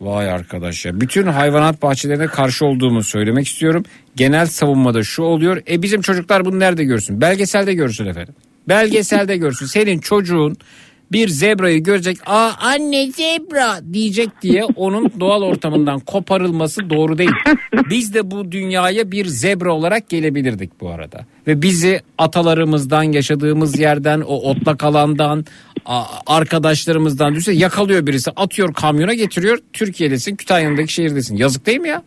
[0.00, 1.00] Vay arkadaş ya.
[1.00, 3.84] Bütün hayvanat bahçelerine karşı olduğumu söylemek istiyorum.
[4.16, 5.62] Genel savunmada şu oluyor.
[5.70, 7.20] E bizim çocuklar bunu nerede görsün?
[7.20, 8.34] Belgeselde görsün efendim.
[8.68, 9.66] Belgeselde görsün.
[9.66, 10.56] Senin çocuğun
[11.15, 12.17] bir zebrayı görecek.
[12.26, 17.31] Aa anne zebra diyecek diye onun doğal ortamından koparılması doğru değil.
[17.91, 21.26] Biz de bu dünyaya bir zebra olarak gelebilirdik bu arada.
[21.47, 25.44] Ve bizi atalarımızdan yaşadığımız yerden o otlak alandan
[26.26, 32.02] arkadaşlarımızdan düşse yakalıyor birisi atıyor kamyona getiriyor Türkiye'desin Kütahya'daki şehirdesin yazık değil mi ya?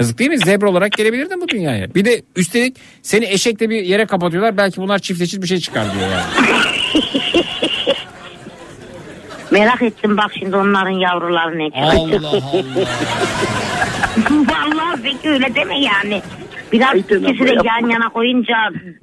[0.00, 0.38] Yazık değil mi?
[0.38, 1.94] Zebra olarak gelebilirdin bu dünyaya.
[1.94, 4.56] Bir de üstelik seni eşekle bir yere kapatıyorlar.
[4.56, 6.56] Belki bunlar çiftleşir bir şey çıkar diyor yani.
[9.50, 12.24] Merak ettim bak şimdi onların yavruları ne çıkacak.
[12.24, 12.86] Allah Allah.
[14.30, 16.22] Vallahi Zeki öyle deme yani.
[16.72, 18.54] Biraz ikisi de yan yana koyunca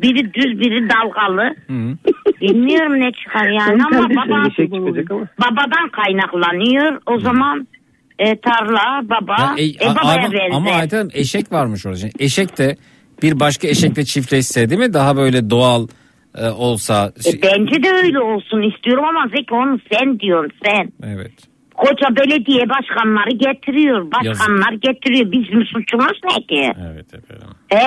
[0.01, 1.55] biri düz biri dalgalı.
[2.41, 5.27] Bilmiyorum ne çıkar yani ama baba, şey çıkacak ama.
[5.41, 7.01] babadan kaynaklanıyor.
[7.05, 7.67] O zaman
[8.19, 10.49] e, tarla baba Ya, e, e, a- babaya ama, benzer.
[10.55, 11.97] ama Ayten eşek varmış orada.
[11.97, 12.75] Şimdi eşek de
[13.21, 14.93] bir başka eşekle çiftleşse değil mi?
[14.93, 15.87] Daha böyle doğal
[16.37, 17.11] e, olsa.
[17.25, 20.93] E, bence de öyle olsun istiyorum ama Zeki onu sen diyorsun sen.
[21.03, 21.31] Evet.
[21.75, 24.11] Koca belediye başkanları getiriyor.
[24.11, 25.31] Başkanlar getiriyor.
[25.31, 26.73] Bizim suçumuz ne ki?
[26.91, 27.47] Evet efendim.
[27.73, 27.77] Ee,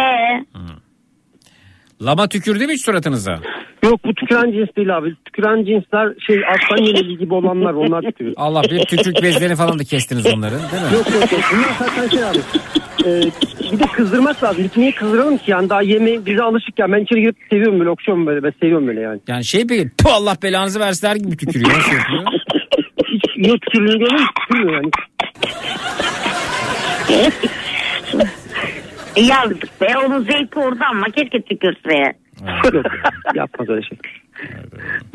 [2.03, 3.39] Lama tükürdü mü hiç suratınıza?
[3.85, 5.17] Yok bu tüküren cins değil abi.
[5.25, 8.35] Tüküren cinsler şey aslan yenili gibi olanlar onlar tükürüyor.
[8.37, 10.95] Allah bir tükürük bezlerini falan da kestiniz onların değil mi?
[10.95, 11.41] Yok yok yok.
[11.53, 12.39] Bunlar zaten şey abi.
[13.07, 13.21] Ee,
[13.73, 14.65] bir de kızdırmak lazım.
[14.65, 15.51] Biz niye kızdıralım ki?
[15.51, 16.93] Yani daha yemeği bize alışık ya.
[16.93, 18.43] Ben içeri girip seviyorum böyle okşuyorum böyle.
[18.43, 19.21] Ben seviyorum böyle yani.
[19.29, 21.71] Yani şey peki "Puh, Allah belanızı versin der gibi tükürüyor.
[21.71, 22.23] Nasıl yapıyor?
[23.07, 24.29] Hiç yok tükürüğünü görüyor musun?
[24.41, 24.91] Tükürmüyor yani.
[29.29, 29.87] yazdık be.
[30.07, 32.13] Onun zevki orada ama keşke tükürse.
[32.75, 32.85] Yok
[33.35, 33.99] yapmaz öyle şey.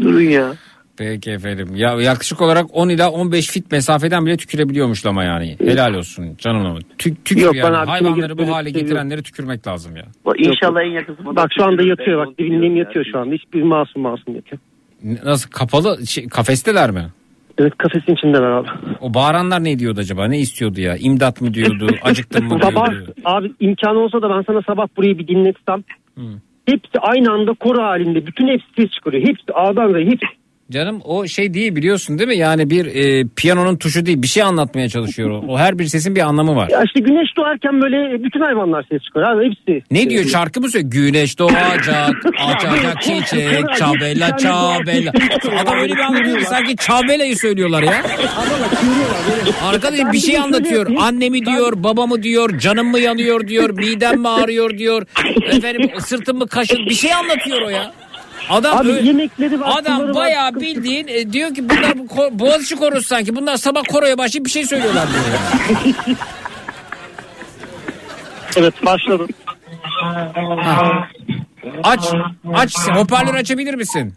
[0.02, 0.53] Durun ya.
[1.01, 1.67] Peki efendim.
[1.75, 5.57] Ya yaklaşık olarak 10 ila 15 fit mesafeden bile tükürebiliyormuş lama yani.
[5.59, 6.80] Helal olsun canım ama.
[6.97, 7.75] Tü, tükür Yok, yani.
[7.75, 10.05] Hayvanları bu hale getirenleri tükürmek lazım ya.
[10.38, 11.17] İnşallah en yakın.
[11.23, 13.35] Bak şu anda yatıyor bak dibindeyim yatıyor şu anda.
[13.35, 14.61] Hiçbir masum masum yatıyor.
[15.25, 17.05] Nasıl kapalı şey, kafesteler mi?
[17.57, 18.67] Evet kafesin içindeler abi.
[19.01, 20.27] O bağıranlar ne diyordu acaba?
[20.27, 20.95] Ne istiyordu ya?
[20.97, 21.88] İmdat mı diyordu?
[22.01, 23.13] Acıktın mı Sabah diyordu?
[23.25, 25.83] abi imkanı olsa da ben sana sabah burayı bir dinletsem.
[26.65, 28.27] Hepsi aynı anda koro halinde.
[28.27, 29.27] Bütün hepsi ses çıkarıyor.
[29.27, 30.41] Hepsi A'dan Z'ye hepsi.
[30.72, 32.38] Canım o şey değil biliyorsun değil mi?
[32.38, 35.30] Yani bir e, piyanonun tuşu değil bir şey anlatmaya çalışıyor.
[35.30, 36.69] O, o her bir sesin bir anlamı var.
[36.69, 39.83] Ya işte güneş doğarken böyle bütün hayvanlar ses çıkarıyor abi hepsi.
[39.91, 40.91] Ne diyor şarkı mı söylüyor?
[40.91, 45.11] Güneş doğacak, açacak çiçek, çabella çabella.
[45.61, 48.03] Adam öyle bir anlatıyor ki sanki çabellayı söylüyorlar ya.
[49.64, 50.91] Arkadaşım bir şey anlatıyor.
[51.00, 55.06] Annemi diyor, babamı diyor, canım mı yanıyor diyor, midem mi ağrıyor diyor.
[55.51, 57.93] Efendim sırtım mı kaşın bir şey anlatıyor o ya.
[58.51, 59.77] Adam Abi öyle- yemekleri var.
[59.80, 63.35] Adam var, bayağı sıkıntı- bildiğin e, diyor ki bunlar bu ko- Boğaziçi korosu sanki.
[63.35, 66.17] Bunlar sabah koroya başlayıp bir şey söylüyorlar diyor.
[68.57, 69.27] Evet başladım.
[70.63, 71.07] Ha.
[71.83, 71.99] Aç,
[72.53, 74.13] aç hoparlör açabilir misin?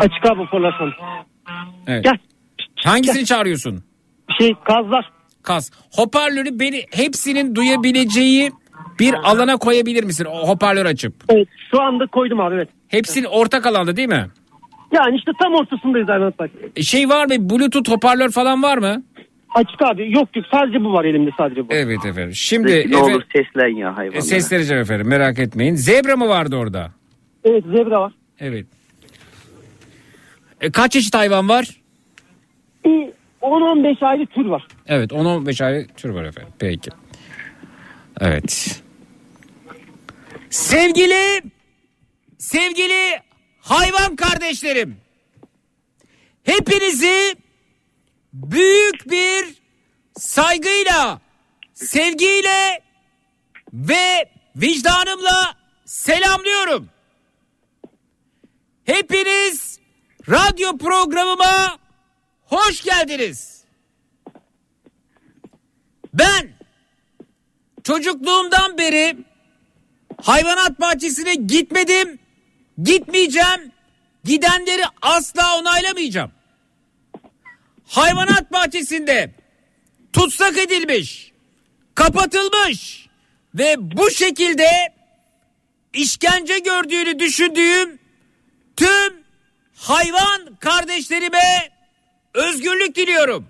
[0.00, 0.92] Açık abi hoparlörsen.
[1.86, 2.04] Evet.
[2.04, 2.18] Gel.
[2.84, 3.84] Hangisini çağırıyorsun?
[4.38, 5.10] Şey kazlar.
[5.42, 5.70] Kaz.
[5.92, 8.52] Hoparlörü beni hepsinin duyabileceği
[9.00, 10.24] bir alana koyabilir misin?
[10.32, 11.14] O hoparlör açıp.
[11.28, 12.68] Evet şu anda koydum abi evet.
[12.92, 14.26] Hepsinin ortak alanda değil mi?
[14.92, 16.50] Yani işte tam ortasındayız hayvanat bak.
[16.76, 17.50] E, Şey var mı?
[17.50, 19.02] Bluetooth hoparlör falan var mı?
[19.54, 21.72] Açık abi yok yok sadece bu var elimde sadece bu.
[21.72, 22.34] Evet efendim.
[22.34, 24.18] Şimdi Zeki, ne efendim, olur seslen ya hayvanlara.
[24.18, 25.74] e, sesleneceğim efendim merak etmeyin.
[25.74, 26.90] Zebra mı vardı orada?
[27.44, 28.12] Evet zebra var.
[28.40, 28.66] Evet.
[30.60, 31.80] E, kaç çeşit hayvan var?
[32.84, 33.08] Bir
[33.42, 34.66] 10-15 ayrı tür var.
[34.86, 36.52] Evet 10-15 ay tür var efendim.
[36.58, 36.90] Peki.
[38.20, 38.82] Evet.
[40.50, 41.42] Sevgili
[42.52, 43.22] sevgili
[43.60, 45.00] hayvan kardeşlerim.
[46.42, 47.36] Hepinizi
[48.32, 49.62] büyük bir
[50.18, 51.20] saygıyla,
[51.74, 52.82] sevgiyle
[53.72, 56.88] ve vicdanımla selamlıyorum.
[58.84, 59.78] Hepiniz
[60.28, 61.78] radyo programıma
[62.44, 63.64] hoş geldiniz.
[66.14, 66.52] Ben
[67.84, 69.16] çocukluğumdan beri
[70.22, 72.21] hayvanat bahçesine gitmedim,
[72.82, 73.72] gitmeyeceğim,
[74.24, 76.32] gidenleri asla onaylamayacağım.
[77.86, 79.34] Hayvanat bahçesinde
[80.12, 81.32] tutsak edilmiş,
[81.94, 83.06] kapatılmış
[83.54, 84.94] ve bu şekilde
[85.92, 87.98] işkence gördüğünü düşündüğüm
[88.76, 89.22] tüm
[89.76, 91.72] hayvan kardeşlerime
[92.34, 93.46] özgürlük diliyorum.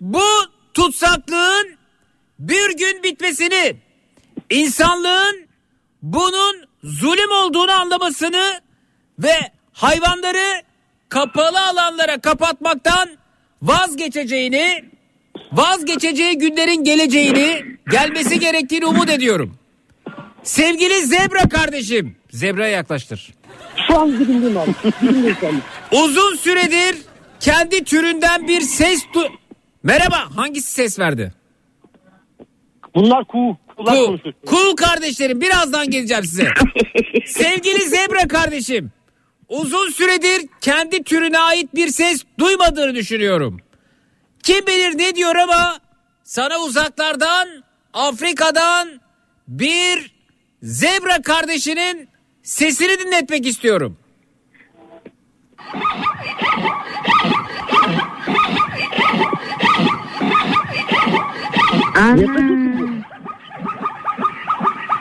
[0.00, 0.24] Bu
[0.74, 1.76] tutsaklığın
[2.38, 3.76] bir gün bitmesini,
[4.50, 5.48] insanlığın
[6.02, 8.60] bunun zulüm olduğunu anlamasını
[9.18, 9.34] ve
[9.72, 10.62] hayvanları
[11.08, 13.08] kapalı alanlara kapatmaktan
[13.62, 14.84] vazgeçeceğini,
[15.52, 19.58] vazgeçeceği günlerin geleceğini, gelmesi gerektiğini umut ediyorum.
[20.42, 23.34] Sevgili zebra kardeşim, zebraya yaklaştır.
[23.86, 24.70] Şu an dibindeyim abi.
[25.92, 26.96] Uzun süredir
[27.40, 29.26] kendi türünden bir ses du...
[29.82, 31.32] Merhaba, hangisi ses verdi?
[32.94, 33.56] Bunlar kuğu.
[33.84, 34.06] Kuğu.
[34.06, 34.34] konuşuyor.
[34.46, 36.48] Kuğu kardeşlerim birazdan geleceğim size.
[37.26, 38.92] Sevgili zebra kardeşim.
[39.48, 43.60] Uzun süredir kendi türüne ait bir ses duymadığını düşünüyorum.
[44.42, 45.78] Kim bilir ne diyor ama
[46.24, 47.48] sana uzaklardan
[47.92, 49.00] Afrika'dan
[49.48, 50.12] bir
[50.62, 52.08] zebra kardeşinin
[52.42, 53.98] sesini dinletmek istiyorum.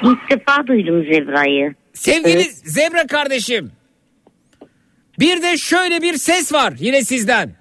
[0.08, 1.76] İlk defa duydum zebrayı.
[1.94, 3.72] Sevgili zebra kardeşim.
[5.20, 7.56] Bir de şöyle bir ses var yine sizden.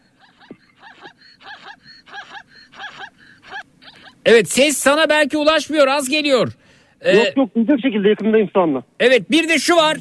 [4.26, 6.52] Evet ses sana belki ulaşmıyor az geliyor.
[7.00, 8.82] Ee, Yok yok duyacak şekilde yakındayım şu anda.
[9.00, 9.96] Evet bir de şu var.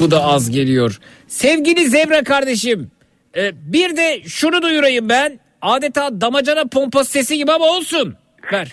[0.00, 0.98] Bu da az geliyor.
[1.28, 2.90] Sevgili Zebra kardeşim.
[3.36, 5.38] e, bir de şunu duyurayım ben.
[5.62, 8.16] Adeta damacana pompası sesi gibi ama olsun.
[8.52, 8.72] Ver.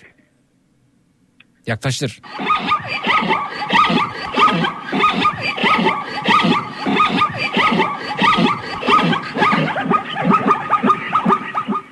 [1.68, 2.22] Yaklaştır.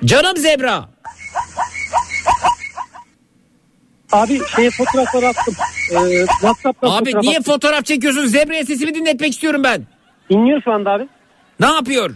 [0.04, 0.88] Canım Zebra.
[4.12, 5.54] Abi şeye fotoğraflar attım.
[5.92, 7.52] Ee, WhatsApp'tan Abi fotoğraf niye attım.
[7.52, 8.26] fotoğraf çekiyorsun?
[8.26, 9.86] Zebra'ya sesimi dinletmek istiyorum ben.
[10.28, 11.08] İnliyor şu anda abi.
[11.60, 12.10] Ne yapıyor?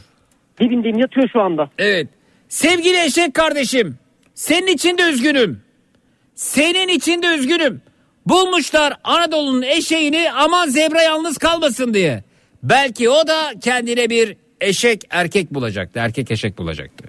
[0.61, 1.70] Dibindeyim yatıyor şu anda.
[1.78, 2.09] Evet.
[2.53, 3.99] Sevgili eşek kardeşim.
[4.35, 5.63] Senin için de üzgünüm.
[6.35, 7.83] Senin için de üzgünüm.
[8.27, 12.25] Bulmuşlar Anadolu'nun eşeğini aman zebra yalnız kalmasın diye.
[12.63, 15.99] Belki o da kendine bir eşek erkek bulacaktı.
[15.99, 17.05] Erkek eşek bulacaktı.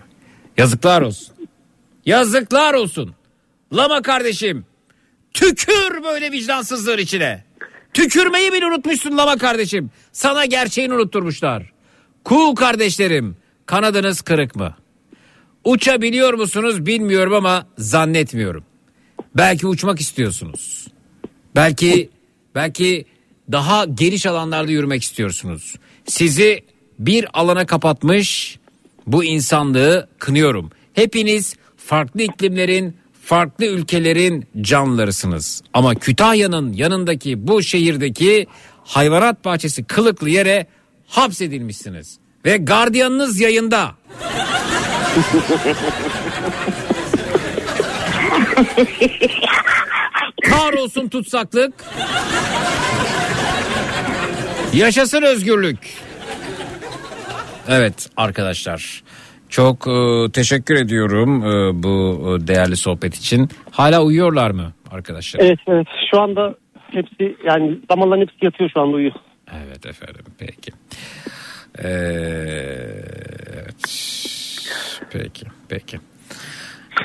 [0.58, 1.36] Yazıklar olsun.
[2.06, 3.16] Yazıklar olsun.
[3.74, 4.66] Lama kardeşim.
[5.34, 7.44] Tükür böyle vicdansızlığın içine.
[7.94, 9.92] Tükürmeyi bile unutmuşsun Lama kardeşim.
[10.12, 11.72] Sana gerçeğini unutturmuşlar.
[12.24, 14.76] Kuğu kardeşlerim kanadınız kırık mı?
[15.64, 18.64] Uçabiliyor musunuz bilmiyorum ama zannetmiyorum.
[19.38, 20.88] Belki uçmak istiyorsunuz.
[21.56, 22.10] Belki
[22.56, 23.06] belki
[23.52, 25.76] daha geniş alanlarda yürümek istiyorsunuz.
[26.06, 26.64] Sizi
[27.00, 28.60] bir alana kapatmış
[29.08, 30.72] bu insanlığı kınıyorum.
[30.94, 35.62] Hepiniz farklı iklimlerin, farklı ülkelerin canlılarısınız.
[35.74, 38.48] Ama Kütahya'nın yanındaki bu şehirdeki
[38.84, 40.68] hayvanat bahçesi kılıklı yere
[41.08, 42.18] hapsedilmişsiniz.
[42.46, 43.96] Ve gardiyanınız yayında.
[50.44, 51.74] Kahrolsun tutsaklık.
[54.74, 55.78] Yaşasın özgürlük.
[57.70, 59.04] Evet arkadaşlar.
[59.50, 63.50] Çok e, teşekkür ediyorum e, bu e, değerli sohbet için.
[63.72, 65.40] Hala uyuyorlar mı arkadaşlar?
[65.40, 66.56] Evet evet şu anda
[66.92, 69.14] hepsi yani damarların hepsi yatıyor şu anda uyuyor.
[69.66, 70.72] Evet efendim peki.
[71.84, 71.88] Ee,
[73.54, 74.43] evet.
[75.12, 76.00] Peki peki.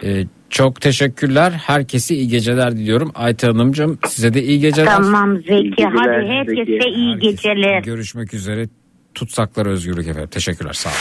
[0.05, 1.51] Ee, çok teşekkürler.
[1.51, 3.13] Herkese iyi geceler diliyorum.
[3.15, 4.93] Ayta Hanımcığım size de iyi geceler.
[4.97, 6.89] Tamam Zeki geceler, hadi herkese Zeki.
[6.89, 7.83] iyi Herkese geceler.
[7.83, 8.69] Görüşmek üzere.
[9.15, 10.29] tutsaklar özgürlük efendim.
[10.31, 10.99] Teşekkürler sağ olun.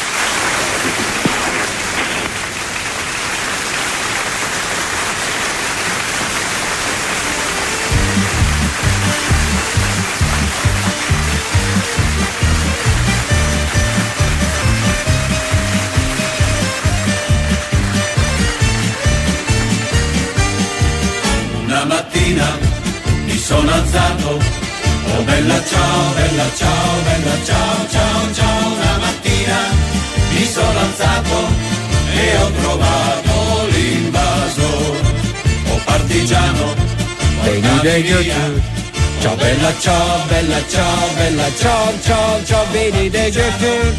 [37.97, 38.75] Portami via.
[39.19, 43.93] Ciao bella ciao bella ciao bella ciao ciao ciao beni de götür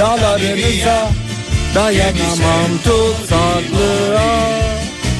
[0.00, 1.08] dağlarımıza
[1.74, 4.30] dayanamam tutsaklığa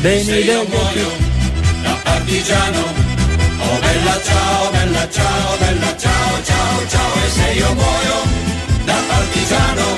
[0.05, 1.11] beni de muoio
[1.85, 2.87] da partigiano,
[3.65, 7.13] oh bella ciao, bella ciao, bella ciao, ciao, ciao.
[7.27, 8.19] E se io muoio
[8.87, 9.89] da partigiano,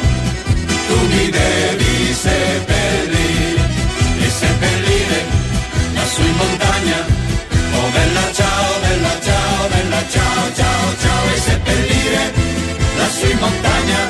[0.89, 3.65] tu mi devi seppellire
[4.27, 5.21] e seppellire
[5.95, 7.18] lassù in montagna.
[13.09, 14.01] Lassù in montagna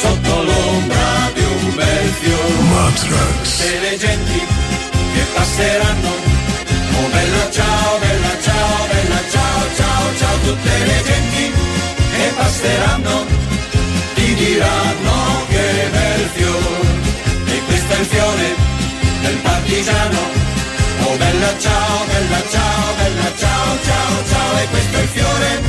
[0.00, 2.62] sotto l'ombra di un bel fiore.
[2.70, 3.48] Matrax.
[3.80, 4.40] Le genti
[5.14, 6.12] che passeranno,
[6.98, 11.46] oh bella ciao, bella ciao, bella ciao, ciao, ciao, tutte le genti
[12.16, 13.26] che passeranno
[14.14, 15.14] ti diranno
[15.48, 18.46] che bel fiore, e questo è il fiore
[19.22, 20.20] del partigiano,
[21.02, 25.62] oh bella ciao, bella ciao, bella ciao, ciao, ciao, e questo è il fiore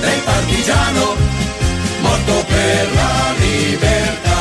[0.00, 1.16] del partigiano,
[2.40, 4.31] por la libertad.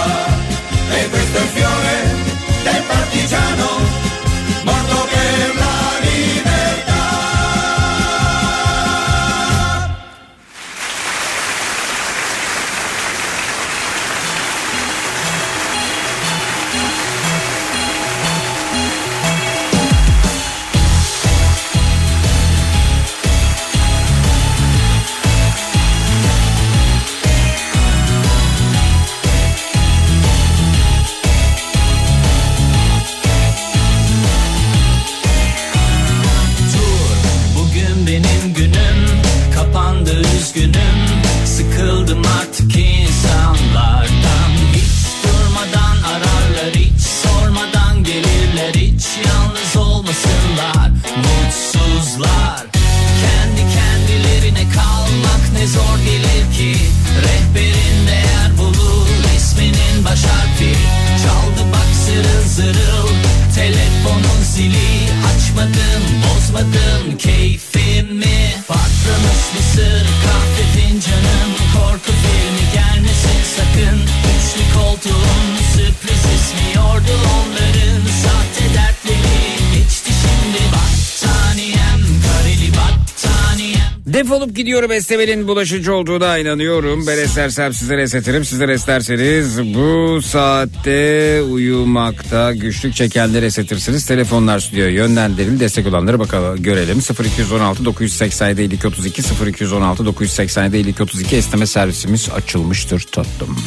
[84.52, 87.08] Defolup gidiyorum esnemenin bulaşıcı olduğuna inanıyorum.
[87.08, 88.46] Ben esnersem sizlere esnetirim.
[88.46, 94.06] Sizler esnerseniz bu saatte uyumakta güçlük çekenleri esnetirsiniz.
[94.06, 95.60] Telefonlar stüdyoya yönlendirildi.
[95.60, 97.00] Destek olanları bakalım görelim.
[97.38, 103.58] 0216 987 52 32 0216 987 52 32 esneme servisimiz açılmıştır tatlım.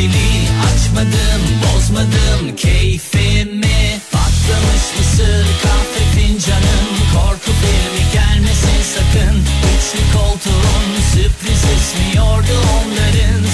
[0.00, 2.56] Zili Açmadım bozmadım.
[2.56, 6.86] Keyfimi Patlamış mısır kahve fincanım.
[7.14, 9.36] Korku filmi gelmesin sakın.
[9.72, 13.49] Üçlü koltuğun sürpriz esmiyordu onların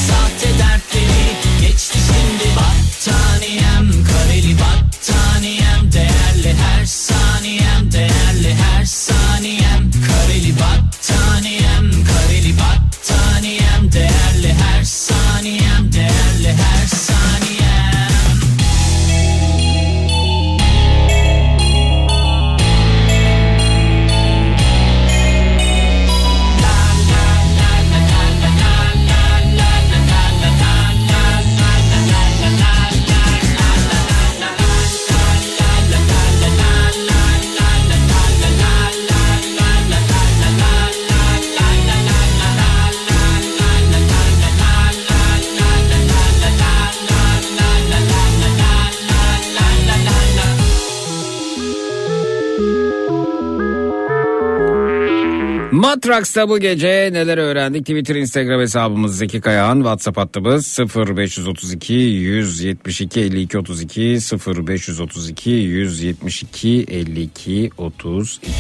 [56.07, 57.87] Matraks'ta bu gece neler öğrendik?
[57.87, 59.77] Twitter, Instagram hesabımız Zeki Kayağan.
[59.77, 68.51] WhatsApp hattımız 0532 172 52 32 0532 172 52 32.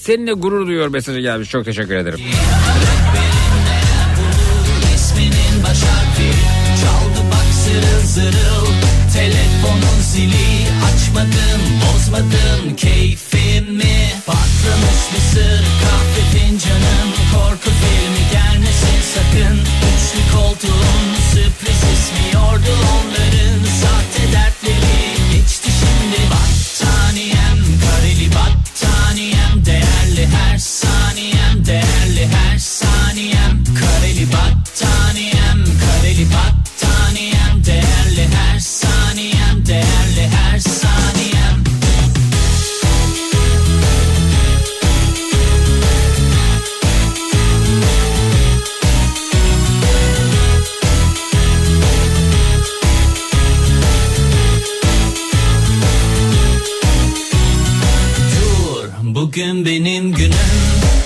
[0.00, 1.50] Seninle gurur duyuyor mesajı gelmiş.
[1.50, 2.20] Çok teşekkür ederim.
[9.14, 19.58] telefonun zili açmadım bozmadım keyfimi patlamış mısır kahve fincanım korku filmi gelmesin sakın
[19.90, 24.23] üçlü koltuğun sürpriz ismiyordu onların sahte
[59.34, 60.32] bugün benim günüm.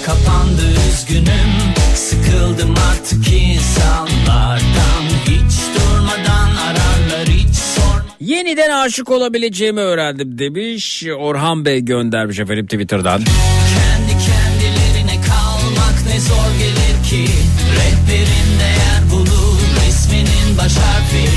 [0.06, 1.50] Kapandı üzgünüm.
[1.94, 5.02] Sıkıldım artık insanlardan.
[5.24, 11.04] Hiç durmadan ararlar hiç sor Yeniden aşık olabileceğimi öğrendim demiş.
[11.18, 13.18] Orhan Bey göndermiş efendim Twitter'dan.
[13.18, 17.32] kendi kendilerine kalmak ne zor gelir ki.
[17.76, 19.58] Rehberin değer bulur
[19.88, 21.28] isminin baş harfi.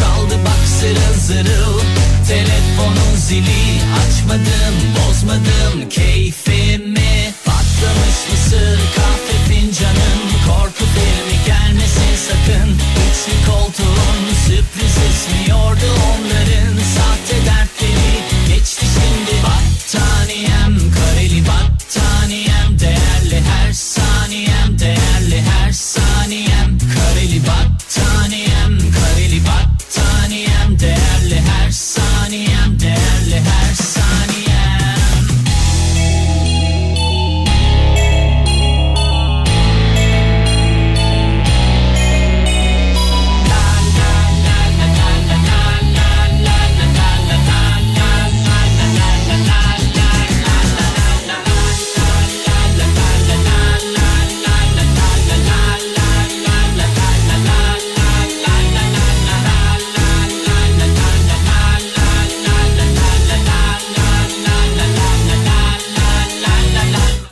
[0.00, 1.77] Çaldı bak zırıl zırıl
[3.28, 7.34] zili açmadım bozmadım keyfimi.
[7.44, 10.20] Patlamış mısır kahve fincanım.
[10.46, 12.70] Korku filmi gelmesin sakın.
[13.04, 16.74] Üçlü koltuğun sürpriz ismiyordu onların.
[16.96, 17.36] Sahte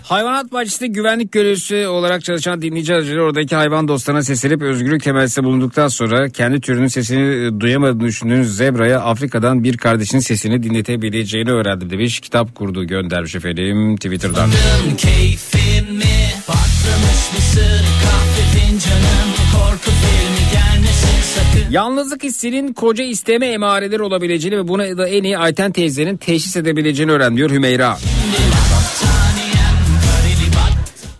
[0.09, 5.89] Hayvanat bahçesinde güvenlik görevlisi olarak çalışan dinleyici aracılığıyla oradaki hayvan dostlarına seslenip özgürlük temellisinde bulunduktan
[5.89, 12.20] sonra kendi türünün sesini e, duyamadığını düşündüğünüz zebraya Afrika'dan bir kardeşinin sesini dinletebileceğini öğrendim demiş.
[12.20, 14.51] Kitap kurdu göndermiş efendim Twitter'dan.
[14.99, 24.59] keyfimi patlamış mısır kahve fincanım korku filmi gelmesin sakın Yalnızlık hissinin koca isteme emareleri olabileceğini
[24.59, 27.99] ve buna da en iyi Ayten teyzenin teşhis edebileceğini öğren diyor Hümeyra.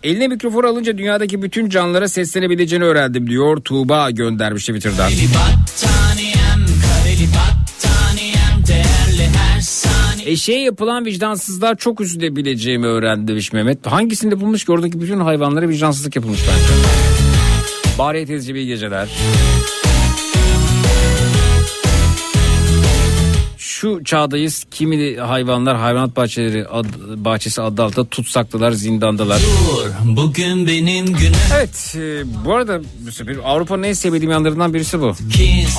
[0.07, 5.11] Eline mikrofon alınca dünyadaki bütün canlılara seslenebileceğini öğrendim diyor Tuğba göndermiş Twitter'dan.
[5.11, 13.87] battaniyem kareli battaniyem değerli her saniye Eşeğe yapılan vicdansızlar çok üzülebileceğimi öğrendi demiş Mehmet.
[13.87, 16.73] Hangisinde bulmuş ki oradaki bütün hayvanlara vicdansızlık yapılmış bence.
[17.99, 19.07] Bari teyzeci iyi geceler.
[23.81, 29.41] Şu çağdayız kimi hayvanlar hayvanat bahçeleri ad, bahçesi adı altında tutsaklılar zindandalar.
[29.41, 32.81] Dur bugün benim günüm Evet e, bu arada
[33.45, 35.15] Avrupa'nın en sevdiğim yanlarından birisi bu.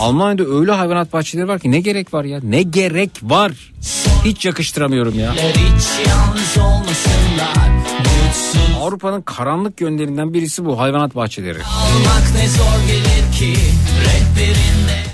[0.01, 3.53] Almanya'da öyle hayvanat bahçeleri var ki ne gerek var ya ne gerek var.
[4.25, 5.35] Hiç yakıştıramıyorum ya.
[5.35, 7.69] hiç yalnız olmasınlar
[8.29, 11.59] mutsuz Avrupa'nın karanlık yönlerinden birisi bu hayvanat bahçeleri.
[11.59, 13.61] olmak ne zor gelir ki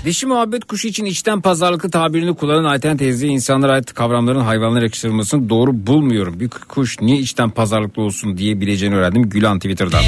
[0.05, 5.49] Dişi muhabbet kuşu için içten pazarlıklı tabirini kullanan Ayten teyze insanlara ait kavramların hayvanlara yakıştırılmasını
[5.49, 6.39] doğru bulmuyorum.
[6.39, 10.03] Bir kuş niye içten pazarlıklı olsun diyebileceğini öğrendim Gülan Twitter'dan.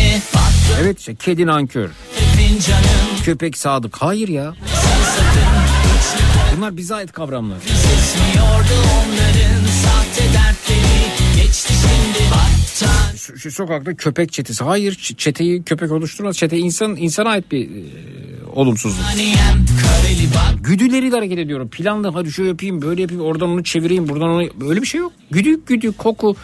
[0.82, 1.90] Evet işte kedi nankör.
[3.24, 3.98] Köpek sadık.
[3.98, 4.53] Hayır ya.
[6.58, 7.58] Bunlar bize ait kavramlar.
[12.32, 14.64] Battan şu sokakta köpek çetesi.
[14.64, 16.38] Hayır çeteyi köpek oluşturmaz.
[16.38, 19.06] Çete insan insana ait bir e, olumsuzluk.
[20.64, 21.69] Güdüleriyle hareket ediyorum.
[21.69, 25.11] Planlı hadi şöyle yapayım böyle yapayım oradan onu çevireyim buradan onu böyle bir şey yok.
[25.32, 26.35] Güdü güdü koku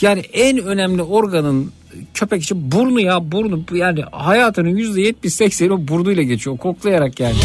[0.00, 1.72] yani en önemli organın
[2.14, 7.36] köpek için burnu ya burnu yani hayatının yüzde yetmiş sekseni o burnuyla geçiyor koklayarak yani.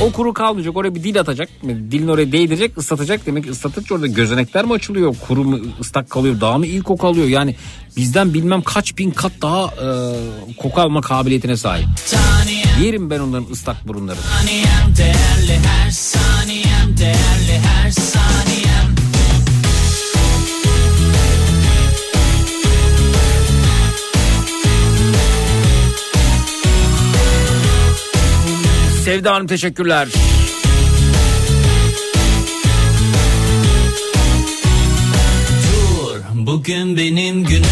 [0.00, 1.48] O kuru kalmayacak oraya bir dil atacak.
[1.62, 3.26] Dilini oraya değdirecek ıslatacak.
[3.26, 5.14] Demek ki ıslatınca orada gözenekler mi açılıyor?
[5.26, 7.26] Kuru mu ıslak kalıyor daha mı iyi koku alıyor?
[7.26, 7.56] Yani
[7.96, 9.86] bizden bilmem kaç bin kat daha e,
[10.56, 11.86] koku alma kabiliyetine sahip.
[12.82, 14.20] Yerim ben onların ıslak burunlarını.
[14.22, 18.41] Saniyem değerli her saniyem değerli her saniyem
[29.04, 30.08] Sevda Hanım teşekkürler.
[35.62, 37.64] Dur bugün benim günüm.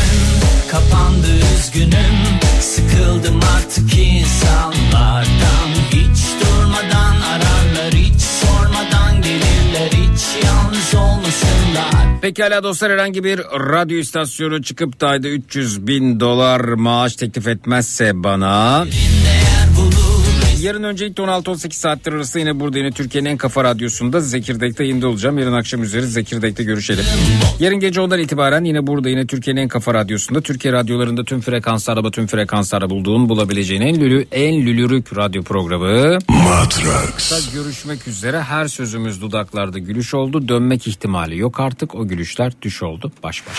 [0.70, 2.17] Kapandı üzgünüm.
[2.60, 5.70] Sıkıldım artık insanlardan.
[5.91, 9.91] Hiç durmadan ararlar hiç sormadan gelirler.
[9.91, 12.20] Hiç yalnız olmasınlar.
[12.23, 18.10] Pekala dostlar herhangi bir radyo istasyonu çıkıp da ayda 300 bin dolar maaş teklif etmezse
[18.15, 18.86] bana...
[20.62, 25.39] Yarın öncelikle 16-18 saatler arası yine burada yine Türkiye'nin en kafa radyosunda Zekirdek'te yayında olacağım.
[25.39, 27.05] Yarın akşam üzeri Zekirdek'te görüşelim.
[27.60, 32.10] Yarın gece ondan itibaren yine burada yine Türkiye'nin en kafa radyosunda Türkiye radyolarında tüm frekanslarda
[32.10, 36.18] tüm frekanslarda bulduğun bulabileceğin en lülü en lülürük radyo programı.
[36.28, 37.52] Matrax.
[37.55, 40.48] Görüşmek üzere her sözümüz dudaklarda gülüş oldu.
[40.48, 43.58] Dönmek ihtimali yok artık o gülüşler düş oldu baş baş.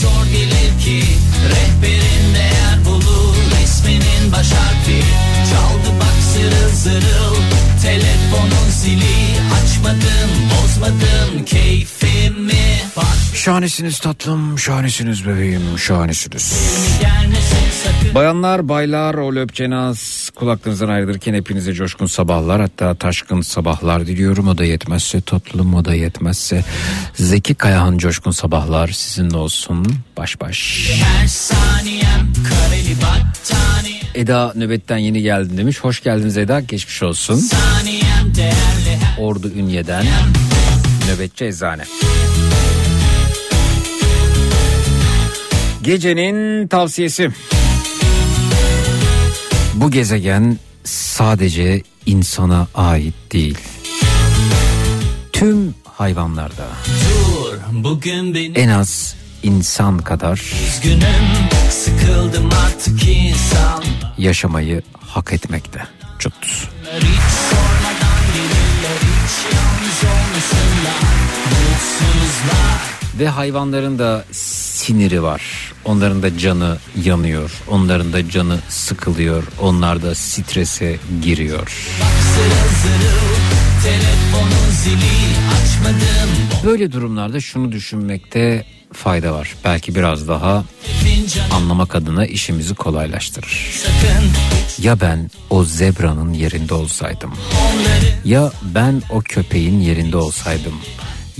[0.00, 1.02] Zor gelir ki
[1.50, 3.36] Rehberin değer bulur.
[3.62, 5.02] Resminin baş harfi
[5.50, 7.36] Çaldı bak zırıl zırıl.
[7.82, 9.20] Telefonun zili
[9.62, 12.09] Açmadım bozmadım keyfimi Bak
[13.34, 16.54] Şahanesiniz tatlım, şahanesiniz bebeğim, şahanesiniz.
[18.14, 24.48] Bayanlar, baylar, o löpçenaz kulaklarınızdan ayrılırken hepinize coşkun sabahlar hatta taşkın sabahlar diliyorum.
[24.48, 26.64] O da yetmezse tatlım, o da yetmezse
[27.14, 29.94] Zeki Kayahan coşkun sabahlar sizinle olsun.
[30.16, 30.90] Baş baş.
[31.26, 32.32] Saniyem
[34.14, 35.80] Eda nöbetten yeni geldin demiş.
[35.80, 37.36] Hoş geldiniz Eda, geçmiş olsun.
[37.36, 38.32] Saniyem
[39.18, 40.06] Ordu Ünye'den
[41.08, 41.84] nöbetçi eczane.
[45.82, 47.30] Gecenin tavsiyesi.
[49.74, 53.58] Bu gezegen sadece insana ait değil.
[55.32, 63.84] Tüm hayvanlarda dur Bugün benim en az insan kadar üzgünüm Sıkıldım artık insan
[64.18, 65.80] yaşamayı hak etmekte.
[66.18, 66.34] Çut.
[67.00, 67.79] Hiç
[73.18, 75.42] Ve hayvanların da siniri var.
[75.84, 77.50] Onların da canı yanıyor.
[77.68, 79.44] Onların da canı sıkılıyor.
[79.60, 81.86] Onlar da strese giriyor.
[86.64, 89.54] Böyle durumlarda şunu düşünmekte fayda var.
[89.64, 90.64] Belki biraz daha
[91.52, 93.70] anlamak adına işimizi kolaylaştırır.
[94.78, 97.32] Ya ben o zebranın yerinde olsaydım?
[98.24, 100.74] Ya ben o köpeğin yerinde olsaydım?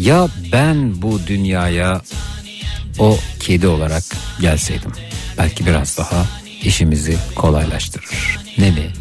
[0.01, 2.01] Ya ben bu dünyaya
[2.99, 4.03] o kedi olarak
[4.41, 4.93] gelseydim?
[5.39, 6.27] Belki biraz daha
[6.63, 8.39] işimizi kolaylaştırır.
[8.59, 8.93] Ne mi?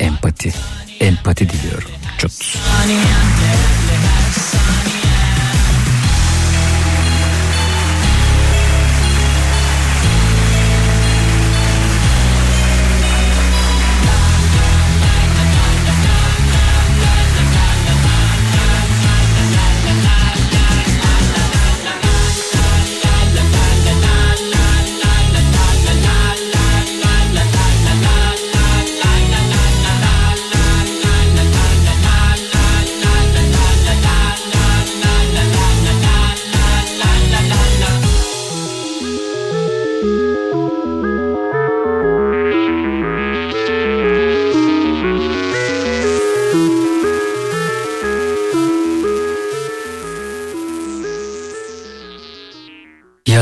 [0.00, 0.52] Empati.
[1.00, 1.90] Empati diliyorum.
[2.18, 2.32] Çut.